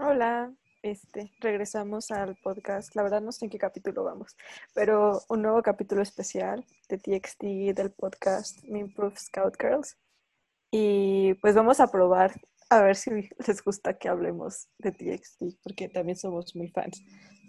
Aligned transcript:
Hola, 0.00 0.54
este, 0.82 1.32
regresamos 1.40 2.12
al 2.12 2.36
podcast. 2.36 2.94
La 2.94 3.02
verdad 3.02 3.20
no 3.20 3.32
sé 3.32 3.46
en 3.46 3.50
qué 3.50 3.58
capítulo 3.58 4.04
vamos, 4.04 4.36
pero 4.72 5.22
un 5.28 5.42
nuevo 5.42 5.60
capítulo 5.60 6.02
especial 6.02 6.64
de 6.88 6.98
TXT 6.98 7.42
del 7.74 7.90
podcast 7.90 8.62
Me 8.62 8.78
Improve 8.78 9.16
Scout 9.16 9.56
Girls. 9.60 9.98
Y 10.70 11.34
pues 11.42 11.56
vamos 11.56 11.80
a 11.80 11.88
probar 11.88 12.32
a 12.70 12.80
ver 12.80 12.94
si 12.94 13.10
les 13.46 13.64
gusta 13.64 13.98
que 13.98 14.08
hablemos 14.08 14.68
de 14.78 14.92
TXT, 14.92 15.60
porque 15.64 15.88
también 15.88 16.16
somos 16.16 16.54
muy 16.54 16.68
fans. 16.68 17.02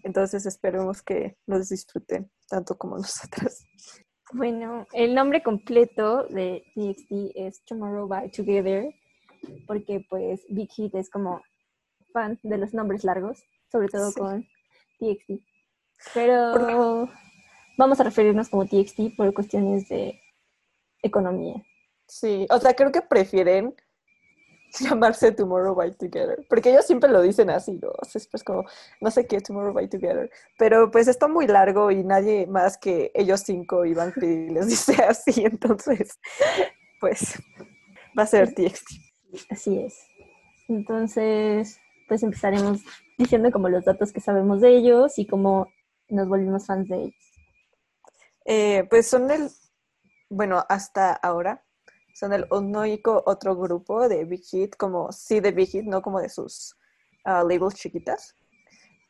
Entonces 0.04 0.48
esperemos 0.48 1.04
que 1.04 1.38
nos 1.46 1.70
disfruten 1.70 2.32
tanto 2.48 2.76
como 2.80 2.98
nosotras. 2.98 3.64
Bueno, 4.34 4.88
el 4.94 5.14
nombre 5.14 5.44
completo 5.44 6.24
de 6.24 6.64
TXT 6.74 7.12
es 7.36 7.64
Tomorrow 7.66 8.08
by 8.08 8.32
Together, 8.32 8.92
porque 9.68 10.04
pues 10.10 10.44
Big 10.50 10.72
Hit 10.72 10.96
es 10.96 11.12
como 11.12 11.44
fan 12.14 12.40
de 12.44 12.58
los 12.58 12.74
nombres 12.74 13.04
largos, 13.04 13.44
sobre 13.72 13.88
todo 13.88 14.14
con 14.14 14.48
TXT. 15.00 15.44
Pero 16.14 17.10
vamos 17.78 18.00
a 18.00 18.04
referirnos 18.04 18.50
como 18.50 18.66
TXT 18.66 19.16
por 19.18 19.34
cuestiones 19.34 19.88
de 19.90 20.20
economía. 21.02 21.64
Sí, 22.08 22.48
o 22.50 22.60
sea, 22.60 22.74
creo 22.74 22.92
que 22.92 23.02
prefieren 23.02 23.76
llamarse 24.80 25.32
Tomorrow 25.32 25.76
by 25.76 25.92
Together, 25.94 26.46
porque 26.50 26.72
ellos 26.72 26.86
siempre 26.86 27.10
lo 27.10 27.22
dicen 27.22 27.50
así, 27.50 27.74
¿no? 27.74 27.92
Es 28.14 28.28
pues 28.28 28.44
como, 28.44 28.66
no 29.02 29.12
sé 29.12 29.28
qué, 29.28 29.40
Tomorrow 29.40 29.74
by 29.74 29.88
Together, 29.90 30.30
pero 30.58 30.92
pues 30.92 31.08
está 31.08 31.28
muy 31.28 31.48
largo 31.48 31.92
y 31.92 32.04
nadie 32.04 32.48
más 32.48 32.78
que 32.78 33.12
ellos 33.14 33.42
cinco 33.42 33.86
iban 33.86 34.14
y 34.22 34.50
les 34.50 34.68
dice 34.70 34.96
así, 35.04 35.44
entonces, 35.46 36.20
pues, 37.00 37.42
va 38.18 38.24
a 38.24 38.28
ser 38.28 38.54
TXT. 38.54 38.92
Así 39.50 39.80
es. 39.80 40.08
Entonces, 40.68 41.80
pues 42.10 42.24
empezaremos 42.24 42.82
diciendo 43.18 43.52
como 43.52 43.70
los 43.70 43.86
datos 43.86 44.12
que 44.12 44.20
sabemos 44.20 44.60
de 44.60 44.76
ellos 44.76 45.18
y 45.18 45.26
cómo 45.26 45.72
nos 46.10 46.28
volvimos 46.28 46.66
fans 46.66 46.90
de 46.90 47.04
ellos. 47.04 47.32
Eh, 48.44 48.86
pues 48.90 49.08
son 49.08 49.32
el, 49.32 49.50
bueno, 50.30 50.66
hasta 50.68 51.14
ahora, 51.14 51.64
son 52.14 52.34
el 52.34 52.46
único 52.52 53.24
otro 53.26 53.56
grupo 53.56 54.10
de 54.10 54.26
Big 54.26 54.44
Hit, 54.44 54.76
como 54.76 55.12
sí 55.12 55.40
de 55.40 55.52
Big 55.52 55.70
Hit, 55.70 55.86
no 55.86 56.02
como 56.02 56.20
de 56.20 56.30
sus 56.30 56.76
uh, 57.26 57.48
labels 57.48 57.76
chiquitas. 57.76 58.36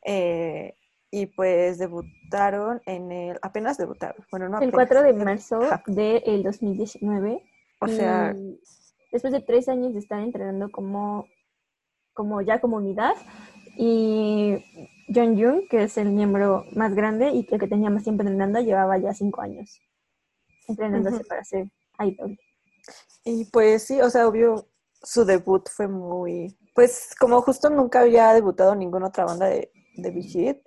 Eh, 0.06 0.76
y 1.10 1.26
pues 1.26 1.80
debutaron 1.80 2.82
en 2.86 3.12
el, 3.12 3.40
apenas 3.42 3.78
debutaron, 3.78 4.24
bueno, 4.30 4.48
no 4.48 4.60
El 4.60 4.72
4 4.72 5.02
de 5.02 5.14
marzo 5.14 5.60
del 5.88 6.44
2019. 6.44 7.42
O 7.82 7.88
sea... 7.88 8.36
Después 9.12 9.34
de 9.34 9.42
tres 9.42 9.68
años 9.68 9.94
de 9.94 10.00
estar 10.00 10.22
entrenando 10.22 10.70
como 10.70 11.26
como 12.20 12.42
ya 12.42 12.60
comunidad. 12.60 13.14
Y 13.78 14.66
John 15.08 15.40
Jung, 15.40 15.70
que 15.70 15.84
es 15.84 15.98
el 15.98 16.12
miembro 16.12 16.66
más 16.74 16.94
grande 16.94 17.30
y 17.30 17.46
que, 17.46 17.58
que 17.58 17.68
tenía 17.70 17.90
más 17.90 18.04
tiempo 18.04 18.24
entrenando, 18.24 18.60
llevaba 18.60 18.98
ya 18.98 19.14
cinco 19.14 19.40
años 19.40 19.80
entrenándose 20.68 21.24
para 21.24 21.46
ser 21.46 21.72
idol. 22.00 22.38
Y 23.24 23.46
pues 23.46 23.84
sí, 23.84 24.02
o 24.02 24.10
sea, 24.10 24.28
obvio, 24.28 24.68
su 25.02 25.24
debut 25.24 25.70
fue 25.70 25.88
muy, 25.88 26.58
pues 26.76 27.16
como 27.18 27.42
justo 27.42 27.70
nunca 27.70 28.02
había 28.02 28.34
debutado 28.34 28.76
ninguna 28.76 29.08
otra 29.08 29.24
banda 29.24 29.46
de, 29.46 29.72
de 29.96 30.12
Big 30.12 30.26
Hit, 30.26 30.58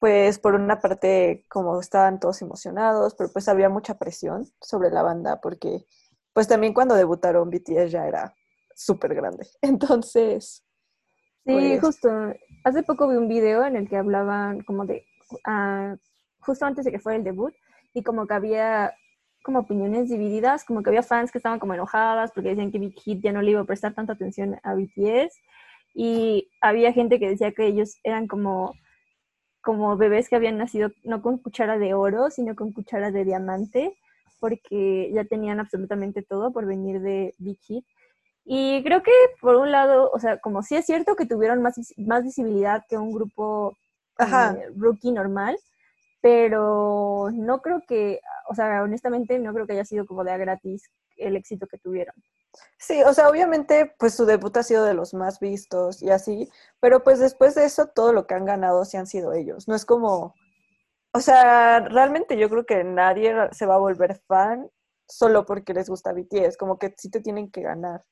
pues 0.00 0.40
por 0.40 0.56
una 0.56 0.80
parte 0.80 1.46
como 1.48 1.78
estaban 1.78 2.18
todos 2.18 2.42
emocionados, 2.42 3.14
pero 3.14 3.30
pues 3.32 3.48
había 3.48 3.68
mucha 3.68 3.98
presión 3.98 4.48
sobre 4.60 4.90
la 4.90 5.04
banda 5.04 5.40
porque 5.40 5.86
pues 6.32 6.48
también 6.48 6.74
cuando 6.74 6.96
debutaron 6.96 7.50
BTS 7.50 7.92
ya 7.92 8.08
era 8.08 8.34
súper 8.74 9.14
grande. 9.14 9.46
Entonces, 9.62 10.64
Sí, 11.44 11.52
pues 11.52 11.80
justo. 11.80 12.08
Hace 12.64 12.82
poco 12.82 13.08
vi 13.08 13.16
un 13.16 13.28
video 13.28 13.64
en 13.64 13.76
el 13.76 13.88
que 13.88 13.96
hablaban 13.96 14.60
como 14.60 14.86
de, 14.86 15.04
uh, 15.46 15.96
justo 16.40 16.64
antes 16.64 16.84
de 16.84 16.92
que 16.92 17.00
fuera 17.00 17.16
el 17.16 17.24
debut, 17.24 17.52
y 17.94 18.02
como 18.02 18.26
que 18.26 18.34
había 18.34 18.94
como 19.42 19.60
opiniones 19.60 20.08
divididas, 20.08 20.64
como 20.64 20.82
que 20.82 20.90
había 20.90 21.02
fans 21.02 21.32
que 21.32 21.38
estaban 21.38 21.58
como 21.58 21.74
enojadas 21.74 22.30
porque 22.32 22.50
decían 22.50 22.70
que 22.70 22.78
Big 22.78 22.94
Hit 23.00 23.22
ya 23.22 23.32
no 23.32 23.42
le 23.42 23.50
iba 23.50 23.60
a 23.60 23.64
prestar 23.64 23.92
tanta 23.92 24.12
atención 24.12 24.56
a 24.62 24.74
BTS, 24.74 25.36
y 25.94 26.48
había 26.60 26.92
gente 26.92 27.18
que 27.18 27.28
decía 27.28 27.52
que 27.52 27.66
ellos 27.66 27.98
eran 28.04 28.28
como, 28.28 28.74
como 29.60 29.96
bebés 29.96 30.28
que 30.28 30.36
habían 30.36 30.58
nacido 30.58 30.90
no 31.02 31.22
con 31.22 31.38
cuchara 31.38 31.76
de 31.78 31.92
oro, 31.92 32.30
sino 32.30 32.54
con 32.54 32.72
cuchara 32.72 33.10
de 33.10 33.24
diamante, 33.24 33.98
porque 34.38 35.10
ya 35.12 35.24
tenían 35.24 35.60
absolutamente 35.60 36.22
todo 36.22 36.52
por 36.52 36.66
venir 36.66 37.00
de 37.00 37.34
Big 37.38 37.58
Hit. 37.62 37.84
Y 38.44 38.82
creo 38.82 39.02
que 39.02 39.12
por 39.40 39.56
un 39.56 39.70
lado, 39.70 40.10
o 40.12 40.18
sea, 40.18 40.38
como 40.40 40.62
sí 40.62 40.76
es 40.76 40.86
cierto 40.86 41.14
que 41.14 41.26
tuvieron 41.26 41.62
más, 41.62 41.76
más 41.96 42.24
visibilidad 42.24 42.84
que 42.88 42.98
un 42.98 43.12
grupo 43.12 43.76
eh, 44.18 44.68
rookie 44.76 45.12
normal, 45.12 45.56
pero 46.20 47.30
no 47.32 47.60
creo 47.60 47.82
que, 47.86 48.20
o 48.48 48.54
sea, 48.54 48.82
honestamente 48.82 49.38
no 49.38 49.52
creo 49.52 49.66
que 49.66 49.74
haya 49.74 49.84
sido 49.84 50.06
como 50.06 50.24
de 50.24 50.32
a 50.32 50.36
gratis 50.36 50.90
el 51.16 51.36
éxito 51.36 51.66
que 51.66 51.78
tuvieron. 51.78 52.14
Sí, 52.78 53.02
o 53.02 53.14
sea, 53.14 53.28
obviamente 53.28 53.94
pues 53.98 54.14
su 54.14 54.26
debut 54.26 54.56
ha 54.56 54.62
sido 54.62 54.84
de 54.84 54.94
los 54.94 55.14
más 55.14 55.40
vistos 55.40 56.02
y 56.02 56.10
así, 56.10 56.50
pero 56.80 57.02
pues 57.02 57.18
después 57.18 57.54
de 57.54 57.64
eso 57.64 57.86
todo 57.86 58.12
lo 58.12 58.26
que 58.26 58.34
han 58.34 58.44
ganado 58.44 58.84
sí 58.84 58.96
han 58.96 59.06
sido 59.06 59.32
ellos. 59.32 59.68
No 59.68 59.74
es 59.74 59.86
como, 59.86 60.34
o 61.12 61.20
sea, 61.20 61.80
realmente 61.80 62.36
yo 62.36 62.50
creo 62.50 62.66
que 62.66 62.84
nadie 62.84 63.34
se 63.52 63.66
va 63.66 63.76
a 63.76 63.78
volver 63.78 64.20
fan 64.26 64.70
solo 65.08 65.46
porque 65.46 65.74
les 65.74 65.88
gusta 65.88 66.12
BTS, 66.12 66.56
como 66.56 66.78
que 66.78 66.94
sí 66.96 67.10
te 67.10 67.20
tienen 67.20 67.50
que 67.50 67.62
ganar. 67.62 68.04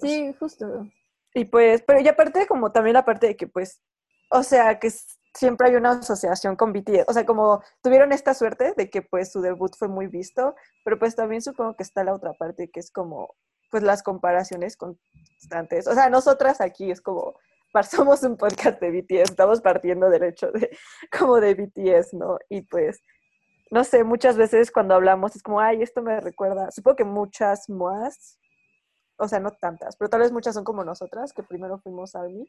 Sí, 0.00 0.34
justo. 0.38 0.86
Y 1.34 1.44
pues, 1.44 1.82
pero 1.86 2.00
y 2.00 2.08
aparte 2.08 2.46
como 2.46 2.72
también 2.72 2.94
la 2.94 3.04
parte 3.04 3.26
de 3.28 3.36
que 3.36 3.46
pues, 3.46 3.82
o 4.30 4.42
sea, 4.42 4.78
que 4.78 4.90
siempre 5.34 5.68
hay 5.68 5.76
una 5.76 5.90
asociación 5.90 6.56
con 6.56 6.72
BTS, 6.72 7.04
o 7.08 7.12
sea, 7.12 7.26
como 7.26 7.62
tuvieron 7.82 8.12
esta 8.12 8.34
suerte 8.34 8.72
de 8.76 8.88
que 8.90 9.02
pues 9.02 9.32
su 9.32 9.40
debut 9.40 9.76
fue 9.76 9.88
muy 9.88 10.06
visto, 10.06 10.54
pero 10.84 10.98
pues 10.98 11.14
también 11.14 11.42
supongo 11.42 11.76
que 11.76 11.82
está 11.82 12.04
la 12.04 12.14
otra 12.14 12.32
parte 12.32 12.70
que 12.70 12.80
es 12.80 12.90
como 12.90 13.34
pues 13.70 13.82
las 13.82 14.02
comparaciones 14.02 14.76
constantes. 14.76 15.86
O 15.86 15.94
sea, 15.94 16.08
nosotras 16.08 16.60
aquí 16.60 16.90
es 16.90 17.00
como 17.00 17.34
somos 17.90 18.22
un 18.22 18.36
podcast 18.36 18.80
de 18.80 18.90
BTS, 18.90 19.30
estamos 19.30 19.60
partiendo 19.60 20.08
del 20.08 20.24
hecho 20.24 20.50
de 20.50 20.70
como 21.16 21.40
de 21.40 21.54
BTS, 21.54 22.14
¿no? 22.14 22.38
Y 22.48 22.62
pues 22.62 23.02
no 23.70 23.84
sé, 23.84 24.04
muchas 24.04 24.36
veces 24.36 24.70
cuando 24.70 24.94
hablamos 24.94 25.34
es 25.34 25.42
como, 25.42 25.60
ay, 25.60 25.82
esto 25.82 26.00
me 26.02 26.20
recuerda, 26.20 26.70
supongo 26.70 26.96
que 26.96 27.04
muchas 27.04 27.68
más 27.68 28.38
o 29.18 29.28
sea, 29.28 29.40
no 29.40 29.50
tantas, 29.50 29.96
pero 29.96 30.08
tal 30.10 30.20
vez 30.20 30.32
muchas 30.32 30.54
son 30.54 30.64
como 30.64 30.84
nosotras, 30.84 31.32
que 31.32 31.42
primero 31.42 31.78
fuimos 31.78 32.14
ARMY 32.14 32.48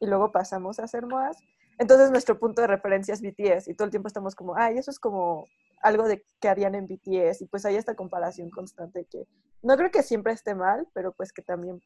y 0.00 0.06
luego 0.06 0.32
pasamos 0.32 0.78
a 0.78 0.86
ser 0.86 1.06
MOAS. 1.06 1.36
Entonces 1.78 2.10
nuestro 2.10 2.38
punto 2.38 2.60
de 2.60 2.68
referencia 2.68 3.14
es 3.14 3.20
BTS 3.20 3.68
y 3.68 3.74
todo 3.74 3.86
el 3.86 3.90
tiempo 3.90 4.08
estamos 4.08 4.34
como, 4.34 4.56
ay, 4.56 4.78
eso 4.78 4.90
es 4.90 4.98
como 4.98 5.46
algo 5.82 6.06
de 6.06 6.24
que 6.40 6.48
harían 6.48 6.74
en 6.74 6.86
BTS 6.86 7.42
y 7.42 7.46
pues 7.46 7.64
hay 7.66 7.76
esta 7.76 7.94
comparación 7.94 8.50
constante 8.50 9.06
que 9.10 9.26
no 9.62 9.76
creo 9.76 9.90
que 9.90 10.02
siempre 10.02 10.32
esté 10.32 10.54
mal, 10.54 10.86
pero 10.94 11.12
pues 11.12 11.32
que 11.32 11.42
también 11.42 11.82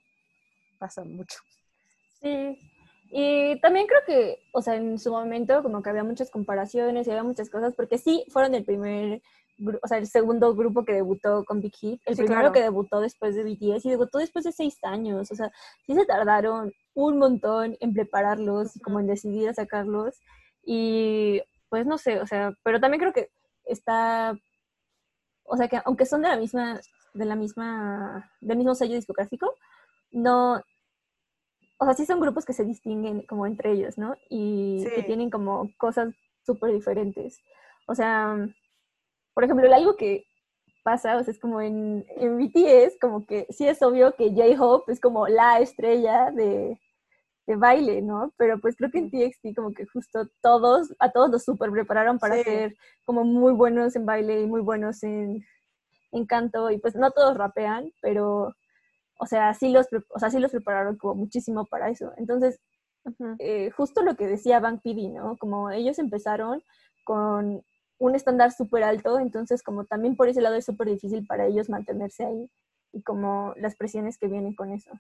pasa 0.78 1.04
mucho. 1.04 1.38
Sí, 2.20 2.58
y 3.10 3.60
también 3.60 3.86
creo 3.86 4.00
que, 4.06 4.38
o 4.52 4.60
sea, 4.60 4.74
en 4.74 4.98
su 4.98 5.10
momento 5.10 5.62
como 5.62 5.82
que 5.82 5.90
había 5.90 6.04
muchas 6.04 6.30
comparaciones 6.30 7.06
y 7.06 7.10
había 7.10 7.22
muchas 7.22 7.48
cosas, 7.48 7.74
porque 7.74 7.98
sí 7.98 8.24
fueron 8.30 8.54
el 8.54 8.64
primer 8.64 9.22
o 9.82 9.88
sea, 9.88 9.98
el 9.98 10.06
segundo 10.06 10.54
grupo 10.54 10.84
que 10.84 10.92
debutó 10.92 11.44
con 11.44 11.60
Big 11.60 11.74
Hit, 11.76 12.00
el 12.06 12.16
primero 12.16 12.52
que 12.52 12.62
debutó 12.62 13.00
después 13.00 13.34
de 13.34 13.44
BTS 13.44 13.86
y 13.86 13.90
debutó 13.90 14.18
después 14.18 14.44
de 14.44 14.52
seis 14.52 14.78
años, 14.82 15.30
o 15.30 15.34
sea, 15.34 15.50
sí 15.86 15.94
se 15.94 16.06
tardaron 16.06 16.72
un 16.94 17.18
montón 17.18 17.76
en 17.80 17.92
prepararlos 17.92 18.76
y 18.76 18.80
como 18.80 19.00
en 19.00 19.06
decidir 19.06 19.48
a 19.48 19.54
sacarlos 19.54 20.20
y 20.64 21.42
pues 21.68 21.86
no 21.86 21.98
sé, 21.98 22.20
o 22.20 22.26
sea, 22.26 22.54
pero 22.62 22.80
también 22.80 23.00
creo 23.00 23.12
que 23.12 23.30
está, 23.64 24.36
o 25.44 25.56
sea, 25.56 25.68
que 25.68 25.80
aunque 25.84 26.06
son 26.06 26.22
de 26.22 26.28
la 26.28 26.36
misma, 26.36 26.80
de 27.14 27.24
la 27.24 27.36
misma, 27.36 28.30
del 28.40 28.56
mismo 28.56 28.74
sello 28.74 28.94
discográfico, 28.94 29.54
no, 30.10 30.62
o 31.78 31.84
sea, 31.84 31.94
sí 31.94 32.06
son 32.06 32.20
grupos 32.20 32.44
que 32.44 32.52
se 32.52 32.64
distinguen 32.64 33.22
como 33.22 33.46
entre 33.46 33.72
ellos, 33.72 33.98
¿no? 33.98 34.14
Y 34.28 34.84
que 34.94 35.02
tienen 35.02 35.30
como 35.30 35.70
cosas 35.78 36.14
súper 36.44 36.72
diferentes. 36.72 37.40
O 37.86 37.94
sea, 37.94 38.36
por 39.38 39.44
ejemplo, 39.44 39.72
algo 39.72 39.94
que 39.94 40.24
pasa, 40.82 41.16
o 41.16 41.22
sea, 41.22 41.30
es 41.30 41.38
como 41.38 41.60
en, 41.60 42.04
en 42.16 42.38
BTS, 42.38 42.98
como 43.00 43.24
que 43.24 43.46
sí 43.50 43.68
es 43.68 43.80
obvio 43.82 44.16
que 44.16 44.30
J-Hope 44.30 44.90
es 44.90 44.98
como 44.98 45.28
la 45.28 45.60
estrella 45.60 46.32
de, 46.32 46.76
de, 47.46 47.54
baile, 47.54 48.02
¿no? 48.02 48.34
Pero 48.36 48.58
pues 48.58 48.74
creo 48.74 48.90
que 48.90 48.98
en 48.98 49.12
TXT 49.12 49.54
como 49.54 49.72
que 49.74 49.86
justo 49.86 50.26
todos, 50.42 50.92
a 50.98 51.12
todos 51.12 51.30
los 51.30 51.44
super 51.44 51.70
prepararon 51.70 52.18
para 52.18 52.42
ser 52.42 52.74
como 53.04 53.22
muy 53.22 53.52
buenos 53.52 53.94
en 53.94 54.06
baile 54.06 54.40
y 54.40 54.46
muy 54.48 54.60
buenos 54.60 55.04
en, 55.04 55.44
en 56.10 56.26
canto, 56.26 56.72
y 56.72 56.78
pues 56.78 56.96
no 56.96 57.12
todos 57.12 57.36
rapean, 57.36 57.92
pero, 58.02 58.56
o 59.20 59.26
sea, 59.26 59.54
sí 59.54 59.68
los, 59.68 59.86
o 60.08 60.18
sea, 60.18 60.30
sí 60.30 60.40
los 60.40 60.50
prepararon 60.50 60.96
como 60.98 61.14
muchísimo 61.14 61.64
para 61.64 61.90
eso. 61.90 62.12
Entonces, 62.16 62.58
eh, 63.38 63.70
justo 63.70 64.02
lo 64.02 64.16
que 64.16 64.26
decía 64.26 64.58
Bank 64.58 64.80
PD, 64.82 65.10
¿no? 65.10 65.36
Como 65.36 65.70
ellos 65.70 66.00
empezaron 66.00 66.60
con 67.04 67.62
un 67.98 68.14
estándar 68.14 68.52
súper 68.52 68.84
alto, 68.84 69.18
entonces 69.18 69.62
como 69.62 69.84
también 69.84 70.16
por 70.16 70.28
ese 70.28 70.40
lado 70.40 70.54
es 70.54 70.64
súper 70.64 70.88
difícil 70.88 71.26
para 71.26 71.46
ellos 71.46 71.68
mantenerse 71.68 72.24
ahí 72.24 72.50
y 72.92 73.02
como 73.02 73.54
las 73.56 73.76
presiones 73.76 74.18
que 74.18 74.28
vienen 74.28 74.54
con 74.54 74.72
eso. 74.72 74.90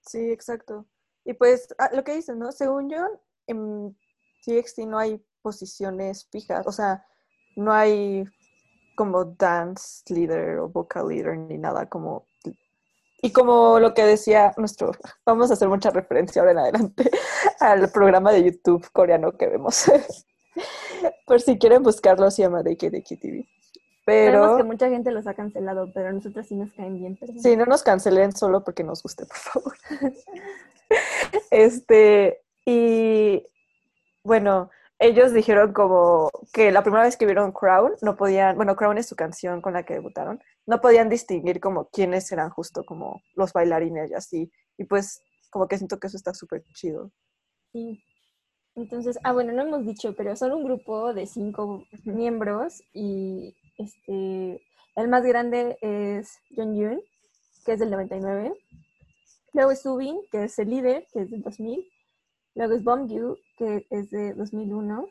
Sí, 0.00 0.30
exacto. 0.30 0.86
Y 1.24 1.34
pues 1.34 1.68
ah, 1.78 1.90
lo 1.92 2.02
que 2.02 2.14
dicen, 2.14 2.38
¿no? 2.38 2.52
Según 2.52 2.88
yo, 2.88 3.06
en 3.46 3.96
TXT 4.44 4.80
no 4.80 4.98
hay 4.98 5.22
posiciones 5.42 6.26
fijas, 6.30 6.66
o 6.66 6.72
sea, 6.72 7.04
no 7.56 7.72
hay 7.72 8.24
como 8.96 9.24
dance 9.24 10.02
leader 10.12 10.58
o 10.58 10.68
vocal 10.68 11.08
leader 11.08 11.36
ni 11.36 11.58
nada 11.58 11.88
como 11.88 12.26
y 13.22 13.32
como 13.32 13.78
lo 13.78 13.92
que 13.92 14.04
decía 14.04 14.54
nuestro, 14.56 14.92
vamos 15.26 15.50
a 15.50 15.54
hacer 15.54 15.68
mucha 15.68 15.90
referencia 15.90 16.40
ahora 16.40 16.52
en 16.52 16.58
adelante 16.58 17.10
al 17.60 17.90
programa 17.90 18.32
de 18.32 18.44
YouTube 18.44 18.90
coreano 18.92 19.36
que 19.36 19.46
vemos. 19.46 19.84
Por 21.26 21.40
si 21.40 21.58
quieren 21.58 21.82
buscarlo, 21.82 22.30
se 22.30 22.42
llama 22.42 22.62
Deki 22.62 22.90
Deki 22.90 23.16
TV. 23.16 23.48
Pero 24.04 24.38
Sabemos 24.38 24.56
que 24.56 24.64
mucha 24.64 24.88
gente 24.88 25.10
los 25.10 25.26
ha 25.26 25.34
cancelado, 25.34 25.92
pero 25.92 26.08
a 26.08 26.12
nosotros 26.12 26.46
sí 26.46 26.54
nos 26.54 26.72
caen 26.72 26.98
bien. 26.98 27.18
Sí, 27.40 27.56
no 27.56 27.66
nos 27.66 27.82
cancelen 27.82 28.32
solo 28.32 28.64
porque 28.64 28.82
nos 28.82 29.02
guste, 29.02 29.26
por 29.26 29.36
favor. 29.36 29.74
Este, 31.52 32.42
y 32.64 33.46
bueno, 34.24 34.70
ellos 34.98 35.32
dijeron 35.32 35.72
como 35.72 36.30
que 36.52 36.72
la 36.72 36.82
primera 36.82 37.04
vez 37.04 37.16
que 37.16 37.24
vieron 37.24 37.52
Crown, 37.52 37.92
no 38.02 38.16
podían, 38.16 38.56
bueno, 38.56 38.74
Crown 38.74 38.98
es 38.98 39.06
su 39.06 39.14
canción 39.14 39.60
con 39.60 39.72
la 39.72 39.84
que 39.84 39.94
debutaron, 39.94 40.40
no 40.66 40.80
podían 40.80 41.08
distinguir 41.08 41.60
como 41.60 41.88
quiénes 41.90 42.30
eran 42.32 42.50
justo 42.50 42.84
como 42.84 43.22
los 43.34 43.52
bailarines 43.52 44.10
y 44.10 44.14
así. 44.14 44.52
Y 44.76 44.84
pues 44.84 45.22
como 45.50 45.68
que 45.68 45.78
siento 45.78 45.98
que 45.98 46.08
eso 46.08 46.16
está 46.16 46.34
súper 46.34 46.64
chido. 46.74 47.10
Sí. 47.72 48.02
Entonces, 48.80 49.18
ah, 49.24 49.32
bueno, 49.32 49.52
no 49.52 49.60
hemos 49.60 49.84
dicho, 49.84 50.14
pero 50.14 50.34
son 50.36 50.52
un 50.52 50.64
grupo 50.64 51.12
de 51.12 51.26
cinco 51.26 51.84
miembros 52.04 52.82
y 52.94 53.54
este, 53.76 54.62
el 54.96 55.08
más 55.08 55.22
grande 55.22 55.76
es 55.82 56.38
John 56.56 56.74
Yoon, 56.74 57.02
que 57.66 57.72
es 57.74 57.78
del 57.78 57.90
99. 57.90 58.54
Luego 59.52 59.70
es 59.70 59.82
Subin, 59.82 60.18
que 60.32 60.44
es 60.44 60.58
el 60.58 60.70
líder, 60.70 61.06
que 61.12 61.20
es 61.20 61.30
del 61.30 61.42
2000. 61.42 61.86
Luego 62.54 62.72
es 62.72 62.82
Bomgyu, 62.82 63.36
que 63.58 63.86
es 63.90 64.10
de 64.10 64.32
2001. 64.32 65.06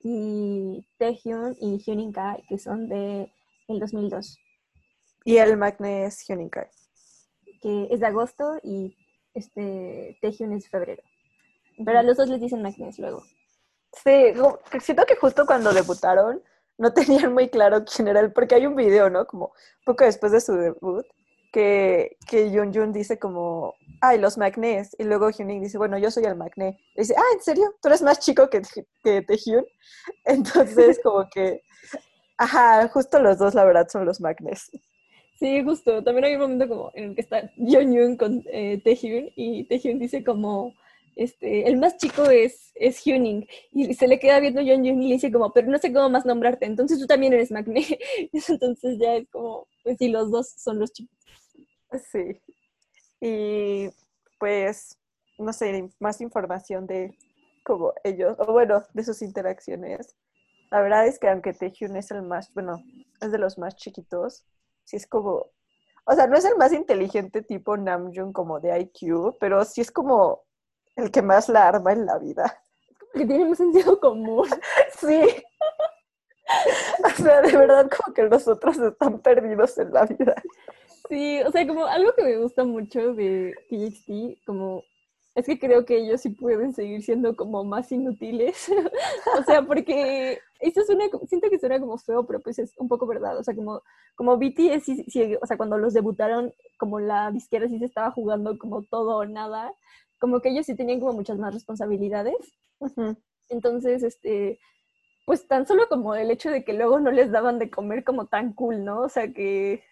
Y 0.00 0.84
Taehyun 0.98 1.56
y 1.60 1.78
Hyunin 1.78 2.12
Kai, 2.12 2.42
que 2.48 2.58
son 2.58 2.88
de 2.88 3.32
el 3.68 3.78
2002, 3.78 4.38
Y 5.24 5.36
el 5.36 5.56
Magne 5.56 6.06
es 6.06 6.26
Hyunin 6.26 6.50
Kai. 6.50 6.66
que 7.62 7.86
es 7.92 8.00
de 8.00 8.06
agosto 8.06 8.58
y 8.64 8.96
este 9.34 10.18
Taehyun 10.20 10.52
es 10.52 10.64
de 10.64 10.68
febrero. 10.68 11.02
Pero 11.82 11.98
a 11.98 12.02
los 12.02 12.16
dos 12.16 12.28
les 12.28 12.40
dicen 12.40 12.62
Magnes 12.62 12.98
luego. 12.98 13.22
Sí, 13.92 14.32
siento 14.80 15.06
que 15.06 15.16
justo 15.16 15.46
cuando 15.46 15.72
debutaron 15.72 16.42
no 16.78 16.92
tenían 16.94 17.32
muy 17.32 17.48
claro 17.48 17.84
quién 17.84 18.08
era 18.08 18.20
él, 18.20 18.32
porque 18.32 18.56
hay 18.56 18.66
un 18.66 18.76
video, 18.76 19.10
¿no? 19.10 19.26
Como 19.26 19.52
poco 19.84 20.04
después 20.04 20.32
de 20.32 20.40
su 20.40 20.54
debut, 20.54 21.06
que, 21.52 22.16
que 22.26 22.50
Yoon 22.50 22.74
Jun 22.74 22.92
dice 22.92 23.18
como, 23.18 23.74
ay, 24.00 24.18
los 24.18 24.36
Magnés, 24.36 24.96
y 24.98 25.04
luego 25.04 25.30
Hyunin 25.30 25.62
dice, 25.62 25.78
bueno, 25.78 25.98
yo 25.98 26.10
soy 26.10 26.24
el 26.24 26.34
Magné. 26.34 26.76
Y 26.96 27.02
dice, 27.02 27.14
ah, 27.16 27.34
¿en 27.34 27.40
serio? 27.40 27.74
¿Tú 27.80 27.88
eres 27.88 28.02
más 28.02 28.18
chico 28.18 28.50
que, 28.50 28.62
que 29.04 29.22
Taehyun? 29.22 29.64
Entonces, 30.24 30.98
como 31.02 31.28
que, 31.32 31.62
ajá, 32.38 32.88
justo 32.88 33.20
los 33.20 33.38
dos, 33.38 33.54
la 33.54 33.64
verdad, 33.64 33.86
son 33.88 34.04
los 34.04 34.20
Magnés. 34.20 34.70
Sí, 35.38 35.62
justo. 35.62 36.02
También 36.02 36.24
hay 36.24 36.34
un 36.34 36.40
momento 36.40 36.68
como 36.68 36.90
en 36.94 37.10
el 37.10 37.14
que 37.14 37.20
está 37.20 37.50
Yeon 37.56 38.16
con 38.16 38.42
eh, 38.46 38.80
Taehyun 38.84 39.30
y 39.36 39.64
Taehyun 39.64 39.98
dice 39.98 40.24
como, 40.24 40.74
este, 41.16 41.68
el 41.68 41.76
más 41.76 41.96
chico 41.96 42.24
es, 42.24 42.72
es 42.74 43.00
Hyuning 43.04 43.46
y 43.72 43.94
se 43.94 44.08
le 44.08 44.18
queda 44.18 44.40
viendo 44.40 44.60
Yeon 44.60 44.84
y 44.84 45.08
le 45.08 45.14
dice 45.14 45.32
como, 45.32 45.52
pero 45.52 45.68
no 45.68 45.78
sé 45.78 45.92
cómo 45.92 46.08
más 46.10 46.24
nombrarte, 46.26 46.66
entonces 46.66 46.98
tú 46.98 47.06
también 47.06 47.32
eres 47.32 47.50
Magné. 47.50 47.98
entonces 48.32 48.98
ya 48.98 49.16
es 49.16 49.28
como, 49.30 49.68
pues 49.82 49.98
sí, 49.98 50.08
los 50.08 50.30
dos 50.30 50.48
son 50.56 50.78
los 50.78 50.92
chicos. 50.92 51.16
Sí. 52.10 52.40
Y 53.20 53.88
pues, 54.38 54.98
no 55.38 55.52
sé, 55.52 55.88
más 56.00 56.20
información 56.20 56.86
de 56.86 57.16
como 57.64 57.94
ellos, 58.04 58.36
o 58.38 58.52
bueno, 58.52 58.82
de 58.92 59.04
sus 59.04 59.22
interacciones. 59.22 60.16
La 60.70 60.82
verdad 60.82 61.06
es 61.06 61.18
que 61.18 61.28
aunque 61.28 61.54
Taehyun 61.54 61.96
es 61.96 62.10
el 62.10 62.22
más, 62.22 62.52
bueno, 62.52 62.82
es 63.20 63.32
de 63.32 63.38
los 63.38 63.58
más 63.58 63.76
chiquitos, 63.76 64.44
sí 64.84 64.96
es 64.96 65.06
como, 65.06 65.46
o 66.04 66.14
sea, 66.14 66.26
no 66.26 66.36
es 66.36 66.44
el 66.44 66.56
más 66.56 66.72
inteligente 66.72 67.42
tipo 67.42 67.76
Namjoon 67.76 68.32
como 68.32 68.60
de 68.60 68.78
IQ, 68.80 69.36
pero 69.40 69.64
sí 69.64 69.80
es 69.80 69.90
como 69.90 70.43
el 70.96 71.10
que 71.10 71.22
más 71.22 71.48
la 71.48 71.68
arma 71.68 71.92
en 71.92 72.06
la 72.06 72.18
vida. 72.18 72.62
Que 73.12 73.26
tiene 73.26 73.44
un 73.44 73.56
sentido 73.56 73.98
común. 74.00 74.48
Sí. 74.98 75.22
O 77.04 77.08
sea, 77.22 77.40
de 77.40 77.56
verdad 77.56 77.88
como 77.90 78.14
que 78.14 78.22
los 78.24 78.46
otros 78.46 78.78
están 78.78 79.18
perdidos 79.20 79.78
en 79.78 79.92
la 79.92 80.04
vida. 80.04 80.34
Sí, 81.08 81.40
o 81.42 81.50
sea, 81.50 81.66
como 81.66 81.86
algo 81.86 82.12
que 82.14 82.22
me 82.22 82.36
gusta 82.36 82.64
mucho 82.64 83.14
de 83.14 83.54
TXT, 83.68 84.44
como 84.46 84.82
es 85.34 85.46
que 85.46 85.58
creo 85.58 85.84
que 85.84 85.96
ellos 85.98 86.20
sí 86.20 86.30
pueden 86.30 86.72
seguir 86.72 87.02
siendo 87.02 87.34
como 87.34 87.64
más 87.64 87.90
inútiles. 87.90 88.68
o 89.38 89.42
sea, 89.42 89.62
porque 89.62 90.38
esto 90.60 90.84
suena, 90.84 91.06
siento 91.26 91.50
que 91.50 91.58
suena 91.58 91.80
como 91.80 91.98
feo, 91.98 92.24
pero 92.24 92.40
pues 92.40 92.58
es 92.58 92.72
un 92.78 92.88
poco 92.88 93.06
verdad. 93.06 93.36
O 93.38 93.42
sea, 93.42 93.54
como, 93.54 93.82
como 94.14 94.38
BTS, 94.38 94.84
sí, 94.84 95.04
sí, 95.08 95.36
o 95.40 95.46
sea, 95.46 95.56
cuando 95.56 95.76
los 95.76 95.92
debutaron, 95.92 96.52
como 96.78 97.00
la 97.00 97.32
disquera 97.32 97.68
sí 97.68 97.78
se 97.78 97.86
estaba 97.86 98.12
jugando 98.12 98.56
como 98.58 98.84
todo 98.84 99.16
o 99.18 99.26
nada, 99.26 99.74
como 100.18 100.40
que 100.40 100.50
ellos 100.50 100.66
sí 100.66 100.74
tenían 100.74 101.00
como 101.00 101.12
muchas 101.12 101.38
más 101.38 101.52
responsabilidades. 101.54 102.36
Entonces, 103.48 104.02
este, 104.02 104.58
pues 105.26 105.46
tan 105.46 105.66
solo 105.66 105.88
como 105.88 106.14
el 106.14 106.30
hecho 106.30 106.50
de 106.50 106.64
que 106.64 106.72
luego 106.72 106.98
no 107.00 107.10
les 107.10 107.30
daban 107.30 107.58
de 107.58 107.70
comer 107.70 108.04
como 108.04 108.26
tan 108.26 108.52
cool, 108.54 108.84
¿no? 108.84 109.00
O 109.02 109.08
sea, 109.08 109.32
que, 109.32 109.82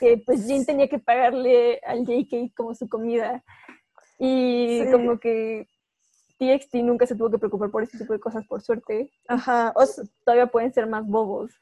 que 0.00 0.18
pues 0.24 0.46
Jin 0.46 0.66
tenía 0.66 0.88
que 0.88 0.98
pagarle 0.98 1.80
al 1.86 2.04
JK 2.06 2.54
como 2.56 2.74
su 2.74 2.88
comida. 2.88 3.44
Y 4.18 4.82
Sí. 4.84 4.90
como 4.92 5.18
que 5.20 5.68
TXT 6.38 6.74
nunca 6.82 7.06
se 7.06 7.14
tuvo 7.16 7.30
que 7.30 7.38
preocupar 7.38 7.70
por 7.70 7.82
ese 7.82 7.98
tipo 7.98 8.12
de 8.12 8.20
cosas, 8.20 8.46
por 8.46 8.62
suerte. 8.62 9.10
Ajá, 9.28 9.72
o 9.76 9.84
sea, 9.86 10.04
Todavía 10.24 10.46
pueden 10.48 10.72
ser 10.72 10.86
más 10.86 11.06
bobos. 11.06 11.52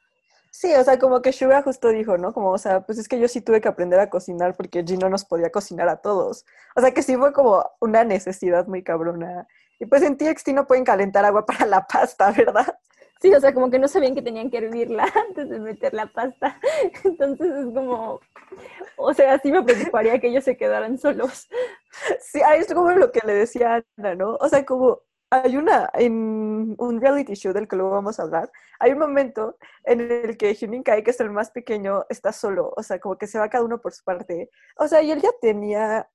Sí, 0.59 0.73
o 0.75 0.83
sea, 0.83 0.99
como 0.99 1.21
que 1.21 1.33
Suga 1.33 1.61
justo 1.61 1.91
dijo, 1.91 2.17
¿no? 2.17 2.33
Como, 2.33 2.51
o 2.51 2.57
sea, 2.57 2.81
pues 2.81 2.97
es 2.97 3.09
que 3.09 3.21
yo 3.21 3.29
sí 3.29 3.43
tuve 3.43 3.61
que 3.61 3.69
aprender 3.69 4.01
a 4.01 4.09
cocinar 4.09 4.57
porque 4.57 4.83
G 4.83 4.99
no 4.99 5.11
nos 5.11 5.27
podía 5.27 5.51
cocinar 5.51 5.87
a 5.91 5.99
todos. 6.01 6.47
O 6.75 6.81
sea, 6.81 6.93
que 6.93 7.03
sí 7.03 7.15
fue 7.15 7.35
como 7.35 7.63
una 7.79 8.05
necesidad 8.05 8.67
muy 8.67 8.83
cabrona. 8.83 9.47
Y 9.79 9.85
pues 9.85 10.03
en 10.03 10.17
TXT 10.17 10.49
no 10.55 10.67
pueden 10.67 10.85
calentar 10.85 11.27
agua 11.27 11.45
para 11.47 11.67
la 11.67 11.87
pasta, 11.87 12.31
¿verdad? 12.33 12.79
Sí, 13.21 13.35
o 13.35 13.41
sea, 13.41 13.53
como 13.53 13.71
que 13.71 13.79
no 13.79 13.87
sabían 13.87 14.15
que 14.15 14.23
tenían 14.23 14.51
que 14.51 14.57
hervirla 14.57 15.05
antes 15.29 15.51
de 15.51 15.59
meter 15.61 15.93
la 15.93 16.07
pasta. 16.07 16.59
Entonces 17.05 17.49
es 17.55 17.75
como, 17.75 18.21
o 18.97 19.13
sea, 19.13 19.39
sí 19.39 19.53
me 19.53 19.63
preocuparía 19.63 20.19
que 20.19 20.29
ellos 20.29 20.45
se 20.45 20.57
quedaran 20.57 20.97
solos. 20.97 21.49
Sí, 22.21 22.41
ahí 22.41 22.61
es 22.61 22.73
como 22.73 22.91
lo 22.93 23.13
que 23.13 23.21
le 23.27 23.35
decía 23.35 23.85
Ana, 23.99 24.15
¿no? 24.15 24.37
O 24.37 24.49
sea, 24.49 24.65
como 24.65 25.03
hay 25.31 25.57
una, 25.57 25.91
en 25.95 26.75
un 26.79 27.01
reality 27.01 27.35
show 27.35 27.53
del 27.53 27.69
que 27.69 27.77
luego 27.77 27.93
vamos 27.93 28.19
a 28.19 28.23
hablar, 28.23 28.51
hay 28.79 28.93
un 28.93 28.99
momento 28.99 29.57
en 29.85 30.01
el 30.01 30.37
que 30.37 30.55
Hyunin 30.55 30.83
Kai, 30.83 31.03
que 31.03 31.11
es 31.11 31.21
el 31.21 31.31
más 31.31 31.51
pequeño, 31.51 32.05
está 32.09 32.33
solo, 32.33 32.73
o 32.77 32.83
sea, 32.83 33.01
como 33.01 33.19
que 33.19 33.27
se 33.27 33.39
va 33.39 33.49
cada 33.49 33.65
uno 33.65 33.81
por 33.81 33.93
su 33.93 34.05
parte. 34.05 34.51
O 34.77 34.87
sea, 34.89 35.03
y 35.03 35.11
él 35.11 35.21
ya 35.21 35.31
tenía 35.41 36.09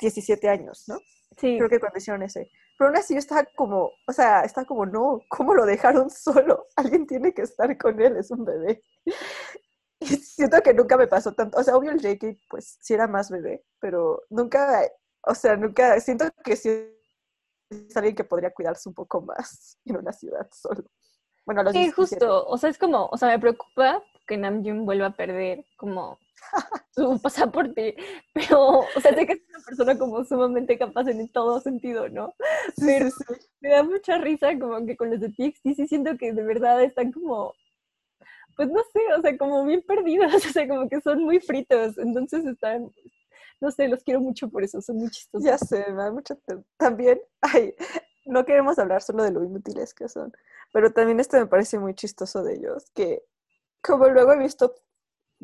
17 0.00 0.48
años, 0.48 0.84
¿no? 0.88 0.98
Sí, 1.38 1.56
creo 1.58 1.68
que 1.68 1.80
cuando 1.80 1.98
hicieron 1.98 2.22
ese. 2.22 2.50
Pero 2.78 2.88
aún 2.88 2.96
así 2.98 3.14
yo 3.14 3.18
estaba 3.18 3.44
como, 3.56 3.90
o 4.06 4.12
sea, 4.12 4.42
está 4.42 4.64
como, 4.64 4.86
no, 4.86 5.20
¿cómo 5.28 5.54
lo 5.54 5.64
dejaron 5.66 6.10
solo? 6.10 6.64
Alguien 6.76 7.06
tiene 7.06 7.32
que 7.34 7.42
estar 7.42 7.76
con 7.78 8.00
él, 8.00 8.16
es 8.16 8.30
un 8.30 8.44
bebé. 8.44 8.82
Y 9.98 10.08
siento 10.08 10.60
que 10.60 10.74
nunca 10.74 10.98
me 10.98 11.06
pasó 11.06 11.32
tanto, 11.32 11.58
o 11.58 11.62
sea, 11.62 11.74
obvio 11.74 11.90
el 11.90 11.98
JK 11.98 12.38
pues 12.50 12.76
sí 12.82 12.92
era 12.92 13.08
más 13.08 13.30
bebé, 13.30 13.64
pero 13.80 14.22
nunca, 14.28 14.82
o 15.22 15.34
sea, 15.34 15.56
nunca, 15.56 15.98
siento 16.00 16.26
que 16.44 16.54
sí 16.54 16.68
es 17.70 17.96
alguien 17.96 18.14
que 18.14 18.24
podría 18.24 18.52
cuidarse 18.52 18.88
un 18.88 18.94
poco 18.94 19.20
más 19.22 19.78
en 19.84 19.96
una 19.96 20.12
ciudad 20.12 20.48
solo. 20.52 20.84
Bueno, 21.44 21.62
los 21.62 21.72
Sí, 21.72 21.78
17. 21.80 21.94
justo. 21.94 22.46
O 22.46 22.58
sea, 22.58 22.70
es 22.70 22.78
como, 22.78 23.06
o 23.06 23.16
sea, 23.16 23.28
me 23.28 23.38
preocupa 23.38 24.02
que 24.26 24.36
Namjoon 24.36 24.84
vuelva 24.84 25.06
a 25.06 25.16
perder 25.16 25.64
como 25.76 26.18
su 26.90 27.20
pasaporte, 27.22 27.96
pero, 28.32 28.80
o 28.80 29.00
sea, 29.00 29.14
sé 29.14 29.26
que 29.26 29.34
es 29.34 29.40
una 29.48 29.64
persona 29.64 29.98
como 29.98 30.24
sumamente 30.24 30.76
capaz 30.78 31.08
en 31.08 31.28
todo 31.30 31.60
sentido, 31.60 32.08
¿no? 32.08 32.34
Sí, 32.76 32.84
Pero 32.86 33.10
sí, 33.10 33.24
sí. 33.28 33.46
me 33.60 33.70
da 33.70 33.82
mucha 33.84 34.18
risa 34.18 34.58
como 34.58 34.84
que 34.86 34.96
con 34.96 35.10
los 35.10 35.20
de 35.20 35.28
TXT 35.30 35.62
sí 35.76 35.86
siento 35.86 36.16
que 36.16 36.32
de 36.32 36.42
verdad 36.42 36.82
están 36.82 37.12
como, 37.12 37.54
pues 38.56 38.68
no 38.68 38.80
sé, 38.92 39.00
o 39.16 39.22
sea, 39.22 39.36
como 39.38 39.64
bien 39.64 39.82
perdidos, 39.82 40.32
o 40.34 40.52
sea, 40.52 40.66
como 40.66 40.88
que 40.88 41.00
son 41.00 41.22
muy 41.22 41.38
fritos, 41.40 41.96
entonces 41.98 42.44
están, 42.44 42.90
no 43.60 43.70
sé, 43.70 43.88
los 43.88 44.02
quiero 44.02 44.20
mucho 44.20 44.48
por 44.48 44.62
eso, 44.64 44.80
son 44.80 44.96
muy 44.98 45.10
chistosos. 45.10 45.44
Ya 45.44 45.58
sé, 45.58 45.84
me 45.90 46.02
da 46.02 46.12
pena. 46.46 46.62
También, 46.76 47.20
ay, 47.40 47.74
no 48.26 48.44
queremos 48.44 48.78
hablar 48.78 49.02
solo 49.02 49.22
de 49.22 49.30
lo 49.32 49.44
inútiles 49.44 49.94
que 49.94 50.08
son, 50.08 50.32
pero 50.72 50.92
también 50.92 51.20
esto 51.20 51.36
me 51.38 51.46
parece 51.46 51.78
muy 51.78 51.94
chistoso 51.94 52.42
de 52.42 52.54
ellos, 52.54 52.90
que 52.94 53.22
como 53.82 54.08
luego 54.08 54.32
he 54.32 54.38
visto 54.38 54.74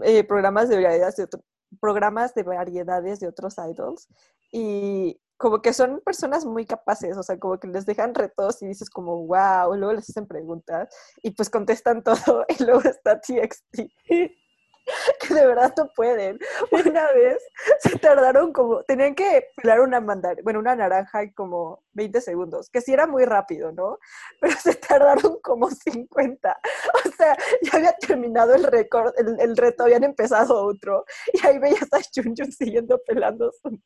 eh, 0.03 0.25
programas 0.25 0.69
de 0.69 0.77
variedades 0.83 1.17
de 1.17 1.25
otro- 1.25 1.45
programas 1.81 2.35
de 2.35 2.43
variedades 2.43 3.21
de 3.21 3.29
otros 3.29 3.57
idols 3.59 4.09
y 4.51 5.21
como 5.37 5.61
que 5.63 5.73
son 5.73 6.01
personas 6.05 6.45
muy 6.45 6.67
capaces, 6.67 7.17
o 7.17 7.23
sea, 7.23 7.39
como 7.39 7.59
que 7.59 7.67
les 7.69 7.85
dejan 7.87 8.15
retos 8.15 8.63
y 8.63 8.67
dices 8.69 8.89
como, 8.91 9.27
wow, 9.27 9.75
y 9.75 9.79
luego 9.79 9.95
les 9.95 10.09
hacen 10.09 10.27
preguntas 10.27 10.95
y 11.23 11.33
pues 11.33 11.51
contestan 11.51 12.03
todo 12.05 12.45
y 12.49 12.63
luego 12.65 12.83
está 12.83 13.21
TXT, 13.21 13.93
que 15.23 15.35
de 15.35 15.47
verdad 15.47 15.73
no 15.77 15.89
pueden. 15.95 16.39
Una 16.71 17.13
vez 17.13 17.43
se 17.81 17.99
tardaron 17.99 18.53
como, 18.53 18.83
tenían 18.83 19.15
que 19.15 19.49
pelar 19.57 19.81
una 19.81 20.01
mandarina, 20.01 20.43
bueno, 20.43 20.59
una 20.59 20.75
naranja 20.75 21.23
en 21.23 21.33
como 21.33 21.83
20 21.93 22.21
segundos, 22.21 22.71
que 22.71 22.81
sí 22.81 22.93
era 22.93 23.07
muy 23.07 23.25
rápido, 23.25 23.73
¿no? 23.73 23.99
Pero 24.41 24.55
se 24.59 24.75
tardaron 24.75 25.39
como 25.43 25.71
50. 25.71 26.61
O 27.05 27.11
sea, 27.17 27.37
ya 27.63 27.79
había 27.79 27.93
terminado 27.93 28.55
el 28.55 28.65
récord, 28.65 29.13
el, 29.19 29.41
el 29.41 29.57
reto, 29.57 29.85
habían 29.85 30.05
empezado 30.05 30.65
otro, 30.65 31.05
y 31.33 31.47
ahí 31.47 31.59
veías 31.59 31.89
a 31.93 32.01
Chun 32.01 32.35
Chun 32.35 32.53
siguiendo 32.53 32.99
pelando 33.07 33.51
su 33.63 33.79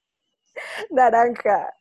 naranja. 0.90 1.74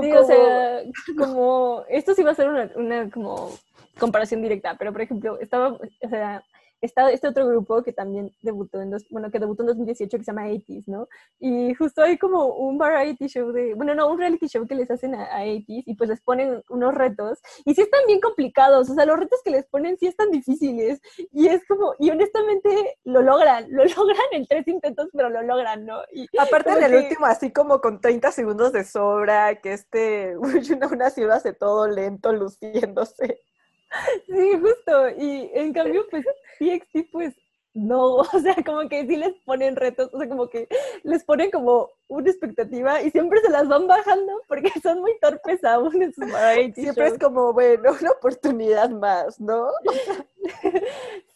sí, 0.00 0.12
o 0.12 0.24
sea, 0.24 0.82
como, 1.16 1.84
esto 1.88 2.14
sí 2.14 2.22
va 2.22 2.32
a 2.32 2.34
ser 2.34 2.48
una, 2.48 2.70
una 2.76 3.10
como 3.10 3.50
comparación 3.98 4.42
directa, 4.42 4.76
pero 4.78 4.92
por 4.92 5.02
ejemplo, 5.02 5.38
estaba, 5.40 5.72
o 5.72 6.08
sea, 6.08 6.42
está 6.80 7.10
este 7.10 7.28
otro 7.28 7.46
grupo 7.46 7.82
que 7.82 7.92
también 7.92 8.32
debutó 8.42 8.80
en, 8.80 8.90
dos, 8.90 9.04
bueno, 9.10 9.30
que 9.30 9.38
debutó 9.38 9.62
en 9.62 9.68
2018 9.68 10.18
que 10.18 10.24
se 10.24 10.30
llama 10.30 10.48
80s, 10.48 10.84
¿no? 10.86 11.08
Y 11.38 11.74
justo 11.74 12.02
hay 12.02 12.18
como 12.18 12.46
un 12.46 12.78
variety 12.78 13.28
show 13.28 13.52
de, 13.52 13.74
bueno, 13.74 13.94
no, 13.94 14.08
un 14.08 14.18
reality 14.18 14.48
show 14.48 14.66
que 14.66 14.74
les 14.74 14.90
hacen 14.90 15.14
a, 15.14 15.24
a 15.24 15.44
80s 15.44 15.82
y 15.86 15.94
pues 15.94 16.10
les 16.10 16.20
ponen 16.20 16.62
unos 16.68 16.94
retos 16.94 17.38
y 17.64 17.74
sí 17.74 17.82
están 17.82 18.00
bien 18.06 18.20
complicados, 18.20 18.90
o 18.90 18.94
sea, 18.94 19.04
los 19.04 19.18
retos 19.18 19.40
que 19.44 19.50
les 19.50 19.66
ponen 19.66 19.96
sí 19.98 20.06
están 20.06 20.30
difíciles 20.30 21.00
y 21.32 21.48
es 21.48 21.66
como, 21.66 21.94
y 21.98 22.10
honestamente 22.10 22.98
lo 23.04 23.22
logran, 23.22 23.66
lo 23.70 23.84
logran 23.96 24.26
en 24.32 24.46
tres 24.46 24.66
intentos, 24.68 25.08
pero 25.12 25.30
lo 25.30 25.42
logran, 25.42 25.84
¿no? 25.84 26.00
Y 26.12 26.26
Aparte 26.38 26.70
en 26.72 26.82
el 26.82 26.90
que... 26.90 26.98
último, 26.98 27.26
así 27.26 27.52
como 27.52 27.80
con 27.80 28.00
30 28.00 28.32
segundos 28.32 28.72
de 28.72 28.84
sobra, 28.84 29.56
que 29.56 29.72
este, 29.72 30.36
una, 30.92 31.10
ciudad 31.10 31.36
hace 31.36 31.52
todo 31.52 31.88
lento, 31.88 32.32
luciéndose. 32.32 33.40
Sí, 34.26 34.52
justo. 34.60 35.08
Y 35.18 35.50
en 35.54 35.72
cambio, 35.72 36.04
pues 36.10 36.24
TXT, 36.58 37.10
pues 37.10 37.34
no, 37.74 38.16
o 38.16 38.40
sea, 38.40 38.56
como 38.64 38.88
que 38.88 39.06
sí 39.06 39.16
les 39.16 39.34
ponen 39.44 39.76
retos, 39.76 40.10
o 40.12 40.18
sea, 40.18 40.28
como 40.28 40.48
que 40.48 40.68
les 41.04 41.24
ponen 41.24 41.50
como 41.50 41.90
una 42.08 42.30
expectativa 42.30 43.02
y 43.02 43.10
siempre 43.10 43.40
se 43.40 43.50
las 43.50 43.68
van 43.68 43.86
bajando 43.86 44.32
porque 44.48 44.70
son 44.82 45.00
muy 45.00 45.12
torpes 45.20 45.62
aún 45.64 46.02
en 46.02 46.12
sus 46.12 46.24
Siempre 46.74 47.04
shows. 47.04 47.12
es 47.12 47.18
como, 47.18 47.52
bueno, 47.52 47.92
una 48.00 48.10
oportunidad 48.10 48.90
más, 48.90 49.40
¿no? 49.40 49.68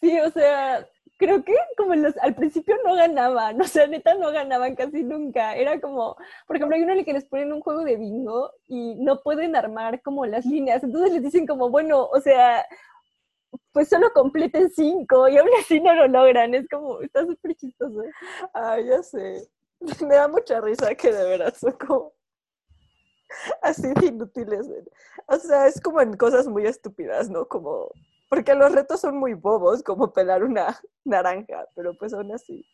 sí, 0.01 0.19
o 0.21 0.31
sea, 0.31 0.89
creo 1.23 1.45
que 1.45 1.55
como 1.77 1.95
los, 1.95 2.17
al 2.19 2.35
principio 2.35 2.77
no 2.85 2.97
ganaban, 2.97 3.61
o 3.61 3.65
sea, 3.65 3.87
neta 3.87 4.15
no 4.15 4.33
ganaban 4.33 4.75
casi 4.75 5.05
nunca. 5.05 5.55
Era 5.55 5.81
como, 5.81 6.17
por 6.49 6.57
ejemplo, 6.57 6.77
hay 6.77 6.83
uno 6.83 7.05
que 7.05 7.13
les 7.13 7.25
ponen 7.25 7.53
un 7.53 7.61
juego 7.61 7.85
de 7.85 7.97
bingo 7.97 8.51
y 8.67 8.97
no 8.97 9.23
pueden 9.23 9.55
armar 9.55 10.03
como 10.03 10.27
las 10.27 10.45
líneas. 10.45 10.83
Entonces 10.83 11.13
les 11.13 11.23
dicen 11.23 11.47
como, 11.47 11.71
bueno, 11.71 12.07
o 12.07 12.21
sea, 12.21 12.67
pues 13.73 13.89
solo 13.89 14.13
completen 14.13 14.69
cinco 14.71 15.29
y 15.29 15.39
aún 15.39 15.49
así 15.61 15.81
no 15.81 15.95
lo 15.95 16.09
logran. 16.09 16.55
Es 16.55 16.69
como, 16.69 17.01
está 17.01 17.25
súper 17.25 17.55
chistoso. 17.55 18.03
Ay, 18.53 18.87
ya 18.87 19.03
sé. 19.05 19.49
Me 20.07 20.17
da 20.17 20.27
mucha 20.27 20.61
risa 20.61 20.93
que 20.97 21.13
de 21.13 21.25
verdad 21.25 21.55
son 21.55 21.73
como 21.73 22.13
así 23.63 23.95
de 23.95 24.07
inútiles. 24.07 24.69
O 25.29 25.37
sea, 25.37 25.69
es 25.69 25.81
como 25.81 26.01
en 26.01 26.17
cosas 26.17 26.49
muy 26.49 26.67
estúpidas, 26.67 27.31
¿no? 27.31 27.47
Como 27.47 27.93
porque 28.33 28.55
los 28.55 28.73
retos 28.73 28.99
son 28.99 29.19
muy 29.19 29.35
bobos, 29.35 29.83
como 29.83 30.11
pelar 30.11 30.43
una 30.43 30.81
naranja, 31.05 31.69
pero 31.77 31.93
pues 31.99 32.15
aún 32.15 32.33
así 32.33 32.65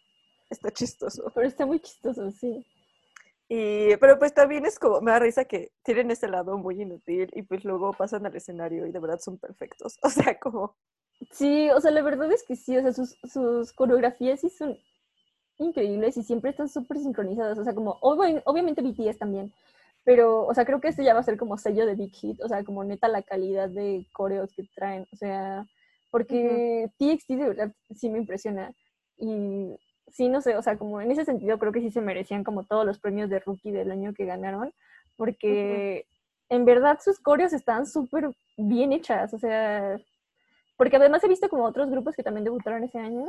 está 0.49 0.71
chistoso. 0.71 1.33
Pero 1.35 1.49
está 1.49 1.67
muy 1.67 1.81
chistoso, 1.81 2.31
sí. 2.31 2.65
Y, 3.49 3.97
pero 3.97 4.21
pues 4.21 4.33
también 4.33 4.67
es 4.67 4.79
como, 4.79 5.00
me 5.00 5.11
da 5.11 5.19
risa 5.19 5.47
que 5.47 5.73
tienen 5.83 6.12
ese 6.12 6.29
lado 6.29 6.57
muy 6.59 6.81
inútil 6.81 7.29
y 7.35 7.43
pues 7.43 7.65
luego 7.65 7.93
pasan 7.93 8.25
al 8.25 8.37
escenario 8.37 8.87
y 8.87 8.93
de 8.93 9.00
verdad 9.00 9.19
son 9.19 9.37
perfectos. 9.37 9.99
O 10.05 10.11
sea, 10.11 10.38
como... 10.38 10.77
Sí, 11.33 11.69
o 11.71 11.81
sea, 11.81 11.91
la 11.91 12.03
verdad 12.03 12.31
es 12.31 12.45
que 12.45 12.55
sí, 12.55 12.77
o 12.77 12.81
sea, 12.81 12.93
sus, 12.93 13.19
sus 13.25 13.73
coreografías 13.73 14.38
sí 14.43 14.50
son 14.50 14.79
increíbles 15.57 16.17
y 16.19 16.23
siempre 16.23 16.53
están 16.53 16.69
súper 16.69 16.99
sincronizadas. 16.99 17.59
O 17.59 17.65
sea, 17.65 17.75
como, 17.75 17.99
ob 18.00 18.21
obviamente 18.45 18.81
BTS 18.81 19.19
también, 19.19 19.53
pero, 20.05 20.47
o 20.47 20.55
sea, 20.55 20.64
creo 20.64 20.81
que 20.81 20.88
este 20.88 21.05
ya 21.05 21.14
va 21.14 21.21
a 21.21 21.25
ser 21.25 21.37
como 21.37 21.59
sello 21.59 21.87
de 21.87 21.95
Big 21.95 22.14
Hit, 22.14 22.43
o 22.43 22.49
sea, 22.49 22.64
como 22.64 22.85
neta 22.85 23.09
la 23.09 23.23
calidad 23.23 23.69
de 23.69 24.07
coreos 24.12 24.52
que 24.55 24.64
traen, 24.75 25.07
o 25.12 25.17
sea, 25.17 25.67
porque 26.11 26.87
uh 26.87 26.88
-huh. 26.88 27.17
TXT 27.17 27.28
de 27.31 27.49
verdad 27.49 27.73
sí 27.95 28.09
me 28.09 28.19
impresiona. 28.19 28.73
Y 29.19 29.76
sí, 30.09 30.28
no 30.28 30.40
sé, 30.40 30.57
o 30.57 30.62
sea, 30.62 30.78
como 30.78 31.00
en 31.00 31.11
ese 31.11 31.25
sentido 31.25 31.59
creo 31.59 31.73
que 31.73 31.81
sí 31.81 31.90
se 31.90 32.00
merecían 32.00 32.45
como 32.45 32.64
todos 32.64 32.87
los 32.87 32.99
premios 32.99 33.28
de 33.28 33.40
rookie 33.40 33.73
del 33.73 33.90
año 33.90 34.14
que 34.14 34.25
ganaron, 34.25 34.73
porque 35.17 36.07
uh 36.07 36.55
-huh. 36.55 36.57
en 36.57 36.64
verdad 36.64 36.99
sus 37.02 37.19
coreos 37.21 37.52
están 37.52 37.87
súper 37.87 38.31
bien 38.57 38.93
hechas, 38.93 39.35
o 39.35 39.38
sea, 39.38 39.99
porque 40.76 40.97
además 40.97 41.23
he 41.25 41.28
visto 41.28 41.49
como 41.49 41.64
otros 41.64 41.90
grupos 41.90 42.14
que 42.14 42.23
también 42.23 42.45
debutaron 42.45 42.85
ese 42.85 42.99
año, 42.99 43.26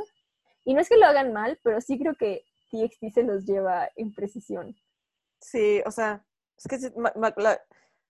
y 0.64 0.74
no 0.74 0.80
es 0.80 0.88
que 0.88 0.96
lo 0.96 1.06
hagan 1.06 1.32
mal, 1.32 1.58
pero 1.62 1.80
sí 1.80 1.98
creo 1.98 2.14
que 2.14 2.44
TXT 2.70 3.12
se 3.12 3.22
los 3.24 3.44
lleva 3.44 3.88
en 3.96 4.14
precisión. 4.14 4.76
Sí, 5.40 5.82
o 5.86 5.90
sea, 5.90 6.22
es 6.64 6.68
que 6.68 6.92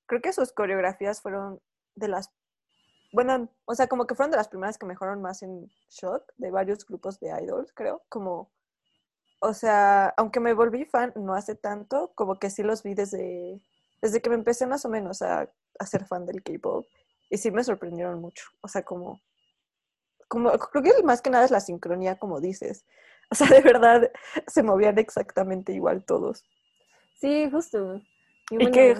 creo 0.06 0.20
que 0.20 0.32
sus 0.32 0.52
coreografías 0.52 1.20
fueron 1.20 1.60
de 1.94 2.08
las, 2.08 2.30
bueno, 3.12 3.48
o 3.64 3.74
sea, 3.74 3.86
como 3.86 4.06
que 4.06 4.14
fueron 4.14 4.30
de 4.30 4.36
las 4.36 4.48
primeras 4.48 4.76
que 4.76 4.86
mejoraron 4.86 5.22
más 5.22 5.42
en 5.42 5.70
Shock, 5.88 6.24
de 6.36 6.50
varios 6.50 6.84
grupos 6.84 7.20
de 7.20 7.28
idols, 7.42 7.72
creo, 7.72 8.02
como, 8.08 8.50
o 9.40 9.54
sea, 9.54 10.08
aunque 10.16 10.40
me 10.40 10.52
volví 10.52 10.84
fan 10.84 11.12
no 11.16 11.34
hace 11.34 11.54
tanto, 11.54 12.12
como 12.14 12.38
que 12.38 12.50
sí 12.50 12.62
los 12.62 12.82
vi 12.82 12.94
desde, 12.94 13.60
desde 14.02 14.20
que 14.20 14.30
me 14.30 14.36
empecé 14.36 14.66
más 14.66 14.84
o 14.84 14.88
menos 14.88 15.22
a, 15.22 15.48
a 15.78 15.86
ser 15.86 16.06
fan 16.06 16.26
del 16.26 16.42
K-pop, 16.42 16.86
y 17.30 17.38
sí 17.38 17.50
me 17.52 17.62
sorprendieron 17.62 18.20
mucho, 18.20 18.44
o 18.62 18.68
sea, 18.68 18.82
como, 18.82 19.20
como, 20.28 20.50
creo 20.52 20.82
que 20.82 21.02
más 21.04 21.22
que 21.22 21.30
nada 21.30 21.44
es 21.44 21.50
la 21.52 21.60
sincronía, 21.60 22.18
como 22.18 22.40
dices, 22.40 22.84
o 23.30 23.34
sea, 23.36 23.46
de 23.48 23.60
verdad 23.60 24.10
se 24.48 24.64
movían 24.64 24.98
exactamente 24.98 25.72
igual 25.72 26.04
todos. 26.04 26.44
Sí, 27.20 27.48
justo. 27.50 28.00
Y, 28.50 28.56
bueno, 28.56 28.68
y 28.68 28.72
que, 28.72 28.96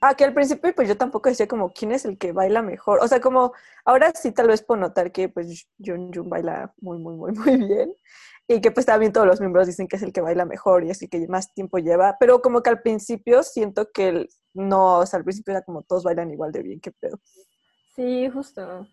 ah, 0.00 0.14
que 0.14 0.24
al 0.24 0.34
principio 0.34 0.74
pues 0.74 0.88
yo 0.88 0.96
tampoco 0.96 1.28
decía 1.28 1.46
como 1.46 1.72
quién 1.72 1.92
es 1.92 2.04
el 2.04 2.18
que 2.18 2.32
baila 2.32 2.62
mejor. 2.62 2.98
O 3.02 3.08
sea, 3.08 3.20
como 3.20 3.52
ahora 3.84 4.12
sí 4.14 4.32
tal 4.32 4.48
vez 4.48 4.62
puedo 4.62 4.80
notar 4.80 5.12
que 5.12 5.28
pues 5.28 5.68
Jun 5.78 6.12
Jun 6.12 6.28
baila 6.28 6.74
muy, 6.80 6.98
muy, 6.98 7.16
muy, 7.16 7.32
muy 7.32 7.56
bien. 7.68 7.94
Y 8.46 8.60
que 8.60 8.70
pues 8.70 8.84
también 8.84 9.12
todos 9.12 9.26
los 9.26 9.40
miembros 9.40 9.66
dicen 9.66 9.88
que 9.88 9.96
es 9.96 10.02
el 10.02 10.12
que 10.12 10.20
baila 10.20 10.44
mejor 10.44 10.84
y 10.84 10.90
así 10.90 11.08
que 11.08 11.26
más 11.28 11.54
tiempo 11.54 11.78
lleva. 11.78 12.16
Pero 12.20 12.42
como 12.42 12.62
que 12.62 12.70
al 12.70 12.82
principio 12.82 13.42
siento 13.42 13.90
que 13.90 14.08
el, 14.08 14.28
no, 14.52 14.98
o 14.98 15.06
sea, 15.06 15.18
al 15.18 15.24
principio 15.24 15.52
era 15.52 15.62
como 15.62 15.82
todos 15.82 16.04
bailan 16.04 16.30
igual 16.30 16.52
de 16.52 16.62
bien, 16.62 16.80
qué 16.80 16.92
pedo. 16.92 17.18
Sí, 17.94 18.28
justo. 18.30 18.86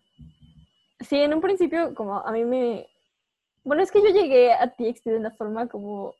Sí, 1.00 1.16
en 1.16 1.34
un 1.34 1.40
principio 1.40 1.94
como 1.94 2.18
a 2.18 2.32
mí 2.32 2.44
me... 2.44 2.86
Bueno, 3.64 3.82
es 3.82 3.92
que 3.92 4.00
yo 4.00 4.08
llegué 4.08 4.52
a 4.52 4.72
TXT 4.72 5.06
de 5.06 5.16
una 5.18 5.30
forma 5.32 5.68
como 5.68 6.14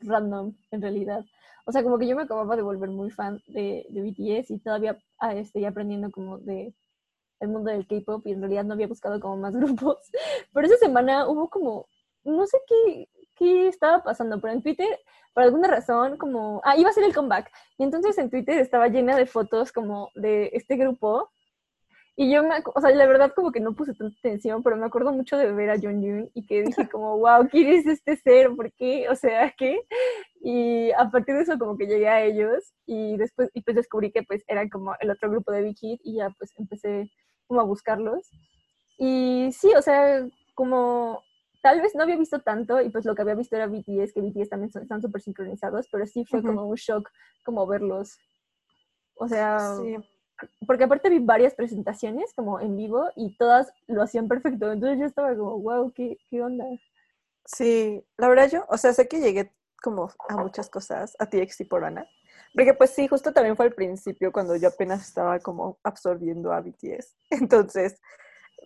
random, 0.00 0.54
en 0.70 0.82
realidad. 0.82 1.24
O 1.66 1.72
sea, 1.72 1.82
como 1.82 1.98
que 1.98 2.06
yo 2.06 2.14
me 2.14 2.22
acababa 2.22 2.54
de 2.54 2.62
volver 2.62 2.90
muy 2.90 3.10
fan 3.10 3.42
de, 3.48 3.84
BTS 3.90 4.50
y 4.52 4.58
todavía 4.60 4.96
ah, 5.18 5.34
estoy 5.34 5.64
aprendiendo 5.64 6.10
como 6.12 6.38
de 6.38 6.72
el 7.40 7.48
mundo 7.48 7.70
del 7.70 7.86
K-pop 7.86 8.26
y 8.26 8.32
en 8.32 8.40
realidad 8.40 8.64
no 8.64 8.74
había 8.74 8.86
buscado 8.86 9.20
como 9.20 9.36
más 9.36 9.54
grupos. 9.56 9.98
Pero 10.52 10.66
esa 10.66 10.76
semana 10.76 11.28
hubo 11.28 11.50
como, 11.50 11.88
no 12.24 12.46
sé 12.46 12.58
qué, 12.68 13.08
qué 13.34 13.68
estaba 13.68 14.02
pasando, 14.04 14.40
pero 14.40 14.54
en 14.54 14.62
Twitter, 14.62 14.88
por 15.34 15.42
alguna 15.42 15.68
razón, 15.68 16.16
como, 16.18 16.60
ah, 16.64 16.76
iba 16.76 16.88
a 16.88 16.92
ser 16.92 17.04
el 17.04 17.14
comeback. 17.14 17.50
Y 17.78 17.82
entonces 17.82 18.16
en 18.18 18.30
Twitter 18.30 18.58
estaba 18.58 18.88
llena 18.88 19.16
de 19.16 19.26
fotos 19.26 19.72
como 19.72 20.10
de 20.14 20.50
este 20.54 20.76
grupo. 20.76 21.30
Y 22.18 22.32
yo, 22.32 22.42
me, 22.42 22.62
o 22.74 22.80
sea, 22.80 22.90
la 22.92 23.06
verdad 23.06 23.32
como 23.36 23.52
que 23.52 23.60
no 23.60 23.74
puse 23.74 23.92
tanta 23.92 24.16
atención, 24.18 24.62
pero 24.62 24.76
me 24.78 24.86
acuerdo 24.86 25.12
mucho 25.12 25.36
de 25.36 25.52
ver 25.52 25.68
a 25.68 25.78
Jun 25.78 26.00
Jun 26.02 26.30
y 26.32 26.46
que 26.46 26.62
dije 26.62 26.88
como, 26.90 27.18
wow, 27.18 27.46
¿quién 27.50 27.68
es 27.68 27.86
este 27.86 28.16
ser? 28.16 28.56
¿Por 28.56 28.72
qué? 28.72 29.06
O 29.10 29.14
sea, 29.14 29.52
¿qué? 29.56 29.82
Y 30.40 30.90
a 30.92 31.10
partir 31.10 31.34
de 31.34 31.42
eso 31.42 31.58
como 31.58 31.76
que 31.76 31.86
llegué 31.86 32.08
a 32.08 32.24
ellos 32.24 32.72
y 32.86 33.18
después 33.18 33.50
y 33.52 33.60
pues 33.60 33.76
descubrí 33.76 34.12
que 34.12 34.22
pues 34.22 34.42
eran 34.48 34.70
como 34.70 34.94
el 35.00 35.10
otro 35.10 35.30
grupo 35.30 35.52
de 35.52 35.62
Big 35.62 35.76
Hit 35.78 36.00
y 36.04 36.16
ya 36.16 36.30
pues 36.38 36.52
empecé 36.56 37.10
como 37.46 37.60
a 37.60 37.64
buscarlos. 37.64 38.30
Y 38.98 39.50
sí, 39.52 39.74
o 39.76 39.82
sea, 39.82 40.26
como 40.54 41.22
tal 41.62 41.82
vez 41.82 41.94
no 41.94 42.04
había 42.04 42.16
visto 42.16 42.40
tanto 42.40 42.80
y 42.80 42.88
pues 42.88 43.04
lo 43.04 43.14
que 43.14 43.22
había 43.22 43.34
visto 43.34 43.56
era 43.56 43.66
BTS, 43.66 44.14
que 44.14 44.22
BTS 44.22 44.48
también 44.48 44.70
son, 44.70 44.82
están 44.82 45.02
súper 45.02 45.20
sincronizados, 45.20 45.86
pero 45.92 46.06
sí 46.06 46.24
fue 46.24 46.38
uh 46.38 46.42
-huh. 46.42 46.46
como 46.46 46.66
un 46.66 46.76
shock 46.76 47.10
como 47.44 47.66
verlos. 47.66 48.16
O 49.16 49.28
sea, 49.28 49.58
sí. 49.76 49.96
Porque 50.66 50.84
aparte 50.84 51.10
vi 51.10 51.18
varias 51.18 51.54
presentaciones 51.54 52.32
como 52.34 52.60
en 52.60 52.76
vivo 52.76 53.08
y 53.16 53.36
todas 53.36 53.72
lo 53.86 54.02
hacían 54.02 54.28
perfecto, 54.28 54.70
entonces 54.70 54.98
yo 54.98 55.06
estaba 55.06 55.34
como, 55.36 55.58
wow, 55.60 55.92
¿qué, 55.92 56.18
qué 56.28 56.42
onda? 56.42 56.64
Sí, 57.44 58.04
la 58.16 58.28
verdad 58.28 58.50
yo, 58.50 58.64
o 58.68 58.76
sea, 58.76 58.92
sé 58.92 59.08
que 59.08 59.20
llegué 59.20 59.52
como 59.82 60.10
a 60.28 60.36
muchas 60.36 60.68
cosas, 60.68 61.16
a 61.18 61.26
TXT 61.26 61.68
por 61.68 61.84
Ana. 61.84 62.06
Porque 62.54 62.74
pues 62.74 62.90
sí, 62.90 63.06
justo 63.06 63.32
también 63.32 63.56
fue 63.56 63.66
al 63.66 63.74
principio 63.74 64.32
cuando 64.32 64.56
yo 64.56 64.68
apenas 64.68 65.06
estaba 65.06 65.38
como 65.40 65.78
absorbiendo 65.82 66.52
a 66.52 66.60
BTS. 66.60 67.14
Entonces 67.30 68.00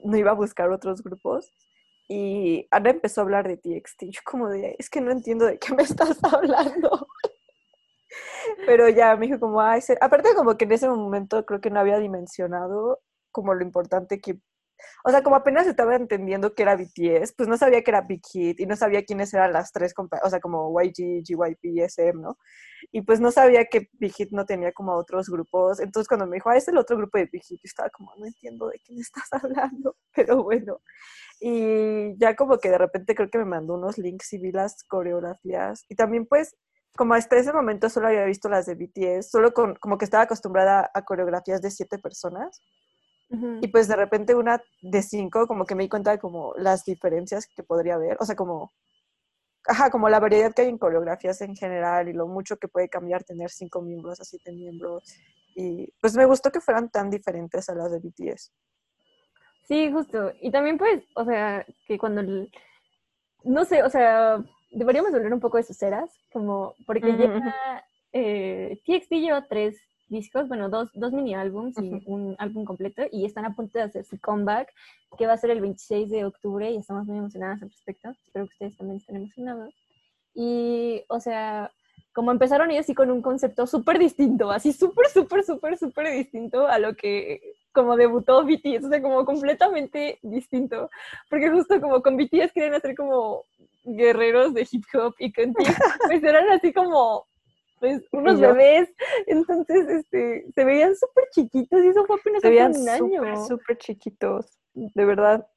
no 0.05 0.17
iba 0.17 0.31
a 0.31 0.35
buscar 0.35 0.71
otros 0.71 1.03
grupos. 1.03 1.51
Y 2.09 2.67
Ana 2.71 2.91
empezó 2.91 3.21
a 3.21 3.25
hablar 3.25 3.47
de 3.47 3.57
TXT. 3.57 4.05
Yo 4.11 4.21
como 4.25 4.49
de, 4.49 4.77
es 4.79 4.91
que 4.91 5.01
no 5.01 5.11
entiendo 5.11 5.45
de 5.45 5.59
qué 5.59 5.75
me 5.75 5.83
estás 5.85 6.23
hablando. 6.25 7.09
Pero 8.67 8.89
ya 8.89 9.17
me 9.17 9.27
dijo 9.27 9.41
como, 9.41 9.61
ay, 9.61 9.81
aparte 10.01 10.35
como 10.35 10.57
que 10.57 10.65
en 10.65 10.73
ese 10.73 10.89
momento 10.89 11.45
creo 11.47 11.61
que 11.61 11.71
no 11.71 11.81
había 11.81 11.99
dimensionado 11.99 13.01
como 13.33 13.55
lo 13.55 13.63
importante 13.63 14.21
que 14.21 14.41
o 15.05 15.11
sea, 15.11 15.23
como 15.23 15.37
apenas 15.37 15.67
estaba 15.67 15.97
entendiendo 15.97 16.55
que 16.55 16.63
era 16.63 16.77
BTS, 16.77 17.33
pues 17.37 17.49
no 17.49 17.57
sabía 17.57 17.83
que 17.83 17.91
era 17.91 18.03
Big 18.03 18.23
Hit 18.33 18.61
y 18.61 18.67
no 18.67 18.77
sabía 18.77 19.05
quiénes 19.05 19.33
eran 19.35 19.53
las 19.53 19.73
tres, 19.73 19.95
o 19.97 20.31
sea, 20.31 20.41
como 20.41 20.73
YG, 20.81 21.23
GYP, 21.25 21.85
SM, 21.85 22.21
¿no? 22.21 22.39
Y 22.93 23.03
pues 23.03 23.21
no 23.21 23.31
sabía 23.31 23.67
que 23.67 23.89
Big 23.95 24.13
Hit 24.13 24.31
no 24.33 24.45
tenía 24.47 24.73
como 24.73 24.95
otros 24.95 25.29
grupos. 25.29 25.81
Entonces 25.81 26.09
cuando 26.09 26.27
me 26.27 26.37
dijo, 26.37 26.51
ah, 26.51 26.57
es 26.57 26.69
el 26.69 26.79
otro 26.79 26.97
grupo 26.97 27.19
de 27.19 27.29
Big 27.31 27.43
Hit, 27.43 27.59
yo 27.59 27.65
estaba 27.65 27.91
como, 27.91 28.15
no 28.17 28.27
entiendo 28.27 28.69
de 28.69 28.79
quién 28.85 29.01
estás 29.01 29.29
hablando, 29.33 29.97
pero 30.15 30.43
bueno. 30.43 30.81
Y 31.41 32.19
ya 32.19 32.37
como 32.37 32.59
que 32.59 32.71
de 32.71 32.79
repente 32.79 33.15
creo 33.15 33.31
que 33.31 33.39
me 33.39 33.45
mandó 33.47 33.75
unos 33.75 33.99
links 33.99 34.33
y 34.35 34.39
vi 34.39 34.53
las 34.53 34.85
coreografías. 34.85 35.85
Y 35.89 35.95
también 35.95 36.27
pues 36.27 36.57
como 36.97 37.15
hasta 37.15 37.37
ese 37.37 37.53
momento 37.53 37.89
solo 37.89 38.09
había 38.09 38.25
visto 38.25 38.49
las 38.49 38.67
de 38.67 38.75
BTS, 38.75 39.31
solo 39.31 39.53
con, 39.53 39.75
como 39.77 39.99
que 39.99 40.05
estaba 40.05 40.25
acostumbrada 40.25 40.91
a 40.93 41.05
coreografías 41.05 41.63
de 41.63 41.71
siete 41.71 41.99
personas. 41.99 42.61
Y 43.61 43.69
pues 43.69 43.87
de 43.87 43.95
repente 43.95 44.35
una 44.35 44.61
de 44.83 45.03
cinco, 45.03 45.47
como 45.47 45.65
que 45.65 45.77
me 45.77 45.85
di 45.85 45.89
cuenta 45.89 46.11
de 46.11 46.19
como 46.19 46.53
las 46.57 46.85
diferencias 46.85 47.47
que 47.47 47.63
podría 47.63 47.95
haber, 47.95 48.17
o 48.19 48.25
sea, 48.25 48.35
como, 48.35 48.73
ajá, 49.69 49.89
como 49.89 50.09
la 50.09 50.19
variedad 50.19 50.53
que 50.53 50.63
hay 50.63 50.69
en 50.69 50.79
coreografías 50.79 51.41
en 51.43 51.55
general 51.55 52.09
y 52.09 52.13
lo 52.13 52.27
mucho 52.27 52.57
que 52.57 52.67
puede 52.67 52.89
cambiar 52.89 53.23
tener 53.23 53.49
cinco 53.51 53.83
miembros 53.83 54.21
a 54.21 54.25
siete 54.25 54.51
miembros. 54.51 55.05
Y 55.55 55.93
pues 56.01 56.17
me 56.17 56.25
gustó 56.25 56.51
que 56.51 56.61
fueran 56.61 56.91
tan 56.91 57.09
diferentes 57.09 57.69
a 57.69 57.75
las 57.77 57.93
de 57.93 58.01
BTS. 58.01 58.53
Sí, 59.69 59.93
justo. 59.93 60.33
Y 60.41 60.51
también 60.51 60.77
pues, 60.77 61.05
o 61.15 61.25
sea, 61.25 61.65
que 61.87 61.99
cuando, 61.99 62.23
no 63.45 63.65
sé, 63.65 63.85
o 63.85 63.91
sea, 63.91 64.45
deberíamos 64.71 65.13
hablar 65.15 65.33
un 65.33 65.41
poco 65.41 65.57
de 65.57 65.65
sus 65.65 65.83
eras, 65.83 66.11
como, 66.33 66.75
porque 66.87 67.17
ya 67.17 67.85
eh, 68.13 68.81
TXT 68.85 69.13
lleva 69.13 69.47
tres 69.47 69.79
discos, 70.09 70.49
bueno, 70.49 70.69
dos, 70.69 70.91
dos 70.95 71.13
mini 71.13 71.35
álbums 71.35 71.79
y 71.79 72.03
un 72.07 72.35
álbum 72.39 72.65
completo, 72.65 73.03
y 73.11 73.25
están 73.25 73.45
a 73.45 73.55
punto 73.55 73.79
de 73.79 73.85
hacer 73.85 74.05
su 74.05 74.19
comeback, 74.21 74.73
que 75.17 75.27
va 75.27 75.35
a 75.35 75.39
ser 75.39 75.51
el 75.51 75.61
26 75.61 76.11
de 76.11 76.25
octubre, 76.25 76.71
y 76.71 76.77
estamos 76.77 77.07
muy 77.07 77.19
emocionadas 77.19 77.63
al 77.63 77.71
respecto. 77.71 78.11
Espero 78.27 78.47
que 78.47 78.53
ustedes 78.53 78.77
también 78.77 78.99
estén 78.99 79.17
emocionados. 79.17 79.75
Y, 80.35 81.03
o 81.09 81.21
sea, 81.21 81.71
como 82.13 82.33
empezaron 82.33 82.71
ellos 82.71 82.85
así 82.85 82.95
con 82.95 83.11
un 83.11 83.23
concepto 83.23 83.67
súper 83.67 83.99
distinto, 83.99 84.51
así 84.51 84.73
súper, 84.73 85.09
súper, 85.09 85.45
súper, 85.45 85.79
súper 85.79 86.13
distinto 86.13 86.67
a 86.67 86.79
lo 86.79 86.95
que 86.95 87.41
como 87.73 87.97
debutó 87.97 88.45
BTS, 88.45 88.85
o 88.85 88.89
sea, 88.89 89.01
como 89.01 89.25
completamente 89.25 90.19
distinto, 90.23 90.91
porque 91.29 91.51
justo 91.51 91.81
como 91.81 92.03
con 92.03 92.17
BTS 92.17 92.53
quieren 92.53 92.75
hacer 92.75 92.97
como 92.97 93.45
guerreros 93.85 94.55
de 94.55 94.67
hip 94.71 94.85
hop 94.95 95.15
y 95.19 95.33
con 95.33 95.55
pues 96.07 96.23
eran 96.23 96.51
así 96.51 96.73
como 96.73 97.27
pues 97.81 98.03
unos 98.13 98.39
bebés, 98.39 98.91
entonces 99.27 99.89
este 99.89 100.45
se 100.55 100.65
veían 100.65 100.95
súper 100.95 101.25
chiquitos 101.33 101.83
y 101.83 101.89
eso 101.89 102.05
fue 102.05 102.17
apenas 102.17 102.45
hace 102.45 102.83
un 102.83 102.89
año. 102.89 103.47
Súper 103.47 103.79
chiquitos, 103.79 104.59
de 104.75 105.05
verdad. 105.05 105.49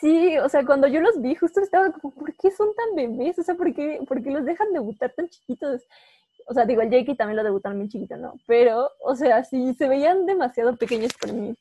Sí, 0.00 0.36
o 0.38 0.48
sea, 0.48 0.66
cuando 0.66 0.88
yo 0.88 1.00
los 1.00 1.20
vi, 1.20 1.36
justo 1.36 1.60
estaba 1.60 1.92
como, 1.92 2.12
¿por 2.12 2.34
qué 2.34 2.50
son 2.50 2.74
tan 2.74 2.96
bebés? 2.96 3.38
O 3.38 3.44
sea, 3.44 3.54
¿por 3.54 3.72
qué, 3.72 4.00
por 4.08 4.22
qué 4.22 4.30
los 4.30 4.44
dejan 4.44 4.72
debutar 4.72 5.12
tan 5.14 5.28
chiquitos? 5.28 5.82
O 6.48 6.54
sea, 6.54 6.64
digo, 6.64 6.82
el 6.82 6.90
Jakey 6.90 7.16
también 7.16 7.36
lo 7.36 7.44
debutaron 7.44 7.78
bien 7.78 7.88
chiquito, 7.88 8.16
¿no? 8.16 8.34
Pero, 8.46 8.90
o 9.00 9.14
sea, 9.14 9.44
sí, 9.44 9.74
se 9.74 9.88
veían 9.88 10.26
demasiado 10.26 10.74
pequeños 10.76 11.12
para 11.20 11.32
mí. 11.32 11.54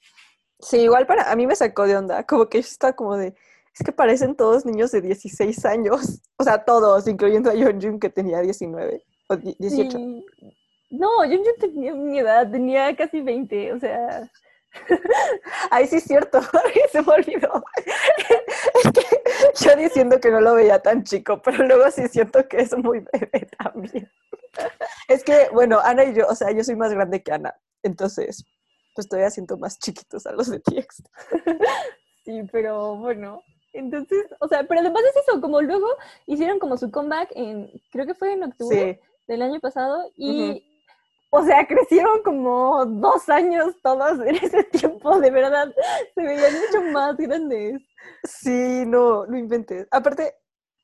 Sí, 0.60 0.80
igual 0.80 1.06
para 1.06 1.32
a 1.32 1.36
mí 1.36 1.46
me 1.46 1.56
sacó 1.56 1.86
de 1.86 1.96
onda, 1.96 2.24
como 2.24 2.50
que 2.50 2.62
yo 2.62 2.68
estaba 2.68 2.94
como 2.94 3.16
de, 3.16 3.36
es 3.80 3.86
que 3.86 3.92
parecen 3.92 4.36
todos 4.36 4.66
niños 4.66 4.92
de 4.92 5.02
16 5.02 5.66
años. 5.66 6.22
O 6.38 6.44
sea, 6.44 6.66
todos, 6.66 7.08
incluyendo 7.08 7.52
a 7.52 7.54
Yeonjun 7.54 8.00
que 8.00 8.10
tenía 8.10 8.42
19 8.42 9.04
o 9.28 9.36
18. 9.36 10.00
No, 10.90 11.24
Yeonjun 11.24 11.54
tenía 11.60 11.94
mi 11.94 12.20
edad, 12.20 12.50
tenía 12.50 12.96
casi 12.96 13.22
20, 13.22 13.74
o 13.74 13.80
sea... 13.80 14.32
Ay, 15.72 15.88
sí 15.88 15.98
es 15.98 16.04
cierto, 16.04 16.40
se 16.92 17.02
me 17.02 17.14
olvidó. 17.14 17.64
Es 18.84 18.92
que 18.92 19.66
yo 19.66 19.76
diciendo 19.76 20.20
que 20.20 20.30
no 20.30 20.40
lo 20.42 20.54
veía 20.54 20.80
tan 20.80 21.04
chico, 21.04 21.42
pero 21.42 21.64
luego 21.64 21.90
sí 21.90 22.08
siento 22.08 22.48
que 22.48 22.58
es 22.58 22.78
muy 22.78 23.00
bebé 23.12 23.48
también. 23.58 24.12
Es 25.08 25.24
que, 25.24 25.50
bueno, 25.52 25.80
Ana 25.80 26.04
y 26.04 26.14
yo, 26.14 26.28
o 26.28 26.36
sea, 26.36 26.52
yo 26.52 26.64
soy 26.64 26.76
más 26.76 26.94
grande 26.94 27.24
que 27.24 27.32
Ana, 27.32 27.56
entonces, 27.82 28.46
pues 28.94 29.08
todavía 29.08 29.32
siento 29.32 29.58
más 29.58 29.80
chiquitos 29.80 30.26
a 30.28 30.32
los 30.32 30.50
de 30.50 30.60
TX. 30.60 31.04
Sí, 32.26 32.42
pero 32.52 32.98
bueno, 32.98 33.42
entonces, 33.74 34.26
o 34.40 34.48
sea, 34.48 34.64
pero 34.64 34.82
además 34.82 35.04
es 35.10 35.28
eso, 35.28 35.42
como 35.42 35.62
luego 35.62 35.88
hicieron 36.26 36.60
como 36.60 36.78
su 36.78 36.92
comeback 36.92 37.32
en, 37.36 37.70
creo 37.92 38.06
que 38.06 38.16
fue 38.16 38.34
en 38.34 38.44
octubre 38.44 39.00
del 39.28 39.42
año 39.42 39.60
pasado, 39.60 40.10
y, 40.16 40.64
o 41.30 41.44
sea, 41.44 41.66
crecieron 41.68 42.22
como 42.24 42.86
dos 42.86 43.28
años 43.30 43.76
todos 43.84 44.20
en 44.26 44.36
ese 44.36 44.64
tiempo, 44.64 45.20
de 45.20 45.32
verdad, 45.32 45.74
se 46.16 46.22
veían 46.22 46.54
mucho 46.54 46.92
más 46.92 47.18
grandes. 47.18 47.82
Sí, 48.24 48.84
no, 48.86 49.26
no 49.26 49.38
inventes. 49.38 49.88
Aparte, 49.92 50.36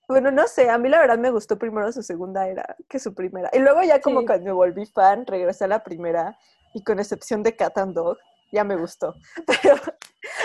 bueno, 0.07 0.31
no 0.31 0.47
sé, 0.47 0.69
a 0.69 0.77
mí 0.77 0.89
la 0.89 0.99
verdad 0.99 1.17
me 1.17 1.31
gustó 1.31 1.57
primero 1.57 1.91
su 1.91 2.03
segunda 2.03 2.47
era 2.47 2.75
que 2.89 2.99
su 2.99 3.13
primera. 3.13 3.49
Y 3.53 3.59
luego 3.59 3.81
ya 3.83 4.01
como 4.01 4.25
cuando 4.25 4.45
me 4.45 4.51
volví 4.51 4.85
fan, 4.85 5.25
regresé 5.25 5.63
a 5.63 5.69
la 5.69 5.83
primera, 5.83 6.37
y 6.73 6.83
con 6.83 6.99
excepción 6.99 7.43
de 7.43 7.55
Cat 7.55 7.77
and 7.77 7.95
Dog, 7.95 8.17
ya 8.51 8.63
me 8.63 8.75
gustó. 8.75 9.15
Pero, 9.61 9.75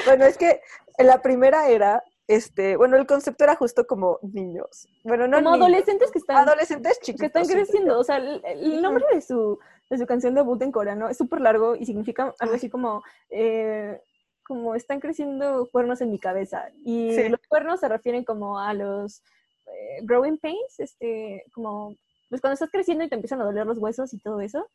bueno, 0.07 0.25
es 0.25 0.39
que 0.39 0.61
en 0.97 1.07
la 1.07 1.21
primera 1.21 1.69
era 1.69 2.03
este, 2.29 2.77
bueno, 2.77 2.99
el 2.99 3.07
concepto 3.07 3.45
era 3.45 3.57
justo 3.57 3.87
como 3.87 4.19
niños. 4.21 4.87
Bueno, 5.03 5.27
no 5.27 5.39
como 5.39 5.55
adolescentes 5.55 6.11
que 6.11 6.19
están 6.19 6.37
adolescentes 6.47 7.01
chiquitos 7.01 7.21
que 7.21 7.27
están 7.27 7.47
creciendo, 7.47 7.99
o 7.99 8.05
sea, 8.05 8.19
el, 8.19 8.83
nombre 8.83 9.05
de 9.13 9.23
su 9.23 9.59
de 9.89 9.97
su 9.97 10.07
canción 10.07 10.35
debut 10.35 10.61
en 10.61 10.71
coreano 10.71 11.09
es 11.09 11.17
súper 11.17 11.41
largo 11.41 11.75
y 11.75 11.87
significa 11.87 12.35
algo 12.39 12.55
así 12.55 12.69
como 12.69 13.03
eh, 13.31 13.99
como 14.47 14.75
están 14.75 15.01
creciendo 15.01 15.69
cuernos 15.73 16.03
en 16.03 16.11
mi 16.11 16.19
cabeza. 16.19 16.69
Y 16.85 17.29
los 17.29 17.41
cuernos 17.49 17.81
se 17.81 17.89
refieren 17.89 18.25
como 18.25 18.59
a 18.59 18.75
los 18.75 19.23
eh, 19.67 20.01
growing 20.03 20.39
pains, 20.39 20.79
este, 20.81 21.45
como 21.55 21.95
pues 22.29 22.43
cuando 22.43 22.55
estás 22.55 22.71
creciendo 22.71 23.05
y 23.05 23.09
te 23.09 23.15
empiezan 23.15 23.41
a 23.41 23.45
doler 23.45 23.67
los 23.67 23.79
huesos 23.79 24.13
y 24.13 24.19
todo 24.19 24.41
eso. 24.41 24.69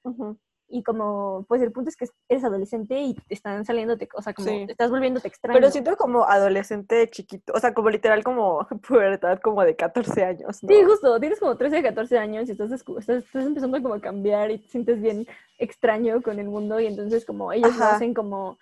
Y 0.76 0.82
como, 0.82 1.46
pues 1.48 1.62
el 1.62 1.72
punto 1.72 1.92
es 1.92 1.96
que 1.96 2.08
eres 2.28 2.44
adolescente 2.44 3.00
y 3.00 3.14
te 3.14 3.36
están 3.36 3.64
saliéndote, 3.64 4.10
o 4.16 4.24
sea, 4.24 4.34
como 4.34 4.48
te 4.48 4.72
estás 4.72 4.90
volviéndote 4.90 5.28
extraño. 5.28 5.56
Pero 5.56 5.70
siento 5.70 5.96
como 5.96 6.24
adolescente 6.24 7.08
chiquito, 7.12 7.54
o 7.54 7.60
sea, 7.60 7.76
como 7.76 7.92
literal 7.92 8.24
como 8.24 8.68
pubertad 8.88 9.40
como 9.40 9.64
de 9.64 9.76
14 9.76 10.24
años, 10.24 10.58
Sí, 10.58 10.84
justo, 10.84 11.20
tienes 11.20 11.40
como 11.40 11.56
13, 11.56 11.84
14 11.84 12.18
años 12.18 12.50
y 12.50 12.54
estás, 12.54 12.72
estás, 12.72 13.24
empezando 13.36 13.80
como 13.84 13.94
a 13.94 14.02
cambiar 14.02 14.50
y 14.50 14.58
te 14.58 14.68
sientes 14.68 15.00
bien 15.00 15.28
extraño 15.60 16.24
con 16.24 16.40
el 16.40 16.48
mundo 16.48 16.80
y 16.80 16.88
entonces 16.88 17.24
como 17.24 17.54
ellos 17.54 17.78
lo 17.78 17.86
hacen 17.86 18.16
como... 18.16 18.58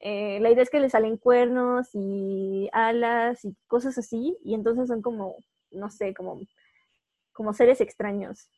Eh, 0.00 0.40
la 0.40 0.50
idea 0.50 0.62
es 0.62 0.70
que 0.70 0.80
le 0.80 0.88
salen 0.88 1.18
cuernos 1.18 1.90
y 1.92 2.70
alas 2.72 3.44
y 3.44 3.54
cosas 3.66 3.98
así 3.98 4.38
y 4.42 4.54
entonces 4.54 4.88
son 4.88 5.02
como, 5.02 5.36
no 5.70 5.90
sé, 5.90 6.14
como, 6.14 6.40
como 7.34 7.52
seres 7.52 7.82
extraños 7.82 8.48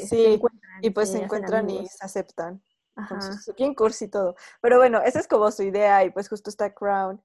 sí, 0.00 0.40
Y 0.82 0.90
pues 0.90 1.10
se 1.10 1.22
encuentran 1.22 1.68
y 1.70 1.86
se 1.86 2.04
aceptan. 2.04 2.62
Ajá. 2.96 3.18
bien 3.56 3.74
cursi 3.74 4.04
y 4.04 4.08
todo. 4.08 4.36
Pero 4.60 4.78
bueno, 4.78 5.02
esa 5.02 5.18
es 5.18 5.26
como 5.26 5.50
su 5.50 5.62
idea 5.64 6.04
y 6.04 6.10
pues 6.10 6.28
justo 6.28 6.50
está 6.50 6.72
Crown. 6.72 7.22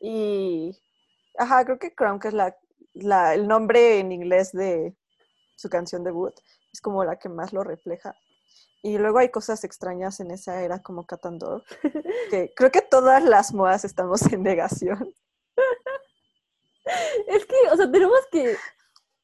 Y, 0.00 0.76
ajá, 1.38 1.64
creo 1.64 1.78
que 1.78 1.94
Crown, 1.94 2.18
que 2.18 2.28
es 2.28 2.34
la, 2.34 2.56
la, 2.94 3.34
el 3.34 3.46
nombre 3.46 4.00
en 4.00 4.10
inglés 4.10 4.52
de 4.52 4.96
su 5.56 5.68
canción 5.68 6.02
debut, 6.02 6.34
es 6.72 6.80
como 6.80 7.04
la 7.04 7.18
que 7.18 7.28
más 7.28 7.52
lo 7.52 7.62
refleja. 7.62 8.16
Y 8.82 8.98
luego 8.98 9.18
hay 9.18 9.30
cosas 9.30 9.62
extrañas 9.62 10.18
en 10.18 10.32
esa 10.32 10.60
era 10.60 10.82
como 10.82 11.06
Catandor, 11.06 11.62
que 12.30 12.52
creo 12.56 12.72
que 12.72 12.82
todas 12.82 13.22
las 13.22 13.54
modas 13.54 13.84
estamos 13.84 14.22
en 14.32 14.42
negación. 14.42 15.14
Es 17.28 17.46
que, 17.46 17.54
o 17.70 17.76
sea, 17.76 17.90
tenemos 17.90 18.18
que, 18.32 18.56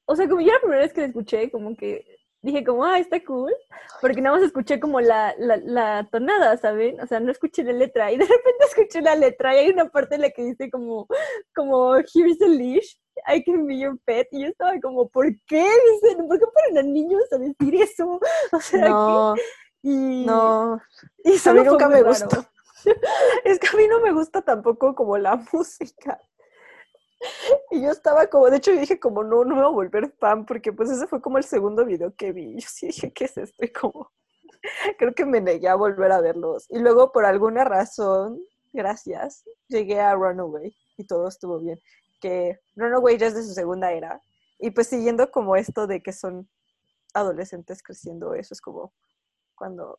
o 0.07 0.15
sea, 0.15 0.29
como 0.29 0.41
yo 0.41 0.53
la 0.53 0.61
primera 0.61 0.83
vez 0.83 0.93
que 0.93 1.01
la 1.01 1.09
escuché, 1.09 1.51
como 1.51 1.77
que 1.77 2.18
dije 2.43 2.65
como, 2.65 2.85
ah, 2.85 2.99
está 2.99 3.23
cool, 3.25 3.53
porque 4.01 4.21
nada 4.21 4.37
más 4.37 4.45
escuché 4.45 4.79
como 4.79 5.01
la, 5.01 5.35
la, 5.39 5.57
la, 5.57 6.09
tonada, 6.11 6.57
¿saben? 6.57 7.01
O 7.01 7.07
sea, 7.07 7.21
no 7.21 7.33
escuché 7.33 7.65
la 7.65 7.73
letra, 7.73 8.13
y 8.13 8.17
de 8.17 8.25
repente 8.25 8.65
escuché 8.69 9.01
la 9.01 9.15
letra, 9.15 9.55
y 9.55 9.59
hay 9.59 9.71
una 9.71 9.89
parte 9.89 10.15
en 10.15 10.23
la 10.23 10.31
que 10.31 10.45
dice 10.45 10.71
como, 10.71 11.07
como, 11.55 11.97
here's 11.97 12.41
a 12.43 12.49
leash, 12.49 12.97
I 13.27 13.43
can 13.43 13.67
be 13.67 13.79
your 13.79 13.99
pet, 14.05 14.29
y 14.31 14.43
yo 14.43 14.49
estaba 14.49 14.79
como, 14.81 15.09
¿por 15.09 15.27
qué 15.47 15.69
dicen, 16.03 16.29
por 16.29 16.39
qué 16.39 16.47
ponen 16.47 16.79
a 16.79 16.83
niños 16.83 17.23
a 17.33 17.39
decir 17.39 17.83
eso? 17.83 18.21
O 18.53 18.61
sea, 18.61 18.89
no, 18.89 19.35
y, 19.83 20.25
no, 20.27 20.81
y 21.25 21.49
a 21.49 21.53
mí 21.53 21.61
nunca 21.63 21.89
me 21.89 22.03
gustó. 22.03 22.45
Es 23.45 23.59
que 23.59 23.67
a 23.67 23.77
mí 23.77 23.89
no 23.89 24.01
me 24.01 24.13
gusta 24.13 24.41
tampoco 24.41 24.95
como 24.95 25.19
la 25.19 25.37
música. 25.53 26.21
Y 27.71 27.83
yo 27.83 27.91
estaba 27.91 28.27
como, 28.27 28.49
de 28.51 28.59
hecho 28.59 28.73
yo 28.73 28.81
dije 28.81 28.99
como, 28.99 29.23
no, 29.23 29.45
no 29.45 29.55
me 29.55 29.63
voy 29.63 29.71
a 29.71 29.75
volver 29.75 30.13
fan, 30.19 30.47
porque 30.47 30.73
pues 30.73 30.91
ese 30.91 31.07
fue 31.07 31.21
como 31.21 31.39
el 31.39 31.45
segundo 31.45 31.85
video 31.85 32.15
que 32.15 32.33
vi. 32.33 32.55
Yo 32.61 32.69
sí 32.69 32.87
dije, 32.89 33.13
¿qué 33.13 33.25
es 33.25 33.37
esto? 33.37 33.65
Y 33.65 33.73
como, 33.73 34.11
creo 34.99 35.15
que 35.15 35.25
me 35.25 35.41
negué 35.41 35.69
a 35.69 35.75
volver 35.75 36.13
a 36.13 36.21
verlos. 36.21 36.67
Y 36.71 36.79
luego 36.79 37.13
por 37.13 37.25
alguna 37.25 37.65
razón, 37.65 38.41
gracias, 38.73 39.45
llegué 39.69 40.01
a 40.01 40.15
Runaway 40.15 40.75
y 40.97 41.05
todo 41.05 41.29
estuvo 41.29 41.59
bien. 41.59 41.79
Que 42.21 42.59
Runaway 42.77 43.17
ya 43.19 43.27
es 43.27 43.35
de 43.35 43.43
su 43.43 43.53
segunda 43.53 43.93
era. 43.93 44.21
Y 44.59 44.71
pues 44.71 44.89
siguiendo 44.89 45.31
como 45.31 45.57
esto 45.57 45.87
de 45.87 46.03
que 46.03 46.13
son 46.13 46.49
adolescentes 47.15 47.83
creciendo, 47.83 48.35
eso 48.35 48.55
es 48.55 48.61
como 48.61 48.93
cuando 49.55 49.99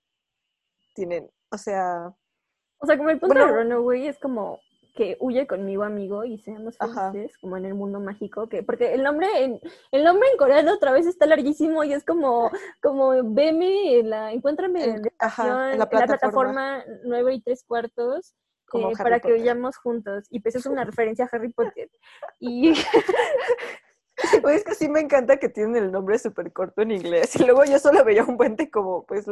tienen, 0.95 1.29
o 1.51 1.57
sea... 1.57 2.13
O 2.81 2.85
sea, 2.85 2.97
como 2.97 3.09
el 3.09 3.19
punto 3.19 3.37
de 3.37 3.45
Runaway 3.45 4.07
es 4.07 4.17
como 4.19 4.59
que 4.95 5.17
huye 5.19 5.47
conmigo, 5.47 5.83
amigo, 5.83 6.23
y 6.23 6.37
seamos 6.39 6.77
felices, 6.77 7.37
como 7.39 7.57
en 7.57 7.65
el 7.65 7.73
mundo 7.73 7.99
mágico, 7.99 8.47
que, 8.47 8.63
porque 8.63 8.93
el 8.93 9.03
nombre 9.03 9.27
en, 9.43 9.59
el 9.91 10.03
nombre 10.03 10.29
en 10.31 10.37
coreano 10.37 10.73
otra 10.73 10.91
vez 10.91 11.05
está 11.05 11.25
larguísimo 11.25 11.83
y 11.83 11.93
es 11.93 12.03
como, 12.03 12.51
como 12.81 13.11
veme, 13.33 14.01
la, 14.03 14.31
encuéntrame 14.31 14.83
en, 14.83 15.01
la 15.77 15.89
plataforma. 15.89 16.83
9 17.03 17.33
y 17.33 17.41
3 17.41 17.63
cuartos. 17.63 18.35
Eh, 18.73 18.93
para 18.97 19.19
que 19.19 19.31
vayamos 19.31 19.77
juntos. 19.77 20.25
Y 20.29 20.41
pues 20.41 20.55
es 20.55 20.65
una 20.65 20.83
referencia 20.85 21.25
a 21.25 21.29
Harry 21.31 21.51
Potter. 21.51 21.89
Y 22.39 22.73
es 24.53 24.63
que 24.63 24.75
sí 24.75 24.89
me 24.89 24.99
encanta 24.99 25.37
que 25.37 25.49
tienen 25.49 25.75
el 25.83 25.91
nombre 25.91 26.19
súper 26.19 26.51
corto 26.51 26.81
en 26.81 26.91
inglés. 26.91 27.35
Y 27.35 27.45
luego 27.45 27.63
yo 27.65 27.79
solo 27.79 28.03
veía 28.03 28.23
un 28.23 28.37
puente 28.37 28.69
como, 28.69 29.05
pues, 29.05 29.25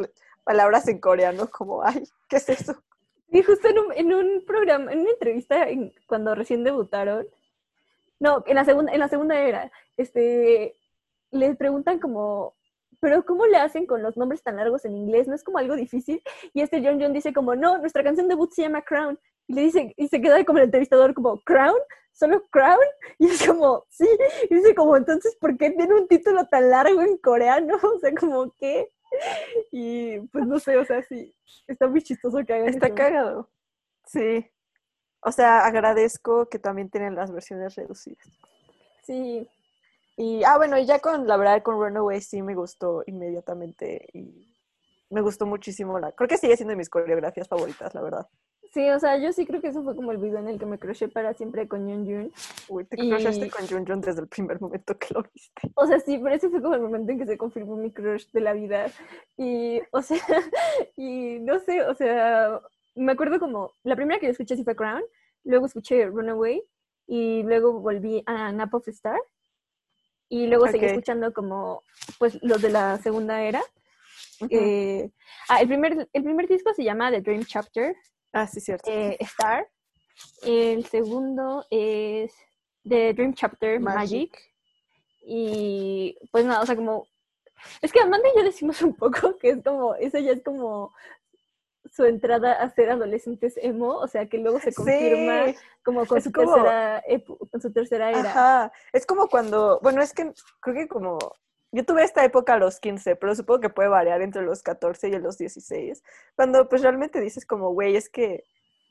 palabras 0.44 0.88
en 0.88 1.00
coreano, 1.00 1.48
como, 1.48 1.82
ay, 1.84 2.02
¿qué 2.28 2.36
es 2.36 2.48
eso? 2.48 2.82
Y 3.30 3.42
justo 3.42 3.68
en 3.68 3.78
un, 3.78 3.92
en 3.92 4.12
un 4.14 4.44
programa, 4.46 4.92
en 4.92 5.00
una 5.00 5.10
entrevista, 5.10 5.66
cuando 6.06 6.34
recién 6.34 6.64
debutaron, 6.64 7.26
no, 8.20 8.42
en 8.46 8.54
la 8.54 8.64
segunda, 8.64 8.92
en 8.92 9.00
la 9.00 9.08
segunda 9.08 9.38
era, 9.38 9.70
este, 9.96 10.76
les 11.30 11.56
preguntan 11.56 12.00
como, 12.00 12.54
pero 13.00 13.24
¿cómo 13.24 13.46
le 13.46 13.58
hacen 13.58 13.86
con 13.86 14.02
los 14.02 14.16
nombres 14.16 14.42
tan 14.42 14.56
largos 14.56 14.84
en 14.84 14.96
inglés? 14.96 15.28
¿No 15.28 15.34
es 15.34 15.44
como 15.44 15.58
algo 15.58 15.76
difícil? 15.76 16.22
Y 16.52 16.62
este 16.62 16.82
John 16.82 17.00
John 17.00 17.12
dice 17.12 17.32
como, 17.32 17.54
no, 17.54 17.78
nuestra 17.78 18.02
canción 18.02 18.28
debut 18.28 18.50
se 18.52 18.62
llama 18.62 18.82
Crown. 18.82 19.18
Y 19.46 19.54
le 19.54 19.62
dice, 19.62 19.94
y 19.96 20.08
se 20.08 20.20
queda 20.20 20.44
como 20.44 20.58
el 20.58 20.64
entrevistador 20.64 21.14
como, 21.14 21.40
¿Crown? 21.42 21.78
¿Solo 22.12 22.42
Crown? 22.50 22.78
Y 23.18 23.26
es 23.26 23.46
como, 23.46 23.84
sí. 23.88 24.08
Y 24.50 24.54
dice 24.54 24.74
como, 24.74 24.96
entonces, 24.96 25.36
¿por 25.36 25.56
qué 25.56 25.70
tiene 25.70 25.94
un 25.94 26.08
título 26.08 26.46
tan 26.46 26.70
largo 26.70 27.00
en 27.02 27.16
coreano? 27.18 27.76
O 27.82 27.98
sea, 28.00 28.12
como, 28.14 28.52
¿qué? 28.58 28.88
Y 29.72 30.18
pues 30.28 30.46
no 30.46 30.58
sé, 30.58 30.76
o 30.76 30.84
sea, 30.84 31.02
sí, 31.02 31.34
está 31.66 31.86
muy 31.86 32.02
chistoso 32.02 32.38
que 32.44 32.52
haga 32.52 32.66
Está 32.66 32.94
cagado. 32.94 33.48
Sí. 34.06 34.50
O 35.20 35.32
sea, 35.32 35.64
agradezco 35.66 36.48
que 36.48 36.58
también 36.58 36.90
tienen 36.90 37.14
las 37.14 37.30
versiones 37.30 37.74
reducidas. 37.74 38.26
Sí. 39.04 39.48
Y, 40.16 40.42
ah, 40.44 40.56
bueno, 40.56 40.78
y 40.78 40.86
ya 40.86 40.98
con, 40.98 41.26
la 41.26 41.36
verdad, 41.36 41.62
con 41.62 41.76
Runaway 41.76 42.20
sí 42.20 42.42
me 42.42 42.54
gustó 42.54 43.04
inmediatamente 43.06 44.08
y 44.12 44.54
me 45.10 45.20
gustó 45.20 45.46
muchísimo. 45.46 45.98
La, 45.98 46.12
creo 46.12 46.28
que 46.28 46.38
sigue 46.38 46.56
siendo 46.56 46.70
de 46.70 46.76
mis 46.76 46.90
coreografías 46.90 47.48
favoritas, 47.48 47.94
la 47.94 48.00
verdad. 48.00 48.28
Sí, 48.72 48.88
o 48.90 48.98
sea, 48.98 49.16
yo 49.16 49.32
sí 49.32 49.46
creo 49.46 49.60
que 49.60 49.68
eso 49.68 49.82
fue 49.82 49.96
como 49.96 50.12
el 50.12 50.18
video 50.18 50.38
en 50.38 50.48
el 50.48 50.58
que 50.58 50.66
me 50.66 50.78
crucé 50.78 51.08
para 51.08 51.32
siempre 51.34 51.66
con 51.66 51.86
Jun 51.86 52.04
Jun. 52.04 52.32
Uy, 52.68 52.84
te 52.84 52.96
cruzaste 52.96 53.50
con 53.50 53.66
Jun 53.66 53.86
Jun 53.86 54.00
desde 54.00 54.20
el 54.20 54.28
primer 54.28 54.60
momento 54.60 54.96
que 54.98 55.14
lo 55.14 55.22
viste. 55.22 55.70
O 55.74 55.86
sea, 55.86 55.98
sí, 56.00 56.18
pero 56.22 56.34
ese 56.34 56.50
fue 56.50 56.60
como 56.60 56.74
el 56.74 56.82
momento 56.82 57.12
en 57.12 57.18
que 57.18 57.26
se 57.26 57.38
confirmó 57.38 57.76
mi 57.76 57.90
crush 57.90 58.30
de 58.32 58.40
la 58.40 58.52
vida. 58.52 58.86
Y, 59.36 59.80
o 59.90 60.02
sea, 60.02 60.18
y 60.96 61.38
no 61.40 61.58
sé, 61.60 61.82
o 61.82 61.94
sea, 61.94 62.60
me 62.94 63.12
acuerdo 63.12 63.38
como, 63.38 63.72
la 63.84 63.96
primera 63.96 64.20
que 64.20 64.26
yo 64.26 64.32
escuché 64.32 64.56
sí 64.56 64.64
fue 64.64 64.76
Crown, 64.76 65.02
luego 65.44 65.66
escuché 65.66 66.06
Runaway, 66.06 66.62
y 67.06 67.42
luego 67.44 67.80
volví 67.80 68.22
a 68.26 68.52
Nap 68.52 68.74
of 68.74 68.86
Star, 68.88 69.18
y 70.28 70.46
luego 70.46 70.66
seguí 70.66 70.84
escuchando 70.84 71.32
como, 71.32 71.82
pues, 72.18 72.38
los 72.42 72.60
de 72.60 72.68
la 72.68 72.98
segunda 72.98 73.42
era. 73.42 73.62
Eh, 74.50 75.10
ah, 75.48 75.60
el 75.60 75.68
primer, 75.68 76.08
el 76.12 76.22
primer 76.22 76.46
disco 76.46 76.74
se 76.74 76.84
llama 76.84 77.10
The 77.10 77.22
Dream 77.22 77.44
Chapter, 77.44 77.96
Ah, 78.32 78.46
sí, 78.46 78.60
cierto. 78.60 78.90
Eh, 78.90 79.16
Star. 79.20 79.68
El 80.42 80.84
segundo 80.86 81.64
es 81.70 82.32
The 82.88 83.14
Dream 83.14 83.34
Chapter 83.34 83.80
Magic. 83.80 84.36
Y 85.22 86.16
pues 86.32 86.44
nada, 86.44 86.62
o 86.62 86.66
sea, 86.66 86.76
como. 86.76 87.06
Es 87.82 87.92
que 87.92 88.00
Amanda 88.00 88.28
y 88.28 88.38
yo 88.38 88.44
decimos 88.44 88.80
un 88.82 88.94
poco 88.94 89.36
que 89.36 89.50
es 89.50 89.62
como. 89.62 89.94
Eso 89.94 90.18
ya 90.18 90.32
es 90.32 90.42
como 90.42 90.92
su 91.90 92.04
entrada 92.04 92.52
a 92.52 92.70
ser 92.70 92.90
adolescentes 92.90 93.54
emo, 93.56 93.96
o 93.96 94.06
sea, 94.08 94.28
que 94.28 94.38
luego 94.38 94.60
se 94.60 94.74
confirma 94.74 95.54
como 95.82 96.04
con 96.06 96.20
su, 96.20 96.30
tercera 96.30 97.02
con 97.50 97.60
su 97.60 97.72
tercera 97.72 98.10
era. 98.10 98.30
Ajá. 98.30 98.72
Es 98.92 99.06
como 99.06 99.28
cuando, 99.28 99.80
bueno, 99.82 100.02
es 100.02 100.12
que 100.12 100.32
creo 100.60 100.76
que 100.76 100.88
como 100.88 101.18
yo 101.72 101.84
tuve 101.84 102.02
esta 102.02 102.24
época 102.24 102.54
a 102.54 102.58
los 102.58 102.80
15, 102.80 103.16
pero 103.16 103.34
supongo 103.34 103.60
que 103.60 103.70
puede 103.70 103.88
variar 103.88 104.22
entre 104.22 104.42
los 104.42 104.62
14 104.62 105.08
y 105.08 105.18
los 105.18 105.38
16, 105.38 106.02
cuando 106.34 106.68
pues 106.68 106.82
realmente 106.82 107.20
dices 107.20 107.44
como, 107.44 107.70
güey, 107.72 107.96
es 107.96 108.08
que, 108.08 108.44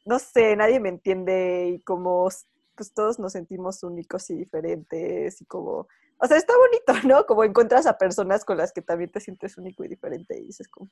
no 0.05 0.19
sé, 0.19 0.55
nadie 0.55 0.79
me 0.79 0.89
entiende 0.89 1.71
y 1.73 1.81
como, 1.81 2.29
pues 2.75 2.93
todos 2.93 3.19
nos 3.19 3.33
sentimos 3.33 3.83
únicos 3.83 4.29
y 4.29 4.35
diferentes 4.35 5.41
y 5.41 5.45
como, 5.45 5.87
o 6.19 6.27
sea, 6.27 6.37
está 6.37 6.53
bonito, 6.55 6.93
¿no? 7.07 7.25
Como 7.25 7.43
encuentras 7.43 7.85
a 7.87 7.97
personas 7.97 8.45
con 8.45 8.57
las 8.57 8.71
que 8.73 8.81
también 8.81 9.11
te 9.11 9.19
sientes 9.19 9.57
único 9.57 9.83
y 9.83 9.87
diferente 9.87 10.37
y 10.37 10.45
dices 10.45 10.67
como, 10.67 10.89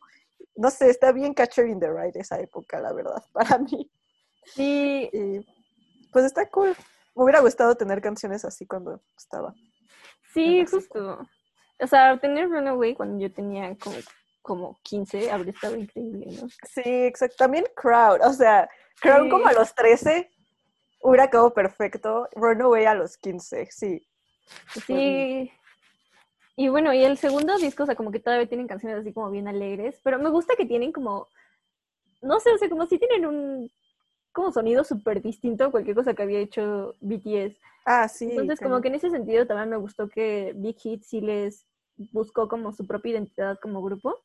no 0.55 0.71
sé, 0.71 0.89
está 0.89 1.11
bien 1.11 1.33
Catcher 1.33 1.67
in 1.67 1.79
the 1.79 1.91
Ride 1.91 2.19
esa 2.19 2.39
época, 2.39 2.79
la 2.79 2.93
verdad, 2.93 3.23
para 3.33 3.57
mí. 3.59 3.89
Sí. 4.45 5.09
Y, 5.11 5.45
pues 6.11 6.25
está 6.25 6.49
cool. 6.49 6.75
Me 7.15 7.23
hubiera 7.23 7.41
gustado 7.41 7.75
tener 7.75 8.01
canciones 8.01 8.45
así 8.45 8.65
cuando 8.65 9.01
estaba. 9.17 9.53
Sí, 10.33 10.65
justo. 10.65 11.27
O 11.79 11.87
sea, 11.87 12.17
tener 12.17 12.49
Runaway 12.49 12.93
cuando 12.93 13.19
yo 13.19 13.31
tenía 13.31 13.75
como, 13.77 13.95
como 14.41 14.79
15 14.83 15.31
habría 15.31 15.51
estado 15.51 15.75
increíble, 15.75 16.27
¿no? 16.41 16.47
Sí, 16.63 16.83
exacto. 16.85 17.35
También 17.37 17.65
Crowd, 17.75 18.21
o 18.23 18.33
sea, 18.33 18.69
Crowd 19.01 19.29
como 19.29 19.47
a 19.47 19.53
los 19.53 19.73
13 19.75 20.29
hubiera 21.01 21.29
quedado 21.29 21.53
perfecto. 21.53 22.29
Runaway 22.33 22.85
a 22.85 22.95
los 22.95 23.17
15, 23.17 23.67
sí. 23.71 24.07
Sí. 24.85 25.51
Y 26.57 26.69
bueno, 26.69 26.93
y 26.93 27.03
el 27.03 27.17
segundo 27.17 27.57
disco, 27.57 27.83
o 27.83 27.85
sea, 27.85 27.95
como 27.95 28.11
que 28.11 28.19
todavía 28.19 28.47
tienen 28.47 28.67
canciones 28.67 28.99
así 28.99 29.11
como 29.11 29.29
bien 29.29 29.47
alegres, 29.47 29.99
pero 30.03 30.19
me 30.19 30.29
gusta 30.29 30.55
que 30.55 30.65
tienen 30.65 30.93
como, 30.93 31.27
no 32.21 32.39
sé, 32.39 32.51
o 32.53 32.57
sea, 32.57 32.69
como 32.69 32.85
si 32.85 32.97
tienen 32.97 33.25
un 33.25 33.71
como 34.35 34.51
sonido 34.51 34.83
súper 34.83 35.21
distinto 35.21 35.63
a 35.63 35.71
cualquier 35.71 35.95
cosa 35.95 36.13
que 36.13 36.21
había 36.21 36.39
hecho 36.39 36.93
BTS. 36.99 37.57
Ah, 37.85 38.07
sí. 38.09 38.27
Entonces, 38.29 38.59
como 38.59 38.81
que 38.81 38.89
en 38.89 38.95
ese 38.95 39.09
sentido 39.09 39.47
también 39.47 39.69
me 39.69 39.77
gustó 39.77 40.09
que 40.09 40.51
Big 40.57 40.77
Hit 40.77 41.03
sí 41.03 41.21
les 41.21 41.65
buscó 42.11 42.49
como 42.49 42.73
su 42.73 42.85
propia 42.85 43.13
identidad 43.13 43.57
como 43.61 43.81
grupo. 43.81 44.19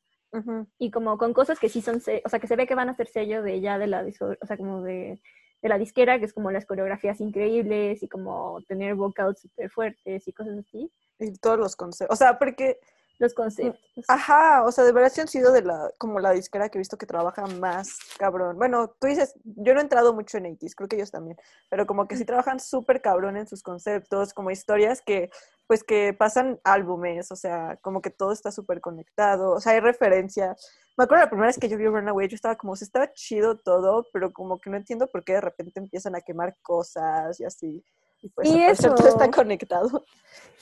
Y 0.77 0.91
como 0.91 1.17
con 1.17 1.33
cosas 1.33 1.59
que 1.59 1.67
sí 1.67 1.81
son, 1.81 1.97
o 1.97 2.29
sea, 2.29 2.39
que 2.39 2.47
se 2.47 2.55
ve 2.55 2.65
que 2.65 2.75
van 2.75 2.87
a 2.87 2.95
ser 2.95 3.07
sello 3.07 3.41
de 3.43 3.59
ya 3.59 3.77
de 3.77 3.87
la, 3.87 4.05
o 4.05 4.45
sea, 4.45 4.55
como 4.55 4.81
de, 4.81 5.21
de 5.61 5.69
la 5.69 5.77
disquera, 5.77 6.19
que 6.19 6.25
es 6.25 6.33
como 6.33 6.51
las 6.51 6.65
coreografías 6.65 7.19
increíbles 7.19 8.01
y 8.01 8.07
como 8.07 8.61
tener 8.65 8.95
vocals 8.95 9.41
súper 9.41 9.69
fuertes 9.69 10.25
y 10.25 10.31
cosas 10.31 10.59
así. 10.59 10.89
Y 11.19 11.33
todos 11.33 11.59
los 11.59 11.75
conceptos. 11.75 12.13
O 12.13 12.17
sea, 12.17 12.39
porque 12.39 12.79
los 13.21 13.33
conceptos. 13.35 14.05
Ajá, 14.07 14.63
o 14.65 14.71
sea, 14.71 14.83
de 14.83 14.91
verdad 14.91 15.11
sí 15.13 15.21
han 15.21 15.27
sido 15.27 15.51
de 15.51 15.61
la, 15.61 15.91
como 15.99 16.19
la 16.19 16.31
disquera 16.31 16.69
que 16.69 16.77
he 16.77 16.81
visto 16.81 16.97
que 16.97 17.05
trabaja 17.05 17.45
más 17.45 17.99
cabrón. 18.17 18.57
Bueno, 18.57 18.89
tú 18.99 19.07
dices, 19.07 19.35
yo 19.43 19.73
no 19.73 19.79
he 19.79 19.83
entrado 19.83 20.13
mucho 20.13 20.37
en 20.37 20.47
80 20.47 20.75
creo 20.75 20.89
que 20.89 20.95
ellos 20.95 21.11
también, 21.11 21.37
pero 21.69 21.85
como 21.85 22.07
que 22.07 22.17
sí 22.17 22.25
trabajan 22.25 22.59
súper 22.59 23.01
cabrón 23.01 23.37
en 23.37 23.47
sus 23.47 23.61
conceptos, 23.61 24.33
como 24.33 24.49
historias 24.49 25.01
que, 25.01 25.29
pues 25.67 25.83
que 25.83 26.13
pasan 26.13 26.59
álbumes, 26.63 27.31
o 27.31 27.35
sea, 27.35 27.77
como 27.81 28.01
que 28.01 28.09
todo 28.09 28.31
está 28.31 28.51
súper 28.51 28.81
conectado, 28.81 29.51
o 29.51 29.61
sea, 29.61 29.73
hay 29.73 29.79
referencia. 29.79 30.55
Me 30.97 31.03
acuerdo 31.03 31.25
la 31.25 31.29
primera 31.29 31.47
vez 31.47 31.59
que 31.59 31.69
yo 31.69 31.77
vi 31.77 31.85
Runaway, 31.87 32.27
yo 32.27 32.35
estaba 32.35 32.55
como, 32.55 32.75
se 32.75 32.85
estaba 32.85 33.13
chido 33.13 33.57
todo, 33.59 34.07
pero 34.11 34.33
como 34.33 34.59
que 34.59 34.71
no 34.71 34.77
entiendo 34.77 35.07
por 35.07 35.23
qué 35.23 35.33
de 35.33 35.41
repente 35.41 35.79
empiezan 35.79 36.15
a 36.15 36.21
quemar 36.21 36.57
cosas 36.63 37.39
y 37.39 37.45
así. 37.45 37.85
Y 38.21 38.29
pues 38.29 38.49
eso 38.49 38.93
todo 38.95 39.07
está 39.07 39.29
conectado. 39.31 40.03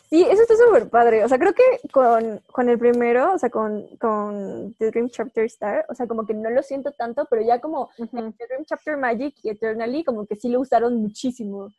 Sí, 0.09 0.23
eso 0.23 0.41
está 0.41 0.55
súper 0.55 0.89
padre. 0.89 1.23
O 1.23 1.27
sea, 1.27 1.37
creo 1.37 1.53
que 1.53 1.63
con, 1.91 2.41
con, 2.51 2.67
el 2.67 2.79
primero, 2.79 3.33
o 3.33 3.37
sea, 3.37 3.51
con, 3.51 3.85
con 3.97 4.73
The 4.79 4.89
Dream 4.89 5.09
Chapter 5.09 5.45
Star, 5.45 5.85
o 5.87 5.93
sea, 5.93 6.07
como 6.07 6.25
que 6.25 6.33
no 6.33 6.49
lo 6.49 6.63
siento 6.63 6.91
tanto, 6.93 7.27
pero 7.29 7.43
ya 7.43 7.61
como 7.61 7.91
The 7.95 8.47
Dream 8.47 8.65
Chapter 8.65 8.97
Magic 8.97 9.35
y 9.43 9.49
Eternally, 9.49 10.03
como 10.03 10.25
que 10.25 10.35
sí 10.35 10.49
lo 10.49 10.61
usaron 10.61 10.95
muchísimo. 10.95 11.69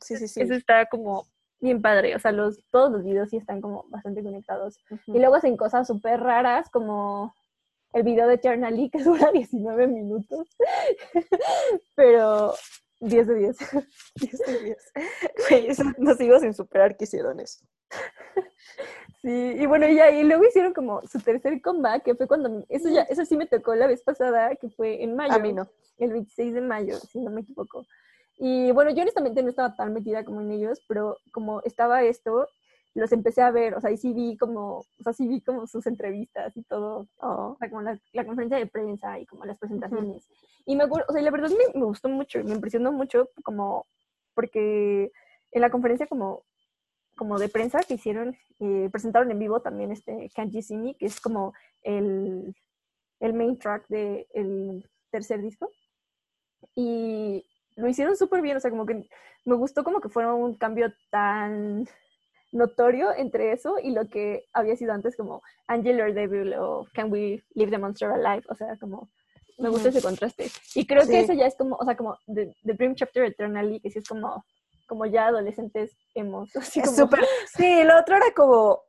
Sí, 0.00 0.16
sí, 0.16 0.28
sí. 0.28 0.40
Eso 0.40 0.54
está 0.54 0.86
como 0.86 1.26
bien 1.60 1.82
padre. 1.82 2.16
O 2.16 2.18
sea, 2.18 2.32
los, 2.32 2.64
todos 2.70 2.90
los 2.90 3.04
videos 3.04 3.28
sí 3.28 3.36
están 3.36 3.60
como 3.60 3.84
bastante 3.88 4.22
conectados. 4.22 4.78
Y 5.06 5.18
luego 5.18 5.34
hacen 5.34 5.58
cosas 5.58 5.86
súper 5.86 6.20
raras, 6.20 6.70
como 6.70 7.34
el 7.92 8.04
video 8.04 8.26
de 8.26 8.34
Eternally, 8.34 8.88
que 8.88 9.02
dura 9.02 9.30
19 9.32 9.86
minutos. 9.86 10.48
pero 11.94 12.54
10 13.00 13.26
de 13.26 13.34
10. 13.34 13.56
10 14.16 14.38
de 14.46 14.76
10. 15.50 15.78
no 15.98 16.14
sigo 16.14 16.38
sin 16.38 16.54
superar 16.54 16.96
que 16.96 17.04
hicieron 17.04 17.40
eso. 17.40 17.64
Sí, 19.22 19.28
y 19.28 19.66
bueno, 19.66 19.86
y, 19.86 20.00
y 20.00 20.24
luego 20.24 20.46
hicieron 20.46 20.72
como 20.72 21.02
su 21.02 21.20
tercer 21.20 21.60
comeback, 21.60 22.04
que 22.04 22.14
fue 22.14 22.26
cuando, 22.26 22.64
eso 22.70 22.88
ya, 22.88 23.02
eso 23.02 23.22
sí 23.26 23.36
me 23.36 23.44
tocó 23.44 23.74
la 23.74 23.86
vez 23.86 24.02
pasada, 24.02 24.56
que 24.56 24.70
fue 24.70 25.02
en 25.02 25.14
mayo. 25.14 25.34
A 25.34 25.38
mí 25.38 25.52
no. 25.52 25.68
El 25.98 26.12
26 26.12 26.54
de 26.54 26.60
mayo, 26.62 26.96
si 26.98 27.20
no 27.20 27.30
me 27.30 27.42
equivoco. 27.42 27.84
Y 28.38 28.70
bueno, 28.72 28.90
yo 28.92 29.02
honestamente 29.02 29.42
no 29.42 29.50
estaba 29.50 29.76
tan 29.76 29.92
metida 29.92 30.24
como 30.24 30.40
en 30.40 30.52
ellos, 30.52 30.80
pero 30.88 31.18
como 31.32 31.60
estaba 31.64 32.02
esto, 32.02 32.48
los 32.94 33.12
empecé 33.12 33.42
a 33.42 33.50
ver, 33.50 33.74
o 33.74 33.80
sea, 33.80 33.90
y 33.90 33.96
sí 33.96 34.12
vi 34.12 34.36
como, 34.36 34.78
o 34.78 35.02
sea, 35.02 35.12
sí 35.12 35.28
vi 35.28 35.40
como 35.40 35.66
sus 35.66 35.86
entrevistas 35.86 36.56
y 36.56 36.62
todo, 36.62 37.06
o 37.18 37.56
sea, 37.58 37.68
como 37.68 37.82
la, 37.82 37.98
conferencia 38.24 38.58
de 38.58 38.66
prensa 38.66 39.18
y 39.18 39.26
como 39.26 39.44
las 39.44 39.58
presentaciones. 39.58 40.28
Y 40.66 40.76
me 40.76 40.84
acuerdo, 40.84 41.06
o 41.08 41.12
sea, 41.12 41.22
la 41.22 41.30
verdad 41.30 41.50
me, 41.50 41.78
me, 41.78 41.86
gustó 41.86 42.08
mucho, 42.08 42.42
me 42.42 42.54
impresionó 42.54 42.92
mucho 42.92 43.30
como, 43.44 43.86
porque 44.34 45.12
en 45.52 45.60
la 45.60 45.70
conferencia 45.70 46.06
como, 46.06 46.42
como 47.16 47.38
de 47.38 47.48
prensa 47.48 47.80
que 47.80 47.94
hicieron, 47.94 48.36
eh, 48.60 48.88
presentaron 48.90 49.30
en 49.30 49.38
vivo 49.38 49.60
también 49.60 49.92
este 49.92 50.30
Can't 50.34 50.52
See 50.52 50.96
que 50.98 51.06
es 51.06 51.20
como 51.20 51.54
el, 51.82 52.54
el 53.20 53.32
main 53.34 53.58
track 53.58 53.86
del 53.88 54.26
el 54.32 54.90
tercer 55.10 55.42
disco. 55.42 55.70
Y 56.74 57.46
lo 57.76 57.88
hicieron 57.88 58.16
súper 58.16 58.42
bien, 58.42 58.56
o 58.56 58.60
sea, 58.60 58.70
como 58.70 58.86
que 58.86 59.08
me 59.44 59.54
gustó 59.54 59.84
como 59.84 60.00
que 60.00 60.08
fuera 60.08 60.34
un 60.34 60.54
cambio 60.54 60.92
tan 61.10 61.86
notorio 62.52 63.14
entre 63.14 63.52
eso 63.52 63.78
y 63.80 63.90
lo 63.90 64.08
que 64.08 64.46
había 64.52 64.76
sido 64.76 64.92
antes 64.92 65.16
como 65.16 65.42
Angel 65.68 66.00
or 66.00 66.12
Devil 66.12 66.54
o 66.54 66.86
Can 66.94 67.10
We 67.10 67.42
Leave 67.54 67.70
the 67.70 67.78
Monster 67.78 68.10
Alive, 68.10 68.44
o 68.48 68.54
sea, 68.54 68.76
como 68.80 69.08
me 69.60 69.68
gusta 69.68 69.90
ese 69.90 70.02
contraste. 70.02 70.50
Y 70.74 70.86
creo 70.86 71.06
que 71.06 71.20
eso 71.20 71.32
ya 71.32 71.46
es 71.46 71.54
como, 71.54 71.76
o 71.76 71.84
sea, 71.84 71.96
como 71.96 72.16
The, 72.26 72.54
Dream 72.62 72.94
Chapter 72.94 73.24
Eternally, 73.24 73.80
que 73.80 73.90
sí 73.90 73.98
es 73.98 74.08
como, 74.08 74.44
como 74.86 75.06
ya 75.06 75.26
adolescentes 75.26 75.96
hemos. 76.14 76.54
Así 76.56 76.80
como... 76.80 76.96
Súper. 76.96 77.20
Sí, 77.56 77.84
lo 77.84 77.98
otro 77.98 78.16
era 78.16 78.32
como, 78.34 78.82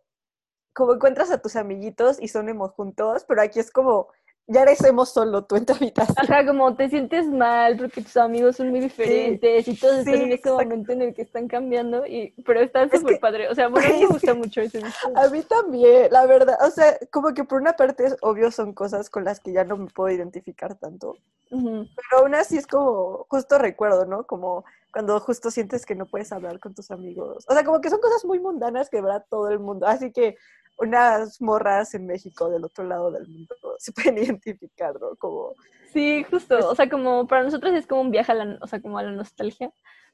como 0.74 0.94
encuentras 0.94 1.30
a 1.32 1.42
tus 1.42 1.56
amiguitos 1.56 2.22
y 2.22 2.30
son 2.30 2.50
emos 2.50 2.72
juntos, 2.72 3.26
pero 3.28 3.42
aquí 3.42 3.60
es 3.60 3.72
como 3.72 4.08
ya 4.48 4.64
eres 4.64 4.84
emo 4.84 5.06
solo 5.06 5.46
tú 5.46 5.56
en 5.56 5.66
tu 5.66 5.74
habitación. 5.74 6.18
Ajá, 6.18 6.46
como 6.46 6.76
te 6.76 6.90
sientes 6.90 7.26
mal 7.28 7.78
porque 7.78 8.02
tus 8.02 8.18
amigos 8.18 8.58
son 8.58 8.70
muy 8.70 8.80
diferentes 8.80 9.68
y 9.68 9.76
todos 9.76 10.00
están 10.00 10.16
en 10.16 10.32
ese 10.32 10.52
momento 10.52 10.92
en 10.92 11.02
el 11.04 11.14
que 11.14 11.22
están 11.22 11.48
cambiando, 11.48 12.06
y, 12.06 12.34
pero 12.46 12.60
está 12.62 12.90
súper 12.90 13.20
padre. 13.20 13.48
O 13.50 13.56
sea, 13.56 13.70
bueno, 13.70 13.88
a 13.88 13.92
mí 13.92 14.00
me 14.00 14.08
gusta 14.08 14.34
mucho 14.34 14.62
ese 14.62 14.82
A 15.16 15.28
mí 15.30 15.42
también, 15.44 16.12
la 16.12 16.26
verdad. 16.26 16.58
O 16.66 16.72
sea, 16.72 16.98
como 17.12 17.34
que 17.34 17.44
por 17.44 17.62
una 17.62 17.74
parte 17.74 18.06
es 18.06 18.18
obvio 18.22 18.52
son 18.52 18.74
cosas 18.74 19.10
con 19.10 19.24
las 19.24 19.40
que 19.40 19.54
ya 19.54 19.64
no 19.64 19.78
me 19.78 19.88
puedo 19.88 20.14
identificar 20.14 20.76
tanto. 20.76 21.18
Pero 21.50 22.18
aún 22.20 22.36
así 22.36 22.58
es 22.58 22.66
como, 22.66 23.26
justo 23.30 23.58
recuerdo, 23.58 24.06
¿no? 24.06 24.26
Como 24.26 24.64
cuando 24.92 25.20
justo 25.20 25.52
sientes 25.52 25.86
que 25.86 25.96
no 25.96 26.06
puedes 26.06 26.32
hablar 26.32 26.60
con 26.60 26.74
tus 26.74 26.92
amigos. 26.92 27.46
O 27.48 27.54
sea, 27.54 27.64
como 27.64 27.82
que 27.82 27.90
son 27.90 28.00
cosas 28.00 28.26
muy 28.26 28.40
mundanas 28.40 28.90
que 28.90 29.02
verá 29.02 29.20
todo 29.22 29.50
el 29.50 29.60
mundo. 29.60 29.86
Así 29.86 30.12
que 30.12 30.38
unas 30.78 31.42
morras 31.42 31.94
en 31.94 32.08
México 32.08 32.50
del 32.50 32.66
otro 32.66 32.84
lado 32.84 33.12
del 33.12 33.28
mundo 33.28 33.56
se 33.78 33.92
pueden 33.92 34.18
identificar, 34.18 35.00
¿no? 35.00 35.16
Como... 35.18 35.54
Sí, 35.94 36.24
justo, 36.24 36.70
o 36.70 36.76
sea, 36.76 36.90
como 36.90 37.28
para 37.28 37.44
nosotros 37.44 37.74
es 37.74 37.86
como 37.86 38.02
un 38.02 38.12
viaje 38.12 38.32
a 38.32 38.36
la, 38.36 38.58
o 38.62 38.68
sea, 38.68 38.82
como 38.82 38.98
a 38.98 39.04
la 39.04 39.12
nostalgia, 39.12 39.72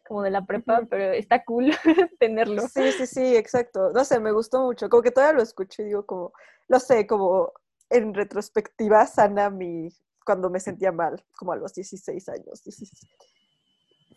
como 0.08 0.24
de 0.24 0.32
la 0.32 0.46
prepa, 0.46 0.82
pero 0.90 1.12
está 1.14 1.44
cool 1.44 1.72
tenerlo. 2.20 2.68
Sí, 2.68 2.92
sí, 2.92 3.06
sí, 3.06 3.36
exacto. 3.36 3.92
No 3.94 4.04
sé, 4.04 4.20
me 4.20 4.32
gustó 4.32 4.62
mucho, 4.62 4.90
como 4.90 5.04
que 5.04 5.12
todavía 5.12 5.38
lo 5.38 5.44
escucho 5.44 5.82
y 5.82 5.86
digo 5.86 6.06
como, 6.06 6.34
no 6.68 6.80
sé, 6.80 7.06
como 7.06 7.52
en 7.90 8.14
retrospectiva 8.14 9.06
sana 9.06 9.50
mi, 9.50 9.90
cuando 10.26 10.50
me 10.50 10.60
sentía 10.60 10.92
mal, 10.92 11.24
como 11.38 11.52
a 11.52 11.56
los 11.58 11.74
16 11.74 12.30
años, 12.30 12.64
17. 12.64 13.08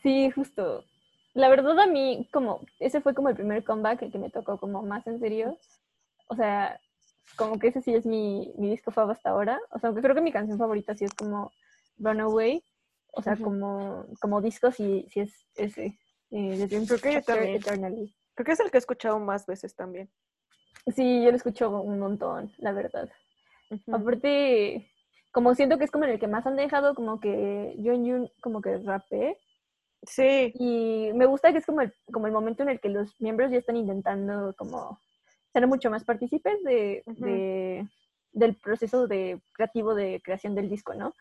Sí, 0.02 0.30
justo. 0.30 0.84
La 1.34 1.48
verdad 1.48 1.78
a 1.78 1.86
mí, 1.86 2.28
como, 2.32 2.60
ese 2.80 3.00
fue 3.00 3.14
como 3.14 3.28
el 3.28 3.36
primer 3.36 3.64
comeback 3.64 4.02
el 4.02 4.12
que 4.12 4.18
me 4.18 4.30
tocó 4.30 4.58
como 4.58 4.82
más 4.82 5.06
en 5.06 5.20
serio 5.20 5.58
o 6.30 6.36
sea, 6.36 6.80
como 7.36 7.58
que 7.58 7.68
ese 7.68 7.82
sí 7.82 7.92
es 7.92 8.06
mi, 8.06 8.52
mi 8.56 8.70
disco 8.70 8.92
favorito 8.92 9.18
hasta 9.18 9.30
ahora. 9.30 9.60
O 9.72 9.78
sea, 9.78 9.88
aunque 9.88 10.02
creo 10.02 10.14
que 10.14 10.20
mi 10.20 10.32
canción 10.32 10.58
favorita 10.58 10.94
sí 10.94 11.04
es 11.04 11.14
como 11.14 11.50
Runaway. 11.98 12.64
O 13.12 13.22
sea, 13.22 13.36
como, 13.36 14.06
como 14.20 14.40
disco 14.40 14.70
sí, 14.70 15.06
sí 15.10 15.20
es 15.20 15.32
ese. 15.56 15.98
Eh, 16.30 16.68
creo 16.86 17.00
que 17.00 17.14
yo 17.14 17.22
también. 17.22 17.60
Creo 17.60 18.44
que 18.44 18.52
es 18.52 18.60
el 18.60 18.70
que 18.70 18.76
he 18.76 18.78
escuchado 18.78 19.18
más 19.18 19.44
veces 19.46 19.74
también. 19.74 20.08
Sí, 20.94 21.24
yo 21.24 21.30
lo 21.30 21.36
escucho 21.36 21.68
un 21.82 21.98
montón, 21.98 22.52
la 22.58 22.72
verdad. 22.72 23.10
Aparte, 23.92 24.88
como 25.32 25.56
siento 25.56 25.78
que 25.78 25.84
es 25.84 25.90
como 25.90 26.04
en 26.04 26.12
el 26.12 26.20
que 26.20 26.28
más 26.28 26.46
han 26.46 26.54
dejado 26.54 26.94
como 26.94 27.18
que 27.18 27.74
John 27.84 28.04
Yun 28.04 28.30
como 28.40 28.62
que 28.62 28.78
rapé. 28.78 29.36
Sí. 30.04 30.52
Y 30.54 31.10
me 31.14 31.26
gusta 31.26 31.50
que 31.50 31.58
es 31.58 31.66
como 31.66 31.80
el, 31.80 31.92
como 32.12 32.28
el 32.28 32.32
momento 32.32 32.62
en 32.62 32.68
el 32.68 32.80
que 32.80 32.88
los 32.88 33.20
miembros 33.20 33.50
ya 33.50 33.58
están 33.58 33.76
intentando 33.76 34.54
como 34.56 35.00
ser 35.52 35.66
mucho 35.66 35.90
más 35.90 36.04
partícipes 36.04 36.62
de, 36.62 37.02
del 38.32 38.54
proceso 38.56 39.06
de 39.06 39.40
creativo 39.52 39.94
de 39.94 40.20
creación 40.24 40.54
del 40.54 40.68
disco, 40.68 40.94
¿no? 40.94 41.14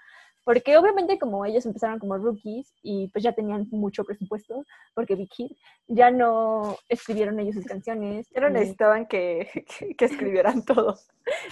Porque 0.50 0.78
obviamente 0.78 1.20
como 1.20 1.46
ellos 1.46 1.66
empezaron 1.66 2.00
como 2.00 2.18
rookies 2.18 2.74
y 2.82 3.10
pues 3.10 3.24
ya 3.24 3.34
tenían 3.34 3.68
mucho 3.72 4.04
presupuesto, 4.04 4.66
porque 4.96 5.16
Big 5.16 5.32
Hit, 5.34 5.52
ya 5.88 6.10
no 6.10 6.76
escribieron 6.88 7.40
ellos 7.40 7.56
sus 7.56 7.66
canciones. 7.66 8.28
Ya 8.34 8.42
no 8.42 8.50
necesitaban 8.50 9.06
que, 9.08 9.48
que, 9.96 10.06
escribieran 10.06 10.64
todo. 10.64 10.98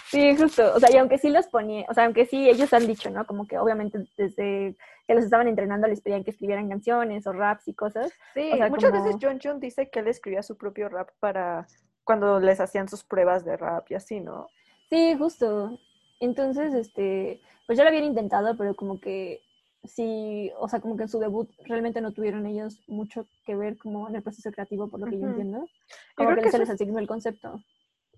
Sí, 0.09 0.35
justo. 0.35 0.73
O 0.73 0.79
sea, 0.79 0.91
y 0.91 0.97
aunque 0.97 1.19
sí 1.19 1.29
los 1.29 1.47
ponía, 1.47 1.85
o 1.89 1.93
sea, 1.93 2.05
aunque 2.05 2.25
sí 2.25 2.49
ellos 2.49 2.73
han 2.73 2.87
dicho, 2.87 3.11
¿no? 3.11 3.27
Como 3.27 3.45
que 3.45 3.59
obviamente 3.59 4.07
desde 4.17 4.75
que 5.05 5.13
los 5.13 5.23
estaban 5.23 5.47
entrenando 5.47 5.87
les 5.87 6.01
pedían 6.01 6.23
que 6.23 6.31
escribieran 6.31 6.69
canciones 6.69 7.27
o 7.27 7.33
raps 7.33 7.67
y 7.67 7.73
cosas. 7.73 8.11
Sí, 8.33 8.51
muchas 8.69 8.91
veces 8.91 9.17
John 9.21 9.39
John 9.43 9.59
dice 9.59 9.89
que 9.89 9.99
él 9.99 10.07
escribía 10.07 10.41
su 10.41 10.57
propio 10.57 10.89
rap 10.89 11.09
para 11.19 11.67
cuando 12.07 12.39
les 12.39 12.61
hacían 12.61 12.87
sus 12.87 13.03
pruebas 13.03 13.43
de 13.43 13.57
rap 13.57 13.91
y 13.91 13.95
así, 13.95 14.21
¿no? 14.21 14.49
Sí, 14.89 15.13
justo. 15.17 15.77
Entonces, 16.21 16.73
este, 16.73 17.41
pues 17.65 17.77
ya 17.77 17.83
lo 17.83 17.89
habían 17.89 18.05
intentado, 18.05 18.55
pero 18.57 18.75
como 18.75 19.01
que 19.01 19.41
sí, 19.83 20.49
o 20.57 20.69
sea, 20.69 20.79
como 20.79 20.95
que 20.95 21.03
en 21.03 21.09
su 21.09 21.19
debut 21.19 21.49
realmente 21.65 21.99
no 21.99 22.13
tuvieron 22.13 22.45
ellos 22.45 22.81
mucho 22.87 23.27
que 23.45 23.57
ver 23.57 23.77
como 23.77 24.07
en 24.07 24.15
el 24.15 24.23
proceso 24.23 24.51
creativo, 24.53 24.87
por 24.87 25.01
lo 25.01 25.07
que 25.07 25.19
yo 25.19 25.27
entiendo. 25.27 25.67
Como 26.15 26.33
que, 26.35 26.49
se 26.49 26.59
les 26.59 26.69
asignó 26.69 26.97
el 26.99 27.07
concepto. 27.07 27.61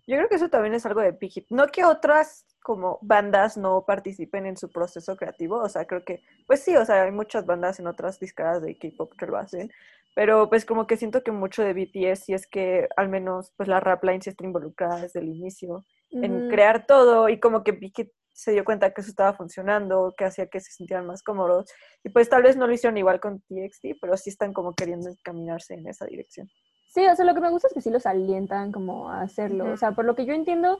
Yo 0.06 0.17
creo 0.17 0.30
que 0.30 0.36
eso 0.36 0.49
también 0.49 0.75
es 0.75 0.86
algo 0.86 1.02
de 1.02 1.12
Big 1.12 1.45
No 1.49 1.67
que 1.67 1.84
otras 1.84 2.45
como 2.62 2.99
bandas 3.02 3.58
no 3.58 3.86
participen 3.86 4.45
en 4.45 4.56
su 4.56 4.71
proceso 4.71 5.15
creativo, 5.17 5.58
o 5.58 5.69
sea, 5.69 5.86
creo 5.86 6.04
que, 6.04 6.21
pues 6.45 6.62
sí, 6.62 6.75
o 6.75 6.86
sea, 6.86 7.04
hay 7.04 7.12
muchas 7.12 7.45
bandas 7.45 7.80
en 7.80 7.88
otras 7.88 8.19
discadas 8.19 8.62
de 8.62 8.78
K-pop 8.78 9.13
que 9.17 9.25
lo 9.25 9.38
hacen, 9.38 9.71
pero 10.15 10.49
pues 10.49 10.65
como 10.65 10.87
que 10.87 10.97
siento 10.97 11.23
que 11.23 11.31
mucho 11.31 11.63
de 11.63 11.73
BTS 11.73 12.29
y 12.29 12.33
es 12.33 12.47
que 12.47 12.87
al 12.97 13.09
menos 13.09 13.53
pues 13.55 13.69
la 13.69 13.79
rap 13.79 14.03
line 14.03 14.21
sí 14.21 14.29
está 14.29 14.43
involucrada 14.45 15.01
desde 15.01 15.19
el 15.19 15.27
inicio 15.29 15.85
en 16.11 16.49
crear 16.49 16.85
todo 16.87 17.29
y 17.29 17.39
como 17.39 17.63
que 17.63 17.71
Vicky 17.71 18.11
se 18.33 18.51
dio 18.51 18.63
cuenta 18.63 18.93
que 18.93 19.01
eso 19.01 19.09
estaba 19.09 19.33
funcionando, 19.33 20.13
que 20.17 20.25
hacía 20.25 20.47
que 20.47 20.61
se 20.61 20.71
sintieran 20.71 21.05
más 21.05 21.23
cómodos 21.23 21.69
y 22.03 22.09
pues 22.09 22.29
tal 22.29 22.43
vez 22.43 22.55
no 22.55 22.67
lo 22.67 22.73
hicieron 22.73 22.97
igual 22.97 23.19
con 23.19 23.41
TXT, 23.41 23.99
pero 23.99 24.15
sí 24.15 24.29
están 24.29 24.53
como 24.53 24.73
queriendo 24.73 25.09
encaminarse 25.09 25.73
en 25.73 25.87
esa 25.87 26.05
dirección. 26.05 26.49
Sí, 26.87 27.05
o 27.05 27.15
sea, 27.15 27.25
lo 27.25 27.35
que 27.35 27.41
me 27.41 27.51
gusta 27.51 27.67
es 27.67 27.73
que 27.73 27.81
sí 27.81 27.89
los 27.89 28.05
alientan 28.05 28.71
como 28.71 29.09
a 29.09 29.21
hacerlo, 29.21 29.71
o 29.71 29.77
sea, 29.77 29.91
por 29.91 30.05
lo 30.05 30.15
que 30.15 30.25
yo 30.25 30.33
entiendo, 30.33 30.79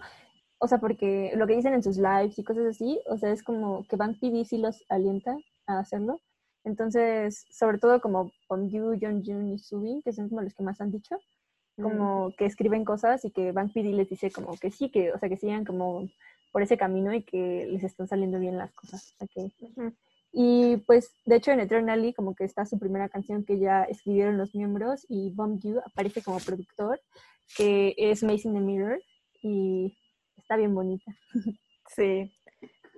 o 0.58 0.68
sea, 0.68 0.80
porque 0.80 1.34
lo 1.36 1.46
que 1.48 1.56
dicen 1.56 1.74
en 1.74 1.84
sus 1.84 1.98
lives 1.98 2.40
y 2.40 2.44
cosas 2.44 2.66
así, 2.66 3.00
o 3.08 3.18
sea, 3.18 3.32
es 3.32 3.44
como 3.44 3.86
que 3.88 3.96
Bang 3.96 4.18
PD 4.20 4.46
sí 4.46 4.58
los 4.58 4.84
alienta 4.90 5.38
a 5.68 5.80
hacerlo, 5.80 6.20
entonces, 6.64 7.46
sobre 7.52 7.78
todo 7.78 8.02
como 8.02 8.32
Yu, 8.50 8.98
Jun 9.00 9.48
y 9.54 9.60
Subin, 9.60 10.02
que 10.02 10.14
son 10.14 10.30
como 10.30 10.42
los 10.42 10.54
que 10.54 10.64
más 10.64 10.82
han 10.82 10.92
dicho, 10.92 11.18
como 11.82 12.30
mm. 12.30 12.34
que 12.38 12.46
escriben 12.46 12.86
cosas 12.86 13.24
y 13.26 13.32
que 13.32 13.52
Bank 13.52 13.72
PD 13.74 13.94
les 13.94 14.10
dice 14.10 14.32
como 14.32 14.58
que 14.58 14.72
sí, 14.72 14.90
que, 14.90 15.12
o 15.12 15.18
sea, 15.18 15.30
que 15.30 15.38
sigan 15.38 15.66
como 15.66 16.08
por 16.52 16.62
ese 16.62 16.78
camino 16.78 17.14
y 17.14 17.24
que 17.24 17.68
les 17.70 17.84
están 17.84 18.08
saliendo 18.08 18.40
bien 18.40 18.58
las 18.58 18.72
cosas. 18.74 19.16
Okay. 19.20 19.54
Y 20.32 20.78
pues, 20.86 21.12
de 21.26 21.38
hecho, 21.38 21.52
en 21.52 21.60
Eternally, 21.60 22.14
como 22.14 22.36
que 22.36 22.44
está 22.44 22.66
su 22.66 22.78
primera 22.78 23.10
canción 23.10 23.44
que 23.46 23.58
ya 23.60 23.84
escribieron 23.84 24.38
los 24.38 24.54
miembros 24.54 25.06
y 25.10 25.32
Bomb 25.32 25.60
You 25.62 25.80
aparece 25.86 26.22
como 26.22 26.40
productor, 26.40 27.00
que 27.56 27.96
es 27.98 28.24
Mason 28.24 28.54
the 28.54 28.60
Mirror 28.60 29.02
y 29.42 29.98
está 30.38 30.56
bien 30.58 30.76
bonita. 30.76 31.12
Sí, 31.96 32.32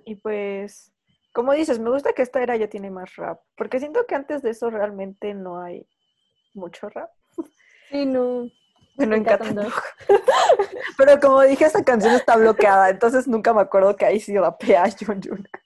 y 0.04 0.16
pues 0.16 0.92
como 1.32 1.52
dices, 1.52 1.78
me 1.78 1.90
gusta 1.90 2.12
que 2.12 2.22
esta 2.22 2.42
era 2.42 2.56
ya 2.56 2.68
tiene 2.68 2.90
más 2.90 3.16
rap, 3.16 3.40
porque 3.56 3.78
siento 3.78 4.06
que 4.06 4.14
antes 4.14 4.42
de 4.42 4.50
eso 4.50 4.70
realmente 4.70 5.34
no 5.34 5.60
hay 5.60 5.86
mucho 6.54 6.88
rap. 6.88 7.10
Sí, 7.90 8.06
no. 8.06 8.48
Bueno, 8.96 9.16
en 9.16 9.24
Pero 10.98 11.20
como 11.20 11.40
dije, 11.42 11.64
esta 11.64 11.82
canción 11.82 12.14
está 12.14 12.36
bloqueada, 12.36 12.90
entonces 12.90 13.26
nunca 13.26 13.54
me 13.54 13.62
acuerdo 13.62 13.96
que 13.96 14.04
ahí 14.04 14.20
sí 14.20 14.36
rapea 14.36 14.84
Jun 14.90 15.22
Jun. 15.22 15.48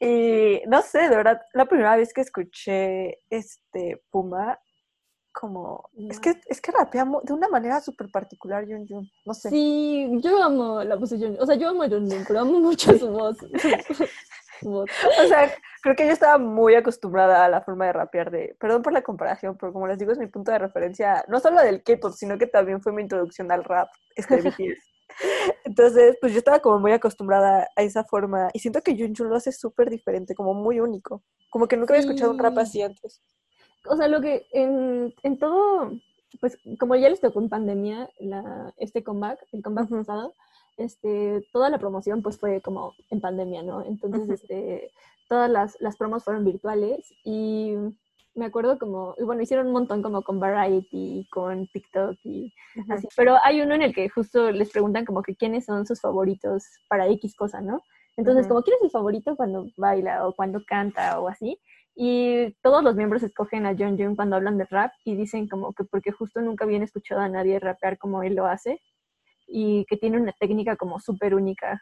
Y 0.00 0.62
no 0.68 0.80
sé, 0.82 1.08
de 1.08 1.16
verdad, 1.16 1.42
la 1.54 1.66
primera 1.66 1.96
vez 1.96 2.14
que 2.14 2.20
escuché 2.20 3.18
este 3.30 4.00
Puma, 4.10 4.60
como, 5.32 5.90
es 6.08 6.20
que, 6.20 6.40
es 6.46 6.60
que 6.60 6.70
rapea 6.70 7.04
de 7.24 7.32
una 7.32 7.48
manera 7.48 7.80
súper 7.80 8.08
particular 8.08 8.64
Jun 8.64 8.86
Jun, 8.86 9.10
no 9.26 9.34
sé. 9.34 9.50
Sí, 9.50 10.08
yo 10.20 10.40
amo 10.40 10.84
la 10.84 10.94
voz 10.94 11.10
de 11.10 11.18
Jun, 11.18 11.36
o 11.40 11.44
sea, 11.44 11.56
yo 11.56 11.68
amo 11.68 11.82
a 11.82 11.88
Jun 11.88 12.08
Jun, 12.08 12.24
pero 12.28 12.40
amo 12.40 12.60
mucho 12.60 12.96
su 12.96 13.10
voz. 13.10 13.38
o 14.64 14.86
sea, 15.28 15.52
creo 15.82 15.96
que 15.96 16.06
yo 16.06 16.12
estaba 16.12 16.38
muy 16.38 16.74
acostumbrada 16.74 17.44
a 17.44 17.48
la 17.48 17.62
forma 17.62 17.86
de 17.86 17.92
rapear 17.92 18.30
de, 18.30 18.56
perdón 18.58 18.82
por 18.82 18.92
la 18.92 19.02
comparación, 19.02 19.56
pero 19.58 19.72
como 19.72 19.86
les 19.86 19.98
digo 19.98 20.12
es 20.12 20.18
mi 20.18 20.26
punto 20.26 20.52
de 20.52 20.58
referencia, 20.58 21.24
no 21.28 21.40
solo 21.40 21.60
del 21.60 21.82
K-pop, 21.82 22.12
sino 22.12 22.38
que 22.38 22.46
también 22.46 22.80
fue 22.82 22.92
mi 22.92 23.02
introducción 23.02 23.50
al 23.52 23.64
rap, 23.64 23.88
este 24.16 24.36
BTS. 24.36 24.88
Entonces, 25.64 26.16
pues 26.20 26.32
yo 26.32 26.38
estaba 26.38 26.60
como 26.60 26.78
muy 26.78 26.92
acostumbrada 26.92 27.68
a 27.76 27.82
esa 27.82 28.04
forma 28.04 28.48
y 28.52 28.58
siento 28.60 28.82
que 28.82 28.96
Jun 28.96 29.14
lo 29.28 29.36
hace 29.36 29.52
súper 29.52 29.90
diferente, 29.90 30.34
como 30.34 30.54
muy 30.54 30.80
único, 30.80 31.22
como 31.50 31.66
que 31.66 31.76
nunca 31.76 31.94
había 31.94 32.06
escuchado 32.06 32.30
un 32.30 32.38
rap 32.38 32.58
así 32.58 32.82
antes. 32.82 33.22
O 33.86 33.96
sea, 33.96 34.08
lo 34.08 34.20
que 34.20 34.46
en, 34.52 35.14
en 35.22 35.38
todo, 35.38 35.92
pues 36.40 36.58
como 36.78 36.94
ya 36.96 37.08
les 37.08 37.20
tocó 37.20 37.40
en 37.40 37.48
pandemia 37.48 38.08
la, 38.20 38.72
este 38.76 39.02
comeback, 39.02 39.44
el 39.52 39.62
comeback 39.62 39.88
pasado, 39.88 40.34
este, 40.78 41.46
toda 41.52 41.68
la 41.70 41.78
promoción 41.78 42.22
pues 42.22 42.38
fue 42.38 42.60
como 42.60 42.94
en 43.10 43.20
pandemia, 43.20 43.62
¿no? 43.62 43.84
Entonces, 43.84 44.28
este, 44.30 44.90
todas 45.28 45.50
las, 45.50 45.76
las 45.80 45.96
promos 45.96 46.24
fueron 46.24 46.44
virtuales 46.44 47.12
y 47.24 47.74
me 48.34 48.46
acuerdo 48.46 48.78
como, 48.78 49.14
y 49.18 49.24
bueno, 49.24 49.42
hicieron 49.42 49.66
un 49.66 49.72
montón 49.72 50.02
como 50.02 50.22
con 50.22 50.38
Variety, 50.38 51.26
con 51.30 51.66
TikTok 51.66 52.16
y 52.24 52.52
así, 52.88 53.08
pero 53.16 53.36
hay 53.42 53.60
uno 53.60 53.74
en 53.74 53.82
el 53.82 53.94
que 53.94 54.08
justo 54.08 54.50
les 54.52 54.70
preguntan 54.70 55.04
como 55.04 55.22
que 55.22 55.34
quiénes 55.34 55.64
son 55.64 55.86
sus 55.86 56.00
favoritos 56.00 56.64
para 56.88 57.08
X 57.08 57.34
cosa, 57.34 57.60
¿no? 57.60 57.82
Entonces, 58.16 58.48
como, 58.48 58.62
¿quién 58.62 58.76
es 58.76 58.82
el 58.82 58.90
favorito 58.90 59.36
cuando 59.36 59.66
baila 59.76 60.26
o 60.26 60.34
cuando 60.34 60.60
canta 60.66 61.20
o 61.20 61.28
así? 61.28 61.60
Y 61.94 62.52
todos 62.62 62.82
los 62.82 62.96
miembros 62.96 63.22
escogen 63.22 63.66
a 63.66 63.74
John 63.78 63.96
June 63.96 64.16
cuando 64.16 64.36
hablan 64.36 64.58
de 64.58 64.64
rap 64.64 64.92
y 65.04 65.16
dicen 65.16 65.48
como 65.48 65.72
que 65.72 65.84
porque 65.84 66.12
justo 66.12 66.40
nunca 66.40 66.64
habían 66.64 66.82
escuchado 66.82 67.20
a 67.20 67.28
nadie 67.28 67.58
rapear 67.58 67.98
como 67.98 68.22
él 68.22 68.34
lo 68.34 68.46
hace 68.46 68.80
y 69.48 69.84
que 69.86 69.96
tiene 69.96 70.20
una 70.20 70.32
técnica 70.38 70.76
como 70.76 71.00
súper 71.00 71.34
única 71.34 71.80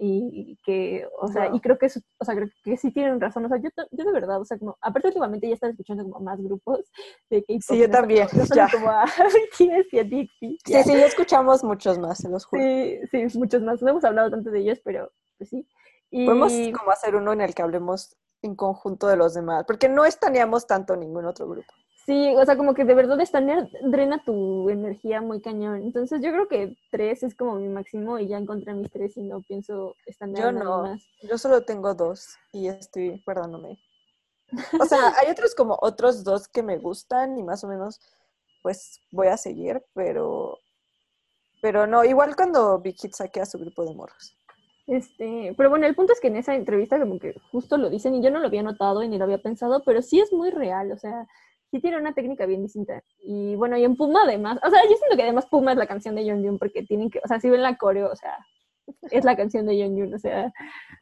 y 0.00 0.56
que, 0.64 1.06
o 1.20 1.26
sea, 1.26 1.48
Wow. 1.48 1.56
y 1.56 1.60
creo 1.60 1.76
que, 1.76 1.86
es- 1.86 2.00
o 2.18 2.24
sea, 2.24 2.34
creo 2.36 2.48
que 2.62 2.76
sí 2.76 2.92
tienen 2.92 3.20
razón, 3.20 3.44
o 3.44 3.48
sea, 3.48 3.58
yo, 3.58 3.68
to- 3.70 3.88
yo 3.90 4.04
de 4.04 4.12
verdad, 4.12 4.40
o 4.40 4.44
sea, 4.44 4.56
como, 4.56 4.76
aparte 4.80 5.08
últimamente 5.08 5.48
ya 5.48 5.54
están 5.54 5.70
escuchando 5.70 6.04
como 6.04 6.20
más 6.24 6.40
grupos 6.40 6.88
de 7.30 7.40
K-pop. 7.42 7.62
Sí, 7.62 7.78
yo 7.78 7.90
también, 7.90 8.28
solo 8.28 8.46
ya. 8.54 8.68
como 8.70 8.88
a 8.90 9.04
BTS 9.06 9.88
y 9.90 9.98
a 9.98 10.04
Dixie. 10.04 10.58
Sí, 10.64 10.82
sí, 10.84 10.92
ya 10.98 11.06
escuchamos 11.06 11.64
muchos 11.64 11.98
más, 11.98 12.18
se 12.18 12.28
los 12.28 12.44
juro. 12.44 12.62
Sí, 12.62 13.00
sí, 13.28 13.38
muchos 13.38 13.60
más. 13.62 13.82
No 13.82 13.90
hemos 13.90 14.04
hablado 14.04 14.30
tanto 14.30 14.50
de 14.50 14.60
ellos, 14.60 14.80
pero 14.84 15.10
pues 15.36 15.50
sí. 15.50 15.66
Y, 16.10 16.24
Podemos 16.26 16.52
como 16.78 16.90
hacer 16.92 17.16
uno 17.16 17.32
en 17.32 17.40
el 17.40 17.54
que 17.54 17.62
hablemos 17.62 18.16
en 18.42 18.54
conjunto 18.54 19.08
de 19.08 19.16
los 19.16 19.34
demás, 19.34 19.64
porque 19.66 19.88
no 19.88 20.04
estaneamos 20.04 20.66
tanto 20.68 20.94
ningún 20.96 21.24
otro 21.26 21.48
grupo. 21.48 21.72
Sí, 22.08 22.34
o 22.34 22.42
sea, 22.46 22.56
como 22.56 22.72
que 22.72 22.86
de 22.86 22.94
verdad 22.94 23.20
estanear 23.20 23.68
drena 23.82 24.24
tu 24.24 24.70
energía 24.70 25.20
muy 25.20 25.42
cañón. 25.42 25.82
Entonces 25.82 26.22
yo 26.22 26.30
creo 26.30 26.48
que 26.48 26.74
tres 26.90 27.22
es 27.22 27.34
como 27.34 27.56
mi 27.56 27.68
máximo 27.68 28.18
y 28.18 28.28
ya 28.28 28.38
encontré 28.38 28.72
mis 28.72 28.90
tres 28.90 29.18
y 29.18 29.20
no 29.20 29.42
pienso 29.42 29.94
estanear 30.06 30.44
Yo 30.46 30.52
nada 30.52 30.64
no. 30.64 30.82
más. 30.84 31.02
Yo 31.20 31.36
solo 31.36 31.66
tengo 31.66 31.92
dos 31.92 32.38
y 32.50 32.68
estoy 32.68 33.22
guardándome. 33.26 33.78
O 34.80 34.86
sea, 34.86 35.12
hay 35.18 35.30
otros 35.30 35.54
como 35.54 35.76
otros 35.82 36.24
dos 36.24 36.48
que 36.48 36.62
me 36.62 36.78
gustan 36.78 37.38
y 37.38 37.42
más 37.42 37.62
o 37.62 37.68
menos 37.68 38.00
pues 38.62 39.02
voy 39.10 39.26
a 39.26 39.36
seguir, 39.36 39.84
pero 39.92 40.58
pero 41.60 41.86
no, 41.86 42.04
igual 42.04 42.36
cuando 42.36 42.78
Big 42.78 42.96
Hit 42.98 43.12
saque 43.12 43.42
a 43.42 43.44
su 43.44 43.58
grupo 43.58 43.84
de 43.84 43.94
morros. 43.94 44.34
Este, 44.86 45.52
pero 45.58 45.68
bueno, 45.68 45.86
el 45.86 45.94
punto 45.94 46.14
es 46.14 46.20
que 46.20 46.28
en 46.28 46.36
esa 46.36 46.54
entrevista 46.54 46.98
como 46.98 47.18
que 47.18 47.34
justo 47.52 47.76
lo 47.76 47.90
dicen 47.90 48.14
y 48.14 48.22
yo 48.22 48.30
no 48.30 48.38
lo 48.38 48.46
había 48.46 48.62
notado 48.62 49.02
y 49.02 49.08
ni 49.08 49.18
lo 49.18 49.24
había 49.24 49.42
pensado, 49.42 49.82
pero 49.84 50.00
sí 50.00 50.20
es 50.20 50.32
muy 50.32 50.48
real, 50.48 50.90
o 50.90 50.96
sea, 50.96 51.28
sí 51.70 51.80
tiene 51.80 51.98
una 51.98 52.14
técnica 52.14 52.46
bien 52.46 52.62
distinta. 52.62 53.02
Y 53.18 53.54
bueno, 53.56 53.76
y 53.76 53.84
en 53.84 53.96
Puma 53.96 54.22
además, 54.24 54.58
o 54.64 54.70
sea, 54.70 54.82
yo 54.84 54.96
siento 54.96 55.16
que 55.16 55.22
además 55.22 55.46
Puma 55.46 55.72
es 55.72 55.78
la 55.78 55.86
canción 55.86 56.14
de 56.14 56.24
Yeonjun 56.24 56.58
porque 56.58 56.82
tienen 56.82 57.10
que, 57.10 57.20
o 57.24 57.28
sea, 57.28 57.40
si 57.40 57.50
ven 57.50 57.62
la 57.62 57.76
coreo, 57.76 58.10
o 58.10 58.16
sea, 58.16 58.38
es 59.10 59.24
la 59.24 59.36
canción 59.36 59.66
de 59.66 59.76
Yeonjun, 59.76 60.14
o 60.14 60.18
sea, 60.18 60.52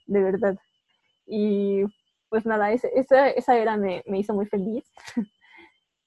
de 0.07 0.23
verdad. 0.23 0.57
Y 1.27 1.83
pues 2.29 2.45
nada, 2.47 2.73
ese- 2.73 2.91
esa, 2.95 3.29
esa 3.31 3.57
era 3.57 3.77
me, 3.77 4.03
me 4.07 4.19
hizo 4.19 4.35
muy 4.35 4.47
feliz. 4.47 4.85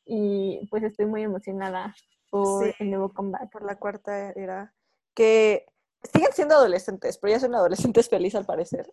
y 0.06 0.66
pues 0.70 0.84
estoy 0.84 1.06
muy 1.06 1.24
emocionada 1.24 1.96
por 2.30 2.66
Sí. 2.66 2.72
el 2.80 2.90
nuevo 2.92 3.14
comeback. 3.14 3.52
Por 3.52 3.64
la 3.64 3.78
cuarta 3.78 4.32
era 4.32 4.74
que 5.14 5.66
siguen 6.14 6.32
siendo 6.34 6.56
adolescentes, 6.56 7.18
pero 7.18 7.32
ya 7.34 7.40
son 7.40 7.56
adolescentes 7.56 8.10
felices 8.10 8.40
al 8.40 8.46
parecer. 8.46 8.92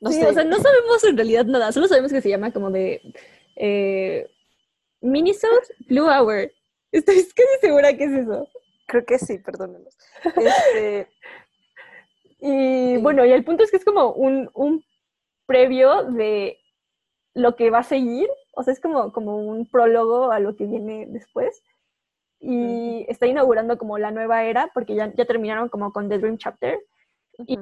No 0.00 0.10
sí, 0.10 0.20
sé. 0.20 0.26
o 0.26 0.32
sea, 0.32 0.44
no 0.44 0.56
sabemos 0.58 1.04
en 1.04 1.16
realidad 1.16 1.44
nada, 1.46 1.72
solo 1.72 1.88
sabemos 1.88 2.12
que 2.12 2.20
se 2.20 2.28
llama 2.28 2.52
como 2.52 2.70
de 2.70 3.00
eh, 3.56 4.28
Minisode 5.04 5.66
Blue 5.88 6.08
Hour. 6.08 6.50
Estoy 6.92 7.16
casi 7.36 7.58
segura 7.60 7.96
que 7.96 8.04
es 8.04 8.12
eso. 8.12 8.48
Creo 8.86 9.04
que 9.04 9.18
sí, 9.18 9.38
perdónenos. 9.38 9.96
Este, 10.24 11.08
Y 12.46 12.98
bueno, 12.98 13.24
y 13.24 13.32
el 13.32 13.42
punto 13.42 13.64
es 13.64 13.70
que 13.70 13.78
es 13.78 13.84
como 13.86 14.12
un, 14.12 14.50
un 14.52 14.84
previo 15.46 16.04
de 16.04 16.58
lo 17.32 17.56
que 17.56 17.70
va 17.70 17.78
a 17.78 17.82
seguir, 17.84 18.28
o 18.54 18.62
sea, 18.62 18.74
es 18.74 18.80
como, 18.80 19.12
como 19.12 19.38
un 19.38 19.66
prólogo 19.66 20.30
a 20.30 20.40
lo 20.40 20.54
que 20.54 20.66
viene 20.66 21.06
después. 21.08 21.62
Y 22.40 23.06
está 23.08 23.26
inaugurando 23.26 23.78
como 23.78 23.96
la 23.96 24.10
nueva 24.10 24.44
era, 24.44 24.70
porque 24.74 24.94
ya, 24.94 25.10
ya 25.14 25.24
terminaron 25.24 25.70
como 25.70 25.90
con 25.90 26.10
The 26.10 26.18
Dream 26.18 26.36
Chapter. 26.36 26.78
Y- 27.46 27.58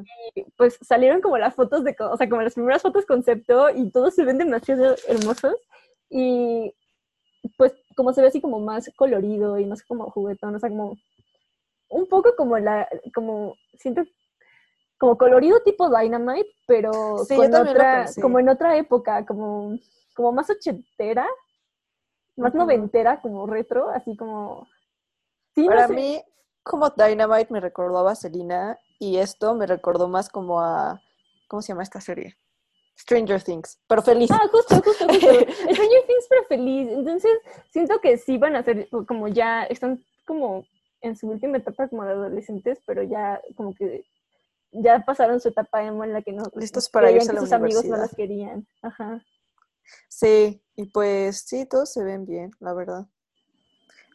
pues 0.57 0.79
salieron 0.83 1.21
como 1.21 1.39
las 1.39 1.55
fotos 1.55 1.85
de, 1.85 1.95
o 2.01 2.17
sea, 2.17 2.29
como 2.29 2.43
las 2.43 2.55
primeras 2.55 2.83
fotos 2.83 3.07
concepto 3.07 3.71
y 3.71 3.89
todos 3.91 4.15
se 4.17 4.25
ven 4.25 4.39
demasiado 4.39 4.97
hermosos 5.07 5.55
y 6.11 6.75
pues 7.57 7.75
como 7.97 8.13
se 8.13 8.21
ve 8.21 8.29
así 8.29 8.41
como 8.41 8.61
más 8.61 8.91
colorido 8.97 9.59
y 9.59 9.67
más 9.67 9.83
como 9.83 10.11
juguetón, 10.11 10.55
o 10.55 10.59
sea, 10.59 10.71
como 10.71 10.97
un 11.89 12.07
poco 12.09 12.35
como 12.37 12.59
la, 12.59 12.89
como 13.15 13.55
siento 13.79 14.03
como 14.99 15.19
colorido 15.19 15.61
tipo 15.63 15.91
Dynamite, 15.91 16.49
pero 16.67 17.25
Sí, 17.25 17.35
con 17.35 17.53
otra, 17.55 18.07
como 18.21 18.39
en 18.39 18.49
otra 18.49 18.77
época, 18.77 19.27
como, 19.27 19.77
como 20.15 20.31
más 20.31 20.49
ochentera, 20.49 21.27
más 22.37 22.55
noventera, 22.55 23.21
como 23.21 23.47
retro, 23.47 23.91
así 23.91 24.17
como... 24.17 24.69
Sí, 25.55 25.63
no 25.63 25.73
Para 25.73 25.89
sé. 25.89 25.95
mí, 25.95 26.23
como 26.63 26.89
Dynamite 26.91 27.53
me 27.53 27.59
recordó 27.59 27.99
a 27.99 28.03
Vaselina 28.05 28.79
y 29.01 29.19
esto 29.19 29.55
me 29.57 29.67
recordó 29.67 30.07
más 30.07 30.29
como 30.29 30.61
a, 30.61 31.03
¿cómo 31.49 31.63
se 31.63 31.73
llama 31.73 31.83
esta 31.83 32.01
serie? 32.01 32.37
Stranger 32.99 33.43
Things, 33.43 33.79
pero 33.89 34.03
feliz. 34.03 34.31
Ah, 34.31 34.49
justo, 34.51 34.77
justo, 34.77 35.07
justo. 35.07 35.29
Stranger 35.29 36.07
Things, 36.07 36.27
pero 36.29 36.45
feliz. 36.49 36.89
Entonces, 36.91 37.33
siento 37.71 38.01
que 38.01 38.17
sí 38.19 38.39
van 38.39 38.57
a 38.57 38.63
ser 38.63 38.89
como 39.07 39.29
ya, 39.29 39.65
están 39.65 40.05
como 40.27 40.65
en 41.01 41.17
su 41.17 41.29
última 41.29 41.59
etapa 41.59 41.89
como 41.89 42.05
de 42.05 42.13
adolescentes, 42.13 42.79
pero 42.87 43.03
ya 43.03 43.41
como 43.57 43.75
que 43.75 44.05
ya 44.73 45.01
pasaron 45.01 45.41
su 45.41 45.49
etapa 45.49 45.85
emo 45.85 46.05
en 46.05 46.13
la 46.13 46.23
que 46.23 46.33
no 46.33 46.45
Listos 46.55 46.89
para 46.89 47.11
irse 47.11 47.31
a 47.31 47.35
la 47.35 47.41
sus 47.41 47.53
amigos 47.53 47.85
no 47.85 47.97
las 47.97 48.15
querían. 48.15 48.67
Ajá. 48.81 49.23
Sí, 50.09 50.63
y 50.77 50.87
pues 50.87 51.41
sí, 51.47 51.67
todos 51.67 51.93
se 51.93 52.05
ven 52.05 52.25
bien, 52.25 52.53
la 52.61 52.73
verdad. 52.73 53.07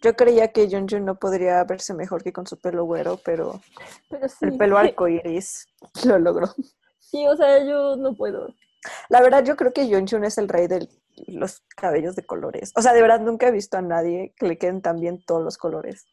Yo 0.02 0.16
creía 0.16 0.52
que 0.52 0.70
Junjun 0.70 1.06
no 1.06 1.16
podría 1.16 1.64
verse 1.64 1.94
mejor 1.94 2.24
que 2.24 2.32
con 2.32 2.46
su 2.46 2.58
pelo 2.58 2.86
güero, 2.86 3.20
pero 3.24 3.62
Pero 4.10 4.30
sí. 4.30 4.46
el 4.46 4.58
pelo 4.58 4.78
arcoíris 4.78 5.68
lo 6.06 6.20
logró. 6.20 6.54
Sí, 7.00 7.26
o 7.28 7.36
sea, 7.36 7.64
yo 7.64 7.96
no 7.96 8.14
puedo. 8.16 8.54
La 9.10 9.22
verdad, 9.22 9.44
yo 9.44 9.56
creo 9.56 9.74
que 9.74 9.88
Junjun 9.88 10.24
es 10.24 10.38
el 10.38 10.50
rey 10.50 10.68
de 10.68 10.88
los 11.28 11.62
cabellos 11.76 12.16
de 12.16 12.26
colores. 12.26 12.72
O 12.76 12.82
sea, 12.82 12.94
de 12.94 13.02
verdad, 13.02 13.22
nunca 13.22 13.48
he 13.48 13.52
visto 13.52 13.78
a 13.78 13.82
nadie 13.82 14.34
que 14.38 14.48
le 14.48 14.58
queden 14.58 14.82
tan 14.82 15.00
bien 15.00 15.24
todos 15.26 15.44
los 15.44 15.58
colores. 15.58 16.06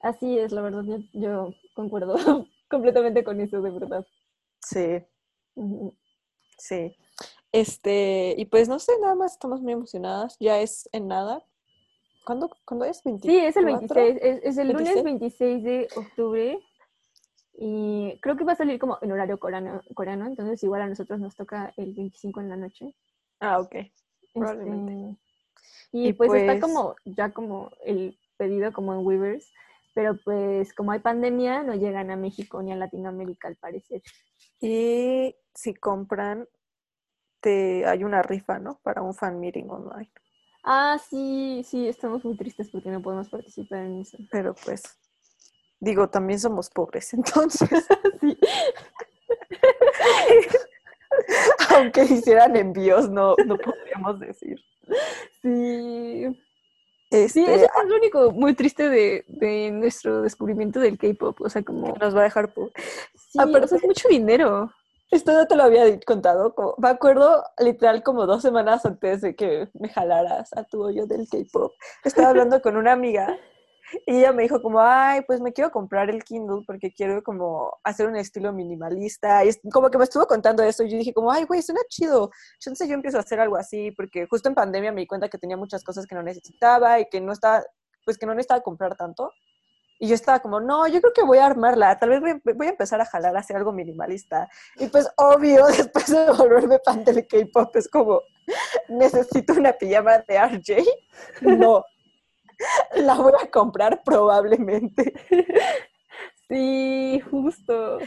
Así 0.00 0.38
es, 0.38 0.52
la 0.52 0.62
verdad, 0.62 0.82
yo, 0.84 0.98
yo 1.12 1.54
concuerdo 1.74 2.14
completamente 2.70 3.22
con 3.22 3.40
eso, 3.40 3.60
de 3.60 3.70
verdad. 3.70 4.06
Sí, 4.62 5.04
sí. 6.58 6.96
Este, 7.52 8.34
y 8.38 8.44
pues 8.46 8.68
no 8.68 8.78
sé, 8.78 8.92
nada 9.00 9.14
más 9.14 9.32
estamos 9.32 9.60
muy 9.60 9.72
emocionadas. 9.72 10.36
Ya 10.38 10.60
es 10.60 10.88
en 10.92 11.08
nada. 11.08 11.44
¿Cuándo, 12.24 12.50
¿cuándo 12.64 12.84
es? 12.84 13.02
¿24? 13.02 13.22
Sí, 13.22 13.36
es 13.38 13.56
el 13.56 13.64
26, 13.64 14.18
es, 14.22 14.40
es 14.42 14.58
el 14.58 14.68
lunes 14.68 15.02
26. 15.02 15.38
26 15.38 15.64
de 15.64 15.88
octubre 15.96 16.60
y 17.62 18.18
creo 18.22 18.36
que 18.38 18.44
va 18.44 18.52
a 18.52 18.56
salir 18.56 18.78
como 18.80 18.96
en 19.02 19.12
horario 19.12 19.38
coreano, 19.38 19.82
coreano, 19.94 20.26
entonces 20.26 20.62
igual 20.64 20.80
a 20.80 20.86
nosotros 20.86 21.20
nos 21.20 21.36
toca 21.36 21.74
el 21.76 21.92
25 21.94 22.40
en 22.40 22.48
la 22.48 22.56
noche. 22.56 22.96
Ah, 23.38 23.60
ok. 23.60 23.76
Probablemente. 24.32 24.92
Este, 24.92 25.20
y, 25.92 26.08
Y 26.08 26.12
pues, 26.14 26.32
está 26.32 26.52
pues- 26.58 26.62
como 26.62 26.96
ya 27.04 27.32
como 27.32 27.70
el 27.84 28.18
pedido 28.38 28.72
como 28.72 28.94
en 28.94 29.06
Weavers, 29.06 29.52
pero 29.94 30.16
pues 30.24 30.72
como 30.72 30.92
hay 30.92 31.00
pandemia 31.00 31.62
no 31.62 31.74
llegan 31.74 32.10
a 32.10 32.16
México 32.16 32.62
ni 32.62 32.72
a 32.72 32.76
Latinoamérica 32.76 33.48
al 33.48 33.56
parecer. 33.56 34.00
Y 34.58 35.36
si 35.54 35.74
compran, 35.74 36.48
te, 37.40 37.84
hay 37.84 38.04
una 38.04 38.22
rifa, 38.22 38.58
¿no? 38.58 38.80
Para 38.82 39.02
un 39.02 39.14
fan 39.14 39.38
meeting 39.38 39.68
online. 39.68 40.10
Ah, 40.62 40.98
sí, 41.10 41.62
sí, 41.66 41.88
estamos 41.88 42.24
muy 42.24 42.36
tristes 42.38 42.70
porque 42.70 42.90
no 42.90 43.02
podemos 43.02 43.28
participar 43.28 43.80
en 43.80 44.00
eso. 44.00 44.16
Pero 44.30 44.54
pues, 44.54 44.82
digo, 45.80 46.08
también 46.08 46.38
somos 46.38 46.70
pobres, 46.70 47.12
entonces. 47.14 47.86
Sí. 48.20 48.38
Aunque 51.76 52.04
hicieran 52.04 52.56
envíos, 52.56 53.10
no, 53.10 53.34
no 53.46 53.56
podríamos 53.58 54.20
decir. 54.20 54.58
Sí, 55.42 56.26
Este, 57.10 57.28
Sí, 57.28 57.44
eso 57.44 57.64
es 57.64 57.88
lo 57.88 57.96
único 57.96 58.30
muy 58.32 58.54
triste 58.54 58.88
de, 58.88 59.24
de 59.28 59.70
nuestro 59.72 60.22
descubrimiento 60.22 60.80
del 60.80 60.98
K-pop. 60.98 61.40
O 61.40 61.48
sea, 61.48 61.62
como. 61.62 61.94
nos 62.00 62.14
va 62.16 62.20
a 62.20 62.24
dejar 62.24 62.52
pobres. 62.52 62.72
Sí, 63.14 63.38
o 63.38 63.42
aparte- 63.42 63.68
sea, 63.68 63.78
es 63.78 63.84
mucho 63.84 64.08
dinero. 64.08 64.72
Esto 65.10 65.32
no 65.32 65.46
te 65.48 65.56
lo 65.56 65.64
había 65.64 65.98
contado. 66.00 66.54
como- 66.54 66.74
me 66.78 66.88
acuerdo 66.88 67.42
literal 67.58 68.02
como 68.04 68.26
dos 68.26 68.42
semanas 68.42 68.86
antes 68.86 69.20
de 69.20 69.34
que 69.34 69.68
me 69.74 69.88
jalaras 69.88 70.52
a 70.56 70.62
tu 70.64 70.82
hoyo 70.84 71.06
del 71.06 71.28
K-pop. 71.28 71.72
Estaba 72.04 72.28
hablando 72.28 72.62
con 72.62 72.76
una 72.76 72.92
amiga 72.92 73.36
y 74.06 74.18
ella 74.18 74.32
me 74.32 74.42
dijo 74.42 74.60
como, 74.62 74.80
ay, 74.80 75.22
pues 75.26 75.40
me 75.40 75.52
quiero 75.52 75.70
comprar 75.70 76.10
el 76.10 76.22
Kindle 76.24 76.62
porque 76.66 76.92
quiero 76.92 77.22
como 77.22 77.78
hacer 77.84 78.06
un 78.06 78.16
estilo 78.16 78.52
minimalista. 78.52 79.44
Y 79.44 79.50
como 79.70 79.90
que 79.90 79.98
me 79.98 80.04
estuvo 80.04 80.26
contando 80.26 80.62
eso 80.62 80.84
y 80.84 80.90
yo 80.90 80.98
dije 80.98 81.12
como, 81.12 81.30
ay, 81.30 81.44
güey, 81.44 81.62
suena 81.62 81.80
chido. 81.88 82.30
Entonces 82.58 82.88
yo 82.88 82.94
empiezo 82.94 83.18
a 83.18 83.20
hacer 83.20 83.40
algo 83.40 83.56
así 83.56 83.90
porque 83.92 84.26
justo 84.28 84.48
en 84.48 84.54
pandemia 84.54 84.92
me 84.92 85.00
di 85.02 85.06
cuenta 85.06 85.28
que 85.28 85.38
tenía 85.38 85.56
muchas 85.56 85.82
cosas 85.82 86.06
que 86.06 86.14
no 86.14 86.22
necesitaba 86.22 87.00
y 87.00 87.06
que 87.10 87.20
no 87.20 87.32
estaba, 87.32 87.64
pues 88.04 88.18
que 88.18 88.26
no 88.26 88.34
necesitaba 88.34 88.60
comprar 88.60 88.96
tanto. 88.96 89.32
Y 90.02 90.08
yo 90.08 90.14
estaba 90.14 90.40
como, 90.40 90.60
no, 90.60 90.86
yo 90.88 91.00
creo 91.02 91.12
que 91.12 91.22
voy 91.22 91.38
a 91.38 91.46
armarla, 91.46 91.98
tal 91.98 92.08
vez 92.08 92.20
voy, 92.20 92.54
voy 92.54 92.66
a 92.68 92.70
empezar 92.70 93.02
a 93.02 93.04
jalar 93.04 93.36
a 93.36 93.40
hacer 93.40 93.56
algo 93.56 93.70
minimalista. 93.70 94.48
Y 94.76 94.86
pues 94.86 95.06
obvio, 95.18 95.66
después 95.66 96.06
de 96.06 96.30
volverme 96.32 96.78
fan 96.82 97.04
del 97.04 97.26
K-pop, 97.26 97.76
es 97.76 97.86
como, 97.86 98.22
necesito 98.88 99.52
una 99.52 99.72
pijama 99.72 100.18
de 100.26 100.38
RJ. 100.38 100.84
No, 101.42 101.84
la 102.96 103.14
voy 103.14 103.32
a 103.40 103.50
comprar 103.50 104.02
probablemente. 104.04 105.12
Sí, 106.48 107.20
justo. 107.30 107.98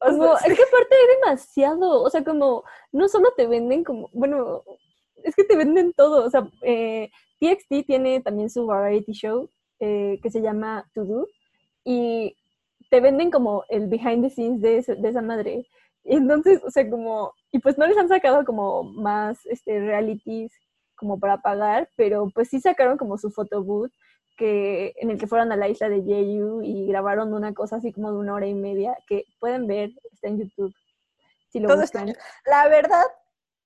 Como, 0.00 0.34
es 0.34 0.42
que 0.42 0.62
aparte 0.62 0.94
hay 0.94 1.16
demasiado, 1.20 2.02
o 2.02 2.10
sea, 2.10 2.22
como, 2.22 2.62
no 2.92 3.08
solo 3.08 3.32
te 3.36 3.46
venden 3.48 3.82
como, 3.82 4.08
bueno, 4.12 4.62
es 5.24 5.34
que 5.34 5.42
te 5.42 5.56
venden 5.56 5.92
todo, 5.92 6.24
o 6.24 6.30
sea, 6.30 6.48
eh, 6.62 7.10
TXT 7.40 7.86
tiene 7.86 8.20
también 8.20 8.50
su 8.50 8.66
variety 8.66 9.12
show 9.12 9.50
eh, 9.80 10.20
que 10.22 10.30
se 10.30 10.40
llama 10.40 10.88
To 10.94 11.04
Do 11.04 11.26
y 11.84 12.36
te 12.90 13.00
venden 13.00 13.32
como 13.32 13.64
el 13.68 13.88
behind 13.88 14.22
the 14.22 14.30
scenes 14.30 14.60
de, 14.60 14.94
de 14.96 15.08
esa 15.08 15.22
madre. 15.22 15.66
Y 16.04 16.16
entonces, 16.16 16.62
o 16.64 16.70
sea, 16.70 16.88
como, 16.88 17.32
y 17.50 17.58
pues 17.58 17.76
no 17.76 17.86
les 17.86 17.98
han 17.98 18.08
sacado 18.08 18.44
como 18.44 18.84
más 18.84 19.44
este, 19.46 19.80
realities 19.80 20.52
como 20.98 21.18
para 21.18 21.40
pagar, 21.40 21.88
pero 21.96 22.30
pues 22.34 22.48
sí 22.48 22.60
sacaron 22.60 22.98
como 22.98 23.16
su 23.16 23.30
photobooth 23.30 23.92
que, 24.36 24.94
en 24.96 25.10
el 25.10 25.18
que 25.18 25.26
fueron 25.26 25.52
a 25.52 25.56
la 25.56 25.68
isla 25.68 25.88
de 25.88 26.02
Jeju 26.02 26.62
y 26.62 26.86
grabaron 26.86 27.32
una 27.32 27.54
cosa 27.54 27.76
así 27.76 27.92
como 27.92 28.12
de 28.12 28.18
una 28.18 28.34
hora 28.34 28.46
y 28.46 28.54
media 28.54 28.96
que 29.06 29.24
pueden 29.40 29.66
ver, 29.66 29.90
está 30.12 30.28
en 30.28 30.38
YouTube. 30.38 30.74
Si 31.50 31.60
lo 31.60 31.68
La 32.44 32.68
verdad, 32.68 33.04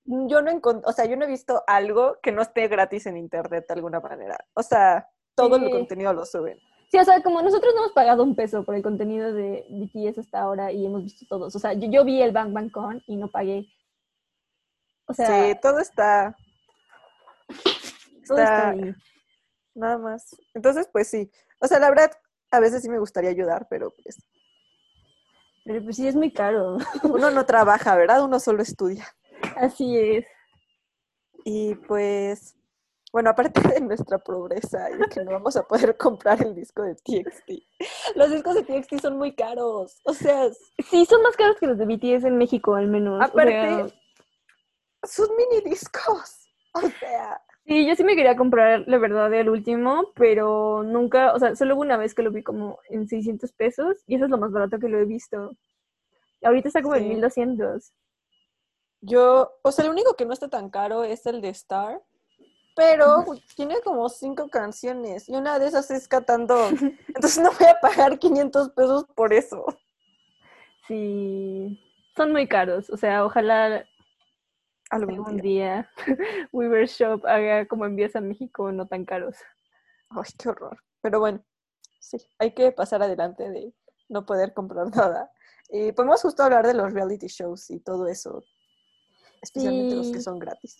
yo 0.04 0.40
no 0.42 0.50
encontré, 0.50 0.88
o 0.88 0.92
sea, 0.92 1.04
yo 1.04 1.16
no 1.16 1.24
he 1.24 1.28
visto 1.28 1.62
algo 1.66 2.16
que 2.22 2.32
no 2.32 2.42
esté 2.42 2.68
gratis 2.68 3.06
en 3.06 3.16
internet 3.16 3.66
de 3.68 3.74
alguna 3.74 4.00
manera. 4.00 4.36
O 4.54 4.62
sea, 4.62 5.08
todo 5.34 5.56
el 5.56 5.70
contenido 5.70 6.12
lo 6.12 6.24
suben. 6.24 6.58
Sí, 6.90 6.98
o 6.98 7.04
sea, 7.04 7.22
como 7.22 7.40
nosotros 7.40 7.72
no 7.74 7.82
hemos 7.82 7.92
pagado 7.92 8.22
un 8.22 8.34
peso 8.36 8.64
por 8.64 8.74
el 8.74 8.82
contenido 8.82 9.32
de 9.32 9.64
BTS 9.70 10.18
hasta 10.18 10.40
ahora 10.40 10.72
y 10.72 10.84
hemos 10.84 11.04
visto 11.04 11.24
todos. 11.26 11.56
O 11.56 11.58
sea, 11.58 11.72
yo, 11.72 11.90
yo 11.90 12.04
vi 12.04 12.20
el 12.20 12.32
Bang 12.32 12.52
Bang 12.52 12.70
Con 12.70 13.02
y 13.06 13.16
no 13.16 13.30
pagué. 13.30 13.66
O 15.06 15.14
sea, 15.14 15.26
sí, 15.26 15.58
todo 15.60 15.78
está. 15.78 16.36
Todo 18.26 18.38
está, 18.38 18.70
ahí. 18.70 18.94
Nada 19.74 19.98
más. 19.98 20.36
Entonces, 20.54 20.88
pues 20.92 21.08
sí. 21.08 21.30
O 21.60 21.66
sea, 21.66 21.78
la 21.78 21.88
verdad, 21.88 22.10
a 22.50 22.60
veces 22.60 22.82
sí 22.82 22.88
me 22.88 22.98
gustaría 22.98 23.30
ayudar, 23.30 23.66
pero 23.68 23.92
pues. 24.02 24.18
Pero 25.64 25.82
pues 25.84 25.96
sí 25.96 26.08
es 26.08 26.16
muy 26.16 26.32
caro. 26.32 26.78
Uno 27.04 27.30
no 27.30 27.46
trabaja, 27.46 27.96
¿verdad? 27.96 28.24
Uno 28.24 28.40
solo 28.40 28.62
estudia. 28.62 29.06
Así 29.56 29.96
es. 29.98 30.26
Y 31.44 31.74
pues, 31.74 32.56
bueno, 33.12 33.30
aparte 33.30 33.60
de 33.60 33.80
nuestra 33.80 34.18
pobreza 34.18 34.90
y 34.90 34.96
de 34.96 35.06
que 35.06 35.24
no 35.24 35.32
vamos 35.32 35.56
a 35.56 35.62
poder 35.64 35.96
comprar 35.96 36.40
el 36.42 36.54
disco 36.54 36.82
de 36.82 36.94
TXT, 36.94 37.50
los 38.14 38.30
discos 38.30 38.54
de 38.54 38.62
TXT 38.62 39.00
son 39.00 39.18
muy 39.18 39.34
caros. 39.34 40.00
O 40.04 40.14
sea, 40.14 40.50
sí, 40.88 41.04
son 41.04 41.22
más 41.22 41.36
caros 41.36 41.56
que 41.58 41.66
los 41.66 41.78
de 41.78 41.86
BTS 41.86 42.24
en 42.24 42.38
México, 42.38 42.74
al 42.74 42.88
menos. 42.88 43.20
Aparte, 43.22 43.92
son 45.04 45.28
mini 45.36 45.62
discos. 45.62 46.48
O 46.74 46.80
sea. 46.80 47.40
Sí, 47.66 47.86
yo 47.86 47.94
sí 47.94 48.02
me 48.02 48.16
quería 48.16 48.36
comprar, 48.36 48.84
la 48.88 48.98
verdad, 48.98 49.32
el 49.32 49.48
último, 49.48 50.10
pero 50.16 50.82
nunca, 50.82 51.32
o 51.32 51.38
sea, 51.38 51.54
solo 51.54 51.74
hubo 51.74 51.82
una 51.82 51.96
vez 51.96 52.12
que 52.14 52.22
lo 52.22 52.32
vi 52.32 52.42
como 52.42 52.78
en 52.90 53.06
600 53.06 53.52
pesos 53.52 53.98
y 54.06 54.16
eso 54.16 54.24
es 54.24 54.30
lo 54.30 54.38
más 54.38 54.50
barato 54.50 54.78
que 54.80 54.88
lo 54.88 54.98
he 54.98 55.04
visto. 55.04 55.52
Ahorita 56.42 56.68
está 56.68 56.82
como 56.82 56.96
en 56.96 57.08
1200. 57.08 57.92
Yo, 59.00 59.52
o 59.62 59.72
sea, 59.72 59.84
el 59.84 59.90
único 59.92 60.14
que 60.16 60.26
no 60.26 60.32
está 60.32 60.48
tan 60.48 60.70
caro 60.70 61.04
es 61.04 61.24
el 61.26 61.40
de 61.40 61.50
Star, 61.50 62.02
pero 62.74 63.24
tiene 63.54 63.80
como 63.82 64.08
cinco 64.08 64.48
canciones 64.48 65.28
y 65.28 65.34
una 65.36 65.58
de 65.58 65.66
esas 65.68 65.90
es 65.90 66.08
cantando. 66.08 66.56
Entonces 67.08 67.38
no 67.42 67.50
voy 67.52 67.68
a 67.68 67.80
pagar 67.80 68.18
500 68.18 68.70
pesos 68.70 69.04
por 69.14 69.32
eso. 69.32 69.64
Sí, 70.88 71.80
son 72.16 72.32
muy 72.32 72.48
caros. 72.48 72.90
O 72.90 72.96
sea, 72.96 73.24
ojalá 73.24 73.84
algún, 74.92 75.38
día. 75.38 75.88
Weaver 76.52 76.86
Shop 76.86 77.26
haga 77.26 77.66
como 77.66 77.86
envíos 77.86 78.14
a 78.14 78.20
México 78.20 78.70
no 78.72 78.86
tan 78.86 79.04
caros. 79.04 79.36
Ay, 80.10 80.22
qué 80.38 80.50
horror. 80.50 80.78
Pero 81.00 81.18
bueno, 81.18 81.44
sí, 81.98 82.18
hay 82.38 82.52
que 82.52 82.70
pasar 82.72 83.02
adelante 83.02 83.48
de 83.48 83.72
no 84.08 84.24
poder 84.26 84.52
comprar 84.52 84.86
nada. 84.96 85.30
Y 85.70 85.92
podemos 85.92 86.20
justo 86.20 86.42
hablar 86.42 86.66
de 86.66 86.74
los 86.74 86.92
reality 86.92 87.28
shows 87.28 87.70
y 87.70 87.80
todo 87.80 88.06
eso, 88.06 88.44
especialmente 89.40 89.96
los 89.96 90.12
que 90.12 90.20
son 90.20 90.38
gratis. 90.38 90.76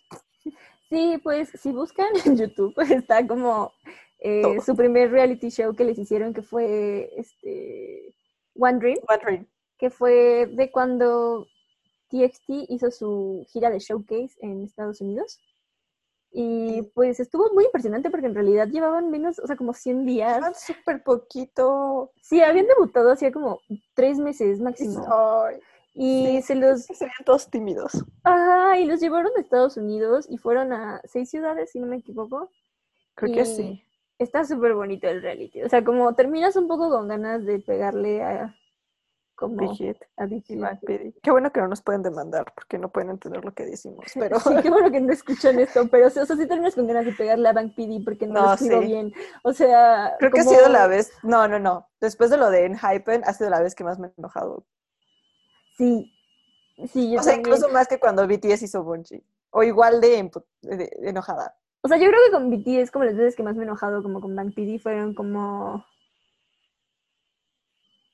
Sí, 0.91 1.19
pues 1.23 1.49
si 1.55 1.73
buscan 1.73 2.09
en 2.27 2.37
YouTube, 2.37 2.75
está 2.91 3.27
como 3.27 3.73
eh, 4.19 4.61
su 4.65 4.77
primer 4.77 5.11
reality 5.11 5.49
show 5.49 5.75
que 5.75 5.85
les 5.85 5.99
hicieron, 5.99 6.35
que 6.35 6.43
fue 6.43 7.11
este 7.17 8.15
One 8.55 8.79
Dream. 8.79 8.99
One 9.09 9.21
Dream. 9.25 9.47
Que 9.79 9.89
fue 9.89 10.47
de 10.53 10.71
cuando 10.71 11.47
TXT 12.13 12.69
hizo 12.69 12.91
su 12.91 13.47
gira 13.49 13.71
de 13.71 13.79
showcase 13.79 14.37
en 14.41 14.65
Estados 14.65 15.01
Unidos. 15.01 15.41
Y 16.31 16.83
pues 16.95 17.21
estuvo 17.21 17.53
muy 17.53 17.65
impresionante 17.65 18.11
porque 18.11 18.27
en 18.27 18.35
realidad 18.35 18.69
llevaban 18.69 19.11
menos, 19.11 19.39
o 19.39 19.47
sea, 19.47 19.57
como 19.57 19.75
100 19.75 20.07
días. 20.07 20.35
Llevaban 20.37 20.55
súper 20.55 21.03
poquito. 21.03 22.13
Sí, 22.23 22.43
habían 22.43 22.67
debutado 22.67 23.11
hacía 23.11 23.33
como 23.33 23.61
tres 23.95 24.19
meses 24.19 24.61
máximo. 24.61 25.05
Y 25.95 26.41
se 26.43 26.55
los... 26.55 26.85
Serían 26.85 27.13
todos 27.27 27.51
tímidos. 27.51 27.93
Ajá, 28.25 28.79
y 28.79 28.87
los 28.87 29.01
llevaron 29.01 29.33
a 29.37 29.41
Estados 29.41 29.77
Unidos 29.77 30.27
y 30.31 30.39
fueron 30.39 30.73
a 30.73 31.03
seis 31.05 31.29
ciudades, 31.29 31.71
si 31.73 31.81
no 31.81 31.87
me 31.87 31.97
equivoco. 31.97 32.51
Creo 33.15 33.35
que 33.35 33.45
sí. 33.45 33.85
Está 34.19 34.45
súper 34.45 34.73
bonito 34.75 35.09
el 35.09 35.21
reality. 35.21 35.63
O 35.63 35.69
sea, 35.69 35.85
como 35.85 36.15
terminas 36.15 36.57
un 36.57 36.67
poco 36.67 36.89
con 36.89 37.09
ganas 37.09 37.45
de 37.45 37.59
pegarle 37.59 38.23
a, 38.23 38.57
como 39.35 39.77
Qué 39.77 41.31
bueno 41.31 41.53
que 41.53 41.61
no 41.61 41.69
nos 41.69 41.83
pueden 41.83 42.03
demandar 42.03 42.53
porque 42.55 42.79
no 42.79 42.91
pueden 42.91 43.11
entender 43.11 43.45
lo 43.45 43.53
que 43.53 43.65
decimos, 43.65 44.05
pero... 44.15 44.39
Sí, 44.41 44.51
qué 44.63 44.71
bueno 44.71 44.91
que 44.91 45.01
no 45.01 45.13
escuchan 45.13 45.59
esto, 45.59 45.89
pero 45.89 46.07
o 46.07 46.11
sea, 46.11 46.25
sí 46.27 46.47
terminas 46.47 46.75
con 46.75 46.87
ganas 46.87 47.05
de 47.07 47.13
pegarle 47.13 47.49
a 47.49 47.53
Bank 47.53 47.75
PD 47.75 48.03
porque 48.05 48.27
no, 48.27 48.43
lo 48.43 48.55
escribo 48.55 48.81
bien. 48.81 49.13
O 49.43 49.53
sea... 49.53 50.15
Creo 50.19 50.31
que 50.31 50.41
ha 50.41 50.45
sido 50.45 50.69
la 50.69 50.87
vez... 50.87 51.13
No, 51.23 51.49
no, 51.49 51.59
no. 51.59 51.89
Después 52.01 52.31
de 52.31 52.37
lo 52.37 52.51
de 52.51 52.67
Enhypen, 52.67 53.23
ha 53.25 53.33
sido 53.33 53.51
la 53.51 53.61
vez 53.61 53.75
que 53.75 53.85
más 53.85 53.99
me 53.99 54.09
he 54.09 54.13
enojado. 54.17 54.67
Sí. 55.77 56.13
Sí, 56.93 57.11
yo 57.11 57.21
O 57.21 57.23
sea, 57.23 57.37
incluso 57.37 57.69
más 57.69 57.89
que 57.89 57.99
cuando 57.99 58.27
BTS 58.27 58.63
hizo 58.63 58.83
Bungie. 58.83 59.25
O 59.51 59.63
igual 59.63 60.01
de, 60.01 60.31
enojada. 61.03 61.55
O 61.83 61.89
sea, 61.89 61.97
yo 61.97 62.09
creo 62.09 62.21
que 62.27 62.33
con 62.33 62.51
BTS, 62.51 62.91
como 62.91 63.05
las 63.05 63.17
veces 63.17 63.37
que 63.37 63.43
más 63.43 63.55
me 63.55 63.63
he 63.63 63.67
enojado, 63.67 64.03
como 64.03 64.21
con 64.21 64.35
Bank 64.35 64.55
PD, 64.55 64.79
fueron 64.79 65.15
como 65.15 65.85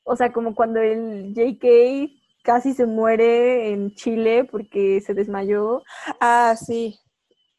o 0.09 0.17
sea, 0.17 0.33
como 0.33 0.55
cuando 0.55 0.81
el 0.81 1.35
JK 1.35 2.19
casi 2.43 2.73
se 2.73 2.87
muere 2.87 3.73
en 3.73 3.95
Chile 3.95 4.45
porque 4.45 5.01
se 5.03 5.13
desmayó. 5.13 5.83
Ah, 6.19 6.57
sí. 6.57 6.99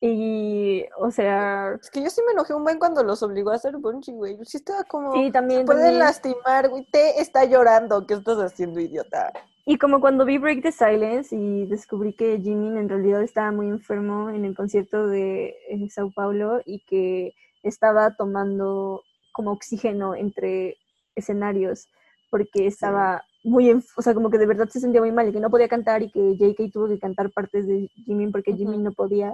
Y, 0.02 0.84
o 0.98 1.12
sea... 1.12 1.78
Es 1.80 1.92
que 1.92 2.02
yo 2.02 2.10
sí 2.10 2.22
me 2.26 2.32
enojé 2.32 2.54
un 2.54 2.64
buen 2.64 2.80
cuando 2.80 3.04
los 3.04 3.22
obligó 3.22 3.52
a 3.52 3.56
hacer 3.56 3.78
bungee, 3.78 4.14
güey. 4.14 4.38
Sí 4.46 4.58
estaba 4.58 4.84
como... 4.86 5.14
Sí, 5.14 5.32
también, 5.32 5.66
Puede 5.66 5.92
lastimar, 5.92 6.70
güey. 6.70 6.86
Te 6.92 7.22
está 7.22 7.46
llorando. 7.46 8.08
¿Qué 8.08 8.16
estás 8.16 8.38
haciendo, 8.38 8.80
idiota? 8.80 9.32
Y 9.66 9.78
como 9.78 10.02
cuando 10.02 10.26
vi 10.26 10.40
Break 10.40 10.64
the 10.64 10.72
Silence 10.72 11.36
y 11.36 11.68
descubrí 11.68 12.14
que 12.14 12.40
Jimin 12.40 12.78
en 12.78 12.90
realidad 12.90 13.22
estaba 13.22 13.52
muy 13.52 13.68
enfermo 13.68 14.32
en 14.32 14.44
el 14.46 14.56
concierto 14.56 15.06
de 15.06 15.56
Sao 15.94 16.12
Paulo 16.16 16.62
y 16.66 16.84
que 16.86 17.36
estaba 17.62 18.16
tomando 18.16 19.04
como 19.34 19.52
oxígeno 19.52 20.16
entre 20.16 20.78
escenarios 21.14 21.88
porque 22.30 22.68
estaba 22.68 23.24
muy, 23.44 23.72
o 23.72 24.02
sea, 24.02 24.14
como 24.14 24.30
que 24.30 24.38
de 24.38 24.46
verdad 24.46 24.68
se 24.70 24.80
sentía 24.80 25.02
muy 25.02 25.12
mal 25.12 25.28
y 25.28 25.32
que 25.32 25.40
no 25.40 25.50
podía 25.50 25.68
cantar 25.68 26.02
y 26.02 26.12
que 26.12 26.36
JK 26.36 26.72
tuvo 26.72 26.88
que 26.88 27.00
cantar 27.00 27.32
partes 27.32 27.68
de 27.68 27.90
Jimin 28.06 28.32
porque 28.32 28.54
Jimin 28.54 28.84
no 28.84 28.92
podía. 28.92 29.34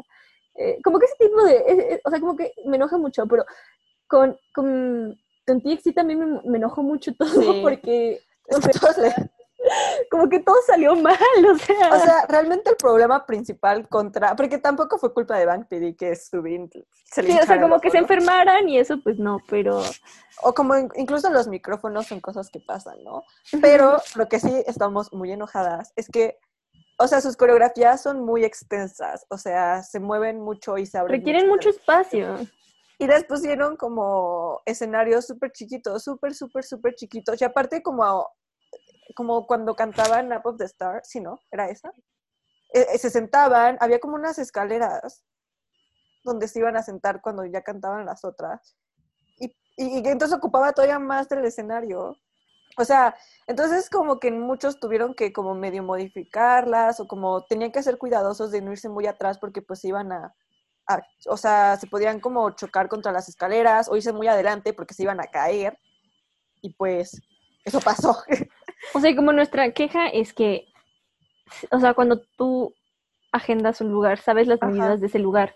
Eh, 0.55 0.79
como 0.83 0.99
que 0.99 1.05
ese 1.05 1.27
tipo 1.27 1.43
de, 1.43 2.01
o 2.03 2.09
sea, 2.09 2.19
como 2.19 2.35
que 2.35 2.51
me 2.65 2.77
enoja 2.77 2.97
mucho, 2.97 3.25
pero 3.27 3.43
con, 4.07 4.37
con, 4.53 5.17
con 5.45 5.61
TXT 5.61 5.93
también 5.93 6.19
me, 6.19 6.41
me 6.43 6.57
enojó 6.57 6.83
mucho 6.83 7.13
todo 7.17 7.61
porque... 7.61 8.19
O 8.47 8.61
sea, 8.61 9.31
como 10.11 10.29
que 10.29 10.39
todo 10.39 10.55
salió 10.65 10.95
mal, 10.95 11.17
o 11.49 11.57
sea. 11.57 11.93
O 11.93 11.99
sea, 11.99 12.25
realmente 12.27 12.69
el 12.69 12.75
problema 12.75 13.25
principal 13.25 13.87
contra, 13.87 14.35
porque 14.35 14.57
tampoco 14.57 14.97
fue 14.97 15.13
culpa 15.13 15.37
de 15.37 15.45
Bank 15.45 15.67
PD 15.67 15.95
que 15.95 16.15
subí, 16.15 16.69
se 17.05 17.23
Sí, 17.23 17.37
o 17.41 17.45
sea, 17.45 17.59
como 17.59 17.79
que 17.79 17.91
se 17.91 17.97
enfermaran 17.97 18.67
y 18.69 18.77
eso, 18.77 18.99
pues 19.03 19.17
no, 19.17 19.39
pero. 19.49 19.81
O 20.43 20.53
como 20.53 20.75
incluso 20.95 21.29
los 21.29 21.47
micrófonos 21.47 22.07
son 22.07 22.19
cosas 22.19 22.49
que 22.49 22.59
pasan, 22.59 23.03
¿no? 23.03 23.23
Pero 23.61 23.97
lo 24.15 24.27
que 24.27 24.39
sí 24.39 24.63
estamos 24.67 25.13
muy 25.13 25.31
enojadas 25.31 25.93
es 25.95 26.09
que, 26.09 26.37
o 26.97 27.07
sea, 27.07 27.21
sus 27.21 27.37
coreografías 27.37 28.03
son 28.03 28.21
muy 28.21 28.43
extensas, 28.43 29.25
o 29.29 29.37
sea, 29.37 29.81
se 29.83 29.99
mueven 29.99 30.41
mucho 30.41 30.77
y 30.77 30.85
se 30.85 30.97
abren. 30.97 31.19
Requieren 31.19 31.47
mucho, 31.47 31.69
espacio. 31.69 32.37
Y 32.97 33.07
les 33.07 33.25
pusieron 33.25 33.75
como 33.75 34.61
escenarios 34.65 35.25
súper 35.25 35.51
chiquitos, 35.51 36.03
súper, 36.03 36.33
súper, 36.33 36.63
súper 36.63 36.95
chiquitos. 36.95 37.41
Y 37.41 37.43
aparte 37.43 37.81
como 37.81 38.25
como 39.13 39.45
cuando 39.45 39.75
cantaban 39.75 40.31
Up 40.33 40.41
of 40.45 40.57
the 40.57 40.65
Star, 40.65 41.01
¿sí 41.03 41.19
no? 41.19 41.39
¿Era 41.51 41.69
esa? 41.69 41.89
Eh, 42.73 42.87
eh, 42.93 42.97
se 42.97 43.09
sentaban, 43.09 43.77
había 43.79 43.99
como 43.99 44.15
unas 44.15 44.39
escaleras 44.39 45.23
donde 46.23 46.47
se 46.47 46.59
iban 46.59 46.75
a 46.75 46.83
sentar 46.83 47.21
cuando 47.21 47.45
ya 47.45 47.61
cantaban 47.61 48.05
las 48.05 48.25
otras. 48.25 48.75
Y, 49.37 49.55
y, 49.77 50.07
entonces 50.07 50.37
ocupaba 50.37 50.73
todavía 50.73 50.99
más 50.99 51.29
del 51.29 51.45
escenario. 51.45 52.17
O 52.77 52.83
sea, 52.83 53.15
entonces 53.47 53.89
como 53.89 54.19
que 54.19 54.31
muchos 54.31 54.79
tuvieron 54.79 55.13
que 55.13 55.31
como 55.31 55.55
medio 55.55 55.83
modificarlas 55.83 56.99
o 56.99 57.07
como 57.07 57.45
tenían 57.45 57.71
que 57.71 57.83
ser 57.83 57.97
cuidadosos 57.97 58.51
de 58.51 58.61
no 58.61 58.71
irse 58.71 58.89
muy 58.89 59.07
atrás 59.07 59.37
porque 59.37 59.61
pues 59.61 59.85
iban 59.85 60.11
a, 60.11 60.35
a, 60.87 61.01
o 61.27 61.37
sea, 61.37 61.77
se 61.77 61.87
podían 61.87 62.19
como 62.19 62.49
chocar 62.51 62.89
contra 62.89 63.11
las 63.11 63.29
escaleras 63.29 63.87
o 63.87 63.95
irse 63.95 64.11
muy 64.11 64.27
adelante 64.27 64.73
porque 64.73 64.93
se 64.93 65.03
iban 65.03 65.21
a 65.21 65.27
caer. 65.27 65.79
Y 66.61 66.73
pues 66.73 67.21
eso 67.63 67.79
pasó. 67.79 68.17
O 68.93 68.99
sea, 68.99 69.15
como 69.15 69.33
nuestra 69.33 69.71
queja 69.71 70.07
es 70.07 70.33
que, 70.33 70.67
o 71.71 71.79
sea, 71.79 71.93
cuando 71.93 72.21
tú 72.37 72.73
agendas 73.31 73.81
un 73.81 73.91
lugar, 73.91 74.19
sabes 74.19 74.47
las 74.47 74.61
Ajá. 74.61 74.71
medidas 74.71 75.01
de 75.01 75.07
ese 75.07 75.19
lugar. 75.19 75.55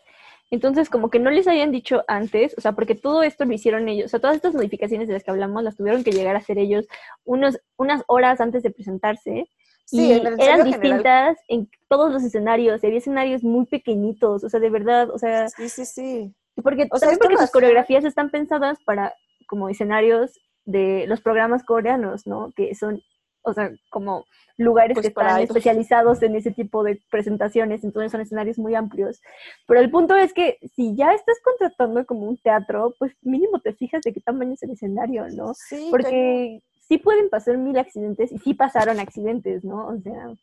Entonces, 0.52 0.90
como 0.90 1.10
que 1.12 1.20
no 1.20 1.30
les 1.30 1.48
habían 1.48 1.72
dicho 1.72 2.04
antes, 2.08 2.56
o 2.58 2.62
sea, 2.62 2.72
porque 2.72 2.96
todo 2.96 3.22
esto 3.22 3.46
lo 3.46 3.54
hicieron 3.54 3.88
ellos, 3.88 4.08
o 4.08 4.10
sea, 4.10 4.20
todas 4.20 4.36
estas 4.36 4.56
modificaciones 4.56 5.08
de 5.08 5.14
las 5.14 5.24
que 5.24 5.30
hablamos 5.32 5.64
las 5.64 5.76
tuvieron 5.78 6.04
que 6.04 6.12
llegar 6.12 6.36
a 6.36 6.40
hacer 6.40 6.58
ellos 6.58 6.88
unos, 7.24 7.60
unas 7.78 8.04
horas 8.08 8.42
antes 8.42 8.64
de 8.64 8.72
presentarse. 8.72 9.48
Sí, 9.86 10.08
y 10.08 10.12
eran 10.12 10.38
general. 10.38 10.64
distintas 10.66 11.38
en 11.48 11.70
todos 11.88 12.12
los 12.12 12.24
escenarios, 12.24 12.84
y 12.84 12.88
había 12.88 13.00
escenarios 13.00 13.44
muy 13.44 13.66
pequeñitos, 13.66 14.44
o 14.44 14.50
sea, 14.50 14.60
de 14.60 14.70
verdad, 14.70 15.10
o 15.12 15.18
sea, 15.18 15.50
Sí, 15.50 15.70
sí, 15.70 15.86
sí. 15.86 16.34
porque 16.64 16.88
O 16.92 16.98
sea, 16.98 17.10
también 17.10 17.20
porque 17.20 17.38
sus 17.38 17.52
coreografías 17.52 18.04
están 18.06 18.30
pensadas 18.30 18.78
para 18.86 19.14
como 19.48 19.70
escenarios 19.70 20.40
de 20.66 21.06
los 21.08 21.22
programas 21.22 21.64
coreanos, 21.64 22.28
¿no? 22.28 22.52
Que 22.56 22.76
son, 22.76 23.02
o 23.42 23.54
sea, 23.54 23.72
como 23.90 24.26
lugares 24.58 24.96
Pues 24.96 25.04
que 25.04 25.08
están 25.10 25.42
especializados 25.42 26.22
en 26.22 26.36
ese 26.36 26.52
tipo 26.52 26.84
de 26.84 27.02
presentaciones, 27.10 27.84
entonces 27.84 28.12
son 28.12 28.22
escenarios 28.22 28.58
muy 28.58 28.76
amplios. 28.76 29.22
Pero 29.68 29.80
el 29.80 29.90
punto 29.90 30.16
es 30.16 30.34
que 30.34 30.58
si 30.76 30.96
ya 30.96 31.14
estás 31.14 31.38
contratando 31.44 32.06
como 32.06 32.28
un 32.28 32.38
teatro, 32.38 32.94
pues 33.00 33.14
mínimo 33.22 33.60
te 33.62 33.74
fijas 33.74 34.02
de 34.02 34.14
qué 34.14 34.20
tamaño 34.20 34.54
es 34.54 34.64
el 34.64 34.72
escenario, 34.72 35.28
¿no? 35.30 35.54
Sí. 35.54 35.88
Porque 35.90 36.62
sí 36.88 36.98
pueden 36.98 37.30
pasar 37.30 37.58
mil 37.58 37.78
accidentes 37.78 38.32
y 38.32 38.40
sí 38.40 38.54
pasaron 38.54 39.00
accidentes, 39.00 39.64
¿no? 39.64 39.88
O 39.88 39.98
sea, 40.02 40.34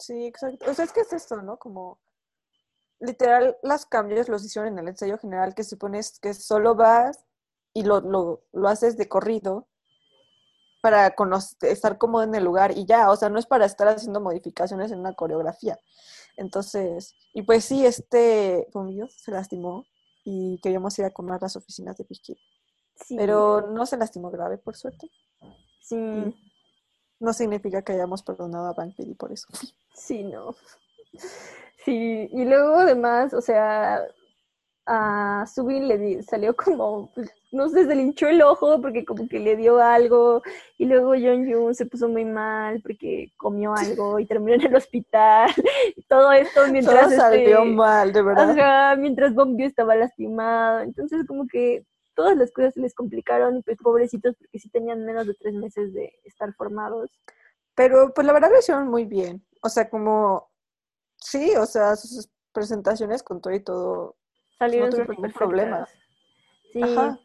Sí, 0.00 0.26
exacto. 0.26 0.70
O 0.70 0.74
sea, 0.74 0.86
es 0.86 0.92
que 0.92 1.00
es 1.00 1.12
esto, 1.12 1.42
¿no? 1.42 1.58
Como 1.58 2.00
literal, 3.00 3.56
los 3.62 3.86
cambios 3.86 4.28
los 4.28 4.44
hicieron 4.44 4.72
en 4.72 4.78
el 4.78 4.88
ensayo 4.88 5.18
general, 5.18 5.54
que 5.54 5.62
supones 5.62 6.18
que 6.18 6.34
solo 6.34 6.74
vas 6.74 7.24
y 7.74 7.84
lo, 7.84 8.00
lo, 8.00 8.42
lo 8.52 8.68
haces 8.68 8.96
de 8.96 9.08
corrido 9.08 9.68
para 10.80 11.14
conocer, 11.14 11.70
estar 11.70 11.98
cómodo 11.98 12.24
en 12.24 12.34
el 12.34 12.44
lugar 12.44 12.76
y 12.76 12.86
ya, 12.86 13.10
o 13.10 13.16
sea, 13.16 13.28
no 13.28 13.38
es 13.38 13.46
para 13.46 13.66
estar 13.66 13.86
haciendo 13.88 14.20
modificaciones 14.20 14.90
en 14.92 15.00
una 15.00 15.14
coreografía. 15.14 15.78
Entonces, 16.36 17.14
y 17.34 17.42
pues 17.42 17.64
sí, 17.64 17.84
este 17.86 18.66
Pomillo 18.72 19.08
se 19.08 19.30
lastimó 19.30 19.84
y 20.24 20.58
queríamos 20.62 20.98
ir 20.98 21.04
a 21.04 21.10
comer 21.10 21.34
a 21.34 21.38
las 21.42 21.56
oficinas 21.56 21.96
de 21.96 22.04
Piquet, 22.04 22.38
sí. 22.94 23.16
pero 23.16 23.68
no 23.72 23.84
se 23.86 23.96
lastimó 23.96 24.30
grave, 24.30 24.58
por 24.58 24.76
suerte. 24.76 25.10
sí, 25.80 26.34
No 27.18 27.32
significa 27.34 27.82
que 27.82 27.92
hayamos 27.92 28.22
perdonado 28.22 28.68
a 28.68 28.72
Bang 28.72 28.94
Pili 28.96 29.14
por 29.14 29.30
eso. 29.32 29.48
Sí, 29.94 30.22
no. 30.24 30.54
Sí, 31.84 32.28
y 32.32 32.44
luego 32.44 32.76
además, 32.76 33.34
o 33.34 33.40
sea, 33.40 34.02
a 34.86 35.44
Subin 35.52 35.88
le 35.88 35.98
di- 35.98 36.22
salió 36.22 36.54
como, 36.56 37.10
pues, 37.12 37.30
no 37.52 37.68
sé, 37.68 37.84
se 37.86 37.94
le 37.94 38.02
hinchó 38.02 38.28
el 38.28 38.42
ojo 38.42 38.80
porque 38.80 39.04
como 39.04 39.28
que 39.28 39.38
le 39.38 39.56
dio 39.56 39.80
algo, 39.80 40.42
y 40.78 40.86
luego 40.86 41.14
Yeon 41.14 41.74
se 41.74 41.86
puso 41.86 42.08
muy 42.08 42.24
mal 42.24 42.80
porque 42.82 43.32
comió 43.36 43.74
algo 43.74 44.18
y 44.18 44.26
terminó 44.26 44.54
en 44.54 44.66
el 44.66 44.76
hospital, 44.76 45.50
todo 46.08 46.32
esto 46.32 46.60
mientras 46.70 47.08
Todo 47.08 47.16
salió 47.16 47.58
este, 47.58 47.70
mal, 47.70 48.12
de 48.12 48.22
verdad. 48.22 48.50
ajá, 48.50 48.96
mientras 48.96 49.34
Bombio 49.34 49.66
estaba 49.66 49.96
lastimado, 49.96 50.80
entonces 50.80 51.26
como 51.26 51.46
que 51.46 51.84
todas 52.14 52.36
las 52.36 52.52
cosas 52.52 52.74
se 52.74 52.80
les 52.80 52.94
complicaron 52.94 53.56
y 53.56 53.62
pues 53.62 53.78
pobrecitos 53.78 54.36
porque 54.36 54.58
sí 54.58 54.68
tenían 54.68 55.04
menos 55.04 55.26
de 55.26 55.34
tres 55.34 55.54
meses 55.54 55.92
de 55.92 56.12
estar 56.24 56.52
formados. 56.54 57.10
Pero 57.74 58.12
pues 58.14 58.26
la 58.26 58.32
verdad 58.32 58.50
lo 58.50 58.58
hicieron 58.58 58.88
muy 58.88 59.06
bien. 59.06 59.42
O 59.62 59.68
sea, 59.68 59.88
como, 59.88 60.50
sí, 61.16 61.54
o 61.56 61.66
sea, 61.66 61.96
sus 61.96 62.28
presentaciones 62.52 63.22
con 63.22 63.40
todo 63.40 63.54
y 63.54 63.60
todo. 63.60 64.16
Salieron 64.58 64.90
tuvieron 64.90 65.06
súper 65.06 65.16
ningún 65.16 65.32
problema. 65.32 65.76
perfectas. 65.78 66.00
Sí, 66.72 66.82
Ajá. 66.82 67.18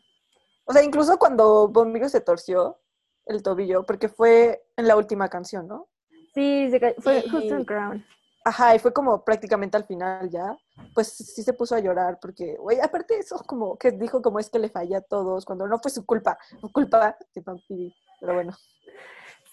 O 0.65 0.73
sea, 0.73 0.83
incluso 0.83 1.17
cuando 1.17 1.67
Bombigo 1.67 2.09
se 2.09 2.21
torció 2.21 2.79
el 3.25 3.41
tobillo, 3.43 3.85
porque 3.85 4.09
fue 4.09 4.65
en 4.75 4.87
la 4.87 4.95
última 4.95 5.29
canción, 5.29 5.67
¿no? 5.67 5.87
sí, 6.33 6.69
se 6.69 6.95
fue 6.99 7.23
Y- 7.25 7.29
justo 7.29 7.55
en 7.55 7.63
Crown. 7.65 8.05
Ajá, 8.43 8.75
y 8.75 8.79
fue 8.79 8.93
como 8.93 9.23
prácticamente 9.23 9.75
al 9.77 9.85
final 9.85 10.29
ya, 10.29 10.55
pues 10.93 11.07
sí 11.07 11.41
se 11.41 11.53
puso 11.53 11.73
a 11.75 11.79
llorar, 11.79 12.19
porque, 12.21 12.55
güey, 12.57 12.79
aparte 12.79 13.17
eso 13.17 13.41
como 13.47 13.75
que 13.77 13.89
dijo 13.91 14.21
como 14.21 14.37
es 14.37 14.49
que 14.51 14.59
le 14.59 14.69
falla 14.69 14.99
a 14.99 15.01
todos, 15.01 15.45
cuando 15.45 15.65
no 15.67 15.79
fue 15.79 15.89
su 15.89 16.05
culpa, 16.05 16.37
fue 16.61 16.71
culpa 16.71 17.17
de 17.33 17.41
Vampiri, 17.41 17.95
pero 18.19 18.33
bueno. 18.35 18.53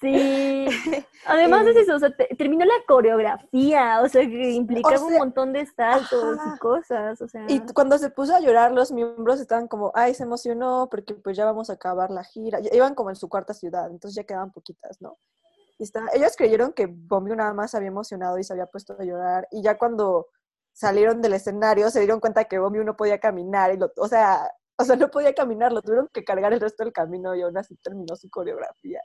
Sí, 0.03 0.67
además 1.27 1.67
es 1.67 1.77
Eh, 1.77 1.81
eso, 1.81 1.95
o 1.95 1.99
sea, 1.99 2.15
te- 2.15 2.35
terminó 2.37 2.65
la 2.67 2.75
coreografía, 2.87 4.01
o 4.03 4.09
sea, 4.09 4.23
que 4.23 4.51
implicaba 4.51 5.01
un 5.01 5.09
sea, 5.11 5.19
montón 5.19 5.53
de 5.53 5.65
saltos 5.65 6.39
ajá. 6.39 6.53
y 6.55 6.59
cosas, 6.59 7.21
o 7.23 7.29
sea, 7.29 7.45
Y 7.49 7.61
cuando 7.73 7.97
se 7.99 8.11
puso 8.11 8.35
a 8.35 8.41
llorar, 8.41 8.73
los 8.73 8.93
miembros 8.93 9.41
estaban 9.41 9.69
como, 9.69 9.93
ay, 9.95 10.15
se 10.15 10.25
emocionó 10.25 10.89
porque 10.91 11.15
pues 11.15 11.37
ya 11.37 11.45
vamos 11.47 11.71
a 11.71 11.75
acabar 11.75 12.11
la 12.11 12.25
gira. 12.25 12.61
Ya 12.61 12.71
iban 12.75 12.95
como 12.95 13.11
en 13.11 13.17
su 13.17 13.29
cuarta 13.29 13.55
ciudad, 13.55 13.87
entonces 13.91 14.17
ya 14.17 14.25
quedaban 14.25 14.53
poquitas, 14.53 15.01
¿no? 15.01 15.19
Y 15.79 15.85
está- 15.85 16.05
ellos 16.15 16.37
creyeron 16.37 16.73
que 16.73 16.87
Bombio 16.87 17.35
nada 17.35 17.55
más 17.55 17.71
se 17.71 17.77
había 17.77 17.89
emocionado 17.89 18.39
y 18.39 18.45
se 18.45 18.53
había 18.53 18.67
puesto 18.67 18.95
a 18.99 19.05
llorar. 19.05 19.49
Y 19.51 19.63
ya 19.63 19.79
cuando 19.79 20.27
salieron 20.73 21.21
del 21.23 21.35
escenario 21.35 21.91
se 21.91 22.01
dieron 22.01 22.19
cuenta 22.21 22.45
que 22.45 22.59
Bombio 22.59 22.85
no 22.85 22.97
podía 22.97 23.19
caminar. 23.19 23.73
Y 23.73 23.79
lo, 23.79 23.91
o, 23.97 24.09
sea, 24.09 24.51
o 24.79 24.85
sea, 24.85 24.97
no 24.97 25.11
podía 25.11 25.35
caminar, 25.35 25.73
lo 25.73 25.83
tuvieron 25.83 26.09
que 26.13 26.25
cargar 26.25 26.53
el 26.53 26.61
resto 26.61 26.83
del 26.85 26.93
camino 26.93 27.35
y 27.35 27.43
aún 27.43 27.57
así 27.59 27.77
terminó 27.77 28.17
su 28.17 28.29
coreografía. 28.31 29.01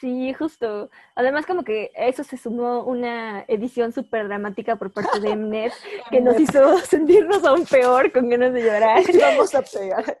Sí, 0.00 0.32
justo. 0.34 0.90
Además 1.14 1.46
como 1.46 1.64
que 1.64 1.92
a 1.96 2.06
eso 2.06 2.24
se 2.24 2.36
sumó 2.36 2.84
una 2.84 3.44
edición 3.48 3.92
súper 3.92 4.28
dramática 4.28 4.76
por 4.76 4.92
parte 4.92 5.20
de 5.20 5.36
Mnet 5.36 5.72
que 6.10 6.20
nos 6.20 6.38
hizo 6.38 6.78
sentirnos 6.78 7.44
aún 7.44 7.64
peor 7.64 8.12
con 8.12 8.28
ganas 8.28 8.52
de 8.52 8.62
llorar. 8.62 9.02
Vamos 9.20 9.54
a 9.54 9.62
pegar. 9.62 10.18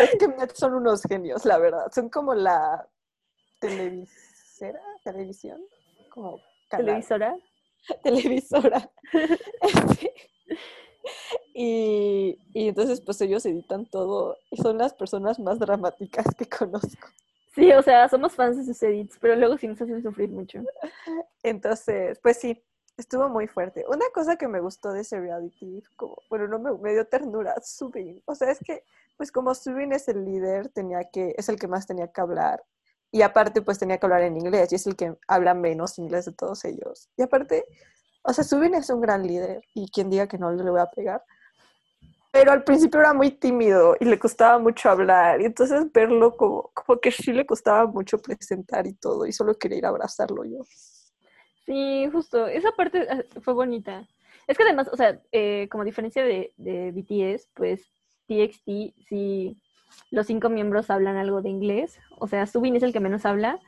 Es 0.00 0.16
que 0.18 0.28
Met 0.28 0.54
son 0.54 0.74
unos 0.74 1.02
genios, 1.02 1.44
la 1.44 1.58
verdad. 1.58 1.90
Son 1.92 2.08
como 2.08 2.34
la 2.34 2.86
televisera, 3.58 4.80
televisión, 5.04 5.60
como 6.10 6.40
canal. 6.68 6.86
Televisora. 6.86 7.36
televisora. 8.02 8.90
Sí. 9.98 10.10
Y, 11.54 12.38
y 12.52 12.68
entonces 12.68 13.00
pues 13.00 13.20
ellos 13.20 13.44
editan 13.44 13.86
todo 13.86 14.38
y 14.50 14.56
son 14.56 14.78
las 14.78 14.94
personas 14.94 15.38
más 15.38 15.58
dramáticas 15.58 16.26
que 16.36 16.46
conozco. 16.46 17.08
Sí, 17.52 17.72
o 17.72 17.82
sea, 17.82 18.08
somos 18.08 18.34
fans 18.34 18.56
de 18.56 18.64
sus 18.64 18.82
edits, 18.82 19.18
pero 19.20 19.34
luego 19.34 19.58
sí 19.58 19.66
nos 19.66 19.80
hacen 19.80 20.02
sufrir 20.02 20.30
mucho. 20.30 20.60
Entonces, 21.42 22.18
pues 22.20 22.38
sí, 22.38 22.62
estuvo 22.96 23.28
muy 23.28 23.48
fuerte. 23.48 23.84
Una 23.88 24.04
cosa 24.14 24.36
que 24.36 24.46
me 24.46 24.60
gustó 24.60 24.92
de 24.92 25.00
ese 25.00 25.18
reality, 25.18 25.82
como, 25.96 26.16
bueno, 26.28 26.46
no 26.46 26.78
me, 26.78 26.92
dio 26.92 27.06
ternura, 27.06 27.54
Subin. 27.62 28.22
O 28.26 28.34
sea, 28.34 28.50
es 28.50 28.60
que, 28.60 28.84
pues 29.16 29.32
como 29.32 29.54
Subin 29.54 29.92
es 29.92 30.06
el 30.08 30.24
líder, 30.24 30.68
tenía 30.68 31.04
que, 31.10 31.34
es 31.36 31.48
el 31.48 31.58
que 31.58 31.66
más 31.66 31.86
tenía 31.86 32.08
que 32.12 32.20
hablar. 32.20 32.62
Y 33.10 33.22
aparte, 33.22 33.62
pues 33.62 33.78
tenía 33.78 33.98
que 33.98 34.06
hablar 34.06 34.22
en 34.22 34.36
inglés, 34.36 34.70
y 34.72 34.76
es 34.76 34.86
el 34.86 34.94
que 34.94 35.16
habla 35.26 35.54
menos 35.54 35.98
inglés 35.98 36.26
de 36.26 36.32
todos 36.32 36.64
ellos. 36.64 37.08
Y 37.16 37.22
aparte, 37.22 37.64
o 38.22 38.32
sea, 38.32 38.44
Subin 38.44 38.74
es 38.74 38.90
un 38.90 39.00
gran 39.00 39.26
líder, 39.26 39.62
y 39.74 39.90
quien 39.90 40.10
diga 40.10 40.28
que 40.28 40.38
no 40.38 40.52
le 40.52 40.70
voy 40.70 40.80
a 40.80 40.90
pegar. 40.90 41.24
Pero 42.32 42.52
al 42.52 42.62
principio 42.62 43.00
era 43.00 43.12
muy 43.12 43.32
tímido 43.32 43.96
y 43.98 44.04
le 44.04 44.18
costaba 44.18 44.58
mucho 44.58 44.88
hablar. 44.88 45.40
Y 45.40 45.46
entonces 45.46 45.90
verlo 45.92 46.36
como, 46.36 46.70
como 46.74 47.00
que 47.00 47.10
sí 47.10 47.32
le 47.32 47.44
costaba 47.44 47.86
mucho 47.86 48.18
presentar 48.18 48.86
y 48.86 48.94
todo. 48.94 49.26
Y 49.26 49.32
solo 49.32 49.54
quería 49.54 49.78
ir 49.78 49.86
a 49.86 49.88
abrazarlo 49.88 50.44
yo. 50.44 50.64
Sí, 51.66 52.08
justo. 52.12 52.46
Esa 52.46 52.72
parte 52.72 53.06
ah, 53.10 53.22
fue 53.40 53.54
bonita. 53.54 54.06
Es 54.46 54.56
que 54.56 54.62
además, 54.62 54.88
o 54.92 54.96
sea, 54.96 55.20
eh, 55.32 55.68
como 55.70 55.84
diferencia 55.84 56.24
de, 56.24 56.52
de 56.56 56.92
BTS, 56.92 57.48
pues 57.54 57.92
TXT, 58.26 58.94
sí, 59.08 59.56
los 60.10 60.26
cinco 60.26 60.48
miembros 60.48 60.90
hablan 60.90 61.16
algo 61.16 61.42
de 61.42 61.48
inglés. 61.48 61.98
O 62.18 62.28
sea, 62.28 62.46
Subin 62.46 62.76
es 62.76 62.82
el 62.82 62.92
que 62.92 63.00
menos 63.00 63.26
habla, 63.26 63.58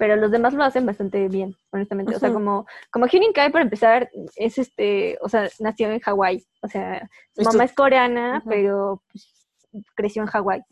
pero 0.00 0.16
los 0.16 0.30
demás 0.30 0.54
lo 0.54 0.64
hacen 0.64 0.86
bastante 0.86 1.28
bien, 1.28 1.54
honestamente. 1.72 2.16
O 2.16 2.18
sea, 2.18 2.32
como, 2.32 2.66
como 2.90 3.06
Hyunin 3.06 3.34
Kai, 3.34 3.52
para 3.52 3.64
empezar, 3.64 4.10
es 4.34 4.56
este, 4.56 5.18
o 5.20 5.28
sea, 5.28 5.50
nació 5.58 5.90
en 5.90 6.00
Hawái. 6.00 6.42
O 6.62 6.68
sea, 6.68 7.06
su 7.36 7.42
mamá 7.42 7.64
es 7.64 7.74
coreana, 7.74 8.42
pero 8.48 9.02
pues, 9.12 9.46
creció 9.94 10.22
en 10.22 10.28
Hawái. 10.28 10.62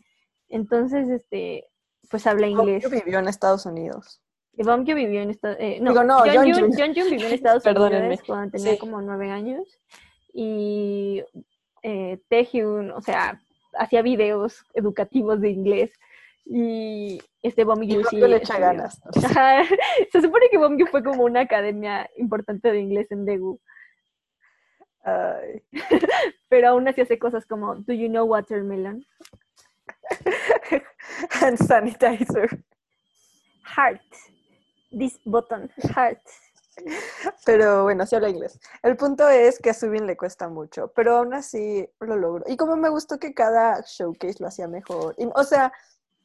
Entonces, 0.47 1.07
este, 1.09 1.63
pues 2.09 2.25
habla 2.25 2.47
inglés. 2.47 2.81
Yo 2.81 2.89
vivió 2.89 3.19
en 3.19 3.27
Estados 3.27 3.67
Unidos. 3.67 4.19
Y 4.57 4.63
Bamkyo 4.63 4.95
vivió 4.95 5.21
en 5.21 5.29
Estados 5.29 5.57
eh, 5.59 5.77
no, 5.79 5.91
Digo, 5.91 6.03
no, 6.05 6.25
Yeonjun- 6.25 6.45
Yeonjun. 6.55 6.75
Yeonjun 6.75 7.09
vivió 7.11 7.27
en 7.27 7.33
Estados. 7.35 7.63
Unidos 7.67 8.21
cuando 8.25 8.57
tenía 8.57 8.71
Sí. 8.73 8.79
como 8.79 8.99
nueve 8.99 9.29
años. 9.29 9.77
Y 10.33 11.23
eh, 11.83 12.17
Taehyun, 12.29 12.89
o 12.93 13.01
sea, 13.01 13.39
hacía 13.77 14.01
videos 14.01 14.65
educativos 14.73 15.39
de 15.39 15.51
inglés. 15.51 15.91
Y 16.51 17.21
este 17.43 17.61
Y 17.61 17.63
Bamkyo 17.63 17.99
sí. 18.09 18.15
Bamkyo 18.15 18.27
le 18.27 18.37
echa 18.37 18.57
ganas. 18.57 18.99
Ajá. 19.23 19.63
Se 20.11 20.21
supone 20.21 20.49
que 20.49 20.57
Bamkyo 20.57 20.87
fue 20.87 21.03
como 21.03 21.23
una 21.23 21.41
academia 21.41 22.09
importante 22.17 22.71
de 22.71 22.79
inglés 22.79 23.11
en 23.11 23.25
Daegu. 23.25 23.59
Ay. 25.03 25.63
Pero 26.49 26.69
aún 26.69 26.87
así 26.87 27.01
hace 27.01 27.19
cosas 27.19 27.45
como, 27.45 27.75
¿Do 27.75 27.93
you 27.93 28.07
know 28.07 28.25
watermelon? 28.25 29.05
Hand 31.39 31.57
sanitizer. 31.59 32.63
Heart. 33.63 34.01
This 34.89 35.19
button. 35.25 35.69
Heart. 35.95 36.21
Pero 37.45 37.83
bueno, 37.83 38.07
sí 38.07 38.15
habla 38.15 38.29
inglés. 38.29 38.59
El 38.81 38.97
punto 38.97 39.27
es 39.29 39.59
que 39.59 39.69
a 39.69 39.73
Subin 39.75 40.07
le 40.07 40.17
cuesta 40.17 40.47
mucho, 40.47 40.91
pero 40.95 41.17
aún 41.17 41.33
así 41.35 41.87
lo 41.99 42.15
logró. 42.15 42.43
Y 42.47 42.57
como 42.57 42.75
me 42.75 42.89
gustó 42.89 43.19
que 43.19 43.35
cada 43.35 43.81
showcase 43.85 44.37
lo 44.39 44.47
hacía 44.47 44.67
mejor. 44.67 45.13
Y, 45.17 45.27
o 45.35 45.43
sea, 45.43 45.71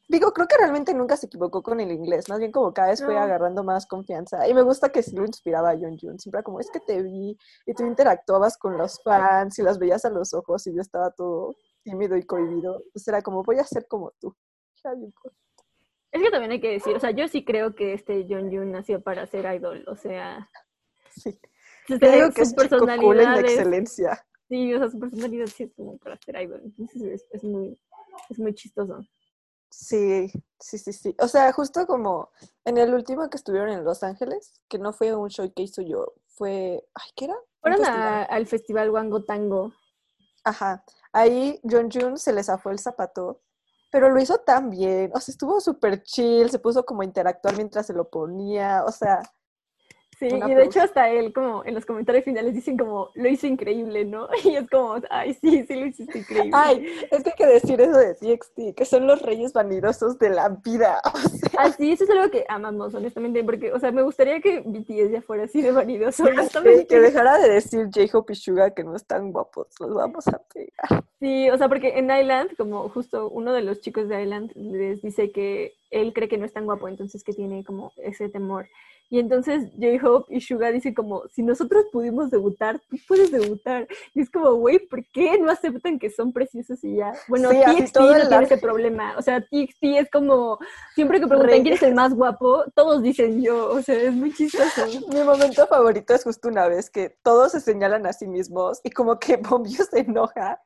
Digo, 0.07 0.31
creo 0.33 0.47
que 0.47 0.57
realmente 0.57 0.93
nunca 0.93 1.17
se 1.17 1.25
equivocó 1.25 1.63
con 1.63 1.79
el 1.79 1.91
inglés, 1.91 2.29
más 2.29 2.37
bien 2.39 2.51
como 2.51 2.73
cada 2.73 2.89
vez 2.89 3.03
fue 3.03 3.15
No. 3.15 3.21
agarrando 3.21 3.63
más 3.63 3.87
confianza. 3.87 4.47
Y 4.47 4.53
me 4.53 4.61
gusta 4.61 4.89
que 4.89 5.01
sí 5.01 5.15
lo 5.15 5.25
inspiraba 5.25 5.71
a 5.71 5.77
Jun 5.77 5.97
Siempre 5.97 6.29
era 6.39 6.43
como, 6.43 6.59
es 6.59 6.69
que 6.69 6.79
te 6.79 7.01
vi 7.01 7.37
y 7.65 7.73
tú 7.73 7.85
interactuabas 7.85 8.57
con 8.57 8.77
los 8.77 9.01
fans 9.03 9.57
y 9.57 9.63
las 9.63 9.79
veías 9.79 10.05
a 10.05 10.09
los 10.09 10.33
ojos 10.33 10.67
y 10.67 10.75
yo 10.75 10.81
estaba 10.81 11.09
todo 11.11 11.55
tímido 11.83 12.15
y 12.17 12.23
cohibido. 12.23 12.81
Entonces 12.85 13.07
era 13.07 13.21
como, 13.21 13.43
voy 13.43 13.57
a 13.59 13.63
ser 13.63 13.87
como 13.87 14.11
tú. 14.19 14.35
Cool. 14.83 15.33
Es 16.11 16.21
que 16.21 16.29
también 16.29 16.51
hay 16.51 16.61
que 16.61 16.71
decir, 16.71 16.95
o 16.95 16.99
sea, 16.99 17.09
yo 17.11 17.27
sí 17.27 17.43
creo 17.43 17.73
que 17.73 17.93
este 17.93 18.27
John 18.29 18.51
Yoon 18.51 18.71
nació 18.71 19.01
para 19.01 19.25
ser 19.25 19.51
idol, 19.53 19.83
o 19.87 19.95
sea, 19.95 20.49
Sí. 21.17 21.39
Te 21.87 22.11
digo 22.11 22.29
que 22.31 22.41
es 22.41 22.53
cool 22.53 22.63
en 22.63 22.69
personalidad 22.69 23.39
es, 23.39 23.53
excelencia. 23.53 24.25
sí, 24.49 24.73
o 24.73 24.79
sea, 24.79 24.89
su 24.89 24.99
personalidad 24.99 25.47
sí 25.47 25.63
es 25.63 25.73
como 25.73 25.97
para 25.97 26.17
ser 26.17 26.41
idol, 26.41 26.61
entonces 26.63 27.01
es, 27.01 27.27
es 27.31 27.43
muy, 27.43 27.79
es 28.29 28.39
muy 28.39 28.53
chistoso. 28.53 28.99
Sí, 29.77 30.31
sí, 30.59 30.77
sí, 30.77 30.93
sí. 30.93 31.15
O 31.19 31.27
sea, 31.27 31.51
justo 31.51 31.85
como 31.85 32.31
en 32.63 32.77
el 32.77 32.93
último 32.93 33.29
que 33.29 33.35
estuvieron 33.35 33.69
en 33.69 33.83
Los 33.83 34.03
Ángeles, 34.03 34.61
que 34.69 34.79
no 34.79 34.93
fue 34.93 35.13
un 35.13 35.29
show 35.29 35.51
que 35.53 35.63
hizo 35.63 35.81
yo, 35.81 36.13
fue, 36.27 36.87
ay, 36.93 37.09
¿qué 37.15 37.25
era? 37.25 37.35
Fueron 37.59 37.79
festival. 37.79 38.27
al 38.29 38.47
festival 38.47 38.89
Wango 38.89 39.23
Tango. 39.25 39.73
Ajá. 40.45 40.83
Ahí 41.11 41.59
John 41.69 41.89
Jun 41.91 42.17
se 42.17 42.31
le 42.31 42.41
zafó 42.43 42.69
el 42.69 42.79
zapato, 42.79 43.41
pero 43.91 44.09
lo 44.09 44.21
hizo 44.21 44.37
tan 44.39 44.69
bien. 44.69 45.11
O 45.13 45.19
sea, 45.19 45.33
estuvo 45.33 45.59
súper 45.59 46.03
chill, 46.03 46.49
se 46.49 46.59
puso 46.59 46.85
como 46.85 47.01
a 47.01 47.05
interactuar 47.05 47.57
mientras 47.57 47.85
se 47.85 47.93
lo 47.93 48.09
ponía. 48.09 48.85
O 48.85 48.91
sea, 48.91 49.21
Sí, 50.17 50.27
y 50.27 50.53
de 50.53 50.63
hecho 50.63 50.81
hasta 50.81 51.09
él 51.09 51.33
como 51.33 51.63
en 51.65 51.73
los 51.73 51.85
comentarios 51.85 52.23
finales 52.23 52.53
dicen 52.53 52.77
como, 52.77 53.09
lo 53.15 53.27
hizo 53.27 53.47
increíble, 53.47 54.05
¿no? 54.05 54.27
Y 54.45 54.55
es 54.55 54.69
como, 54.69 54.95
ay, 55.09 55.33
sí, 55.33 55.65
sí 55.67 55.75
lo 55.75 55.85
hiciste 55.87 56.19
increíble. 56.19 56.51
ay, 56.53 56.85
es 57.11 57.23
que 57.23 57.29
hay 57.31 57.35
que 57.35 57.45
decir 57.45 57.81
eso 57.81 57.97
de 57.97 58.13
TXT, 58.15 58.75
que 58.77 58.85
son 58.85 59.07
los 59.07 59.21
reyes 59.21 59.51
vanidosos 59.53 60.17
de 60.19 60.29
la 60.29 60.49
vida. 60.49 61.01
O 61.15 61.17
sea, 61.29 61.49
Ah, 61.57 61.71
sí, 61.71 61.91
eso 61.91 62.03
es 62.03 62.09
algo 62.09 62.29
que 62.29 62.45
amamos, 62.49 62.93
honestamente, 62.93 63.43
porque, 63.43 63.71
o 63.73 63.79
sea, 63.79 63.91
me 63.91 64.03
gustaría 64.03 64.41
que 64.41 64.59
BTS 64.61 65.11
ya 65.11 65.21
fuera 65.21 65.43
así 65.45 65.61
de 65.61 65.71
vanidoso, 65.71 66.23
sí, 66.25 66.29
honestamente. 66.29 66.87
que 66.87 66.99
dejara 66.99 67.37
de 67.39 67.49
decir 67.49 67.89
J-Hope 67.93 68.33
y 68.33 68.35
Suga 68.35 68.71
que 68.71 68.83
no 68.83 68.95
están 68.95 69.31
guapos, 69.31 69.67
los 69.79 69.93
vamos 69.93 70.27
a 70.27 70.41
pegar. 70.53 71.03
Sí, 71.19 71.49
o 71.49 71.57
sea, 71.57 71.67
porque 71.69 71.97
en 71.97 72.11
Island, 72.11 72.55
como 72.57 72.87
justo 72.89 73.29
uno 73.29 73.53
de 73.53 73.61
los 73.61 73.79
chicos 73.81 74.07
de 74.09 74.21
Island 74.23 74.51
les 74.55 75.01
dice 75.01 75.31
que 75.31 75.73
él 75.91 76.13
cree 76.13 76.27
que 76.27 76.37
no 76.37 76.45
es 76.45 76.53
tan 76.53 76.65
guapo, 76.65 76.87
entonces 76.87 77.23
que 77.23 77.33
tiene 77.33 77.63
como 77.63 77.91
ese 77.97 78.29
temor. 78.29 78.67
Y 79.09 79.19
entonces 79.19 79.71
J-Hope 79.79 80.35
y 80.35 80.41
Suga 80.41 80.71
dicen 80.71 80.93
como, 80.93 81.23
si 81.29 81.43
nosotros 81.43 81.85
pudimos 81.91 82.31
debutar, 82.31 82.79
tú 82.89 82.97
puedes 83.07 83.31
debutar. 83.31 83.87
Y 84.13 84.21
es 84.21 84.29
como, 84.29 84.53
güey, 84.55 84.79
¿por 84.79 85.05
qué 85.05 85.37
no 85.39 85.51
aceptan 85.51 85.99
que 85.99 86.09
son 86.09 86.33
preciosos 86.33 86.83
y 86.83 86.95
ya? 86.95 87.13
Bueno, 87.27 87.49
Sí, 87.49 87.57
TXT 87.57 87.93
todo 87.93 88.11
no 88.11 88.15
el 88.15 88.27
tiene 88.27 88.43
ese 88.45 88.57
problema. 88.57 89.15
O 89.17 89.21
sea, 89.21 89.41
TXT 89.41 89.83
es 89.83 90.09
como, 90.11 90.57
siempre 90.93 91.19
que 91.19 91.27
preguntan 91.27 91.61
quién 91.61 91.73
es 91.75 91.83
el 91.83 91.93
más 91.93 92.13
guapo, 92.13 92.65
todos 92.73 93.01
dicen 93.01 93.41
yo. 93.41 93.69
O 93.69 93.81
sea, 93.81 93.95
es 93.95 94.13
muy 94.13 94.33
chistoso. 94.33 94.85
Mi 95.13 95.23
momento 95.23 95.67
favorito 95.67 96.13
es 96.13 96.23
justo 96.23 96.47
una 96.47 96.67
vez 96.67 96.89
que 96.89 97.15
todos 97.21 97.51
se 97.51 97.61
señalan 97.61 98.05
a 98.05 98.13
sí 98.13 98.27
mismos 98.27 98.81
y 98.83 98.89
como 98.89 99.19
que 99.19 99.37
Bombio 99.49 99.83
se 99.85 99.99
enoja 99.99 100.59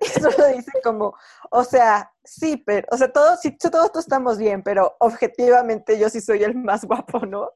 y 0.00 0.06
solo 0.20 0.46
dice 0.48 0.72
como, 0.82 1.14
o 1.50 1.64
sea, 1.64 2.12
sí, 2.24 2.56
pero, 2.56 2.86
o 2.90 2.96
sea, 2.96 3.12
todos, 3.12 3.40
sí, 3.40 3.56
todos, 3.56 3.92
todos 3.92 4.04
estamos 4.04 4.38
bien, 4.38 4.62
pero 4.62 4.94
objetivamente 5.00 5.98
yo 5.98 6.08
sí 6.08 6.20
soy 6.20 6.42
el 6.42 6.54
más 6.54 6.84
guapo, 6.84 7.26
¿no? 7.26 7.50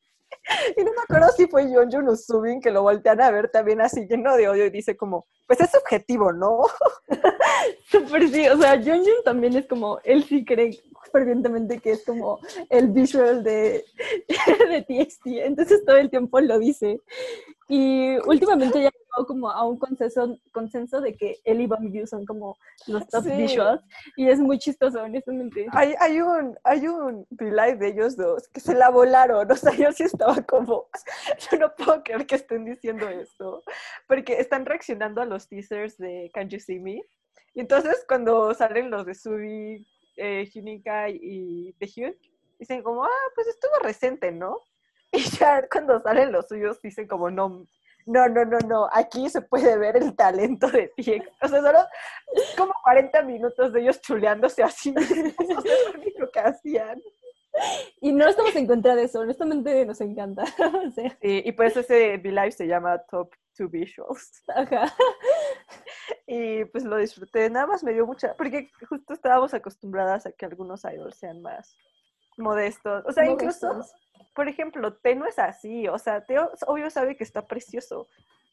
Y 0.77 0.85
no 0.85 0.93
me 0.93 1.03
acuerdo 1.03 1.29
si 1.37 1.47
fue 1.47 1.65
John 1.73 1.91
Jun 1.91 2.09
o 2.09 2.17
Subin 2.17 2.61
que 2.61 2.71
lo 2.71 2.83
voltean 2.83 3.21
a 3.21 3.31
ver 3.31 3.51
también 3.51 3.81
así 3.81 4.07
lleno 4.07 4.37
de 4.37 4.49
odio 4.49 4.67
y 4.67 4.71
dice 4.71 4.97
como, 4.97 5.27
pues 5.47 5.61
es 5.61 5.75
objetivo, 5.75 6.33
¿no? 6.33 6.63
Súper 7.91 8.29
sí, 8.29 8.49
o 8.49 8.57
sea, 8.59 8.77
Jun 8.77 8.99
Jun 8.99 9.25
también 9.25 9.57
es 9.57 9.67
como, 9.67 9.99
él 10.05 10.25
sí 10.25 10.45
cree 10.45 10.79
fervientemente 11.13 11.79
que 11.79 11.93
es 11.93 12.05
como 12.05 12.41
el 12.69 12.89
visual 12.89 13.43
de, 13.43 13.85
de 14.69 14.83
TXT, 14.83 15.27
entonces 15.45 15.85
todo 15.85 15.97
el 15.97 16.11
tiempo 16.11 16.41
lo 16.41 16.59
dice. 16.59 17.01
Y 17.69 18.17
últimamente 18.29 18.81
ya 18.81 18.91
llegó 18.91 19.27
como 19.27 19.51
a 19.51 19.67
un 19.67 19.77
consenso, 19.79 20.39
consenso 20.53 21.01
de 21.01 21.17
que 21.17 21.39
él 21.45 21.61
y 21.61 21.67
Bamboo 21.67 22.07
son 22.07 22.25
como 22.25 22.57
los 22.87 23.07
top 23.09 23.25
Sí. 23.25 23.31
visuals, 23.33 23.83
y 24.17 24.29
es 24.29 24.39
muy 24.39 24.59
chistoso, 24.59 25.03
honestamente. 25.03 25.67
Hay, 25.73 25.95
hay 25.99 26.21
un, 26.21 26.57
hay 26.63 26.87
un 26.87 27.27
live 27.41 27.77
de 27.77 27.89
ellos 27.89 28.17
dos 28.17 28.47
que 28.49 28.61
se 28.61 28.75
la 28.75 28.91
volaron, 28.91 29.51
o 29.51 29.57
sea, 29.57 29.73
yo 29.75 29.91
sí 29.91 30.05
estaba 30.05 30.41
como, 30.43 30.87
yo 31.51 31.59
no 31.59 31.75
puedo 31.75 32.03
creer 32.05 32.27
que 32.27 32.37
estén 32.37 32.65
diciendo 32.65 33.09
esto, 33.09 33.63
porque 34.07 34.39
están 34.41 34.65
reaccionando 34.65 35.21
a 35.21 35.25
los 35.25 35.49
teasers 35.49 35.99
de 35.99 36.31
Can 36.33 36.49
You 36.49 36.61
See 36.61 36.79
Me, 36.79 37.03
y 37.55 37.61
entonces 37.61 38.05
cuando 38.07 38.55
salen 38.55 38.91
los 38.91 39.07
de 39.07 39.15
Subi, 39.15 39.87
eh, 40.19 40.49
y 40.55 41.73
Taehyun, 41.81 42.17
dicen 42.59 42.83
como, 42.83 43.05
ah, 43.05 43.31
pues 43.35 43.49
estuvo 43.49 43.79
reciente, 43.83 44.31
¿no? 44.31 44.61
Y 45.17 45.23
ya 45.39 45.67
cuando 45.69 46.01
salen 46.01 46.33
los 46.33 46.49
suyos 46.49 46.81
dicen 46.83 47.07
como, 47.09 47.31
no, 47.31 47.67
no, 48.07 48.29
no, 48.29 48.45
no, 48.45 48.59
no, 48.61 48.89
aquí 48.93 49.29
se 49.29 49.41
puede 49.41 49.77
ver 49.79 49.97
el 49.97 50.15
talento 50.15 50.71
de 50.71 50.89
TX. 50.97 51.27
O 51.43 51.49
sea, 51.49 51.63
solo 51.63 51.79
como 52.57 52.73
40 52.85 53.23
minutos 53.23 53.73
de 53.73 53.81
ellos 53.81 54.01
chuleándose 54.01 54.63
así 54.63 54.93
mismos. 54.93 55.35
O 55.39 55.63
sea, 55.63 55.73
es 55.73 55.95
lo 55.95 56.01
único 56.01 56.31
que 56.31 56.41
hacían. 56.41 57.03
Y 58.01 58.13
no 58.13 58.29
estamos 58.29 58.55
en 58.55 58.67
contra 58.67 58.95
de 58.95 59.05
eso, 59.05 59.21
honestamente 59.21 59.87
nos 59.87 60.01
encanta. 60.01 60.43
o 60.87 60.91
sea, 60.91 61.17
Sí, 61.23 61.43
y 61.45 61.53
pues 61.53 61.77
ese 61.77 62.17
V-Live 62.19 62.53
se 62.53 62.67
llama 62.67 62.99
Top 63.11 63.33
2 63.59 63.71
Visuals. 63.71 64.43
ajá. 64.55 64.95
Y 66.27 66.65
pues 66.67 66.85
lo 66.85 66.97
disfruté. 66.97 67.49
Nada 67.49 67.67
más 67.67 67.83
me 67.83 67.93
dio 67.93 68.07
mucha. 68.07 68.35
Porque 68.37 68.71
justo 68.89 69.15
estábamos 69.15 69.55
acostumbradas 69.55 70.27
a 70.27 70.33
que 70.33 70.45
algunos 70.45 70.85
idols 70.85 71.17
sean 71.17 71.41
más 71.41 71.75
modestos. 72.37 73.05
O 73.07 73.13
sea, 73.13 73.25
incluso. 73.25 73.83
Por 74.37 74.49
ejemplo, 74.49 74.95
Teo 74.95 75.17
no 75.17 75.27
es 75.27 75.39
así. 75.39 75.89
O 75.89 75.99
sea, 75.99 76.25
Teo 76.25 76.53
obvio 76.67 76.91
sabe 76.91 77.17
que 77.17 77.25
está 77.25 77.47
precioso. 77.47 78.07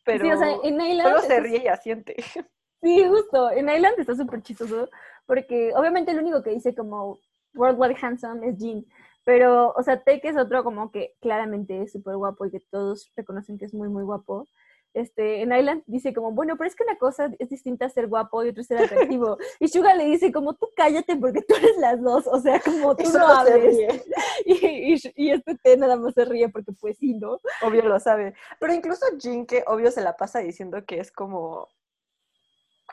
Pero 0.05 0.25
Sí, 0.25 0.31
o 0.31 0.37
sea, 0.37 0.55
en 0.63 0.81
Island 0.81 1.09
solo 1.09 1.21
se 1.21 1.39
ríe 1.39 1.63
y 1.63 1.67
asiente. 1.67 2.15
Sí, 2.81 3.01
justo. 3.07 3.49
En 3.49 3.69
Island 3.69 3.97
está 3.97 4.13
súper 4.13 4.41
chistoso 4.41 4.89
porque 5.25 5.71
obviamente 5.73 6.11
el 6.11 6.19
único 6.19 6.43
que 6.43 6.49
dice 6.49 6.75
como 6.75 7.17
Worldwide 7.53 7.95
Handsome 8.01 8.45
es 8.45 8.57
Jin. 8.57 8.85
Pero, 9.23 9.71
o 9.71 9.83
sea, 9.83 10.03
Take 10.03 10.27
es 10.27 10.35
otro 10.35 10.65
como 10.65 10.91
que 10.91 11.13
claramente 11.21 11.81
es 11.81 11.93
súper 11.93 12.17
guapo 12.17 12.45
y 12.45 12.51
que 12.51 12.59
todos 12.59 13.09
reconocen 13.15 13.57
que 13.57 13.63
es 13.63 13.73
muy, 13.73 13.87
muy 13.87 14.03
guapo. 14.03 14.49
Este, 14.93 15.41
en 15.41 15.51
Island 15.53 15.83
dice 15.87 16.13
como, 16.13 16.31
bueno, 16.33 16.55
pero 16.55 16.67
es 16.67 16.75
que 16.75 16.83
una 16.83 16.97
cosa 16.97 17.31
es 17.39 17.49
distinta 17.49 17.85
a 17.85 17.89
ser 17.89 18.07
guapo 18.07 18.43
y 18.43 18.49
otra 18.49 18.61
es 18.61 18.67
ser 18.67 18.77
atractivo. 18.83 19.37
y 19.59 19.67
Suga 19.67 19.95
le 19.95 20.05
dice 20.05 20.31
como, 20.31 20.53
tú 20.53 20.69
cállate 20.75 21.15
porque 21.15 21.41
tú 21.41 21.55
eres 21.55 21.77
las 21.77 21.99
dos. 22.01 22.27
O 22.27 22.39
sea, 22.39 22.59
como 22.59 22.95
tú 22.95 23.03
no 23.05 23.09
solo 23.09 23.25
se 23.45 23.53
hables. 23.53 24.03
Y, 24.45 24.93
y, 24.93 24.97
y 25.15 25.31
este 25.31 25.55
T 25.55 25.77
nada 25.77 25.95
más 25.95 26.13
se 26.13 26.25
ríe 26.25 26.49
porque 26.49 26.71
pues 26.73 26.97
sí, 26.97 27.13
¿no? 27.13 27.39
Obvio 27.61 27.83
lo 27.83 27.99
sabe. 27.99 28.33
Pero 28.59 28.73
incluso 28.73 29.05
Jin, 29.19 29.45
que 29.45 29.63
obvio 29.67 29.89
se 29.91 30.01
la 30.01 30.15
pasa 30.17 30.39
diciendo 30.39 30.83
que 30.85 30.99
es 30.99 31.11
como 31.11 31.67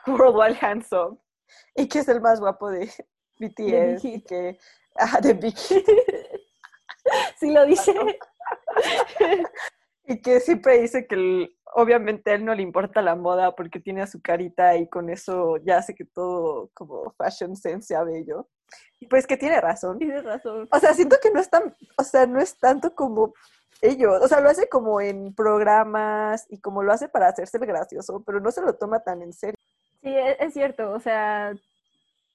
Worldwide 0.07 0.57
Handsome 0.61 1.17
y 1.75 1.87
que 1.87 1.99
es 1.99 2.07
el 2.07 2.21
más 2.21 2.39
guapo 2.39 2.69
de 2.71 2.89
BTS. 3.39 4.05
y 4.05 4.21
que, 4.21 4.57
ajá, 4.95 5.19
de 5.19 5.33
Big. 5.33 5.57
Sí 7.39 7.51
lo 7.51 7.65
dice. 7.65 7.93
Y 10.05 10.21
que 10.21 10.39
siempre 10.39 10.79
dice 10.79 11.07
que 11.07 11.15
el- 11.15 11.57
obviamente 11.73 12.31
a 12.31 12.35
él 12.35 12.45
no 12.45 12.53
le 12.53 12.61
importa 12.61 13.01
la 13.01 13.15
moda 13.15 13.55
porque 13.55 13.79
tiene 13.79 14.01
a 14.01 14.07
su 14.07 14.21
carita 14.21 14.75
y 14.77 14.87
con 14.87 15.09
eso 15.09 15.57
ya 15.57 15.77
hace 15.77 15.95
que 15.95 16.05
todo 16.05 16.69
como 16.73 17.11
fashion 17.17 17.55
sense 17.55 17.87
sea 17.87 18.03
bello. 18.03 18.47
Y 18.99 19.07
pues 19.07 19.27
que 19.27 19.37
tiene 19.37 19.59
razón. 19.59 19.97
Tienes 19.97 20.23
razón. 20.23 20.67
O 20.71 20.79
sea, 20.79 20.93
siento 20.93 21.17
que 21.21 21.31
no 21.31 21.39
es 21.39 21.49
tan, 21.49 21.75
o 21.97 22.03
sea, 22.03 22.25
no 22.25 22.39
es 22.39 22.57
tanto 22.57 22.93
como 22.95 23.33
ellos. 23.81 24.21
O 24.21 24.27
sea, 24.27 24.39
lo 24.39 24.49
hace 24.49 24.69
como 24.69 25.01
en 25.01 25.33
programas 25.33 26.45
y 26.49 26.59
como 26.59 26.83
lo 26.83 26.93
hace 26.93 27.09
para 27.09 27.27
hacerse 27.27 27.57
el 27.57 27.65
gracioso, 27.65 28.23
pero 28.25 28.39
no 28.39 28.51
se 28.51 28.61
lo 28.61 28.73
toma 28.75 28.99
tan 28.99 29.21
en 29.21 29.33
serio. 29.33 29.57
Sí, 30.01 30.09
e- 30.09 30.37
es, 30.39 30.53
cierto, 30.53 30.91
o 30.91 30.99
sea, 30.99 31.53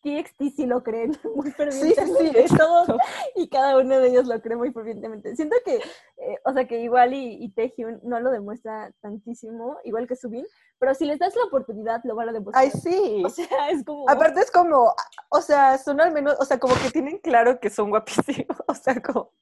TXT 0.06 0.54
sí 0.56 0.66
lo 0.66 0.82
creen 0.82 1.16
muy 1.34 1.46
Sí, 1.46 1.50
sí, 1.50 1.94
fervientemente, 1.94 2.48
sí. 2.48 2.56
todos 2.56 2.86
y 3.34 3.48
cada 3.48 3.76
uno 3.78 3.98
de 3.98 4.08
ellos 4.08 4.26
lo 4.26 4.40
cree 4.40 4.56
muy 4.56 4.72
fervientemente. 4.72 5.34
Siento 5.34 5.56
que, 5.64 5.76
eh, 5.76 6.38
o 6.44 6.52
sea, 6.52 6.66
que 6.68 6.80
igual 6.80 7.12
y, 7.14 7.42
y 7.42 7.48
Taehyun 7.50 8.00
no 8.04 8.20
lo 8.20 8.30
demuestra 8.30 8.92
tantísimo, 9.00 9.78
igual 9.84 10.06
que 10.06 10.14
Subin, 10.16 10.46
pero 10.78 10.94
si 10.94 11.04
les 11.06 11.18
das 11.18 11.34
la 11.34 11.44
oportunidad 11.44 12.00
lo 12.04 12.14
van 12.14 12.28
a 12.28 12.32
demostrar. 12.32 12.64
Ay, 12.64 12.70
sí. 12.70 13.22
O 13.26 13.28
sea, 13.30 13.70
es 13.70 13.84
como... 13.84 14.08
Aparte 14.08 14.40
es 14.40 14.50
como, 14.50 14.94
o 15.30 15.40
sea, 15.40 15.78
son 15.78 16.00
al 16.00 16.12
menos, 16.12 16.36
o 16.38 16.44
sea, 16.44 16.58
como 16.58 16.74
que 16.74 16.90
tienen 16.90 17.18
claro 17.18 17.58
que 17.58 17.70
son 17.70 17.90
guapísimos. 17.90 18.46
O 18.68 18.74
sea, 18.74 19.00
como, 19.02 19.32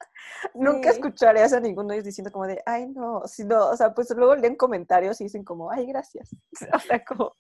nunca 0.54 0.90
Sí. 0.90 0.96
escucharías 0.96 1.52
a 1.52 1.60
ninguno 1.60 1.88
de 1.88 1.94
ellos 1.96 2.06
diciendo 2.06 2.30
como 2.32 2.46
de, 2.46 2.62
ay, 2.66 2.86
no, 2.86 3.22
sino, 3.26 3.68
o 3.68 3.76
sea, 3.76 3.92
pues 3.94 4.08
luego 4.16 4.34
leen 4.36 4.56
comentarios 4.56 5.20
y 5.20 5.24
dicen 5.24 5.44
como, 5.44 5.70
ay, 5.70 5.86
gracias. 5.86 6.30
O 6.72 6.78
sea, 6.78 7.04
como, 7.04 7.34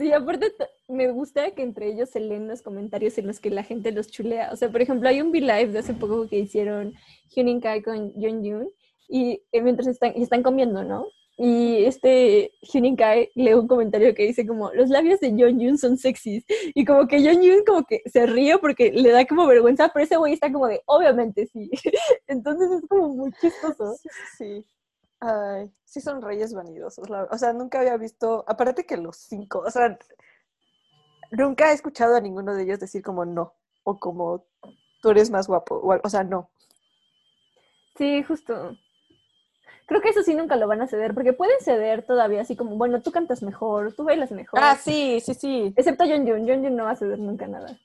Sí, 0.00 0.10
aparte 0.14 0.50
me 0.88 1.10
gusta 1.12 1.50
que 1.50 1.62
entre 1.62 1.88
ellos 1.88 2.08
se 2.08 2.20
leen 2.20 2.48
los 2.48 2.62
comentarios 2.62 3.18
en 3.18 3.26
los 3.26 3.38
que 3.38 3.50
la 3.50 3.62
gente 3.62 3.92
los 3.92 4.10
chulea. 4.10 4.48
O 4.50 4.56
sea, 4.56 4.70
por 4.70 4.80
ejemplo, 4.80 5.06
hay 5.06 5.20
un 5.20 5.28
V-Live 5.28 5.72
de 5.72 5.78
hace 5.78 5.92
poco 5.92 6.26
que 6.26 6.38
hicieron 6.38 6.94
Hyunin 7.28 7.60
Kai 7.60 7.82
con 7.82 8.14
Yeon 8.14 8.42
Yoon 8.42 8.70
y 9.10 9.42
eh, 9.52 9.60
mientras 9.60 9.88
están, 9.88 10.14
y 10.16 10.22
están 10.22 10.42
comiendo, 10.42 10.84
¿no? 10.84 11.06
y 11.36 11.84
este 11.84 12.52
Hyunin 12.62 12.96
Kai 12.96 13.30
lee 13.34 13.54
un 13.54 13.68
comentario 13.68 14.14
que 14.14 14.26
dice 14.26 14.46
como, 14.46 14.72
los 14.72 14.88
labios 14.88 15.20
de 15.20 15.34
Yeonjun 15.34 15.76
son 15.76 15.96
sexys. 15.98 16.44
Y 16.74 16.84
como 16.84 17.06
que 17.06 17.20
Yeonjun 17.22 17.64
como 17.66 17.84
que 17.84 18.02
se 18.06 18.26
ríe 18.26 18.58
porque 18.58 18.92
le 18.92 19.10
da 19.10 19.26
como 19.26 19.46
vergüenza, 19.46 19.90
pero 19.92 20.04
ese 20.04 20.16
güey 20.16 20.32
está 20.34 20.50
como 20.50 20.66
de, 20.66 20.82
obviamente 20.86 21.46
sí. 21.46 21.70
Entonces 22.26 22.70
es 22.70 22.88
como 22.88 23.08
muy 23.08 23.32
chistoso. 23.40 23.96
Sí. 24.38 24.64
Ay, 25.20 25.70
sí 25.84 26.00
son 26.00 26.22
reyes 26.22 26.54
vanidosos. 26.54 27.08
la- 27.10 27.24
o 27.30 27.38
sea, 27.38 27.52
nunca 27.52 27.80
había 27.80 27.96
visto, 27.96 28.44
aparte 28.48 28.86
que 28.86 28.96
los 28.96 29.16
cinco, 29.16 29.60
o 29.60 29.70
sea, 29.70 29.98
nunca 31.30 31.70
he 31.70 31.74
escuchado 31.74 32.16
a 32.16 32.20
ninguno 32.20 32.54
de 32.54 32.62
ellos 32.64 32.80
decir 32.80 33.02
como 33.02 33.24
no, 33.24 33.54
o 33.84 33.98
como 33.98 34.44
tú 35.02 35.10
eres 35.10 35.30
más 35.30 35.46
guapo, 35.46 35.80
o, 36.02 36.08
sea, 36.08 36.24
no. 36.24 36.50
Sí, 37.96 38.22
justo. 38.22 38.76
Creo 39.86 40.00
que 40.00 40.10
eso 40.10 40.22
sí 40.22 40.34
nunca 40.34 40.56
lo 40.56 40.68
van 40.68 40.82
a 40.82 40.86
ceder, 40.86 41.14
porque 41.14 41.32
pueden 41.32 41.60
ceder 41.60 42.06
todavía 42.06 42.42
así 42.42 42.56
como, 42.56 42.76
bueno, 42.76 43.02
tú 43.02 43.10
cantas 43.10 43.42
mejor, 43.42 43.92
tú 43.94 44.04
bailas 44.04 44.30
mejor. 44.30 44.60
Ah, 44.60 44.76
sí, 44.76 45.20
sí, 45.20 45.34
sí. 45.34 45.72
Excepto 45.76 46.04
Yeonjun, 46.04 46.46
Yeonjun 46.46 46.76
no 46.76 46.84
va 46.84 46.92
a 46.92 46.96
ceder 46.96 47.18
nunca 47.18 47.46
nada. 47.46 47.76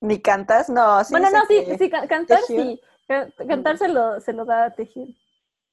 ¿Ni 0.00 0.20
cantas? 0.20 0.70
No, 0.70 1.02
sí. 1.04 1.12
bueno, 1.12 1.28
no, 1.30 1.44
sí, 1.46 1.64
que- 1.66 1.78
sí, 1.78 1.90
ca- 1.90 2.06
cantar 2.06 2.42
sí. 2.42 2.80
Ca- 3.08 3.28
Cantar 3.48 3.76
se 3.76 3.88
lo, 3.88 4.20
se 4.20 4.32
lo 4.32 4.44
da 4.44 4.66
a 4.66 4.70
Taehyung. 4.70 5.12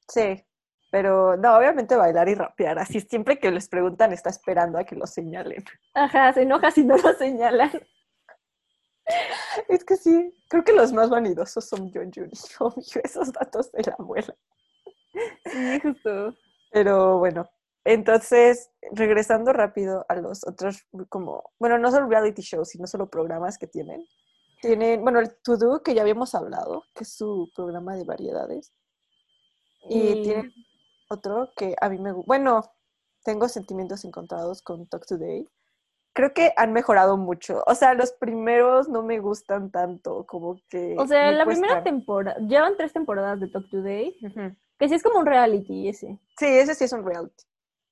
Sí, 0.10 0.43
pero 0.90 1.36
no, 1.38 1.58
obviamente 1.58 1.96
bailar 1.96 2.30
y 2.30 2.36
rapear, 2.36 2.80
así 2.80 3.02
siempre 3.02 3.40
que 3.40 3.52
les 3.52 3.68
preguntan 3.68 4.14
está 4.14 4.30
esperando 4.30 4.78
a 4.78 4.84
que 4.84 4.96
lo 4.96 5.06
señalen. 5.06 5.64
Ajá, 5.94 6.34
se 6.34 6.44
enoja 6.44 6.72
si 6.72 6.84
no 6.84 6.98
lo 6.98 7.14
señalan. 7.14 7.72
Es 9.70 9.84
que 9.84 9.96
sí, 9.96 10.34
creo 10.50 10.64
que 10.64 10.74
los 10.74 10.92
más 10.92 11.10
vanidosos 11.10 11.68
son 11.68 11.92
John 11.94 12.12
Jun 12.14 12.30
y 12.32 12.38
obvio, 12.60 13.02
esos 13.04 13.32
datos 13.32 13.72
de 13.72 13.84
la 13.84 13.96
abuela. 13.98 14.36
Sí, 15.46 15.80
justo. 15.82 16.36
Pero 16.72 17.18
bueno, 17.18 17.50
entonces, 17.86 18.70
regresando 18.92 19.54
rápido 19.54 20.06
a 20.10 20.16
los 20.16 20.46
otros, 20.46 20.86
como, 21.08 21.52
bueno, 21.58 21.78
no 21.78 21.90
solo 21.90 22.08
reality 22.08 22.42
shows, 22.42 22.70
sino 22.70 22.86
solo 22.86 23.10
programas 23.10 23.58
que 23.58 23.68
tienen. 23.68 24.06
Tienen, 24.62 25.02
bueno, 25.02 25.20
el 25.20 25.38
To 25.42 25.56
Do, 25.56 25.82
que 25.82 25.94
ya 25.94 26.02
habíamos 26.02 26.36
hablado, 26.36 26.84
que 26.94 27.04
es 27.04 27.14
su 27.14 27.50
programa 27.56 27.96
de 27.96 28.04
variedades. 28.04 28.74
Y 29.90 30.24
tienen 30.24 30.52
otro 31.10 31.51
que 31.55 31.76
a 31.80 31.89
mí 31.89 31.97
me 31.99 32.12
gusta. 32.12 32.28
Bueno, 32.28 32.64
tengo 33.24 33.47
sentimientos 33.47 34.05
encontrados 34.05 34.62
con 34.62 34.88
Talk 34.88 35.05
Today. 35.05 35.47
Creo 36.14 36.34
que 36.34 36.53
han 36.55 36.74
mejorado 36.74 37.18
mucho. 37.18 37.64
O 37.68 37.76
sea, 37.76 37.93
los 37.93 38.12
primeros 38.14 38.89
no 38.89 39.03
me 39.03 39.20
gustan 39.20 39.70
tanto, 39.70 40.26
como 40.26 40.60
que. 40.70 40.95
O 40.97 41.05
sea, 41.05 41.32
la 41.32 41.45
primera 41.45 41.84
temporada, 41.84 42.39
llevan 42.39 42.76
tres 42.78 42.93
temporadas 42.93 43.39
de 43.39 43.47
Talk 43.49 43.70
Today, 43.70 44.18
que 44.80 44.89
sí 44.89 44.95
es 44.95 45.03
como 45.03 45.20
un 45.20 45.26
reality 45.26 45.89
ese. 45.89 46.20
Sí, 46.38 46.45
ese 46.45 46.74
sí 46.74 46.86
es 46.86 46.93
un 46.93 47.05
reality. 47.05 47.43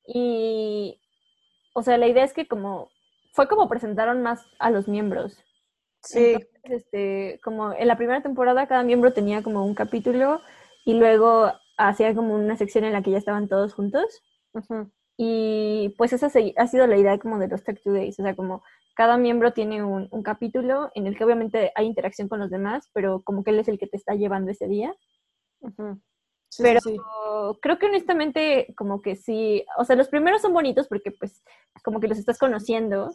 Y, 0.08 1.02
o 1.74 1.84
sea, 1.84 1.98
la 1.98 2.08
idea 2.08 2.24
es 2.24 2.34
que 2.34 2.48
como, 2.48 2.90
fue 3.34 3.48
como 3.48 3.68
presentaron 3.68 4.22
más 4.22 4.46
a 4.60 4.72
los 4.72 4.88
miembros. 4.88 5.38
Sí, 6.02 6.34
Entonces, 6.34 6.50
este, 6.64 7.40
como 7.44 7.74
en 7.74 7.88
la 7.88 7.98
primera 7.98 8.22
temporada 8.22 8.68
cada 8.68 8.84
miembro 8.84 9.14
tenía 9.14 9.44
como 9.44 9.66
un 9.66 9.76
capítulo 9.76 10.42
y 10.86 10.94
luego 10.94 11.52
hacía 11.78 12.14
como 12.16 12.36
una 12.36 12.58
sección 12.58 12.84
en 12.86 12.94
la 12.94 13.02
que 13.02 13.12
ya 13.12 13.18
estaban 13.18 13.48
todos 13.48 13.74
juntos. 13.74 14.22
Y 15.18 15.94
pues 15.98 16.14
esa 16.14 16.30
se- 16.30 16.54
ha 16.58 16.68
sido 16.68 16.88
la 16.88 16.98
idea 16.98 17.18
como 17.20 17.40
de 17.40 17.48
los 17.48 17.64
Tech 17.64 17.82
Days, 17.86 18.20
o 18.20 18.24
sea, 18.24 18.36
como 18.36 18.64
cada 18.96 19.18
miembro 19.18 19.54
tiene 19.54 19.84
un, 19.84 20.08
un 20.12 20.24
capítulo 20.24 20.92
en 20.96 21.08
el 21.08 21.18
que 21.18 21.24
obviamente 21.26 21.72
hay 21.76 21.86
interacción 21.86 22.28
con 22.28 22.40
los 22.40 22.50
demás, 22.50 22.90
pero 22.94 23.22
como 23.24 23.44
que 23.44 23.52
él 23.52 23.60
es 23.60 23.68
el 23.68 23.78
que 23.80 23.88
te 23.88 23.98
está 23.98 24.16
llevando 24.16 24.52
ese 24.52 24.68
día. 24.68 24.94
sí, 26.50 26.64
Pero 26.64 26.80
sí. 26.84 26.98
creo 27.62 27.78
que 27.80 27.86
honestamente 27.88 28.74
como 28.78 29.02
que 29.02 29.16
sí, 29.16 29.66
o 29.78 29.84
sea, 29.86 29.96
los 29.96 30.08
primeros 30.10 30.42
son 30.42 30.54
bonitos 30.54 30.88
porque 30.88 31.12
pues 31.12 31.44
como 31.84 32.00
que 32.00 32.08
los 32.08 32.18
estás 32.18 32.38
conociendo, 32.38 33.12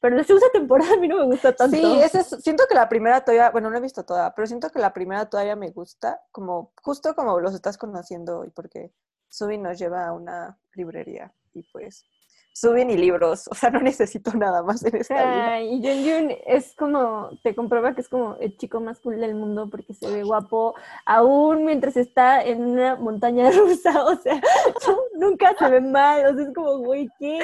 pero 0.00 0.16
la 0.16 0.24
segunda 0.24 0.48
temporada 0.52 0.94
a 0.94 0.96
mí 0.96 1.08
no 1.08 1.16
me 1.18 1.24
gusta 1.24 1.54
tanto. 1.54 1.76
Sí, 1.76 2.00
ese 2.02 2.20
es- 2.20 2.42
siento 2.42 2.64
que 2.68 2.74
la 2.74 2.88
primera 2.88 3.20
todavía, 3.24 3.50
bueno, 3.50 3.70
no 3.70 3.76
he 3.76 3.80
visto 3.80 4.04
toda, 4.04 4.34
pero 4.34 4.46
siento 4.46 4.70
que 4.70 4.78
la 4.78 4.92
primera 4.92 5.28
todavía 5.28 5.56
me 5.56 5.70
gusta, 5.70 6.20
como 6.30 6.72
justo 6.82 7.14
como 7.14 7.40
los 7.40 7.54
estás 7.54 7.76
conociendo 7.78 8.44
y 8.44 8.50
porque 8.50 8.92
Subin 9.28 9.62
nos 9.62 9.78
lleva 9.78 10.06
a 10.06 10.12
una 10.12 10.58
librería 10.74 11.32
y 11.52 11.62
pues 11.72 12.04
Subin 12.54 12.90
y 12.90 12.96
libros, 12.96 13.46
o 13.48 13.54
sea, 13.54 13.70
no 13.70 13.80
necesito 13.82 14.32
nada 14.34 14.62
más 14.64 14.84
en 14.84 14.96
esta 14.96 15.14
vida. 15.14 15.60
Y 15.60 15.80
Jun 15.80 16.02
Jun 16.28 16.36
es 16.44 16.74
como, 16.74 17.30
te 17.44 17.54
comprueba 17.54 17.94
que 17.94 18.00
es 18.00 18.08
como 18.08 18.34
el 18.40 18.56
chico 18.56 18.80
más 18.80 18.98
cool 19.00 19.20
del 19.20 19.36
mundo 19.36 19.68
porque 19.70 19.94
se 19.94 20.10
ve 20.10 20.24
guapo, 20.24 20.74
aún 21.06 21.64
mientras 21.64 21.96
está 21.96 22.42
en 22.42 22.64
una 22.64 22.96
montaña 22.96 23.48
rusa, 23.52 24.04
o 24.04 24.16
sea, 24.16 24.40
nunca 25.14 25.54
se 25.56 25.68
ve 25.70 25.80
mal, 25.80 26.26
o 26.26 26.34
sea, 26.34 26.48
es 26.48 26.54
como, 26.54 26.78
güey, 26.78 27.08
¿qué? 27.20 27.38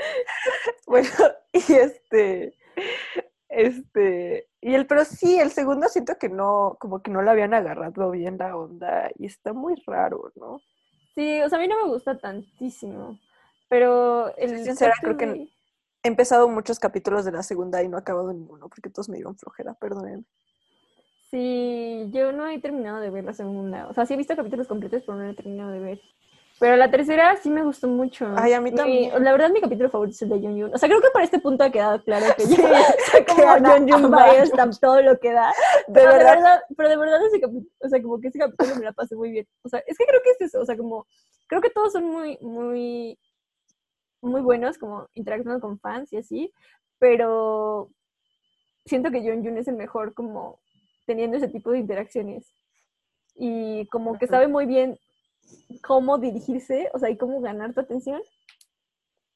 Bueno, 0.86 1.08
y 1.52 1.72
este, 1.74 2.56
este, 3.48 4.48
y 4.60 4.74
el, 4.74 4.86
pero 4.86 5.04
sí, 5.04 5.38
el 5.40 5.50
segundo 5.52 5.88
siento 5.88 6.18
que 6.18 6.28
no, 6.28 6.76
como 6.80 7.02
que 7.02 7.10
no 7.10 7.22
le 7.22 7.30
habían 7.30 7.54
agarrado 7.54 8.10
bien 8.10 8.38
la 8.38 8.56
onda 8.56 9.10
y 9.16 9.26
está 9.26 9.52
muy 9.52 9.74
raro, 9.86 10.32
¿no? 10.36 10.62
Sí, 11.14 11.40
o 11.42 11.48
sea, 11.48 11.58
a 11.58 11.60
mí 11.60 11.68
no 11.68 11.76
me 11.84 11.90
gusta 11.92 12.18
tantísimo, 12.18 13.18
pero 13.68 14.34
el 14.36 14.58
sincera, 14.64 14.92
to 15.00 15.02
creo 15.02 15.16
que 15.16 15.26
Me- 15.26 15.48
He 16.02 16.08
empezado 16.08 16.48
muchos 16.48 16.78
capítulos 16.80 17.24
de 17.26 17.32
la 17.32 17.42
segunda 17.42 17.82
y 17.82 17.88
no 17.88 17.98
he 17.98 18.00
acabado 18.00 18.32
ninguno 18.32 18.68
porque 18.68 18.90
todos 18.90 19.08
me 19.10 19.16
dieron 19.16 19.36
flojera, 19.36 19.74
perdónenme. 19.74 20.24
Sí, 21.30 22.08
yo 22.10 22.32
no 22.32 22.46
he 22.48 22.60
terminado 22.60 23.00
de 23.00 23.10
ver 23.10 23.24
la 23.24 23.32
segunda. 23.32 23.86
O 23.88 23.94
sea, 23.94 24.04
sí 24.06 24.14
he 24.14 24.16
visto 24.16 24.34
capítulos 24.36 24.66
completos, 24.68 25.02
pero 25.06 25.16
no 25.18 25.28
he 25.30 25.34
terminado 25.34 25.70
de 25.70 25.80
ver. 25.80 26.00
Pero 26.60 26.76
la 26.76 26.90
tercera 26.90 27.34
sí 27.38 27.48
me 27.48 27.62
gustó 27.62 27.88
mucho. 27.88 28.30
Ay, 28.36 28.52
a 28.52 28.60
mí 28.60 28.70
Mi- 28.70 28.76
también. 28.76 29.24
la 29.24 29.32
verdad, 29.32 29.48
mi 29.48 29.62
capítulo 29.62 29.88
favorito 29.88 30.14
es 30.14 30.20
el 30.22 30.28
de 30.28 30.40
Jun 30.40 30.60
Jun. 30.60 30.74
O 30.74 30.78
sea, 30.78 30.90
creo 30.90 31.00
que 31.00 31.08
para 31.10 31.24
este 31.24 31.38
punto 31.38 31.64
ha 31.64 31.70
quedado 31.70 32.04
claro 32.04 32.26
que 32.36 32.42
Sí, 32.42 32.54
yo 32.54 32.62
soy 33.10 33.24
como 33.24 33.42
Jun 33.88 34.04
ama 34.04 34.26
a 34.26 34.70
todo 34.78 35.00
lo 35.00 35.18
que 35.18 35.32
da. 35.32 35.48
De 35.88 35.94
Pero 35.94 36.10
de 36.12 36.18
verdad, 36.18 36.34
verdad, 36.36 36.60
pero 36.76 36.88
de 36.90 36.96
verdad 36.98 37.26
ese 37.26 37.40
capítulo, 37.40 37.66
o 37.80 37.88
sea, 37.88 38.02
como 38.02 38.20
que 38.20 38.28
ese 38.28 38.38
capítulo 38.38 38.76
me 38.76 38.84
la 38.84 38.92
pasé 38.92 39.16
muy 39.16 39.30
bien. 39.30 39.48
O 39.62 39.70
sea, 39.70 39.82
es 39.86 39.96
que 39.96 40.04
creo 40.04 40.20
que 40.22 40.30
es 40.32 40.40
eso, 40.42 40.60
o 40.60 40.66
sea, 40.66 40.76
como, 40.76 41.06
creo 41.48 41.62
que 41.62 41.70
todos 41.70 41.92
son 41.94 42.04
muy, 42.04 42.36
muy, 42.42 43.18
muy 44.20 44.42
buenos, 44.42 44.76
como 44.76 45.08
interactuando 45.14 45.62
con 45.66 45.80
fans 45.80 46.12
y 46.12 46.18
así, 46.18 46.52
pero 46.98 47.88
siento 48.84 49.10
que 49.10 49.20
Jun 49.22 49.42
Jun 49.42 49.56
es 49.56 49.66
el 49.66 49.76
mejor 49.76 50.12
como 50.12 50.60
teniendo 51.06 51.38
ese 51.38 51.48
tipo 51.48 51.70
de 51.70 51.78
interacciones. 51.78 52.52
Y 53.34 53.86
como 53.86 54.18
que 54.18 54.26
sabe 54.26 54.46
muy 54.46 54.66
bien 54.66 54.98
cómo 55.82 56.18
dirigirse, 56.18 56.90
o 56.94 56.98
sea, 56.98 57.10
y 57.10 57.16
cómo 57.16 57.40
ganar 57.40 57.74
tu 57.74 57.80
atención. 57.80 58.22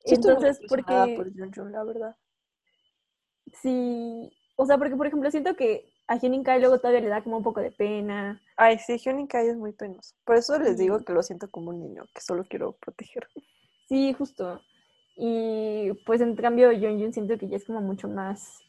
sí 0.05 0.15
Entonces, 0.15 0.61
porque 0.69 1.15
por 1.17 1.33
Jun 1.33 1.53
Jun, 1.53 1.73
la 1.73 1.85
verdad. 1.85 2.17
sí, 3.63 4.33
o 4.57 4.67
sea, 4.67 4.79
porque 4.79 4.97
por 4.97 5.07
ejemplo 5.07 5.31
siento 5.31 5.57
que 5.57 5.93
a 6.07 6.17
Hyunin 6.17 6.45
Kai 6.45 6.61
luego 6.61 6.79
todavía 6.79 7.01
le 7.01 7.09
da 7.09 7.23
como 7.23 7.39
un 7.39 7.43
poco 7.43 7.61
de 7.61 7.71
pena. 7.73 8.41
Ay, 8.57 8.79
sí, 8.79 8.99
Hyunin 8.99 9.27
Kai 9.27 9.49
es 9.49 9.57
muy 9.57 9.73
penoso. 9.73 10.15
Por 10.25 10.37
eso 10.37 10.59
les 10.59 10.77
digo 10.79 11.01
que 11.01 11.13
lo 11.13 11.23
siento 11.23 11.51
como 11.51 11.71
un 11.71 11.81
niño, 11.81 12.05
que 12.15 12.21
solo 12.21 12.45
quiero 12.45 12.73
proteger. 12.73 13.29
Sí, 13.89 14.13
justo. 14.13 14.61
Y 15.17 15.93
pues 16.07 16.21
en 16.21 16.35
cambio 16.37 16.71
Jun 16.73 17.01
Jun 17.01 17.13
siento 17.13 17.39
que 17.39 17.49
ya 17.49 17.57
es 17.57 17.65
como 17.65 17.81
mucho 17.81 18.09
más 18.09 18.61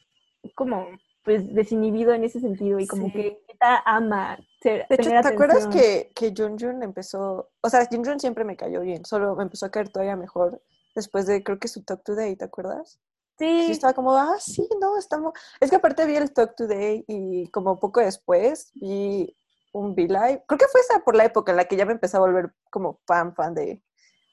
como 0.54 0.88
pues 1.26 1.54
desinhibido 1.54 2.14
en 2.14 2.24
ese 2.24 2.40
sentido 2.40 2.80
y 2.80 2.88
como 2.88 3.08
Sí. 3.08 3.12
que 3.14 3.42
ama 3.86 4.38
ser, 4.62 4.86
De 4.88 4.96
hecho, 4.96 5.10
¿te 5.10 5.18
acuerdas 5.18 5.68
que, 5.68 6.12
que 6.16 6.34
Jun 6.38 6.58
Jun 6.58 6.84
empezó, 6.84 7.50
o 7.62 7.70
sea, 7.70 7.88
Jun 7.92 8.06
Jun 8.06 8.20
siempre 8.20 8.44
me 8.46 8.56
cayó 8.56 8.82
bien, 8.82 9.04
solo 9.06 9.36
me 9.36 9.44
empezó 9.44 9.66
a 9.66 9.72
caer 9.72 9.90
todavía 9.90 10.16
mejor 10.16 10.62
después 10.94 11.26
de, 11.26 11.44
creo 11.44 11.60
que 11.60 11.68
su 11.68 11.84
Talk 11.84 12.04
Today, 12.04 12.36
¿te 12.36 12.46
acuerdas? 12.46 13.00
Yo 13.40 13.46
Sí, 13.48 13.72
estaba 13.72 13.94
como, 13.94 14.16
ah, 14.16 14.38
sí, 14.40 14.66
no, 14.80 14.98
estamos... 14.98 15.34
Es 15.60 15.70
que 15.70 15.76
aparte 15.76 16.06
vi 16.06 16.16
el 16.16 16.32
Talk 16.32 16.56
Today 16.56 17.04
y 17.08 17.50
como 17.50 17.80
poco 17.80 18.00
después 18.00 18.72
vi 18.76 19.36
un 19.74 19.92
V-Live. 19.92 20.44
Creo 20.48 20.58
que 20.58 20.68
fue 20.72 20.80
esa 20.80 21.00
por 21.04 21.16
la 21.18 21.26
época 21.26 21.52
en 21.52 21.58
la 21.58 21.66
que 21.66 21.76
ya 21.76 21.86
me 21.86 21.92
empecé 21.92 22.16
a 22.16 22.22
volver 22.22 22.54
como 22.70 23.02
fan, 23.06 23.36
fan 23.36 23.54
de, 23.54 23.82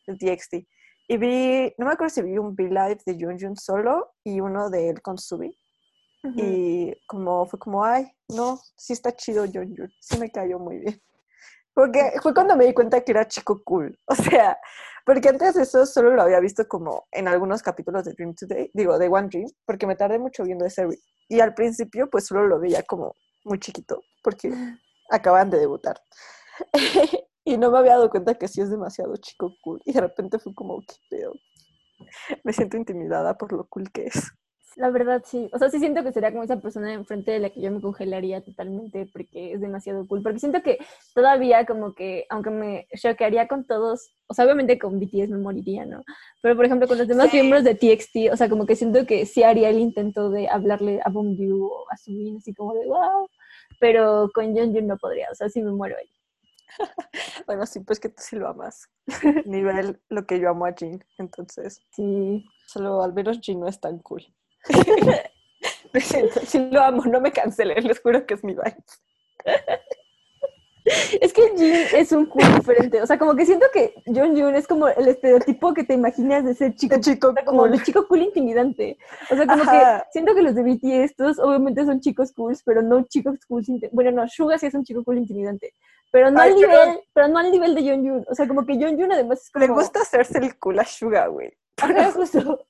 de 0.07 0.17
TXT. 0.37 0.55
Y 1.09 1.17
vi, 1.17 1.75
no 1.79 1.87
me 1.87 1.93
acuerdo 1.93 2.15
si 2.15 2.23
vi 2.23 2.39
un 2.39 2.55
V-Live 2.57 3.01
de 3.05 3.15
Jun 3.19 3.39
Jun 3.41 3.57
solo 3.57 4.13
y 4.23 4.41
uno 4.41 4.71
de 4.71 4.91
él 4.91 5.03
con 5.03 5.19
Subi. 5.19 5.59
Ujú. 6.25 6.35
Y 6.37 6.97
como 7.07 7.47
fue 7.47 7.59
como, 7.59 7.85
ay, 7.85 8.11
no, 8.29 8.61
sí 8.77 8.93
está 8.93 9.13
chido 9.13 9.45
Jun 9.47 9.75
Jun, 9.77 9.93
sí 10.01 10.19
me 10.19 10.31
cayó 10.31 10.59
muy 10.59 10.79
bien. 10.79 11.03
Porque 11.75 12.13
fue 12.23 12.35
cuando 12.35 12.57
me 12.57 12.67
di 12.67 12.75
cuenta 12.75 13.01
que 13.03 13.13
era 13.13 13.27
chico 13.27 13.63
cool. 13.65 13.99
O 14.07 14.15
sea, 14.15 14.59
porque 15.05 15.29
antes 15.29 15.55
de 15.55 15.63
eso 15.63 15.85
solo 15.87 16.15
lo 16.15 16.23
había 16.23 16.41
visto 16.41 16.67
como 16.69 17.07
en 17.11 17.29
algunos 17.29 17.63
capítulos 17.63 18.05
de 18.05 18.13
Dream 18.13 18.35
Today, 18.35 18.71
digo, 18.75 18.99
de 18.99 19.09
One 19.09 19.29
Dream, 19.29 19.49
porque 19.65 19.87
me 19.87 19.97
tardé 19.97 20.19
mucho 20.19 20.45
viendo 20.45 20.65
ese. 20.65 20.87
Y 21.29 21.41
al 21.41 21.55
principio, 21.55 22.09
pues 22.11 22.27
solo 22.27 22.47
lo 22.47 22.61
veía 22.61 22.83
como 22.83 23.17
muy 23.45 23.59
chiquito, 23.59 24.03
porque 24.23 24.53
acaban 25.11 25.51
de 25.51 25.59
debutar. 25.59 26.01
y 27.45 27.57
no 27.57 27.71
me 27.71 27.79
había 27.79 27.93
dado 27.93 28.11
cuenta 28.11 28.35
que 28.35 28.49
sí 28.49 28.61
es 28.61 28.71
demasiado 28.71 29.17
chico 29.17 29.55
cool. 29.63 29.81
Y 29.85 29.93
de 29.93 30.01
repente 30.03 30.39
fue 30.39 30.55
como, 30.55 30.81
qué 30.81 30.95
pedo. 31.11 31.33
Me 32.45 32.53
siento 32.53 32.77
intimidada 32.77 33.37
por 33.37 33.53
lo 33.53 33.67
cool 33.69 33.91
que 33.91 34.07
es. 34.07 34.33
La 34.77 34.91
verdad, 34.91 35.23
sí. 35.27 35.51
O 35.53 35.59
sea, 35.59 35.69
sí 35.69 35.79
siento 35.79 36.03
que 36.03 36.13
sería 36.13 36.31
como 36.31 36.45
esa 36.45 36.61
persona 36.61 36.93
enfrente 36.93 37.31
de 37.31 37.39
la 37.39 37.51
que 37.51 37.61
yo 37.61 37.71
me 37.71 37.81
congelaría 37.81 38.41
totalmente 38.43 39.07
porque 39.13 39.53
es 39.53 39.61
demasiado 39.61 40.07
cool. 40.07 40.23
Porque 40.23 40.39
siento 40.39 40.63
que 40.63 40.79
todavía 41.15 41.67
como 41.67 41.95
que, 41.95 42.27
aunque 42.31 42.51
me 42.51 42.87
choquearía 42.97 43.49
con 43.49 43.67
todos, 43.67 44.15
o 44.29 44.35
sea, 44.35 44.45
obviamente 44.45 44.79
con 44.79 44.99
BTS 44.99 45.29
me 45.29 45.39
moriría, 45.39 45.85
¿no? 45.85 46.03
Pero, 46.41 46.57
por 46.57 46.65
ejemplo, 46.65 46.89
con 46.89 46.99
los 46.99 47.09
demás 47.09 47.33
miembros 47.33 47.65
de 47.65 47.75
TXT, 47.75 48.33
o 48.33 48.37
sea, 48.37 48.49
como 48.49 48.67
que 48.67 48.77
siento 48.77 49.07
que 49.07 49.27
sí 49.27 49.43
haría 49.43 49.69
el 49.69 49.79
intento 49.79 50.31
de 50.31 50.49
hablarle 50.49 51.01
a 51.05 51.11
Bongyu 51.11 51.67
o 51.67 51.87
a 51.91 51.97
Subin, 51.97 52.39
así 52.39 52.55
como 52.55 52.75
de, 52.75 52.87
wow. 52.87 53.29
Pero 53.81 54.31
con 54.35 54.55
Yeonjun 54.55 54.87
no 54.87 54.97
podría, 54.97 55.29
o 55.31 55.35
sea, 55.35 55.49
sí 55.49 55.61
me 55.63 55.73
muero 55.73 55.97
ahí. 55.99 56.09
bueno, 57.47 57.67
sí, 57.67 57.81
pues 57.81 58.01
que 58.01 58.09
tú 58.09 58.23
sí 58.23 58.37
lo 58.37 58.49
amas. 58.49 58.89
Nivel 59.45 60.01
lo 60.09 60.27
que 60.27 60.41
yo 60.41 60.51
amo 60.51 60.67
a 60.67 60.73
Jin, 60.73 61.05
entonces. 61.19 61.83
Sí. 61.95 62.45
Solo 62.67 63.03
al 63.03 63.13
menos 63.13 63.41
Jin 63.41 63.61
no 63.61 63.69
es 63.69 63.79
tan 63.79 63.99
cool. 63.99 64.25
me 65.93 66.01
siento, 66.01 66.41
sí 66.47 66.59
lo 66.71 66.83
amo, 66.83 67.05
no 67.05 67.21
me 67.21 67.33
cancelen, 67.33 67.87
les 67.87 68.01
juro 68.01 68.27
que 68.27 68.35
es 68.35 68.45
mi 68.45 68.55
vibe. 68.55 68.77
Es 71.21 71.33
que 71.33 71.43
Jin 71.57 71.87
es 71.95 72.13
un 72.13 72.27
cool 72.27 72.43
diferente. 72.57 73.01
O 73.01 73.07
sea, 73.07 73.19
como 73.19 73.37
que 73.37 73.47
siento 73.47 73.67
que 73.73 73.95
John 74.07 74.37
Jun 74.37 74.55
es 74.55 74.67
como 74.67 74.89
el 74.89 75.09
estereotipo 75.09 75.73
que 75.75 75.85
te 75.85 75.95
imaginas 75.95 76.45
de 76.45 76.55
ser 76.55 76.75
chico. 76.75 76.99
chico 77.01 77.35
como 77.45 77.67
el 77.67 77.83
chico 77.83 78.07
cool 78.09 78.23
intimidante. 78.23 78.99
O 79.31 79.37
sea, 79.37 79.47
como 79.47 79.63
que 79.63 79.81
siento 80.13 80.35
que 80.35 80.43
los 80.43 80.55
de 80.55 80.63
BTS, 80.63 81.11
estos 81.11 81.39
obviamente 81.39 81.85
son 81.85 82.01
chicos 82.01 82.33
cool, 82.33 82.57
pero 82.65 82.83
no 82.83 83.05
chicos 83.05 83.39
cool. 83.49 83.65
Bueno, 83.93 84.11
no, 84.11 84.29
Suga 84.29 84.59
sí 84.59 84.67
es 84.67 84.75
un 84.75 84.85
chico 84.85 85.05
cool 85.05 85.19
intimidante. 85.19 85.73
Pero 86.11 86.31
no 86.31 86.41
al 86.41 86.55
nivel, 86.55 87.01
pero 87.15 87.29
no 87.29 87.39
al 87.39 87.51
nivel 87.51 87.75
de 87.75 87.83
John 87.83 88.07
Jun. 88.07 88.27
O 88.29 88.35
sea, 88.35 88.49
como 88.49 88.67
que 88.67 88.75
John 88.75 88.99
Jun 88.99 89.13
además 89.13 89.43
es 89.43 89.51
como. 89.51 89.65
Le 89.65 89.73
gusta 89.73 90.01
hacerse 90.01 90.39
el 90.39 90.59
cool 90.59 90.81
a 90.81 90.85
Suga, 90.85 91.29
güey. 91.29 91.53
justo. 92.15 92.67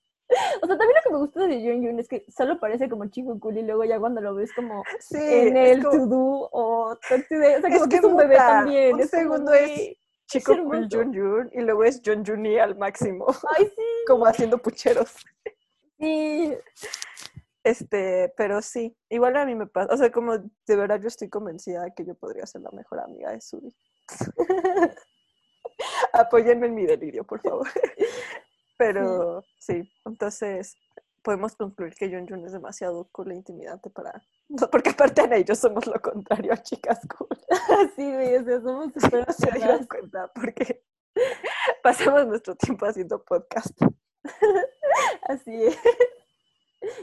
O 0.62 0.66
sea, 0.66 0.78
también 0.78 0.96
lo 0.96 1.02
que 1.02 1.10
me 1.10 1.18
gusta 1.18 1.46
de 1.46 1.60
Jun 1.60 1.86
Jun 1.86 1.98
es 1.98 2.08
que 2.08 2.24
solo 2.28 2.58
parece 2.58 2.88
como 2.88 3.06
chico 3.06 3.38
cool 3.38 3.58
y 3.58 3.62
luego 3.62 3.84
ya 3.84 3.98
cuando 3.98 4.20
lo 4.20 4.34
ves 4.34 4.52
como 4.52 4.82
en 5.10 5.56
el 5.56 5.82
to 5.82 6.06
do 6.06 6.48
o 6.52 6.96
talk 7.08 7.26
today, 7.28 7.56
o 7.56 7.60
sea, 7.60 7.70
como 7.70 7.84
es 7.84 7.88
que, 7.88 7.96
es 7.96 8.04
un 8.04 8.16
bebé 8.16 8.36
también. 8.36 8.94
Un 8.94 9.08
segundo 9.08 9.52
es 9.52 9.96
chico 10.26 10.56
cool 10.64 10.88
Jun 10.90 11.14
Jun 11.14 11.50
y 11.52 11.60
luego 11.60 11.84
es 11.84 12.00
Jun 12.04 12.24
Juni 12.24 12.58
al 12.58 12.76
máximo. 12.76 13.26
Ay, 13.56 13.66
sí. 13.66 13.82
como 14.06 14.26
haciendo 14.26 14.58
pucheros. 14.58 15.14
Sí. 15.98 16.56
Este, 17.64 18.32
pero 18.36 18.60
sí, 18.60 18.96
igual 19.08 19.36
a 19.36 19.46
mí 19.46 19.54
me 19.54 19.66
pasa, 19.68 19.94
o 19.94 19.96
sea, 19.96 20.10
como 20.10 20.36
de 20.36 20.76
verdad 20.76 21.00
yo 21.00 21.06
estoy 21.06 21.28
convencida 21.28 21.84
de 21.84 21.94
que 21.94 22.04
yo 22.04 22.14
podría 22.16 22.44
ser 22.44 22.62
la 22.62 22.70
mejor 22.72 22.98
amiga 22.98 23.30
de 23.30 23.40
Suri. 23.40 23.72
Apóyenme 26.12 26.66
en 26.66 26.74
mi 26.74 26.86
delirio, 26.86 27.24
por 27.24 27.40
favor. 27.40 27.68
Pero 28.82 29.44
sí. 29.58 29.88
entonces 30.04 30.76
podemos 31.22 31.54
concluir 31.54 31.94
que 31.94 32.10
Jun 32.10 32.26
Jun 32.26 32.44
es 32.44 32.52
demasiado 32.52 33.08
cool 33.12 33.30
e 33.30 33.36
intimidante 33.36 33.90
para... 33.90 34.12
porque 34.72 34.90
aparte 34.90 35.22
y 35.38 35.44
yo 35.44 35.54
somos 35.54 35.86
lo 35.86 36.00
contrario 36.00 36.52
a 36.52 36.56
chicas 36.56 37.00
cool. 37.16 37.28
sí, 37.96 38.12
güey, 38.12 38.36
o 38.36 38.44
sea, 38.44 38.60
somos 38.60 38.92
súper... 38.96 39.26
No 39.26 39.32
se 39.32 39.50
dieron 39.52 39.86
cuenta 39.86 40.30
porque 40.34 40.84
pasamos 41.82 42.26
nuestro 42.26 42.56
tiempo 42.56 42.86
haciendo 42.86 43.22
podcast. 43.24 43.80
Así 45.22 45.64
es. 45.64 45.78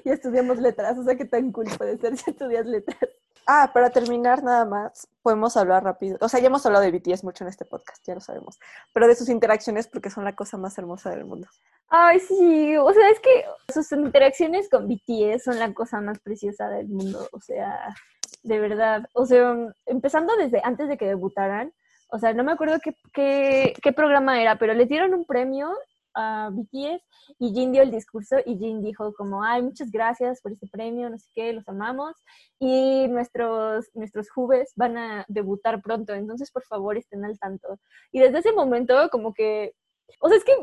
Y 0.04 0.10
estudiamos 0.10 0.58
letras, 0.58 0.98
o 0.98 1.04
sea, 1.04 1.16
qué 1.16 1.24
tan 1.24 1.54
cool 1.54 1.68
puede 1.78 1.98
ser 1.98 2.18
si 2.18 2.32
estudias 2.32 2.66
letras. 2.66 3.10
Ah, 3.46 3.72
para 3.74 3.90
terminar 3.90 4.44
nada 4.44 4.66
más, 4.66 5.08
podemos 5.22 5.58
hablar 5.58 5.84
rápido. 5.84 6.18
O 6.22 6.30
sea, 6.30 6.40
ya 6.40 6.48
hemos 6.48 6.66
hablado 6.66 6.84
de 6.84 6.92
BTS 6.92 7.24
mucho 7.24 7.44
en 7.44 7.50
este 7.50 7.66
podcast, 7.66 8.06
ya 8.06 8.14
lo 8.14 8.22
sabemos. 8.22 8.60
Pero 8.94 9.08
de 9.08 9.16
sus 9.16 9.30
interacciones 9.30 9.88
porque 9.88 10.10
son 10.10 10.24
la 10.24 10.36
cosa 10.36 10.58
más 10.58 10.78
hermosa 10.78 11.10
del 11.10 11.26
mundo. 11.26 11.48
Ay, 11.88 12.20
sí, 12.20 12.78
o 12.78 12.94
sea, 12.94 13.10
es 13.10 13.20
que 13.20 13.46
sus 13.74 13.92
interacciones 13.92 14.70
con 14.70 14.88
BTS 14.88 15.44
son 15.44 15.58
la 15.58 15.74
cosa 15.74 16.00
más 16.02 16.20
preciosa 16.20 16.70
del 16.70 16.88
mundo, 16.88 17.28
o 17.32 17.40
sea, 17.40 17.96
de 18.44 18.60
verdad. 18.60 19.04
O 19.14 19.26
sea, 19.26 19.56
empezando 19.88 20.36
desde 20.36 20.62
antes 20.64 20.88
de 20.88 20.98
que 20.98 21.08
debutaran, 21.08 21.74
o 22.12 22.20
sea, 22.20 22.34
no 22.34 22.44
me 22.44 22.52
acuerdo 22.52 22.80
qué, 22.84 22.96
qué, 23.14 23.74
qué 23.82 23.94
programa 23.94 24.42
era, 24.42 24.58
pero 24.58 24.74
les 24.74 24.88
dieron 24.88 25.14
un 25.14 25.26
premio 25.26 25.72
a 26.20 26.50
BTS 26.52 27.04
y 27.40 27.54
Jin 27.54 27.72
dio 27.72 27.82
el 27.82 27.92
discurso 27.92 28.38
y 28.46 28.58
Jin 28.58 28.82
dijo 28.84 29.14
como, 29.14 29.44
ay, 29.44 29.62
muchas 29.62 29.92
gracias 29.92 30.42
por 30.42 30.52
este 30.52 30.68
premio, 30.68 31.10
no 31.10 31.18
sé 31.18 31.30
qué, 31.34 31.54
los 31.54 31.68
amamos 31.68 32.16
y 32.60 33.08
nuestros, 33.08 33.90
nuestros 33.94 34.30
jubes 34.30 34.74
van 34.76 34.98
a 34.98 35.26
debutar 35.28 35.82
pronto, 35.82 36.14
entonces 36.14 36.52
por 36.52 36.64
favor 36.64 36.98
estén 36.98 37.26
al 37.26 37.40
tanto. 37.40 37.80
Y 38.12 38.20
desde 38.20 38.40
ese 38.40 38.52
momento 38.52 39.10
como 39.12 39.34
que, 39.34 39.74
o 40.20 40.28
sea, 40.28 40.38
es 40.38 40.44
que 40.44 40.54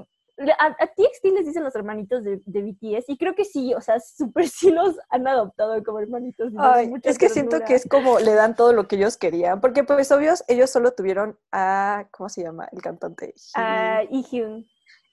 a, 0.58 0.66
a 0.66 0.86
TXT 0.86 1.24
les 1.34 1.46
dicen 1.46 1.64
los 1.64 1.74
hermanitos 1.74 2.22
de, 2.22 2.42
de, 2.44 2.62
BTS 2.62 3.08
y 3.08 3.16
creo 3.16 3.34
que 3.34 3.44
sí, 3.44 3.72
o 3.74 3.80
sea, 3.80 3.98
súper 4.16 4.48
sí 4.48 4.70
los 4.70 4.96
han 5.08 5.26
adoptado 5.26 5.82
como 5.82 6.00
hermanitos. 6.00 6.52
Ay, 6.58 6.92
es 7.02 7.18
que 7.18 7.28
siento 7.28 7.60
que 7.66 7.74
es 7.74 7.88
como 7.88 8.18
le 8.18 8.34
dan 8.34 8.54
todo 8.54 8.72
lo 8.72 8.86
que 8.86 8.96
ellos 8.96 9.16
querían, 9.16 9.60
porque 9.60 9.84
pues 9.84 10.10
obvios 10.12 10.44
ellos 10.48 10.70
solo 10.70 10.92
tuvieron 10.92 11.38
a, 11.52 12.06
¿cómo 12.10 12.28
se 12.28 12.42
llama? 12.42 12.68
El 12.72 12.82
cantante. 12.82 13.34
A 13.54 14.02
Ihyun 14.10 14.66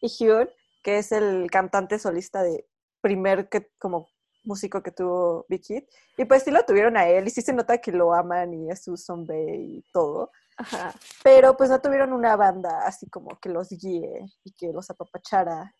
y 0.03 0.09
Hyun, 0.09 0.49
que 0.83 0.97
es 0.97 1.13
el 1.13 1.49
cantante 1.49 1.97
solista 1.97 2.43
de 2.43 2.67
primer 3.01 3.47
que, 3.47 3.71
como 3.79 4.09
músico 4.43 4.83
que 4.83 4.91
tuvo 4.91 5.45
Big 5.47 5.63
Hit. 5.63 5.85
Y 6.17 6.25
pues 6.25 6.43
sí 6.43 6.51
lo 6.51 6.63
tuvieron 6.65 6.97
a 6.97 7.07
él 7.07 7.25
y 7.25 7.29
sí 7.29 7.41
se 7.41 7.53
nota 7.53 7.77
que 7.77 7.93
lo 7.93 8.13
aman 8.13 8.53
y 8.53 8.69
es 8.69 8.83
su 8.83 8.97
zombie 8.97 9.55
y 9.55 9.85
todo. 9.93 10.29
Ajá. 10.57 10.93
Pero 11.23 11.55
pues 11.55 11.69
no 11.69 11.79
tuvieron 11.79 12.11
una 12.11 12.35
banda 12.35 12.85
así 12.85 13.09
como 13.09 13.39
que 13.39 13.47
los 13.47 13.69
guíe 13.69 14.25
y 14.43 14.51
que 14.51 14.73
los 14.73 14.89
apapachara 14.89 15.73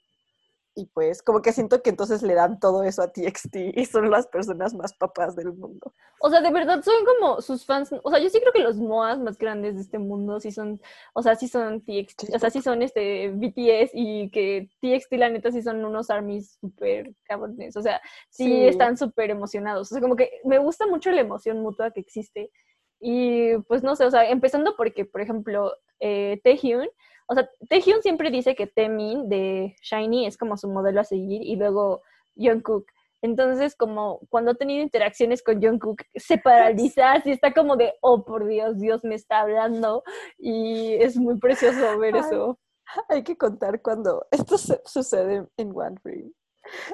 y 0.75 0.87
pues 0.87 1.21
como 1.21 1.41
que 1.41 1.51
siento 1.51 1.81
que 1.81 1.89
entonces 1.89 2.23
le 2.23 2.33
dan 2.33 2.59
todo 2.59 2.83
eso 2.83 3.01
a 3.01 3.11
TXT 3.11 3.55
y 3.75 3.85
son 3.85 4.09
las 4.09 4.27
personas 4.27 4.73
más 4.73 4.93
papás 4.93 5.35
del 5.35 5.53
mundo. 5.53 5.93
O 6.19 6.29
sea, 6.29 6.41
de 6.41 6.51
verdad 6.51 6.81
son 6.81 6.93
como 7.05 7.41
sus 7.41 7.65
fans, 7.65 7.93
o 8.03 8.09
sea, 8.09 8.19
yo 8.19 8.29
sí 8.29 8.39
creo 8.39 8.53
que 8.53 8.63
los 8.63 8.77
MOAs 8.77 9.19
más 9.19 9.37
grandes 9.37 9.75
de 9.75 9.81
este 9.81 9.99
mundo 9.99 10.39
sí 10.39 10.51
son, 10.51 10.81
o 11.13 11.21
sea, 11.21 11.35
sí 11.35 11.47
son 11.47 11.81
TXT, 11.81 12.33
o 12.33 12.39
sea, 12.39 12.49
sí 12.49 12.61
son 12.61 12.81
este 12.81 13.29
BTS 13.29 13.91
y 13.93 14.31
que 14.31 14.69
TXT 14.81 15.13
la 15.13 15.29
neta 15.29 15.51
sí 15.51 15.61
son 15.61 15.83
unos 15.83 16.09
armies 16.09 16.57
súper 16.59 17.13
cabrones, 17.25 17.75
o 17.77 17.81
sea, 17.81 18.01
sí, 18.29 18.65
están 18.65 18.97
súper 18.97 19.29
emocionados, 19.29 19.91
o 19.91 19.95
sea, 19.95 20.01
como 20.01 20.15
que 20.15 20.31
me 20.43 20.57
gusta 20.57 20.87
mucho 20.87 21.11
la 21.11 21.21
emoción 21.21 21.61
mutua 21.61 21.91
que 21.91 21.99
existe 21.99 22.51
y 22.99 23.57
pues 23.67 23.83
no 23.83 23.95
sé, 23.97 24.05
o 24.05 24.11
sea, 24.11 24.29
empezando 24.29 24.75
porque, 24.77 25.03
por 25.03 25.19
ejemplo, 25.19 25.75
eh, 25.99 26.39
Taehyun, 26.43 26.87
o 27.27 27.35
sea, 27.35 27.49
Taehyun 27.69 28.01
siempre 28.01 28.31
dice 28.31 28.55
que 28.55 28.67
Temin 28.67 29.29
de 29.29 29.75
Shiny 29.81 30.25
es 30.25 30.37
como 30.37 30.57
su 30.57 30.67
modelo 30.69 31.01
a 31.01 31.03
seguir 31.03 31.41
y 31.43 31.55
luego 31.55 32.01
Jungkook. 32.35 32.85
Entonces, 33.21 33.75
como 33.75 34.19
cuando 34.29 34.51
ha 34.51 34.55
tenido 34.55 34.83
interacciones 34.83 35.41
con 35.41 35.61
Jungkook, 35.61 36.01
se 36.15 36.37
paraliza 36.37 37.21
y 37.23 37.31
está 37.31 37.53
como 37.53 37.77
de, 37.77 37.93
oh, 38.01 38.25
por 38.25 38.45
Dios, 38.45 38.79
Dios 38.79 39.03
me 39.05 39.15
está 39.15 39.39
hablando. 39.41 40.03
Y 40.37 40.95
es 40.95 41.15
muy 41.15 41.39
precioso 41.39 41.97
ver 41.99 42.17
eso. 42.17 42.59
Hay 43.07 43.23
que 43.23 43.37
contar 43.37 43.81
cuando 43.81 44.27
esto 44.29 44.57
sucede 44.85 45.47
en 45.55 45.71
One 45.73 45.95
Dream. 46.03 46.33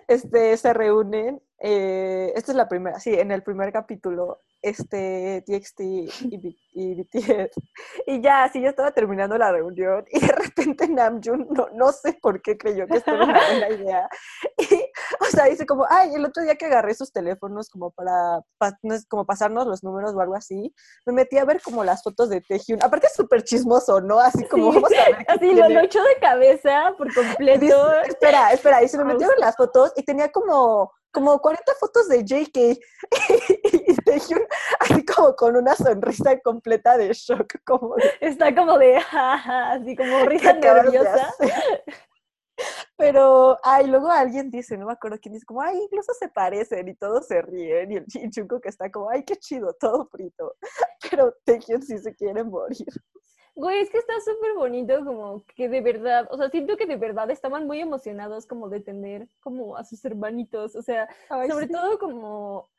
Este, 0.07 0.55
se 0.57 0.73
reúnen, 0.73 1.41
eh, 1.59 2.31
esta 2.35 2.51
es 2.51 2.55
la 2.55 2.67
primera, 2.67 2.99
sí, 2.99 3.13
en 3.13 3.31
el 3.31 3.43
primer 3.43 3.71
capítulo 3.71 4.41
este, 4.61 5.43
TXT 5.45 5.79
y, 5.81 6.57
y, 6.73 6.95
BTS. 6.95 7.51
Y 8.07 8.21
ya, 8.21 8.43
así 8.43 8.61
ya 8.61 8.69
estaba 8.69 8.91
terminando 8.91 9.37
la 9.37 9.51
reunión 9.51 10.05
y 10.11 10.19
de 10.19 10.27
repente 10.27 10.87
Namjoon, 10.87 11.47
no, 11.51 11.67
no 11.73 11.91
sé 11.91 12.17
por 12.21 12.41
qué 12.41 12.57
creyó 12.57 12.87
que 12.87 12.97
esto 12.97 13.11
era 13.11 13.23
una 13.23 13.39
buena 13.47 13.69
idea. 13.69 14.09
Y, 14.57 14.75
o 15.21 15.25
sea, 15.25 15.45
dice 15.45 15.65
como, 15.65 15.85
ay, 15.89 16.13
el 16.13 16.25
otro 16.25 16.43
día 16.43 16.55
que 16.55 16.65
agarré 16.65 16.93
sus 16.93 17.11
teléfonos 17.11 17.69
como 17.69 17.91
para, 17.91 18.41
como 19.07 19.25
pasarnos 19.25 19.67
los 19.67 19.83
números 19.83 20.13
o 20.13 20.19
algo 20.19 20.35
así, 20.35 20.73
me 21.05 21.13
metí 21.13 21.37
a 21.37 21.45
ver 21.45 21.61
como 21.61 21.83
las 21.83 22.03
fotos 22.03 22.29
de 22.29 22.41
Taehyun. 22.41 22.83
Aparte 22.83 23.07
es 23.07 23.13
súper 23.13 23.43
chismoso, 23.43 24.01
¿no? 24.01 24.19
Así 24.19 24.45
como, 24.45 24.73
vamos 24.73 24.91
a 24.91 25.05
ver. 25.05 25.25
Así 25.27 25.53
lo 25.53 25.79
echó 25.81 26.03
de 26.03 26.19
cabeza 26.19 26.93
por 26.97 27.13
completo. 27.13 27.93
espera, 28.03 28.51
espera, 28.51 28.83
y 28.83 28.87
se 28.87 28.97
me 28.97 29.05
metió 29.05 29.31
en 29.31 29.39
las 29.39 29.55
fotos 29.55 29.93
y 29.95 30.03
tenía 30.03 30.31
como 30.31 30.91
como 31.11 31.39
40 31.39 31.73
fotos 31.79 32.07
de 32.07 32.23
JK 32.23 32.79
Taehyun 34.09 34.41
así 34.79 35.05
como 35.05 35.35
con 35.35 35.55
una 35.55 35.75
sonrisa 35.75 36.39
completa 36.39 36.97
de 36.97 37.13
shock, 37.13 37.53
como 37.65 37.95
está 38.19 38.53
como 38.55 38.77
de 38.77 38.95
así 39.11 39.95
como 39.95 40.19
risa 40.25 40.53
nerviosa. 40.53 41.33
Pero, 42.97 43.57
ay, 43.63 43.87
luego 43.87 44.09
alguien 44.09 44.51
dice, 44.51 44.77
no 44.77 44.87
me 44.87 44.91
acuerdo 44.91 45.17
quién 45.21 45.33
dice, 45.33 45.45
como, 45.45 45.61
ay, 45.61 45.77
incluso 45.77 46.13
se 46.13 46.27
parecen 46.27 46.89
y 46.89 46.95
todos 46.95 47.27
se 47.27 47.41
ríen. 47.41 47.91
Y 47.91 47.95
el 47.95 48.05
Chinchuco 48.05 48.59
que 48.59 48.67
está 48.67 48.91
como, 48.91 49.09
ay, 49.09 49.23
qué 49.23 49.37
chido, 49.37 49.73
todo 49.79 50.05
frito. 50.07 50.55
Pero 51.09 51.33
Taehyun 51.45 51.81
sí 51.81 51.97
se 51.97 52.13
quiere 52.13 52.43
morir. 52.43 52.87
Güey, 53.55 53.79
es 53.81 53.89
que 53.89 53.97
está 53.97 54.13
súper 54.19 54.53
bonito, 54.55 55.03
como 55.05 55.43
que 55.55 55.69
de 55.69 55.81
verdad, 55.81 56.27
o 56.31 56.37
sea, 56.37 56.49
siento 56.49 56.77
que 56.77 56.85
de 56.85 56.97
verdad 56.97 57.29
estaban 57.29 57.67
muy 57.67 57.81
emocionados 57.81 58.45
como 58.45 58.69
de 58.69 58.79
tener 58.79 59.27
como 59.41 59.75
a 59.75 59.83
sus 59.83 60.03
hermanitos, 60.05 60.75
o 60.75 60.81
sea, 60.81 61.09
sobre 61.49 61.67
todo 61.67 61.99
como, 61.99 62.69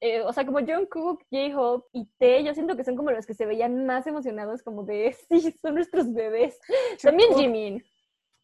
eh, 0.00 0.22
o 0.22 0.32
sea, 0.32 0.46
como 0.46 0.60
Jungkook, 0.60 1.24
J-Hope 1.30 1.88
y 1.92 2.06
T, 2.18 2.42
yo 2.42 2.54
siento 2.54 2.76
que 2.76 2.84
son 2.84 2.96
como 2.96 3.10
los 3.10 3.26
que 3.26 3.34
se 3.34 3.44
veían 3.44 3.84
más 3.84 4.06
emocionados 4.06 4.62
como 4.62 4.84
de, 4.84 5.14
sí, 5.28 5.54
son 5.60 5.74
nuestros 5.74 6.12
bebés. 6.12 6.58
También 7.02 7.34
Jimin. 7.34 7.84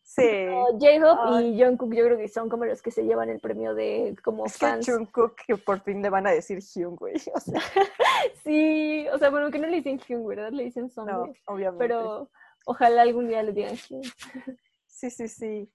Sí. 0.03 0.47
J-Hope 0.79 1.43
y 1.43 1.61
Jungkook 1.61 1.93
yo 1.93 2.05
creo 2.05 2.17
que 2.17 2.29
son 2.29 2.49
como 2.49 2.65
los 2.65 2.81
que 2.81 2.93
se 2.93 3.05
llevan 3.05 3.29
el 3.29 3.41
premio 3.41 3.75
de 3.75 4.15
como 4.23 4.47
es 4.47 4.57
fans. 4.57 4.87
que 4.87 4.93
Jungkook 4.93 5.35
que 5.47 5.57
por 5.57 5.81
fin 5.81 6.01
le 6.01 6.11
van 6.11 6.29
a 6.29 6.31
decir 6.31 6.61
Hyun, 6.61 6.95
güey. 6.95 7.15
O 7.35 7.41
sea, 7.41 7.61
sí, 8.45 9.07
o 9.13 9.19
sea, 9.19 9.31
bueno, 9.31 9.51
que 9.51 9.59
no 9.59 9.67
le 9.67 9.79
dicen 9.79 9.99
Hyun, 9.99 10.25
¿verdad? 10.27 10.53
Le 10.53 10.65
dicen 10.65 10.91
Son. 10.91 11.07
no, 11.07 11.33
obviamente. 11.47 11.79
pero 11.85 12.31
ojalá 12.67 13.03
algún 13.03 13.29
día 13.29 13.43
le 13.43 13.53
digan 13.53 13.77
Hyun. 13.77 14.03
Sí, 14.87 15.11
sí, 15.11 15.29
sí. 15.29 15.71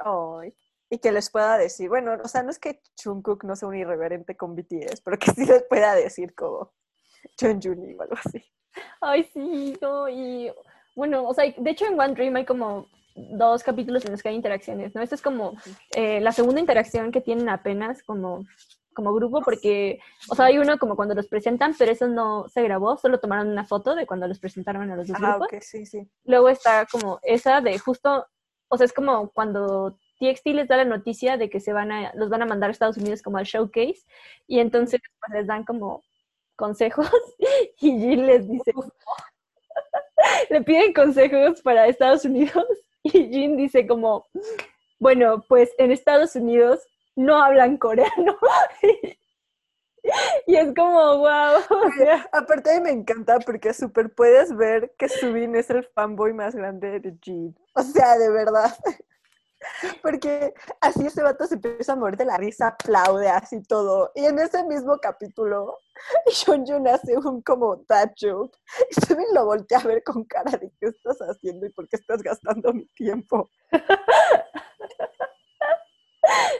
Ay. 0.00 0.52
Y 0.88 0.98
que 0.98 1.10
les 1.12 1.30
pueda 1.30 1.58
decir, 1.58 1.88
bueno, 1.88 2.16
o 2.22 2.28
sea, 2.28 2.42
no 2.42 2.50
es 2.50 2.58
que 2.58 2.80
Jungkook 3.02 3.44
no 3.44 3.56
sea 3.56 3.68
un 3.68 3.76
irreverente 3.76 4.36
con 4.36 4.54
BTS, 4.54 5.00
pero 5.04 5.18
que 5.18 5.30
sí 5.32 5.44
les 5.44 5.64
pueda 5.64 5.94
decir 5.94 6.34
como 6.34 6.72
Jun 7.40 7.60
o 7.98 8.02
algo 8.02 8.14
así. 8.24 8.44
Ay, 9.00 9.24
sí, 9.32 9.76
no, 9.80 10.08
y 10.08 10.52
bueno, 10.94 11.26
o 11.26 11.34
sea, 11.34 11.44
de 11.56 11.70
hecho 11.70 11.86
en 11.86 11.98
One 11.98 12.14
Dream 12.14 12.36
hay 12.36 12.44
como 12.44 12.88
dos 13.16 13.62
capítulos 13.62 14.04
en 14.04 14.12
los 14.12 14.22
que 14.22 14.28
hay 14.28 14.34
interacciones, 14.34 14.94
¿no? 14.94 15.00
Esta 15.02 15.14
es 15.14 15.22
como 15.22 15.54
eh, 15.94 16.20
la 16.20 16.32
segunda 16.32 16.60
interacción 16.60 17.10
que 17.10 17.20
tienen 17.22 17.48
apenas 17.48 18.02
como, 18.02 18.44
como 18.94 19.12
grupo, 19.14 19.40
porque, 19.42 19.98
o 20.30 20.34
sea, 20.34 20.46
hay 20.46 20.58
uno 20.58 20.78
como 20.78 20.94
cuando 20.96 21.14
los 21.14 21.26
presentan, 21.26 21.74
pero 21.78 21.90
eso 21.92 22.06
no 22.06 22.46
se 22.48 22.62
grabó, 22.62 22.96
solo 22.98 23.18
tomaron 23.18 23.48
una 23.48 23.64
foto 23.64 23.94
de 23.94 24.06
cuando 24.06 24.28
los 24.28 24.38
presentaron 24.38 24.90
a 24.90 24.96
los 24.96 25.08
dos 25.08 25.16
Ah, 25.20 25.30
grupos. 25.38 25.48
ok, 25.52 25.62
sí, 25.62 25.86
sí. 25.86 26.06
Luego 26.24 26.48
está 26.50 26.86
como 26.86 27.18
esa 27.22 27.60
de 27.62 27.78
justo, 27.78 28.26
o 28.68 28.76
sea, 28.76 28.84
es 28.84 28.92
como 28.92 29.30
cuando 29.30 29.98
TXT 30.18 30.46
les 30.48 30.68
da 30.68 30.76
la 30.76 30.84
noticia 30.84 31.36
de 31.36 31.50
que 31.50 31.60
se 31.60 31.72
van 31.72 31.92
a, 31.92 32.12
los 32.14 32.28
van 32.28 32.42
a 32.42 32.46
mandar 32.46 32.70
a 32.70 32.72
Estados 32.72 32.96
Unidos 32.96 33.22
como 33.22 33.38
al 33.38 33.44
showcase, 33.44 34.04
y 34.46 34.60
entonces 34.60 35.00
pues, 35.20 35.38
les 35.38 35.46
dan 35.46 35.64
como 35.64 36.02
consejos, 36.56 37.10
y 37.80 37.98
Jill 37.98 38.26
les 38.26 38.48
dice, 38.48 38.72
le 40.50 40.62
piden 40.62 40.92
consejos 40.92 41.60
para 41.62 41.86
Estados 41.86 42.24
Unidos, 42.24 42.66
y 43.02 43.28
Jin 43.30 43.56
dice 43.56 43.86
como, 43.86 44.26
bueno, 44.98 45.44
pues 45.48 45.72
en 45.78 45.92
Estados 45.92 46.34
Unidos 46.36 46.80
no 47.14 47.42
hablan 47.42 47.76
coreano. 47.76 48.36
y 50.46 50.56
es 50.56 50.74
como, 50.74 51.18
wow. 51.18 51.58
O 51.70 51.92
sea, 51.96 52.28
Aparte 52.32 52.80
me 52.80 52.90
encanta 52.90 53.38
porque 53.40 53.72
súper 53.72 54.14
puedes 54.14 54.54
ver 54.56 54.92
que 54.98 55.08
Subin 55.08 55.56
es 55.56 55.70
el 55.70 55.84
fanboy 55.84 56.32
más 56.32 56.54
grande 56.54 57.00
de 57.00 57.16
Jin. 57.22 57.56
O 57.74 57.82
sea, 57.82 58.18
de 58.18 58.30
verdad. 58.30 58.74
Porque 60.02 60.54
así 60.80 61.06
ese 61.06 61.22
vato 61.22 61.46
se 61.46 61.54
empieza 61.54 61.92
a 61.92 61.96
morir 61.96 62.16
de 62.16 62.24
la 62.24 62.36
risa, 62.36 62.68
aplaude 62.68 63.28
así 63.28 63.62
todo. 63.62 64.10
Y 64.14 64.24
en 64.24 64.38
ese 64.38 64.64
mismo 64.64 64.98
capítulo, 64.98 65.78
Jun 66.46 66.88
hace 66.88 67.16
un 67.16 67.42
como 67.42 67.82
joke. 68.20 68.56
Y 68.90 69.06
Subin 69.06 69.26
lo 69.34 69.44
voltea 69.46 69.78
a 69.78 69.86
ver 69.86 70.02
con 70.02 70.24
cara 70.24 70.52
de 70.52 70.72
qué 70.80 70.86
estás 70.86 71.18
haciendo 71.18 71.66
y 71.66 71.70
por 71.70 71.88
qué 71.88 71.96
estás 71.96 72.22
gastando 72.22 72.72
mi 72.72 72.86
tiempo. 72.88 73.48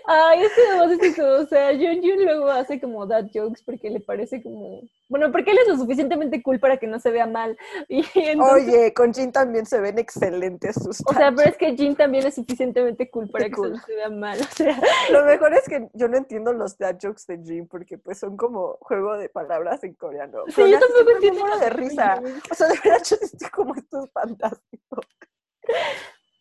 ay, 0.07 0.43
es 0.43 0.53
que 0.53 0.61
además 0.71 0.91
es 0.93 1.12
eso, 1.12 1.29
o 1.41 1.47
sea, 1.47 1.73
Jun 1.73 2.03
Jun 2.03 2.25
luego 2.25 2.49
hace 2.49 2.81
como 2.81 3.07
dad 3.07 3.27
jokes 3.33 3.62
porque 3.64 3.91
le 3.91 4.01
parece 4.01 4.43
como, 4.43 4.83
bueno, 5.09 5.31
porque 5.33 5.51
él 5.51 5.59
es 5.59 5.69
lo 5.69 5.77
suficientemente 5.77 6.43
cool 6.43 6.59
para 6.59 6.77
que 6.77 6.87
no 6.87 6.99
se 6.99 7.11
vea 7.11 7.27
mal. 7.27 7.57
Y 7.89 8.05
entonces, 8.14 8.69
Oye, 8.69 8.95
con 8.95 9.12
Jin 9.12 9.33
también 9.33 9.67
se 9.67 9.81
ven 9.81 9.99
excelentes 9.99 10.75
sus 10.75 11.01
o 11.07 11.12
sea, 11.12 11.33
pero 11.33 11.51
es 11.51 11.57
que 11.57 11.77
Jin 11.77 11.95
también 11.95 12.27
es 12.27 12.35
suficientemente 12.35 13.11
cool 13.11 13.29
para 13.29 13.47
que 13.47 13.61
no 13.61 13.79
se 13.79 13.95
vea 13.95 14.11
mal, 14.11 14.39
o 14.41 14.55
sea, 14.55 14.81
Lo 15.11 15.25
mejor 15.25 15.55
es 15.55 15.69
que 15.69 15.89
yo 15.95 16.09
no 16.09 16.17
entiendo 16.17 16.53
los 16.53 16.79
dad 16.79 16.97
jokes 17.01 17.25
de 17.29 17.39
Jin 17.39 17.69
porque 17.69 17.99
pues 17.99 18.19
son 18.19 18.37
como 18.37 18.79
juego 18.81 19.17
de 19.17 19.29
palabras 19.29 19.83
en 19.85 19.95
coreano. 19.95 20.45
Sí, 20.49 20.62
yo 20.71 20.79
tampoco 20.79 21.11
entiendo 21.14 21.59
de 21.59 21.71
risa. 21.71 22.23
O 22.51 22.55
sea, 22.55 22.69
de 22.69 22.79
verdad 22.83 23.03
yo 23.05 23.17
estoy 23.21 23.49
como 23.51 23.75
esto 23.75 24.05
es 24.05 24.11
fantástico. 24.12 25.01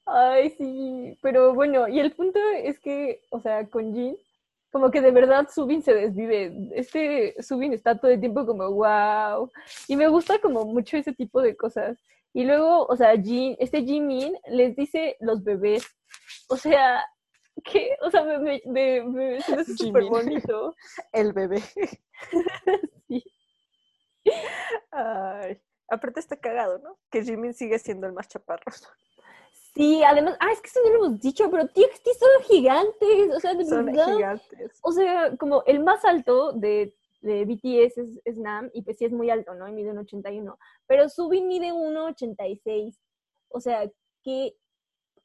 Ay, 0.05 0.51
sí, 0.51 1.17
pero 1.21 1.53
bueno, 1.55 1.87
y 1.87 1.99
el 1.99 2.13
punto 2.13 2.39
es 2.63 2.79
que, 2.79 3.21
o 3.31 3.39
sea, 3.39 3.67
con 3.67 3.93
Jin, 3.93 4.17
como 4.71 4.91
que 4.91 5.01
de 5.01 5.11
verdad 5.11 5.47
Subin 5.49 5.81
se 5.81 5.93
desvive. 5.93 6.53
Este 6.75 7.35
Subin 7.41 7.73
está 7.73 7.97
todo 7.99 8.11
el 8.11 8.19
tiempo 8.19 8.45
como, 8.45 8.69
wow. 8.71 9.49
Y 9.87 9.95
me 9.95 10.07
gusta 10.07 10.39
como 10.39 10.65
mucho 10.65 10.97
ese 10.97 11.13
tipo 11.13 11.41
de 11.41 11.55
cosas. 11.55 11.97
Y 12.33 12.43
luego, 12.43 12.85
o 12.85 12.95
sea, 12.97 13.15
Jin, 13.15 13.55
este 13.59 13.83
Jimin 13.83 14.35
les 14.47 14.75
dice 14.75 15.15
los 15.21 15.43
bebés. 15.43 15.87
O 16.49 16.57
sea, 16.57 17.05
¿qué? 17.63 17.95
O 18.01 18.11
sea, 18.11 18.23
me, 18.23 18.61
me, 18.65 19.03
me, 19.03 19.37
hace 19.37 19.77
súper 19.77 20.03
bonito. 20.03 20.75
El 21.13 21.33
bebé. 21.33 21.63
Sí. 23.07 23.23
Ay. 24.91 25.61
Aparte 25.87 26.19
está 26.19 26.35
cagado, 26.35 26.79
¿no? 26.79 26.97
Que 27.11 27.23
Jimin 27.23 27.53
sigue 27.53 27.77
siendo 27.79 28.07
el 28.07 28.13
más 28.13 28.27
chaparro. 28.27 28.71
Sí, 29.75 30.03
además, 30.03 30.37
ah, 30.39 30.51
es 30.53 30.61
que 30.61 30.67
eso 30.69 30.79
no 30.83 30.89
lo 30.89 31.05
hemos 31.05 31.19
dicho, 31.19 31.51
pero 31.51 31.67
TXT 31.67 32.07
son 32.17 32.43
gigantes. 32.47 33.35
O 33.35 33.39
sea, 33.39 33.53
de 33.53 33.65
Son 33.65 33.85
verdad. 33.85 34.15
gigantes. 34.15 34.79
O 34.81 34.91
sea, 34.91 35.35
como 35.37 35.63
el 35.65 35.83
más 35.83 36.05
alto 36.05 36.53
de, 36.53 36.95
de 37.21 37.43
BTS 37.45 37.97
es, 37.97 38.21
es 38.23 38.37
Nam, 38.37 38.69
y 38.73 38.83
pues 38.83 38.97
sí 38.97 39.05
es 39.05 39.11
muy 39.11 39.29
alto, 39.29 39.53
¿no? 39.53 39.67
Y 39.67 39.73
mide 39.73 39.91
un 39.91 39.97
81. 39.97 40.57
Pero 40.87 41.09
Subin 41.09 41.47
mide 41.47 41.73
1,86. 41.73 42.97
O 43.49 43.59
sea, 43.59 43.91
qué 44.23 44.55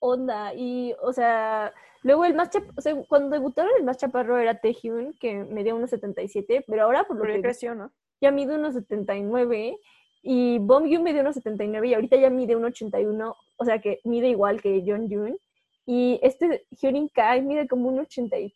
onda. 0.00 0.52
Y, 0.54 0.94
o 1.00 1.12
sea, 1.12 1.72
luego 2.02 2.24
el 2.24 2.34
más 2.34 2.50
chaparro, 2.50 2.74
o 2.76 2.80
sea, 2.80 2.96
cuando 3.08 3.30
debutaron 3.30 3.70
el 3.76 3.84
más 3.84 3.98
chaparro 3.98 4.38
era 4.38 4.60
Taehyun, 4.60 5.14
que 5.20 5.44
medía 5.44 5.74
1,77, 5.74 6.64
pero 6.66 6.82
ahora 6.82 7.04
por 7.04 7.16
lo 7.16 7.22
Pero 7.22 7.34
que 7.34 7.42
creció, 7.42 7.74
¿no? 7.76 7.92
ya 8.20 8.30
mide 8.30 8.54
1,79. 8.58 9.78
Y 10.22 10.58
Bomb 10.58 10.84
mide 10.86 11.22
1,79 11.22 11.88
y 11.88 11.94
ahorita 11.94 12.16
ya 12.16 12.30
mide 12.30 12.56
1,81, 12.56 13.34
o 13.56 13.64
sea 13.64 13.80
que 13.80 14.00
mide 14.04 14.28
igual 14.28 14.60
que 14.60 14.82
Jun. 14.84 15.38
Y 15.86 16.20
este 16.22 16.66
Hyunin 16.70 17.08
Kai 17.08 17.42
mide 17.42 17.66
como 17.66 17.88
un 17.88 18.00
85, 18.00 18.52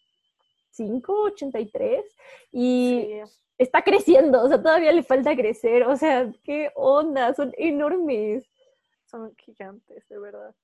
83 1.23 2.05
y 2.53 3.09
Sí. 3.25 3.33
está 3.59 3.83
creciendo, 3.83 4.43
o 4.43 4.49
sea, 4.49 4.63
todavía 4.63 4.93
le 4.93 5.03
falta 5.03 5.35
crecer, 5.35 5.85
o 5.85 5.97
sea, 5.97 6.31
qué 6.45 6.71
onda, 6.75 7.33
son 7.35 7.53
enormes. 7.57 8.45
Son 9.07 9.35
gigantes, 9.37 10.07
de 10.09 10.19
verdad. 10.19 10.55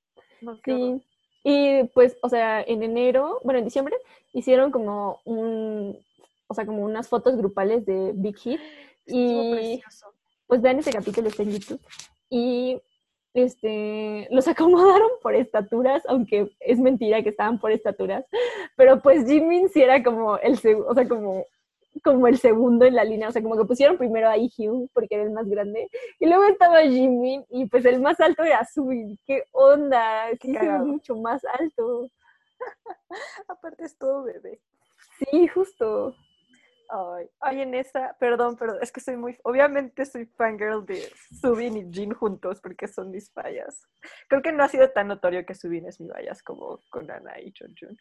No, 0.41 0.53
horror. 0.53 0.61
Sí. 0.65 1.03
Y 1.45 1.85
pues, 1.95 2.19
o 2.23 2.29
sea, 2.29 2.61
en 2.63 2.83
enero, 2.83 3.41
bueno, 3.45 3.59
en 3.59 3.65
diciembre, 3.65 3.97
hicieron 4.33 4.71
como 4.71 5.21
un, 5.25 5.99
o 6.49 6.55
sea, 6.55 6.67
como 6.67 6.85
unas 6.85 7.09
fotos 7.09 7.37
grupales 7.37 7.87
de 7.87 8.13
Big 8.15 8.37
Hit. 8.37 8.61
Estuvo 9.07 9.43
Y 9.43 9.53
precioso. 9.53 10.10
Pues 10.51 10.61
vean 10.61 10.81
ese 10.81 10.93
capítulo, 10.93 11.29
está 11.29 11.45
en 11.45 11.53
YouTube. 11.53 11.81
Y 12.29 12.83
este, 13.35 14.27
los 14.33 14.49
acomodaron 14.49 15.09
por 15.23 15.35
estaturas, 15.35 16.03
aunque 16.09 16.51
es 16.59 16.79
mentira 16.81 17.23
que 17.23 17.29
estaban 17.31 17.61
por 17.61 17.71
estaturas. 17.71 18.27
Pero 18.77 19.01
pues 19.01 19.27
Jimin 19.27 19.69
sí 19.69 19.81
era 19.81 20.03
como 20.03 20.37
el, 20.39 20.55
o 20.87 20.95
sea, 20.95 21.09
como, 21.09 21.45
como 22.03 22.27
el 22.27 22.39
segundo 22.39 22.85
en 22.85 22.97
la 22.97 23.05
línea. 23.05 23.29
O 23.29 23.33
sea, 23.33 23.43
como 23.43 23.57
que 23.57 23.65
pusieron 23.65 23.97
primero 23.97 24.29
a 24.29 24.37
Hyun 24.37 24.91
porque 24.93 25.15
era 25.15 25.23
el 25.23 25.31
más 25.31 25.49
grande. 25.49 25.89
Y 26.19 26.27
luego 26.27 26.45
estaba 26.45 26.83
Jimin 26.83 27.45
y 27.49 27.67
pues 27.67 27.85
el 27.85 28.01
más 28.01 28.19
alto 28.19 28.43
era 28.43 28.65
Subin. 28.65 29.17
¿Qué 29.25 29.45
onda? 29.53 30.31
Sí 30.33 30.49
se 30.49 30.53
ve 30.53 30.59
cagado. 30.59 30.87
mucho 30.87 31.15
más 31.15 31.43
alto. 31.45 32.11
Aparte 33.49 33.85
es 33.85 33.97
todo 33.97 34.25
bebé. 34.25 34.61
Sí, 35.19 35.47
justo. 35.47 36.17
Ay, 36.93 37.31
ay, 37.41 37.61
en 37.63 37.75
esa, 37.75 38.17
perdón, 38.19 38.57
perdón, 38.57 38.79
es 38.83 38.91
que 38.91 39.01
soy 39.01 39.17
muy, 39.17 39.39
obviamente 39.45 40.05
soy 40.05 40.27
fangirl 40.27 40.85
de 40.85 41.09
Subin 41.41 41.77
y 41.77 41.93
Jin 41.93 42.13
juntos 42.13 42.61
porque 42.61 42.89
son 42.89 43.13
mis 43.13 43.31
fallas. 43.33 43.87
Creo 44.29 44.43
que 44.43 44.51
no 44.51 44.65
ha 44.65 44.69
sido 44.69 44.91
tan 44.91 45.07
notorio 45.07 45.47
que 45.47 45.55
Subin 45.55 45.87
es 45.87 46.01
mi 46.01 46.09
vallas 46.09 46.43
como 46.43 46.83
con 46.91 47.09
Ana 47.09 47.39
y 47.41 47.53
Jun 47.57 47.97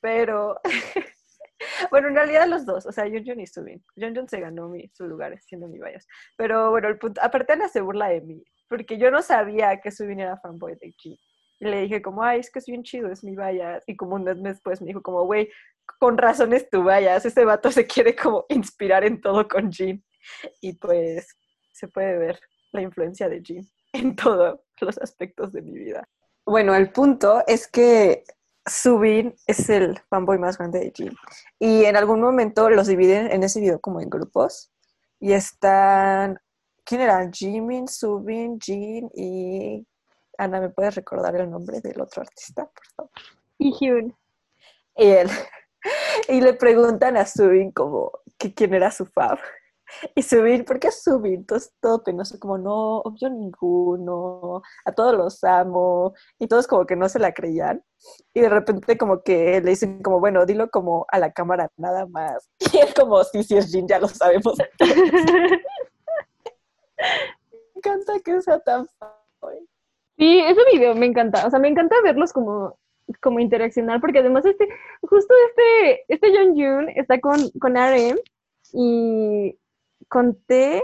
pero 0.00 0.60
bueno, 1.90 2.08
en 2.08 2.14
realidad 2.14 2.46
los 2.46 2.66
dos, 2.66 2.84
o 2.84 2.92
sea, 2.92 3.04
Jun 3.04 3.40
y 3.40 3.46
Subin. 3.46 3.82
Jun 3.96 4.28
se 4.28 4.40
ganó 4.40 4.68
mi, 4.68 4.90
su 4.92 5.06
lugar 5.06 5.40
siendo 5.40 5.66
mi 5.66 5.78
vallas. 5.78 6.06
Pero 6.36 6.70
bueno, 6.70 6.88
el 6.88 6.98
punto, 6.98 7.22
aparte 7.22 7.54
Ana 7.54 7.68
se 7.68 7.80
burla 7.80 8.08
de 8.08 8.20
mí, 8.20 8.44
porque 8.68 8.98
yo 8.98 9.10
no 9.10 9.22
sabía 9.22 9.80
que 9.80 9.90
Subin 9.90 10.20
era 10.20 10.36
fanboy 10.36 10.76
de 10.76 10.92
Jin. 10.98 11.16
Y 11.60 11.66
le 11.66 11.82
dije 11.82 12.02
como, 12.02 12.22
ay, 12.22 12.40
es 12.40 12.50
que 12.50 12.58
es 12.58 12.66
bien 12.66 12.82
chido, 12.82 13.10
es 13.10 13.24
mi 13.24 13.36
vallas. 13.36 13.82
Y 13.86 13.96
como 13.96 14.16
un 14.16 14.24
mes 14.24 14.42
después 14.42 14.80
me 14.80 14.88
dijo 14.88 15.02
como, 15.02 15.24
güey, 15.24 15.50
con 15.98 16.18
razón 16.18 16.52
es 16.52 16.68
tu 16.68 16.82
vallas, 16.82 17.24
ese 17.24 17.44
vato 17.44 17.70
se 17.70 17.86
quiere 17.86 18.14
como 18.16 18.46
inspirar 18.48 19.04
en 19.04 19.20
todo 19.20 19.46
con 19.48 19.72
Jin. 19.72 20.04
Y 20.60 20.74
pues 20.74 21.36
se 21.72 21.88
puede 21.88 22.18
ver 22.18 22.40
la 22.72 22.82
influencia 22.82 23.28
de 23.28 23.42
Jin 23.42 23.68
en 23.92 24.16
todos 24.16 24.60
los 24.80 24.98
aspectos 24.98 25.52
de 25.52 25.62
mi 25.62 25.78
vida. 25.78 26.08
Bueno, 26.46 26.74
el 26.74 26.90
punto 26.90 27.42
es 27.46 27.66
que 27.68 28.24
Subin 28.66 29.34
es 29.46 29.68
el 29.70 29.98
fanboy 30.10 30.38
más 30.38 30.58
grande 30.58 30.80
de 30.80 30.92
Jin. 30.94 31.12
Y 31.58 31.84
en 31.84 31.96
algún 31.96 32.20
momento 32.20 32.68
los 32.70 32.86
dividen 32.86 33.30
en 33.30 33.42
ese 33.42 33.60
video 33.60 33.80
como 33.80 34.00
en 34.00 34.10
grupos. 34.10 34.72
Y 35.20 35.32
están, 35.32 36.38
¿quién 36.84 37.00
eran? 37.02 37.32
Jimin, 37.32 37.88
Subin, 37.88 38.58
Jin 38.60 39.10
y... 39.14 39.86
Ana, 40.38 40.60
¿me 40.60 40.70
puedes 40.70 40.94
recordar 40.94 41.36
el 41.36 41.50
nombre 41.50 41.80
del 41.80 42.00
otro 42.00 42.22
artista, 42.22 42.64
por 42.64 42.86
favor? 42.96 43.10
Y 43.58 43.88
él. 44.94 45.28
Y 46.28 46.40
le 46.40 46.54
preguntan 46.54 47.18
a 47.18 47.26
Subin 47.26 47.70
como 47.70 48.10
que 48.38 48.54
quién 48.54 48.72
era 48.72 48.90
su 48.90 49.04
fab. 49.04 49.38
Y 50.14 50.22
subir, 50.22 50.64
¿por 50.64 50.78
qué 50.78 50.90
subir? 50.90 51.46
Todo, 51.46 51.58
todo 51.80 52.02
penoso, 52.02 52.38
como 52.38 52.58
no, 52.58 53.02
yo 53.20 53.28
ninguno, 53.28 54.62
a 54.84 54.92
todos 54.92 55.14
los 55.14 55.44
amo, 55.44 56.14
y 56.38 56.46
todos 56.48 56.66
como 56.66 56.86
que 56.86 56.96
no 56.96 57.08
se 57.08 57.18
la 57.18 57.32
creían. 57.32 57.84
Y 58.32 58.40
de 58.40 58.48
repente 58.48 58.98
como 58.98 59.22
que 59.22 59.60
le 59.60 59.70
dicen 59.70 60.02
como, 60.02 60.20
bueno, 60.20 60.46
dilo 60.46 60.70
como 60.70 61.06
a 61.10 61.18
la 61.18 61.32
cámara 61.32 61.70
nada 61.76 62.06
más. 62.06 62.48
Y 62.72 62.78
él 62.78 62.94
como, 62.94 63.22
sí, 63.24 63.42
sí 63.44 63.56
es 63.56 63.70
Jin, 63.70 63.86
ya 63.86 63.98
lo 63.98 64.08
sabemos. 64.08 64.56
me 64.80 64.88
encanta 67.76 68.14
que 68.24 68.40
sea 68.42 68.58
tan 68.60 68.86
fácil. 68.98 69.68
Sí, 70.16 70.40
ese 70.40 70.60
video 70.72 70.94
me 70.94 71.06
encanta, 71.06 71.46
o 71.46 71.50
sea, 71.50 71.58
me 71.58 71.68
encanta 71.68 71.96
verlos 72.02 72.32
como 72.32 72.78
como 73.20 73.40
interaccionar, 73.40 74.00
porque 74.00 74.20
además 74.20 74.44
este, 74.46 74.68
justo 75.02 75.34
este, 75.48 76.04
este 76.08 76.28
John 76.34 76.54
Jun 76.54 76.88
está 76.96 77.20
con, 77.20 77.50
con 77.60 77.74
RM 77.76 78.18
y 78.72 79.58
con 80.08 80.36
T 80.46 80.82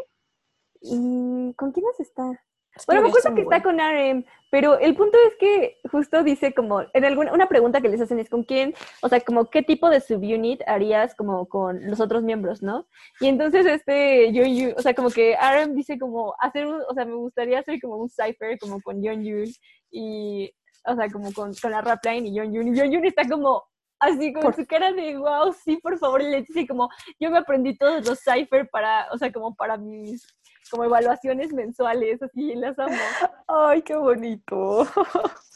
y 0.83 1.55
¿con 1.57 1.73
quién 1.73 1.87
más 1.87 2.01
está? 2.01 2.43
Bueno, 2.87 3.03
me 3.03 3.09
acuerdo 3.09 3.35
que 3.35 3.43
está 3.43 3.63
con 3.63 3.79
RM, 3.79 4.25
pero 4.51 4.79
el 4.79 4.95
punto 4.95 5.19
es 5.29 5.37
que 5.39 5.79
justo 5.91 6.23
dice 6.23 6.55
como, 6.55 6.83
en 6.93 7.05
alguna 7.05 7.33
una 7.33 7.49
pregunta 7.49 7.81
que 7.81 7.89
les 7.89 8.01
hacen 8.01 8.19
es 8.19 8.29
con 8.29 8.45
quién, 8.45 8.75
o 9.03 9.09
sea, 9.09 9.21
como 9.21 9.51
qué 9.51 9.63
tipo 9.63 9.91
de 9.91 10.01
subunit 10.01 10.63
harías 10.67 11.15
como 11.15 11.47
con 11.47 11.87
los 11.89 12.01
otros 12.01 12.23
miembros, 12.23 12.63
¿no? 12.63 12.87
Y 13.21 13.29
entonces 13.29 13.67
este 13.67 14.33
John 14.35 14.55
Yun, 14.55 14.75
o 14.77 14.83
sea, 14.83 14.95
como 14.95 15.11
que 15.11 15.37
RM 15.37 15.75
dice 15.75 15.99
como 15.99 16.35
hacer 16.41 16.67
un, 16.67 16.81
o 16.89 16.95
sea, 16.95 17.05
me 17.05 17.15
gustaría 17.15 17.59
hacer 17.59 17.81
como 17.81 17.97
un 17.97 18.09
cipher 18.09 18.59
como 18.59 18.81
con 18.81 19.05
John 19.05 19.23
Yun 19.23 19.47
y, 19.91 20.53
o 20.87 20.95
sea, 20.95 21.09
como 21.11 21.33
con, 21.33 21.53
con 21.55 21.71
la 21.71 21.81
rap 21.81 22.05
line 22.05 22.29
y 22.29 22.39
John 22.39 22.53
Yun, 22.53 22.75
y 22.75 22.79
John 22.79 22.91
Yun 22.91 23.05
está 23.05 23.29
como, 23.29 23.65
así 24.01 24.33
como 24.33 24.53
su 24.53 24.67
cara 24.67 24.93
de 24.93 25.17
wow, 25.17 25.53
sí, 25.53 25.77
por 25.77 25.99
favor, 25.99 26.23
le 26.23 26.43
dice 26.43 26.67
como 26.67 26.89
yo 27.19 27.31
me 27.31 27.39
aprendí 27.39 27.77
todos 27.77 28.07
los 28.07 28.19
cipher 28.21 28.69
para, 28.71 29.09
o 29.13 29.19
sea, 29.19 29.31
como 29.31 29.55
para 29.55 29.77
mis 29.77 30.27
como 30.71 30.85
evaluaciones 30.85 31.53
mensuales, 31.53 32.23
así 32.23 32.55
las 32.55 32.79
amo. 32.79 32.95
Ay, 33.49 33.83
qué 33.83 33.97
bonito. 33.97 34.87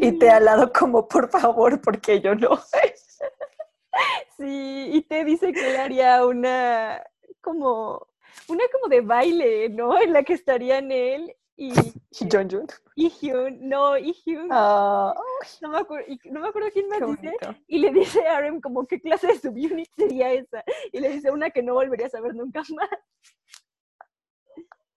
Y 0.00 0.16
te 0.20 0.30
ha 0.30 0.38
lado 0.38 0.72
como 0.72 1.08
por 1.08 1.28
favor, 1.28 1.80
porque 1.80 2.20
yo 2.20 2.36
no. 2.36 2.50
Sí, 4.36 4.90
y 4.92 5.02
te 5.02 5.24
dice 5.24 5.52
que 5.52 5.62
le 5.62 5.78
haría 5.78 6.24
una 6.26 7.02
como 7.40 8.06
una 8.48 8.64
como 8.72 8.88
de 8.88 9.00
baile, 9.00 9.68
¿no? 9.68 10.00
En 10.00 10.12
la 10.12 10.22
que 10.22 10.32
estarían 10.32 10.90
él 10.90 11.34
y, 11.56 11.72
y 11.72 11.72
John 12.32 12.48
Jun. 12.50 12.66
Y 12.96 13.08
Hyun, 13.10 13.68
no, 13.68 13.96
y 13.96 14.12
Hyun. 14.12 14.48
Ah, 14.50 15.14
no, 15.60 15.68
me 15.68 15.78
acuerdo, 15.78 16.06
no 16.24 16.40
me 16.40 16.48
acuerdo 16.48 16.68
quién 16.72 16.88
más 16.88 17.00
dice. 17.20 17.36
Y 17.66 17.78
le 17.78 17.92
dice 17.92 18.26
a 18.26 18.36
Arem 18.36 18.60
como 18.60 18.86
qué 18.86 19.00
clase 19.00 19.28
de 19.28 19.38
subunit 19.38 19.88
sería 19.96 20.32
esa. 20.32 20.64
Y 20.92 21.00
le 21.00 21.10
dice 21.10 21.30
una 21.30 21.50
que 21.50 21.62
no 21.62 21.74
volvería 21.74 22.06
a 22.06 22.10
saber 22.10 22.34
nunca 22.34 22.62
más. 22.74 22.88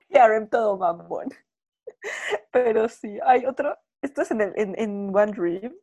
Y 0.09 0.17
Arem 0.17 0.47
todo 0.49 0.77
mamón. 0.77 1.27
Pero 2.51 2.87
sí, 2.89 3.19
hay 3.23 3.45
otro, 3.45 3.77
esto 4.01 4.21
es 4.21 4.31
en, 4.31 4.41
el, 4.41 4.53
en, 4.55 4.79
en 4.79 5.15
One 5.15 5.31
Dream, 5.33 5.75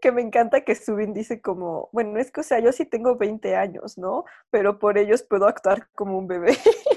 que 0.00 0.12
me 0.12 0.22
encanta 0.22 0.62
que 0.62 0.74
Subin 0.74 1.12
dice 1.12 1.40
como, 1.40 1.88
bueno, 1.92 2.18
es 2.18 2.30
que, 2.30 2.40
o 2.40 2.44
sea, 2.44 2.58
yo 2.58 2.72
sí 2.72 2.84
tengo 2.84 3.16
20 3.16 3.56
años, 3.56 3.98
¿no? 3.98 4.24
Pero 4.50 4.78
por 4.78 4.98
ellos 4.98 5.22
puedo 5.22 5.46
actuar 5.46 5.88
como 5.94 6.18
un 6.18 6.26
bebé. 6.26 6.56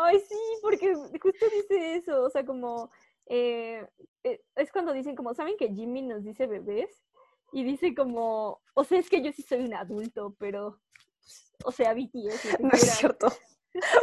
Ay, 0.00 0.20
sí, 0.20 0.36
porque 0.62 0.94
justo 0.94 1.46
dice 1.52 1.96
eso, 1.96 2.22
o 2.22 2.30
sea, 2.30 2.46
como, 2.46 2.88
eh, 3.26 3.84
eh, 4.22 4.40
es 4.54 4.70
cuando 4.70 4.92
dicen 4.92 5.16
como, 5.16 5.34
¿saben 5.34 5.56
que 5.56 5.74
Jimmy 5.74 6.02
nos 6.02 6.22
dice 6.22 6.46
bebés? 6.46 7.02
Y 7.50 7.64
dice 7.64 7.96
como, 7.96 8.60
o 8.74 8.84
sea, 8.84 9.00
es 9.00 9.10
que 9.10 9.20
yo 9.20 9.32
sí 9.32 9.42
soy 9.42 9.64
un 9.64 9.74
adulto, 9.74 10.36
pero, 10.38 10.78
o 11.64 11.72
sea, 11.72 11.94
BTS. 11.94 12.58
No 12.60 12.70
es 12.70 12.80
cierto. 12.82 13.26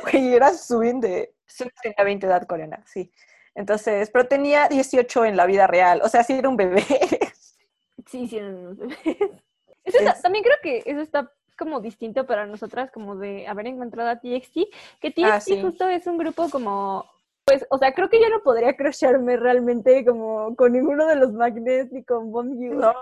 Güey, 0.04 0.34
era 0.34 0.54
Subin 0.54 1.00
de, 1.00 1.34
Subin 1.46 1.72
tenía 1.82 2.04
20 2.04 2.28
edad 2.28 2.46
coreana, 2.46 2.84
sí. 2.86 3.10
Entonces, 3.54 4.10
pero 4.12 4.28
tenía 4.28 4.68
18 4.68 5.24
en 5.24 5.38
la 5.38 5.46
vida 5.46 5.66
real, 5.66 6.02
o 6.04 6.10
sea, 6.10 6.26
sí 6.26 6.34
era 6.34 6.50
un 6.50 6.58
bebé. 6.58 6.84
Sí, 8.06 8.28
sí 8.28 8.38
eran 8.38 8.56
unos 8.56 8.78
bebés. 8.78 9.00
Eso 9.86 9.98
está, 9.98 10.22
también 10.22 10.44
creo 10.44 10.58
que 10.62 10.84
eso 10.86 11.00
está 11.00 11.32
como 11.56 11.80
distinto 11.82 12.26
para 12.26 12.46
nosotras, 12.46 12.92
como 12.92 13.16
de 13.16 13.48
haber 13.48 13.68
encontrado 13.68 14.10
a 14.10 14.20
TXT, 14.20 14.58
que 15.00 15.12
TXT 15.12 15.26
Ah, 15.26 15.40
sí. 15.40 15.62
justo 15.62 15.88
es 15.88 16.08
un 16.08 16.18
grupo 16.18 16.50
como, 16.50 17.06
pues, 17.46 17.66
o 17.70 17.78
sea, 17.78 17.94
creo 17.94 18.10
que 18.10 18.22
yo 18.22 18.30
no 18.30 18.42
podría 18.42 18.76
crusharme 18.76 19.38
realmente 19.38 20.04
como 20.06 20.56
con 20.56 20.72
ninguno 20.72 21.06
de 21.08 21.16
los 21.16 21.32
magnets 21.32 21.92
ni 21.92 22.04
con 22.04 22.32
Bomb 22.32 22.60
You. 22.60 22.74
No, 22.74 22.94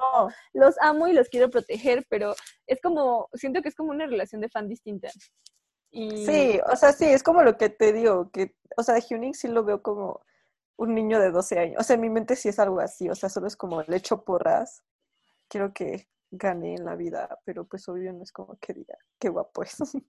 Los 0.53 0.75
amo 0.81 1.07
y 1.07 1.13
los 1.13 1.29
quiero 1.29 1.49
proteger, 1.49 2.05
pero 2.09 2.35
es 2.67 2.81
como, 2.81 3.29
siento 3.33 3.61
que 3.61 3.69
es 3.69 3.75
como 3.75 3.91
una 3.91 4.05
relación 4.05 4.41
de 4.41 4.49
fan 4.49 4.67
distinta. 4.67 5.09
Y, 5.91 6.25
sí, 6.25 6.59
o 6.71 6.75
sea, 6.75 6.91
sí, 6.91 7.05
es 7.05 7.23
como 7.23 7.43
lo 7.43 7.55
que 7.57 7.69
te 7.69 7.93
digo, 7.93 8.31
que, 8.31 8.55
o 8.75 8.83
sea, 8.83 8.99
Hyuning 8.99 9.33
sí 9.33 9.47
lo 9.47 9.63
veo 9.63 9.81
como 9.81 10.21
un 10.75 10.95
niño 10.95 11.19
de 11.19 11.31
12 11.31 11.59
años. 11.59 11.77
O 11.79 11.83
sea, 11.83 11.93
en 11.93 12.01
mi 12.01 12.09
mente 12.09 12.35
sí 12.35 12.49
es 12.49 12.59
algo 12.59 12.79
así, 12.79 13.09
o 13.09 13.15
sea, 13.15 13.29
solo 13.29 13.47
es 13.47 13.55
como 13.55 13.83
le 13.83 13.95
echo 13.95 14.23
porras. 14.23 14.83
Quiero 15.47 15.71
que 15.71 16.09
gane 16.35 16.75
en 16.75 16.85
la 16.85 16.95
vida, 16.95 17.39
pero 17.45 17.65
pues 17.65 17.87
obvio 17.87 18.11
no 18.13 18.23
es 18.23 18.31
como 18.31 18.57
que 18.59 18.73
diga, 18.73 18.97
qué 19.19 19.29
guapo 19.29 19.63
es. 19.63 19.77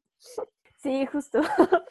Sí, 0.85 1.07
justo. 1.07 1.41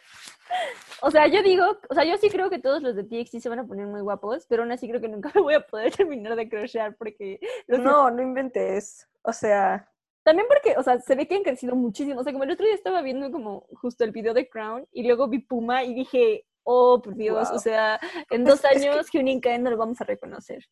o 1.02 1.10
sea, 1.10 1.26
yo 1.26 1.42
digo, 1.42 1.66
o 1.90 1.96
sea, 1.96 2.06
yo 2.06 2.16
sí 2.20 2.30
creo 2.30 2.52
que 2.52 2.60
todos 2.60 2.84
los 2.84 2.96
de 2.96 3.04
TXT 3.04 3.40
se 3.40 3.50
van 3.50 3.58
a 3.58 3.66
poner 3.66 3.88
muy 3.88 4.02
guapos, 4.02 4.46
pero 4.48 4.62
aún 4.62 4.72
así 4.72 4.88
creo 4.88 5.02
que 5.02 5.08
nunca 5.08 5.32
me 5.34 5.42
voy 5.42 5.56
a 5.56 5.66
poder 5.66 5.96
terminar 5.96 6.36
de 6.36 6.48
crushear 6.48 6.96
porque 6.96 7.40
los 7.66 7.80
No, 7.80 8.12
no 8.12 8.22
inventes. 8.22 9.10
O 9.24 9.34
sea, 9.34 9.90
También 10.22 10.48
porque, 10.48 10.78
o 10.78 10.84
sea, 10.84 11.00
se 11.00 11.16
ve 11.16 11.28
que 11.28 11.36
han 11.36 11.42
crecido 11.42 11.76
muchísimo. 11.76 12.20
O 12.20 12.24
sea, 12.24 12.34
como 12.34 12.44
el 12.44 12.52
otro 12.52 12.68
día 12.68 12.76
estaba 12.76 13.02
viendo 13.02 13.32
como 13.32 13.66
justo 13.82 14.04
el 14.04 14.12
video 14.12 14.36
de 14.36 14.48
Crown 14.48 14.88
y 14.92 15.08
luego 15.08 15.28
vi 15.28 15.40
Puma 15.40 15.84
y 15.84 15.96
dije, 15.96 16.46
oh, 16.64 17.01
por 17.01 17.16
Dios, 17.16 17.49
Wow. 17.49 17.57
o 17.57 17.59
sea, 17.59 17.99
en 18.30 18.43
dos 18.43 18.64
es 18.64 18.70
que- 18.82 18.89
años 18.89 19.09
Hyunin 19.11 19.39
Kaen 19.41 19.64
no 19.64 19.70
lo 19.70 19.78
vamos 19.78 19.99
a 20.01 20.05
reconocer. 20.05 20.64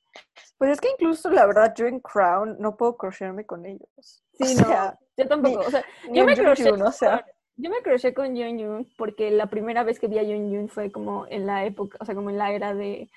pues 0.58 0.72
es 0.72 0.82
que 0.82 0.90
incluso 0.92 1.30
la 1.30 1.46
verdad 1.46 1.74
yo 1.76 1.86
en 1.88 2.00
Crown 2.00 2.58
no 2.60 2.76
puedo 2.78 2.96
crocharme 2.98 3.46
con 3.46 3.66
ellos. 3.66 3.90
Sí, 4.34 4.56
O 4.58 4.62
no, 4.62 4.68
sea, 4.68 5.00
yo 5.18 5.28
tampoco. 5.28 5.60
O 5.60 5.70
sea, 5.70 5.84
yo 6.12 6.26
me 6.26 6.36
Jun 6.36 6.56
Jun, 6.56 6.82
o 6.82 6.92
sea, 6.92 7.26
yo 7.58 7.70
me 7.70 7.82
crushé 7.82 8.14
con 8.14 8.36
Yoon 8.36 8.58
Yoon 8.58 8.90
porque 8.98 9.30
la 9.32 9.48
primera 9.48 9.84
vez 9.84 10.00
que 10.00 10.08
vi 10.08 10.18
a 10.18 10.24
Yoon 10.24 10.52
Yoon 10.52 10.70
fue 10.70 10.92
como 10.92 11.28
en 11.28 11.46
la 11.46 11.66
época, 11.66 11.98
o 12.00 12.06
sea, 12.06 12.16
como 12.16 12.30
en 12.30 12.38
la 12.38 12.52
era 12.52 12.74
de 12.74 13.10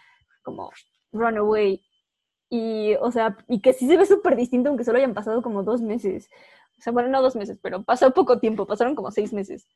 como 0.42 0.70
Runaway. 1.12 1.82
Y, 2.50 2.94
o 3.00 3.10
sea, 3.10 3.36
y 3.48 3.60
que 3.62 3.72
sí 3.72 3.86
se 3.88 3.96
ve 3.96 4.04
súper 4.06 4.36
distinto 4.36 4.68
aunque 4.68 4.84
solo 4.84 4.98
hayan 4.98 5.14
pasado 5.14 5.40
como 5.42 5.62
dos 5.62 5.80
meses. 5.80 6.28
O 6.78 6.82
sea, 6.82 6.92
bueno, 6.92 7.08
no 7.08 7.22
dos 7.22 7.36
meses, 7.36 7.58
pero 7.62 7.82
pasó 7.84 8.12
poco 8.12 8.38
tiempo, 8.38 8.66
pasaron 8.66 8.94
como 8.94 9.10
seis 9.10 9.32
meses. 9.32 9.66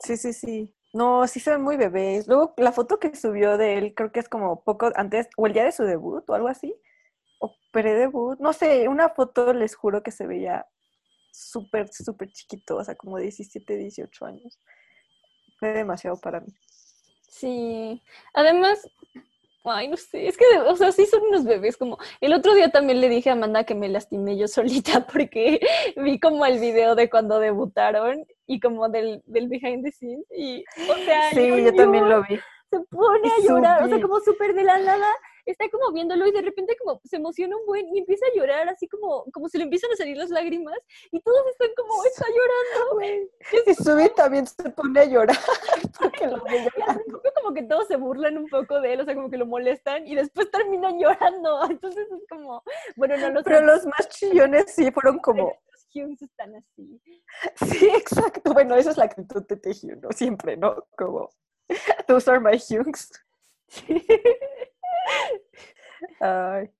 sí, 0.00 0.16
sí, 0.16 0.32
sí. 0.32 0.74
No, 0.92 1.26
sí 1.26 1.40
se 1.40 1.50
ven 1.50 1.62
muy 1.62 1.76
bebés. 1.76 2.26
Luego 2.28 2.54
la 2.56 2.72
foto 2.72 2.98
que 2.98 3.14
subió 3.14 3.58
de 3.58 3.78
él 3.78 3.94
creo 3.94 4.12
que 4.12 4.20
es 4.20 4.28
como 4.28 4.62
poco 4.64 4.90
antes, 4.96 5.28
o 5.36 5.46
el 5.46 5.52
día 5.52 5.64
de 5.64 5.72
su 5.72 5.84
debut 5.84 6.28
o 6.28 6.34
algo 6.34 6.48
así. 6.48 6.74
O 7.38 7.54
pre-debut. 7.72 8.38
No 8.40 8.52
sé, 8.52 8.88
una 8.88 9.10
foto 9.10 9.52
les 9.52 9.74
juro 9.74 10.02
que 10.02 10.10
se 10.10 10.26
veía 10.26 10.66
súper, 11.32 11.88
súper 11.92 12.30
chiquito, 12.30 12.76
o 12.76 12.84
sea, 12.84 12.94
como 12.94 13.18
17, 13.18 13.76
18 13.76 14.24
años. 14.24 14.58
Fue 15.58 15.72
demasiado 15.72 16.18
para 16.20 16.40
mí. 16.40 16.48
Sí, 17.28 18.02
además, 18.32 18.88
ay, 19.70 19.88
no 19.88 19.96
sé, 19.96 20.28
es 20.28 20.36
que, 20.36 20.44
o 20.66 20.76
sea, 20.76 20.92
sí 20.92 21.06
son 21.06 21.22
unos 21.22 21.44
bebés, 21.44 21.76
como, 21.76 21.98
el 22.20 22.32
otro 22.32 22.54
día 22.54 22.70
también 22.70 23.00
le 23.00 23.08
dije 23.08 23.30
a 23.30 23.34
Amanda 23.34 23.64
que 23.64 23.74
me 23.74 23.88
lastimé 23.88 24.36
yo 24.36 24.48
solita 24.48 25.06
porque 25.06 25.60
vi 25.96 26.18
como 26.20 26.44
el 26.46 26.58
video 26.58 26.94
de 26.94 27.10
cuando 27.10 27.38
debutaron 27.38 28.26
y 28.46 28.60
como 28.60 28.88
del, 28.88 29.22
del 29.26 29.48
behind 29.48 29.84
the 29.84 29.92
scenes 29.92 30.26
y, 30.30 30.64
o 30.90 30.94
sea, 31.04 31.30
Sí, 31.30 31.48
yo 31.48 31.74
también 31.74 32.08
lo 32.08 32.22
vi. 32.22 32.38
se 32.70 32.80
pone 32.90 33.28
a 33.28 33.40
llorar, 33.42 33.84
o 33.84 33.88
sea, 33.88 34.00
como 34.00 34.20
súper 34.20 34.54
de 34.54 34.64
la 34.64 34.78
nada, 34.78 35.06
está 35.46 35.68
como 35.70 35.92
viéndolo 35.92 36.26
y 36.26 36.32
de 36.32 36.42
repente 36.42 36.76
como 36.76 37.00
se 37.04 37.16
emociona 37.16 37.56
un 37.56 37.64
buen 37.66 37.94
y 37.94 38.00
empieza 38.00 38.26
a 38.26 38.36
llorar 38.36 38.68
así 38.68 38.88
como, 38.88 39.24
como 39.32 39.48
se 39.48 39.58
le 39.58 39.64
empiezan 39.64 39.92
a 39.92 39.96
salir 39.96 40.16
las 40.16 40.30
lágrimas 40.30 40.76
y 41.12 41.20
todos 41.20 41.46
están 41.52 41.68
como, 41.76 42.04
está 42.04 42.26
llorando, 42.28 43.30
Y 43.66 43.74
Subi 43.74 44.08
también 44.14 44.46
se 44.46 44.68
pone 44.70 45.00
a 45.00 45.04
llorar 45.04 45.36
porque 46.00 46.26
lo 46.26 46.42
ve 46.42 46.68
llorando. 46.76 47.22
Como 47.46 47.54
que 47.54 47.62
todos 47.62 47.86
se 47.86 47.96
burlan 47.96 48.36
un 48.38 48.48
poco 48.48 48.80
de 48.80 48.94
él, 48.94 49.00
o 49.00 49.04
sea, 49.04 49.14
como 49.14 49.30
que 49.30 49.36
lo 49.36 49.46
molestan 49.46 50.06
y 50.06 50.16
después 50.16 50.50
terminan 50.50 50.98
llorando. 50.98 51.70
Entonces 51.70 52.06
es 52.10 52.26
como, 52.28 52.62
bueno, 52.96 53.16
no 53.16 53.30
los 53.30 53.44
Pero 53.44 53.60
los 53.64 53.86
más 53.86 54.08
chillones 54.08 54.72
sí 54.74 54.90
fueron 54.90 55.18
como, 55.18 55.56
los 55.70 55.86
Hyuns 55.92 56.22
están 56.22 56.56
así. 56.56 57.00
sí, 57.78 57.88
exacto. 57.88 58.52
Bueno, 58.52 58.74
esa 58.74 58.90
es 58.90 58.96
la 58.96 59.04
actitud 59.04 59.46
de 59.46 59.56
Taehyung, 59.56 60.00
¿no? 60.00 60.10
Siempre, 60.10 60.56
¿no? 60.56 60.84
Como, 60.96 61.30
those 62.08 62.28
are 62.30 62.40
my 62.40 62.58
Hyungs. 62.58 63.10
Ay, 66.20 66.70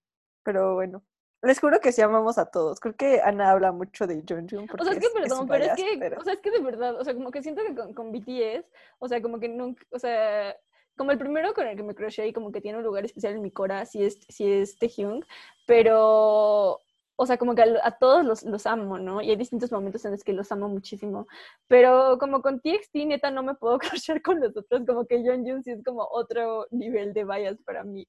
pero 0.43 0.74
bueno. 0.74 1.05
Les 1.43 1.61
juro 1.61 1.81
que 1.81 1.93
sí 1.93 2.03
amamos 2.03 2.39
a 2.39 2.47
todos. 2.47 2.81
Creo 2.81 2.97
que 2.97 3.21
Ana 3.21 3.51
habla 3.51 3.71
mucho 3.73 4.07
de 4.07 4.25
Jung 4.29 4.51
O 4.79 4.85
sea, 4.85 4.95
es 4.95 4.99
que 4.99 5.11
perdón, 5.11 5.47
pero 5.47 5.65
es 5.65 5.75
que, 5.75 5.97
pero- 5.99 6.21
o 6.21 6.25
sea, 6.25 6.33
es 6.35 6.41
que 6.41 6.51
de 6.51 6.61
verdad, 6.61 6.99
o 6.99 7.05
sea, 7.05 7.15
como 7.15 7.31
que 7.31 7.43
siento 7.43 7.63
que 7.63 7.75
con, 7.75 7.95
con 7.95 8.13
BTS, 8.13 8.67
o 8.99 9.09
sea, 9.09 9.21
como 9.21 9.39
que 9.39 9.49
nunca, 9.49 9.85
o 9.91 9.99
sea, 9.99 10.57
como 10.97 11.11
el 11.11 11.19
primero 11.19 11.53
con 11.55 11.67
el 11.67 11.77
que 11.77 11.83
me 11.83 11.95
croché 11.95 12.27
y 12.27 12.33
como 12.33 12.51
que 12.51 12.61
tiene 12.61 12.79
un 12.79 12.85
lugar 12.85 13.05
especial 13.05 13.35
en 13.35 13.43
mi 13.43 13.51
cora, 13.51 13.85
sí 13.85 14.03
es, 14.03 14.19
sí 14.29 14.51
es 14.51 14.79
Taehyung, 14.79 15.23
pero, 15.67 16.81
o 17.17 17.27
sea, 17.27 17.37
como 17.37 17.55
que 17.55 17.63
a, 17.63 17.91
todos 17.99 18.25
los, 18.25 18.43
los, 18.43 18.67
amo, 18.67 18.99
¿no? 18.99 19.21
Y 19.21 19.31
hay 19.31 19.37
distintos 19.37 19.71
momentos 19.71 20.05
en 20.05 20.13
los 20.13 20.25
que 20.25 20.33
los 20.33 20.51
amo 20.53 20.69
muchísimo. 20.69 21.27
Pero 21.69 22.17
como 22.19 22.41
con 22.43 22.61
TXT, 22.61 22.95
neta, 23.07 23.31
no 23.31 23.43
me 23.43 23.55
puedo 23.55 23.79
cruzar 24.01 24.23
con 24.23 24.41
los 24.41 24.57
otros. 24.57 24.83
Como 24.87 25.07
que 25.07 25.23
John 25.25 25.45
Jun 25.45 25.63
sí 25.63 25.73
es 25.73 25.85
como 25.85 26.07
otro 26.11 26.67
nivel 26.71 27.13
de 27.13 27.25
bias 27.25 27.57
para 27.65 27.85
mí. 27.85 28.07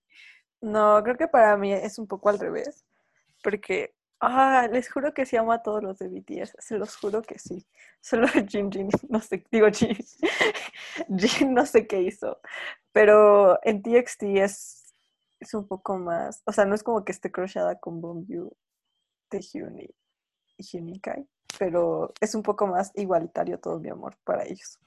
No, 0.61 1.01
creo 1.03 1.17
que 1.17 1.27
para 1.27 1.55
mí 1.57 1.71
es 1.71 1.99
un 1.99 2.07
poco 2.07 2.29
al 2.29 2.39
revés. 2.39 2.86
Porque, 3.43 3.95
ah, 4.19 4.67
les 4.71 4.89
juro 4.91 5.13
que 5.13 5.25
sí 5.25 5.37
amo 5.37 5.51
a 5.51 5.63
todos 5.63 5.83
los 5.83 5.99
de 5.99 6.09
BTS. 6.09 6.55
Se 6.59 6.77
los 6.77 6.95
juro 6.97 7.21
que 7.21 7.39
sí. 7.39 7.65
Solo 8.01 8.27
Jin 8.47 8.71
Jin, 8.71 8.89
no 9.09 9.21
sé, 9.21 9.43
digo 9.51 9.67
Jin. 9.71 9.97
Jin 11.17 11.53
no 11.53 11.65
sé 11.65 11.87
qué 11.87 12.01
hizo. 12.01 12.39
Pero 12.91 13.59
en 13.63 13.81
TXT 13.81 14.23
es, 14.23 14.93
es 15.39 15.53
un 15.53 15.67
poco 15.67 15.97
más. 15.97 16.41
O 16.45 16.51
sea, 16.51 16.65
no 16.65 16.75
es 16.75 16.83
como 16.83 17.05
que 17.05 17.11
esté 17.11 17.31
crushada 17.31 17.79
con 17.79 18.01
Bombyu 18.01 18.51
Taehyun 19.29 19.79
y, 19.79 19.89
y 20.57 21.01
pero 21.57 22.13
es 22.21 22.35
un 22.35 22.43
poco 22.43 22.67
más 22.67 22.91
igualitario 22.95 23.59
todo 23.59 23.79
mi 23.79 23.89
amor 23.89 24.15
para 24.23 24.43
ellos. 24.43 24.79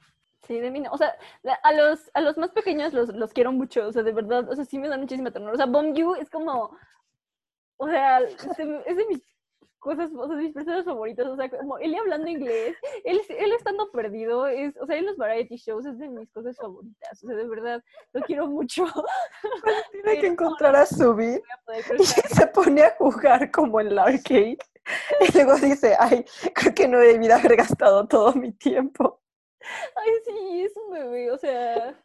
Sí, 0.47 0.59
de 0.59 0.71
mí 0.71 0.81
no. 0.81 0.91
O 0.93 0.99
sea, 0.99 1.15
a 1.63 1.73
los, 1.73 2.11
a 2.15 2.21
los 2.21 2.37
más 2.39 2.51
pequeños 2.51 2.93
los, 2.93 3.09
los 3.11 3.33
quiero 3.33 3.53
mucho, 3.53 3.87
o 3.87 3.93
sea, 3.93 4.03
de 4.03 4.13
verdad, 4.13 4.49
o 4.49 4.57
sea, 4.57 4.65
sí 4.65 4.79
me 4.79 4.89
dan 4.89 5.01
muchísima 5.01 5.31
ternura. 5.31 5.55
O 5.55 5.57
sea, 5.57 5.67
Bong 5.67 5.97
es 6.19 6.31
como, 6.31 6.77
o 7.81 7.89
sea, 7.89 8.21
es 8.21 8.97
de 8.97 9.07
mis 9.09 9.23
cosas, 9.79 10.11
o 10.15 10.27
sea, 10.27 10.37
de 10.37 10.43
mis 10.43 10.53
personas 10.53 10.85
favoritas, 10.85 11.27
o 11.27 11.35
sea, 11.35 11.49
como 11.49 11.79
él 11.79 11.95
hablando 11.95 12.29
inglés, 12.29 12.77
él, 13.05 13.23
él 13.31 13.53
estando 13.53 13.91
perdido, 13.91 14.47
es, 14.47 14.77
o 14.77 14.87
sea, 14.87 14.99
en 14.99 15.07
los 15.07 15.17
variety 15.17 15.57
shows 15.57 15.87
es 15.87 15.99
de 15.99 16.09
mis 16.09 16.31
cosas 16.31 16.59
favoritas, 16.59 17.25
o 17.25 17.27
sea, 17.27 17.37
de 17.37 17.49
verdad, 17.49 17.83
lo 18.13 18.21
quiero 18.21 18.47
mucho. 18.49 18.85
tiene 19.93 20.21
que 20.21 20.27
encontrar 20.27 20.77
a 20.77 20.85
Subir 20.85 21.43
y 21.99 22.05
se 22.05 22.47
pone 22.49 22.83
a 22.83 22.95
jugar 22.97 23.51
como 23.51 23.81
en 23.81 23.87
el 23.87 23.99
arcade 23.99 24.59
y 25.21 25.33
luego 25.33 25.57
dice, 25.57 25.97
ay, 25.99 26.23
creo 26.55 26.75
que 26.75 26.87
no 26.87 26.99
debido 26.99 27.35
haber 27.35 27.57
gastado 27.57 28.07
todo 28.07 28.35
mi 28.35 28.53
tiempo. 28.53 29.23
Ay, 29.97 30.13
sí, 30.27 30.63
es 30.63 30.77
un 30.77 30.93
bebé, 30.93 31.31
o 31.31 31.39
sea, 31.39 31.99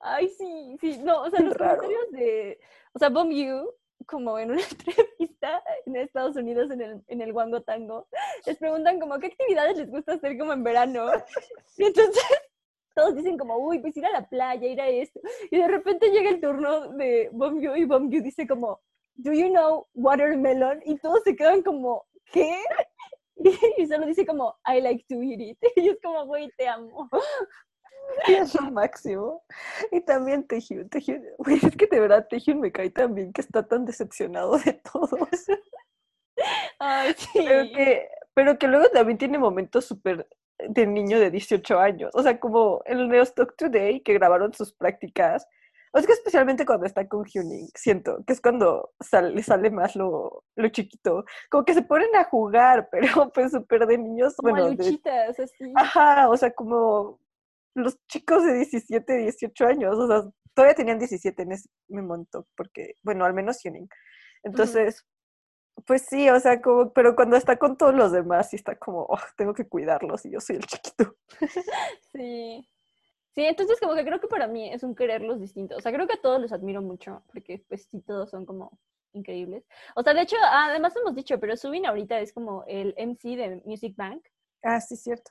ay, 0.00 0.30
sí, 0.30 0.78
sí, 0.80 0.98
no, 1.02 1.24
o 1.24 1.30
sea, 1.30 1.40
los 1.40 1.54
comentarios 1.54 2.10
de, 2.10 2.58
o 2.94 2.98
sea, 2.98 3.10
Bomb 3.10 3.32
You 3.32 3.70
como 4.06 4.38
en 4.38 4.52
una 4.52 4.62
entrevista 4.70 5.62
en 5.86 5.96
Estados 5.96 6.36
Unidos 6.36 6.70
en 6.70 6.80
el, 6.80 7.02
en 7.06 7.20
el 7.20 7.32
Wango 7.32 7.62
Tango, 7.62 8.08
les 8.46 8.56
preguntan 8.58 9.00
como 9.00 9.18
qué 9.18 9.28
actividades 9.28 9.78
les 9.78 9.90
gusta 9.90 10.14
hacer 10.14 10.38
como 10.38 10.52
en 10.52 10.62
verano. 10.62 11.10
Y 11.78 11.84
entonces 11.84 12.22
todos 12.94 13.14
dicen 13.14 13.38
como, 13.38 13.56
uy, 13.56 13.78
pues 13.78 13.96
ir 13.96 14.04
a 14.04 14.12
la 14.12 14.28
playa, 14.28 14.66
ir 14.66 14.80
a 14.80 14.88
esto. 14.88 15.20
Y 15.50 15.56
de 15.56 15.68
repente 15.68 16.10
llega 16.10 16.30
el 16.30 16.40
turno 16.40 16.92
de 16.92 17.30
Bomgyu 17.32 17.74
y 17.76 17.84
Bomgyu 17.84 18.22
dice 18.22 18.46
como, 18.46 18.80
do 19.14 19.32
you 19.32 19.48
know 19.48 19.86
watermelon? 19.94 20.82
Y 20.84 20.98
todos 20.98 21.22
se 21.22 21.36
quedan 21.36 21.62
como, 21.62 22.04
¿qué? 22.32 22.54
Y, 23.78 23.86
solo 23.86 24.04
dice 24.04 24.26
como, 24.26 24.54
I 24.66 24.80
like 24.80 25.04
to 25.08 25.22
eat 25.22 25.40
it. 25.40 25.58
Y 25.76 25.88
es 25.88 25.98
como, 26.02 26.26
güey, 26.26 26.50
te 26.58 26.68
amo. 26.68 27.08
Es 28.26 28.54
lo 28.54 28.70
máximo. 28.70 29.42
Y 29.90 30.00
también 30.00 30.46
Tejiun, 30.46 30.88
Tejiun, 30.88 31.24
güey, 31.38 31.58
es 31.62 31.76
que 31.76 31.86
de 31.86 32.00
verdad 32.00 32.26
Tejiun 32.28 32.60
me 32.60 32.72
cae 32.72 32.90
tan 32.90 33.14
bien 33.14 33.32
que 33.32 33.40
está 33.40 33.66
tan 33.66 33.84
decepcionado 33.84 34.58
de 34.58 34.74
todos. 34.74 35.10
Ay, 36.78 37.14
sí. 37.16 37.28
Pero 37.34 37.62
que, 37.74 38.08
pero 38.34 38.58
que 38.58 38.68
luego 38.68 38.88
también 38.90 39.18
tiene 39.18 39.38
momentos 39.38 39.84
súper 39.84 40.26
de 40.68 40.86
niño 40.86 41.18
de 41.18 41.30
18 41.30 41.78
años. 41.78 42.10
O 42.14 42.22
sea, 42.22 42.38
como 42.38 42.82
en 42.84 42.98
el 42.98 43.08
Neostock 43.08 43.56
Today, 43.56 44.00
que 44.00 44.14
grabaron 44.14 44.52
sus 44.52 44.72
prácticas. 44.72 45.46
O 45.92 45.98
es 45.98 46.06
que 46.06 46.12
especialmente 46.12 46.64
cuando 46.64 46.86
está 46.86 47.08
con 47.08 47.24
Hyuning, 47.24 47.68
siento 47.74 48.22
que 48.24 48.32
es 48.32 48.40
cuando 48.40 48.92
le 49.34 49.42
sale 49.42 49.70
más 49.70 49.96
lo, 49.96 50.44
lo, 50.54 50.68
chiquito. 50.68 51.24
Como 51.50 51.64
que 51.64 51.74
se 51.74 51.82
ponen 51.82 52.14
a 52.14 52.24
jugar, 52.24 52.88
pero 52.92 53.30
pues 53.32 53.50
súper 53.50 53.86
de 53.86 53.98
niños. 53.98 54.36
Como 54.36 54.52
bueno, 54.52 54.68
luchitas, 54.70 55.38
así. 55.38 55.72
Ajá, 55.74 56.28
o 56.28 56.36
sea, 56.36 56.52
como 56.52 57.19
los 57.74 57.96
chicos 58.06 58.44
de 58.44 58.54
17, 58.54 59.16
18 59.16 59.66
años, 59.66 59.96
o 59.96 60.06
sea, 60.06 60.22
todavía 60.54 60.74
tenían 60.74 60.98
17 60.98 61.42
en 61.42 61.52
ese 61.52 61.68
momento, 61.88 62.46
porque, 62.56 62.94
bueno, 63.02 63.24
al 63.24 63.34
menos 63.34 63.60
Hyuning. 63.62 63.88
Entonces, 64.42 65.06
pues 65.86 66.02
sí, 66.02 66.28
o 66.28 66.38
sea, 66.40 66.60
como, 66.60 66.92
pero 66.92 67.14
cuando 67.14 67.36
está 67.36 67.56
con 67.56 67.76
todos 67.76 67.94
los 67.94 68.12
demás, 68.12 68.50
sí 68.50 68.56
está 68.56 68.76
como, 68.76 69.06
oh, 69.08 69.18
tengo 69.36 69.54
que 69.54 69.66
cuidarlos 69.66 70.24
y 70.26 70.32
yo 70.32 70.40
soy 70.40 70.56
el 70.56 70.66
chiquito. 70.66 71.16
sí. 72.12 72.68
Sí, 73.32 73.44
entonces 73.44 73.78
como 73.78 73.94
que 73.94 74.04
creo 74.04 74.20
que 74.20 74.26
para 74.26 74.48
mí 74.48 74.72
es 74.72 74.82
un 74.82 74.94
quererlos 74.94 75.40
distinto. 75.40 75.76
O 75.76 75.80
sea, 75.80 75.92
creo 75.92 76.06
que 76.08 76.14
a 76.14 76.20
todos 76.20 76.40
los 76.40 76.52
admiro 76.52 76.82
mucho, 76.82 77.22
porque 77.32 77.64
pues 77.68 77.86
sí, 77.88 78.02
todos 78.02 78.30
son 78.30 78.44
como 78.44 78.78
increíbles. 79.12 79.64
O 79.94 80.02
sea, 80.02 80.14
de 80.14 80.22
hecho, 80.22 80.36
además 80.40 80.94
hemos 80.96 81.14
dicho, 81.14 81.38
pero 81.38 81.56
Subin 81.56 81.86
ahorita 81.86 82.18
es 82.20 82.32
como 82.32 82.64
el 82.66 82.94
MC 82.98 83.36
de 83.36 83.62
Music 83.64 83.94
Bank. 83.96 84.26
Ah, 84.62 84.80
sí, 84.80 84.96
cierto. 84.96 85.30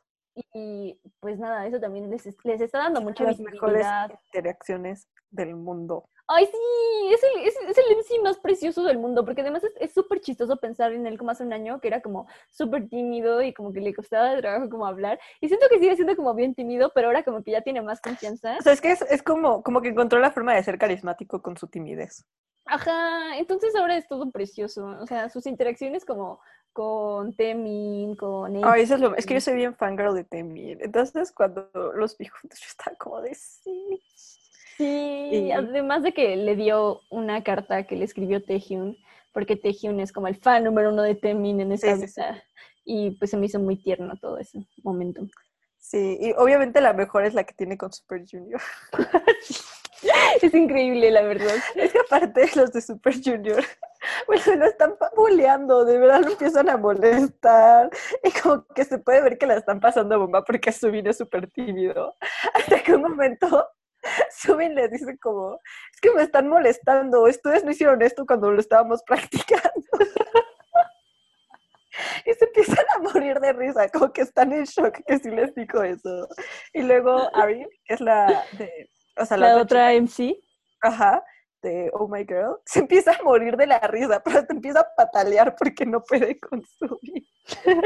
Y 0.54 1.00
pues 1.20 1.40
nada, 1.40 1.66
eso 1.68 1.80
también 1.80 2.10
les, 2.10 2.26
les 2.44 2.62
está 2.62 2.80
dando 2.80 3.02
mucha 3.02 3.24
Las 3.24 3.40
mejores 3.40 3.86
interacciones 4.28 5.08
del 5.30 5.56
mundo. 5.56 6.10
Ay, 6.32 6.46
sí, 6.46 7.12
es 7.12 7.24
el, 7.24 7.42
es, 7.48 7.56
es 7.70 7.78
el 7.80 7.98
MC 7.98 8.22
más 8.24 8.38
precioso 8.38 8.84
del 8.84 9.00
mundo, 9.00 9.26
porque 9.26 9.42
además 9.42 9.64
es 9.80 9.94
súper 9.94 10.22
chistoso 10.22 10.58
pensar 10.58 10.94
en 10.94 11.08
él 11.08 11.18
como 11.18 11.32
hace 11.32 11.44
un 11.44 11.54
año, 11.54 11.80
que 11.82 11.88
era 11.88 12.02
como 12.02 12.28
súper 12.52 12.88
tímido 12.88 13.42
y 13.42 13.52
como 13.52 13.74
que 13.74 13.82
le 13.82 13.96
costaba 13.96 14.36
de 14.36 14.42
trabajo 14.42 14.70
como 14.70 14.86
hablar. 14.86 15.20
Y 15.42 15.48
siento 15.48 15.66
que 15.70 15.80
sigue 15.80 15.96
siendo 15.96 16.16
como 16.16 16.36
bien 16.36 16.54
tímido, 16.54 16.92
pero 16.94 17.08
ahora 17.08 17.24
como 17.24 17.44
que 17.44 17.50
ya 17.50 17.62
tiene 17.62 17.82
más 17.82 18.00
confianza. 18.00 18.58
O 18.60 18.62
sea, 18.62 18.74
es 18.74 18.82
que 18.82 18.92
es, 18.92 19.02
es 19.02 19.24
como, 19.24 19.64
como 19.64 19.82
que 19.82 19.90
encontró 19.90 20.20
la 20.20 20.30
forma 20.30 20.54
de 20.54 20.62
ser 20.62 20.78
carismático 20.78 21.42
con 21.42 21.58
su 21.58 21.68
timidez. 21.68 22.24
Ajá, 22.66 23.36
entonces 23.40 23.76
ahora 23.76 23.98
es 23.98 24.08
todo 24.08 24.30
precioso. 24.30 24.86
O 25.02 25.08
sea, 25.08 25.30
sus 25.30 25.48
interacciones 25.48 26.06
como 26.06 26.40
con 26.74 27.34
Temin, 27.36 28.16
con... 28.16 28.64
Ay, 28.64 28.84
eso 28.84 28.96
es, 28.96 29.02
lo, 29.02 29.16
es 29.16 29.26
que 29.26 29.36
yo 29.36 29.42
soy 29.42 29.56
bien 29.56 29.76
fangirl 29.76 30.14
de 30.16 30.24
Temin. 30.24 30.80
Entonces 30.82 31.32
cuando 31.32 31.70
los 31.96 32.18
vi 32.18 32.28
juntos 32.28 32.60
yo 32.62 32.68
estaba 32.68 32.96
como 32.98 33.22
de 33.22 33.36
sí. 33.36 34.02
Sí, 34.78 35.52
además 35.52 36.04
de 36.04 36.14
que 36.14 36.38
le 36.38 36.56
dio 36.56 37.02
una 37.10 37.44
carta 37.44 37.84
que 37.84 37.98
le 37.98 38.06
escribió 38.06 38.42
Taehyun, 38.42 38.96
porque 39.34 39.58
Taehyun 39.58 40.00
es 40.00 40.14
como 40.14 40.28
el 40.28 40.38
fan 40.38 40.64
número 40.64 40.94
uno 40.94 41.04
de 41.04 41.16
Temin 41.16 41.60
en 41.60 41.74
esa 41.74 41.96
vida. 41.96 42.44
Y 42.86 43.12
pues 43.12 43.32
se 43.32 43.38
me 43.38 43.48
hizo 43.48 43.60
muy 43.60 43.76
tierno 43.76 44.16
todo 44.22 44.38
ese 44.38 44.66
momento. 44.84 45.28
Sí, 45.78 46.18
y 46.22 46.32
obviamente 46.38 46.82
la 46.82 46.94
mejor 46.94 47.26
es 47.26 47.34
la 47.34 47.44
que 47.44 47.54
tiene 47.54 47.78
con 47.78 47.92
Super 47.92 48.24
Junior. 48.30 48.62
es 50.42 50.54
increíble, 50.54 51.12
la 51.12 51.24
verdad. 51.24 51.56
Es 51.76 51.92
que 51.92 52.00
aparte 52.00 52.50
los 52.56 52.72
de 52.72 52.82
Super 52.82 53.16
Junior, 53.24 53.64
bueno, 54.28 54.56
lo 54.56 54.66
están 54.66 54.96
buleando, 55.16 55.86
de 55.86 55.98
verdad 55.98 56.22
lo 56.22 56.32
empiezan 56.32 56.70
a 56.70 56.78
molestar. 56.78 57.90
Y 58.24 58.32
como 58.32 58.66
que 58.68 58.86
se 58.86 59.00
puede 59.00 59.22
ver 59.22 59.38
que 59.38 59.46
la 59.46 59.56
están 59.56 59.80
pasando 59.80 60.20
bomba 60.20 60.44
porque 60.44 60.72
Subin 60.72 61.08
es 61.08 61.18
súper 61.18 61.50
tímido. 61.52 62.16
Hasta 62.54 62.82
que 62.82 62.94
un 62.94 63.02
momento 63.04 63.68
Subin 64.32 64.76
les 64.76 64.92
dice 64.92 65.18
como, 65.20 65.56
es 65.94 66.02
que 66.02 66.12
me 66.12 66.24
están 66.24 66.48
molestando, 66.48 67.24
ustedes 67.24 67.64
no 67.64 67.72
hicieron 67.72 68.02
esto 68.02 68.26
cuando 68.26 68.52
lo 68.52 68.60
estábamos 68.60 69.04
practicando. 69.04 69.88
y 72.26 72.34
se 72.34 72.46
empiezan 72.46 72.86
a 72.96 73.00
morir 73.00 73.40
de 73.40 73.54
risa, 73.54 73.90
como 73.90 74.12
que 74.14 74.22
están 74.22 74.54
en 74.54 74.64
shock 74.64 75.00
que 75.06 75.20
sí 75.20 75.30
les 75.30 75.54
dijo 75.56 75.84
eso. 75.84 76.28
Y 76.74 76.84
luego 76.84 77.30
Ari, 77.36 77.66
que 77.86 77.94
es 77.94 78.02
la 78.02 78.46
de, 78.54 78.90
o 79.18 79.26
sea, 79.26 79.38
la, 79.38 79.58
otra, 79.58 79.92
MC, 79.94 80.38
ajá, 80.82 81.24
de 81.62 81.90
Oh 81.94 82.08
My 82.08 82.26
Girl, 82.26 82.58
se 82.66 82.80
empieza 82.80 83.14
a 83.14 83.24
morir 83.24 83.58
de 83.58 83.68
la 83.68 83.80
risa, 83.80 84.22
pero 84.24 84.46
se 84.46 84.54
empieza 84.54 84.82
a 84.82 84.88
patalear 84.96 85.56
porque 85.56 85.86
no 85.86 86.02
puede 86.04 86.40
consumir. 86.40 87.26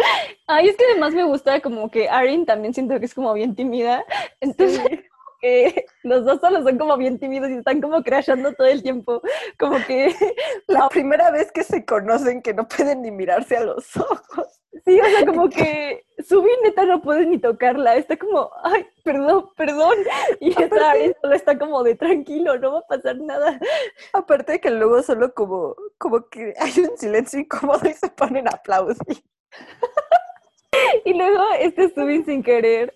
Ay, 0.47 0.69
es 0.69 0.77
que 0.77 0.85
además 0.85 1.13
me 1.13 1.23
gusta 1.23 1.61
como 1.61 1.89
que 1.89 2.09
Arin 2.09 2.45
también 2.45 2.73
siento 2.73 2.99
que 2.99 3.05
es 3.05 3.13
como 3.13 3.33
bien 3.33 3.55
tímida, 3.55 4.03
entonces 4.41 4.99
que 5.43 5.85
los 6.03 6.25
dos 6.25 6.39
solo 6.39 6.63
son 6.63 6.77
como 6.77 6.97
bien 6.97 7.19
tímidos 7.19 7.51
y 7.51 7.55
están 7.55 7.81
como 7.81 8.01
crashando 8.01 8.53
todo 8.53 8.67
el 8.67 8.81
tiempo. 8.81 9.21
Como 9.59 9.77
que 9.85 10.15
la 10.67 10.87
primera 10.89 11.29
vez 11.29 11.51
que 11.51 11.63
se 11.63 11.85
conocen 11.85 12.41
que 12.41 12.53
no 12.53 12.67
pueden 12.67 13.01
ni 13.01 13.11
mirarse 13.11 13.57
a 13.57 13.65
los 13.65 13.95
ojos. 13.97 14.61
Sí, 14.85 14.99
o 14.99 15.05
sea, 15.05 15.25
como 15.25 15.49
que 15.49 16.03
su 16.27 16.43
neta 16.63 16.85
no 16.85 17.01
puede 17.01 17.25
ni 17.25 17.37
tocarla. 17.37 17.95
Está 17.95 18.17
como, 18.17 18.49
ay, 18.63 18.87
perdón, 19.03 19.49
perdón. 19.55 19.95
Y 20.39 20.49
esta 20.49 20.93
solo 21.21 21.35
está 21.35 21.59
como 21.59 21.83
de 21.83 21.95
tranquilo, 21.95 22.57
no 22.57 22.73
va 22.73 22.79
a 22.79 22.87
pasar 22.87 23.17
nada. 23.17 23.59
Aparte 24.13 24.53
de 24.53 24.59
que 24.59 24.71
luego 24.71 25.03
solo 25.03 25.33
como, 25.33 25.75
como 25.97 26.27
que 26.29 26.53
hay 26.57 26.79
un 26.79 26.97
silencio 26.97 27.39
incómodo 27.39 27.87
y 27.87 27.93
se 27.93 28.09
ponen 28.09 28.47
aplausos. 28.47 28.97
y 31.05 31.13
luego 31.13 31.43
este 31.59 31.93
Subin 31.93 32.25
sin 32.25 32.41
querer 32.43 32.93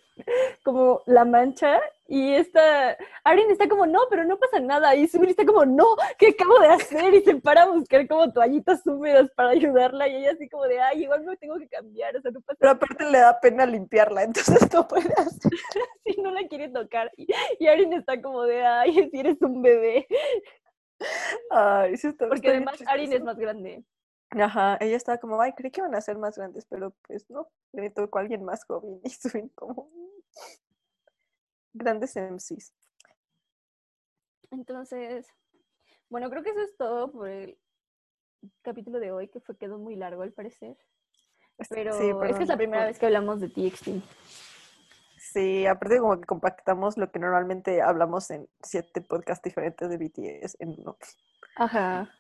como 0.64 1.02
la 1.06 1.26
mancha 1.26 1.80
y 2.08 2.34
esta 2.34 2.98
Arin 3.26 3.52
está 3.52 3.68
como, 3.68 3.86
no, 3.86 4.00
pero 4.10 4.24
no 4.24 4.38
pasa 4.38 4.60
nada. 4.60 4.96
Y 4.96 5.08
Subir 5.08 5.30
está 5.30 5.46
como, 5.46 5.66
no, 5.66 5.86
¿qué 6.18 6.30
acabo 6.30 6.60
de 6.60 6.68
hacer? 6.68 7.14
Y 7.14 7.22
se 7.22 7.36
para 7.36 7.64
a 7.64 7.70
buscar 7.70 8.08
como 8.08 8.32
toallitas 8.32 8.86
húmedas 8.88 9.30
para 9.36 9.50
ayudarla. 9.50 10.08
Y 10.08 10.16
ella 10.16 10.32
así 10.32 10.48
como 10.48 10.64
de, 10.64 10.80
ay, 10.80 11.04
igual 11.04 11.24
me 11.24 11.36
tengo 11.36 11.58
que 11.58 11.68
cambiar, 11.68 12.16
o 12.16 12.22
sea, 12.22 12.32
no 12.32 12.42
pasa 12.42 12.58
Pero 12.60 12.72
aparte 12.72 13.12
le 13.12 13.20
da 13.20 13.40
pena 13.40 13.66
limpiarla, 13.66 14.24
entonces 14.24 14.74
no 14.74 14.88
puede 14.88 15.12
hacer. 15.14 15.52
sí, 16.06 16.16
no 16.22 16.32
la 16.32 16.48
quiere 16.48 16.70
tocar. 16.70 17.12
Y, 17.18 17.28
y 17.60 17.68
Arin 17.68 17.94
está 17.94 18.22
como 18.22 18.44
de, 18.44 18.66
ay, 18.66 19.10
si 19.12 19.20
eres 19.20 19.42
un 19.42 19.62
bebé. 19.62 20.08
Ay, 21.52 21.98
sí 21.98 22.08
está 22.08 22.28
Porque 22.28 22.50
además 22.50 22.82
Arin 22.88 23.12
es 23.14 23.24
más 23.24 23.38
grande. 23.38 23.84
Ajá, 24.32 24.78
ella 24.82 24.98
estaba 24.98 25.18
como, 25.18 25.40
ay, 25.42 25.54
creí 25.54 25.72
que 25.72 25.82
iban 25.82 25.96
a 25.96 26.02
ser 26.02 26.18
más 26.18 26.38
grandes, 26.38 26.66
pero 26.66 26.94
pues 27.08 27.30
no, 27.30 27.48
le 27.72 27.90
tocó 27.90 28.18
a 28.18 28.22
alguien 28.22 28.44
más 28.44 28.66
joven 28.66 29.00
y 29.04 29.10
suben 29.10 29.50
como 29.56 29.90
grandes 31.74 32.16
MCs. 32.16 32.74
Entonces, 34.52 35.28
bueno, 36.10 36.30
creo 36.30 36.44
que 36.44 36.52
eso 36.52 36.62
es 36.62 36.76
todo 36.78 37.12
por 37.12 37.28
el 37.30 37.58
capítulo 38.62 39.00
de 39.00 39.12
hoy, 39.12 39.28
que 39.28 39.40
fue 39.42 39.58
quedó 39.58 39.78
muy 39.78 39.96
largo 39.96 40.22
al 40.22 40.32
parecer. 40.32 40.78
Pero 41.70 41.94
Sí, 41.98 42.12
es 42.30 42.38
que 42.38 42.44
es 42.44 42.50
la 42.50 42.58
primera 42.58 42.84
por- 42.84 42.88
vez 42.88 43.00
que 43.00 43.06
hablamos 43.08 43.42
de 43.42 43.50
TXT. 43.50 44.02
Sí, 45.18 45.66
aparte 45.66 45.98
como 46.00 46.20
que 46.20 46.26
compactamos 46.26 46.98
lo 46.98 47.12
que 47.12 47.20
normalmente 47.20 47.82
hablamos 47.82 48.30
en 48.32 48.48
siete 48.64 49.02
podcasts 49.02 49.44
diferentes 49.44 49.90
de 49.90 49.98
BTS 49.98 50.56
en 50.60 50.76
uno. 50.80 50.98
Ajá. 51.56 52.17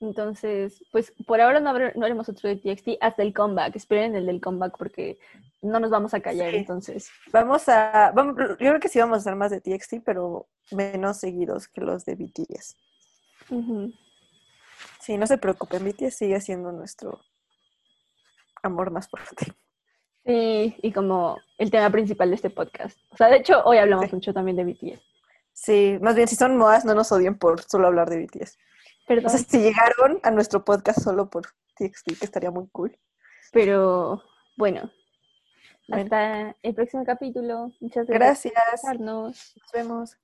Entonces, 0.00 0.84
pues 0.92 1.12
por 1.26 1.40
ahora 1.40 1.58
no, 1.60 1.70
haremos 1.70 2.28
otro 2.28 2.48
de 2.48 2.56
TXT 2.56 2.98
hasta 3.00 3.22
el 3.22 3.32
comeback. 3.32 3.76
Esperen 3.76 4.14
el 4.14 4.26
del 4.26 4.40
comeback 4.40 4.76
porque 4.76 5.18
no 5.62 5.80
nos 5.80 5.90
vamos 5.90 6.12
a 6.12 6.20
callar. 6.20 6.50
Sí. 6.50 6.56
Entonces, 6.58 7.10
Vamos 7.32 7.68
a, 7.68 8.12
vamos, 8.14 8.36
yo 8.36 8.56
creo 8.56 8.80
que 8.80 8.88
sí 8.88 8.98
vamos 8.98 9.16
a 9.16 9.20
hacer 9.20 9.36
más 9.36 9.50
de 9.50 9.60
TXT, 9.60 10.04
pero 10.04 10.48
menos 10.70 11.16
seguidos 11.18 11.68
que 11.68 11.80
los 11.80 12.04
de 12.04 12.14
BTS. 12.16 12.76
Sí, 15.00 15.16
no 15.16 15.26
se 15.26 15.38
preocupen, 15.38 15.84
BTS 15.84 16.16
sigue 16.16 16.40
siendo 16.40 16.72
nuestro 16.72 17.20
amor 18.62 18.90
más 18.90 19.08
fuerte. 19.08 19.54
sí, 20.24 20.76
y 20.82 20.92
como 20.92 21.38
el 21.56 21.70
tema 21.70 21.88
principal 21.90 22.28
de 22.30 22.34
este 22.36 22.50
podcast. 22.50 22.98
O 23.10 23.16
sea, 23.16 23.28
de 23.28 23.36
hecho, 23.36 23.62
hoy 23.64 23.78
hablamos 23.78 24.06
Sí. 24.10 24.14
mucho 24.16 24.34
también 24.34 24.56
de 24.56 24.64
BTS. 24.64 25.00
Sí, 25.52 25.96
más 26.02 26.16
bien 26.16 26.28
si 26.28 26.36
son 26.36 26.56
modas, 26.58 26.84
no 26.84 26.94
nos 26.94 27.10
odien 27.12 27.38
por 27.38 27.62
solo 27.62 27.86
hablar 27.86 28.10
de 28.10 28.18
BTS. 28.26 28.58
O 29.06 29.08
Perdón, 29.08 29.30
sea, 29.30 29.38
si 29.38 29.58
llegaron 29.58 30.18
a 30.24 30.30
nuestro 30.32 30.64
podcast 30.64 31.00
solo 31.00 31.30
por 31.30 31.46
TXT, 31.76 32.18
que 32.18 32.24
estaría 32.24 32.50
muy 32.50 32.66
cool. 32.72 32.98
pero 33.52 34.22
bueno, 34.56 34.90
Bueno, 35.86 36.02
hasta 36.04 36.56
el 36.62 36.74
próximo 36.74 37.04
capítulo. 37.04 37.70
Muchas 37.80 38.06
gracias 38.06 38.52
gracias. 38.52 39.00
Nos 39.00 39.54
vemos. 39.72 40.18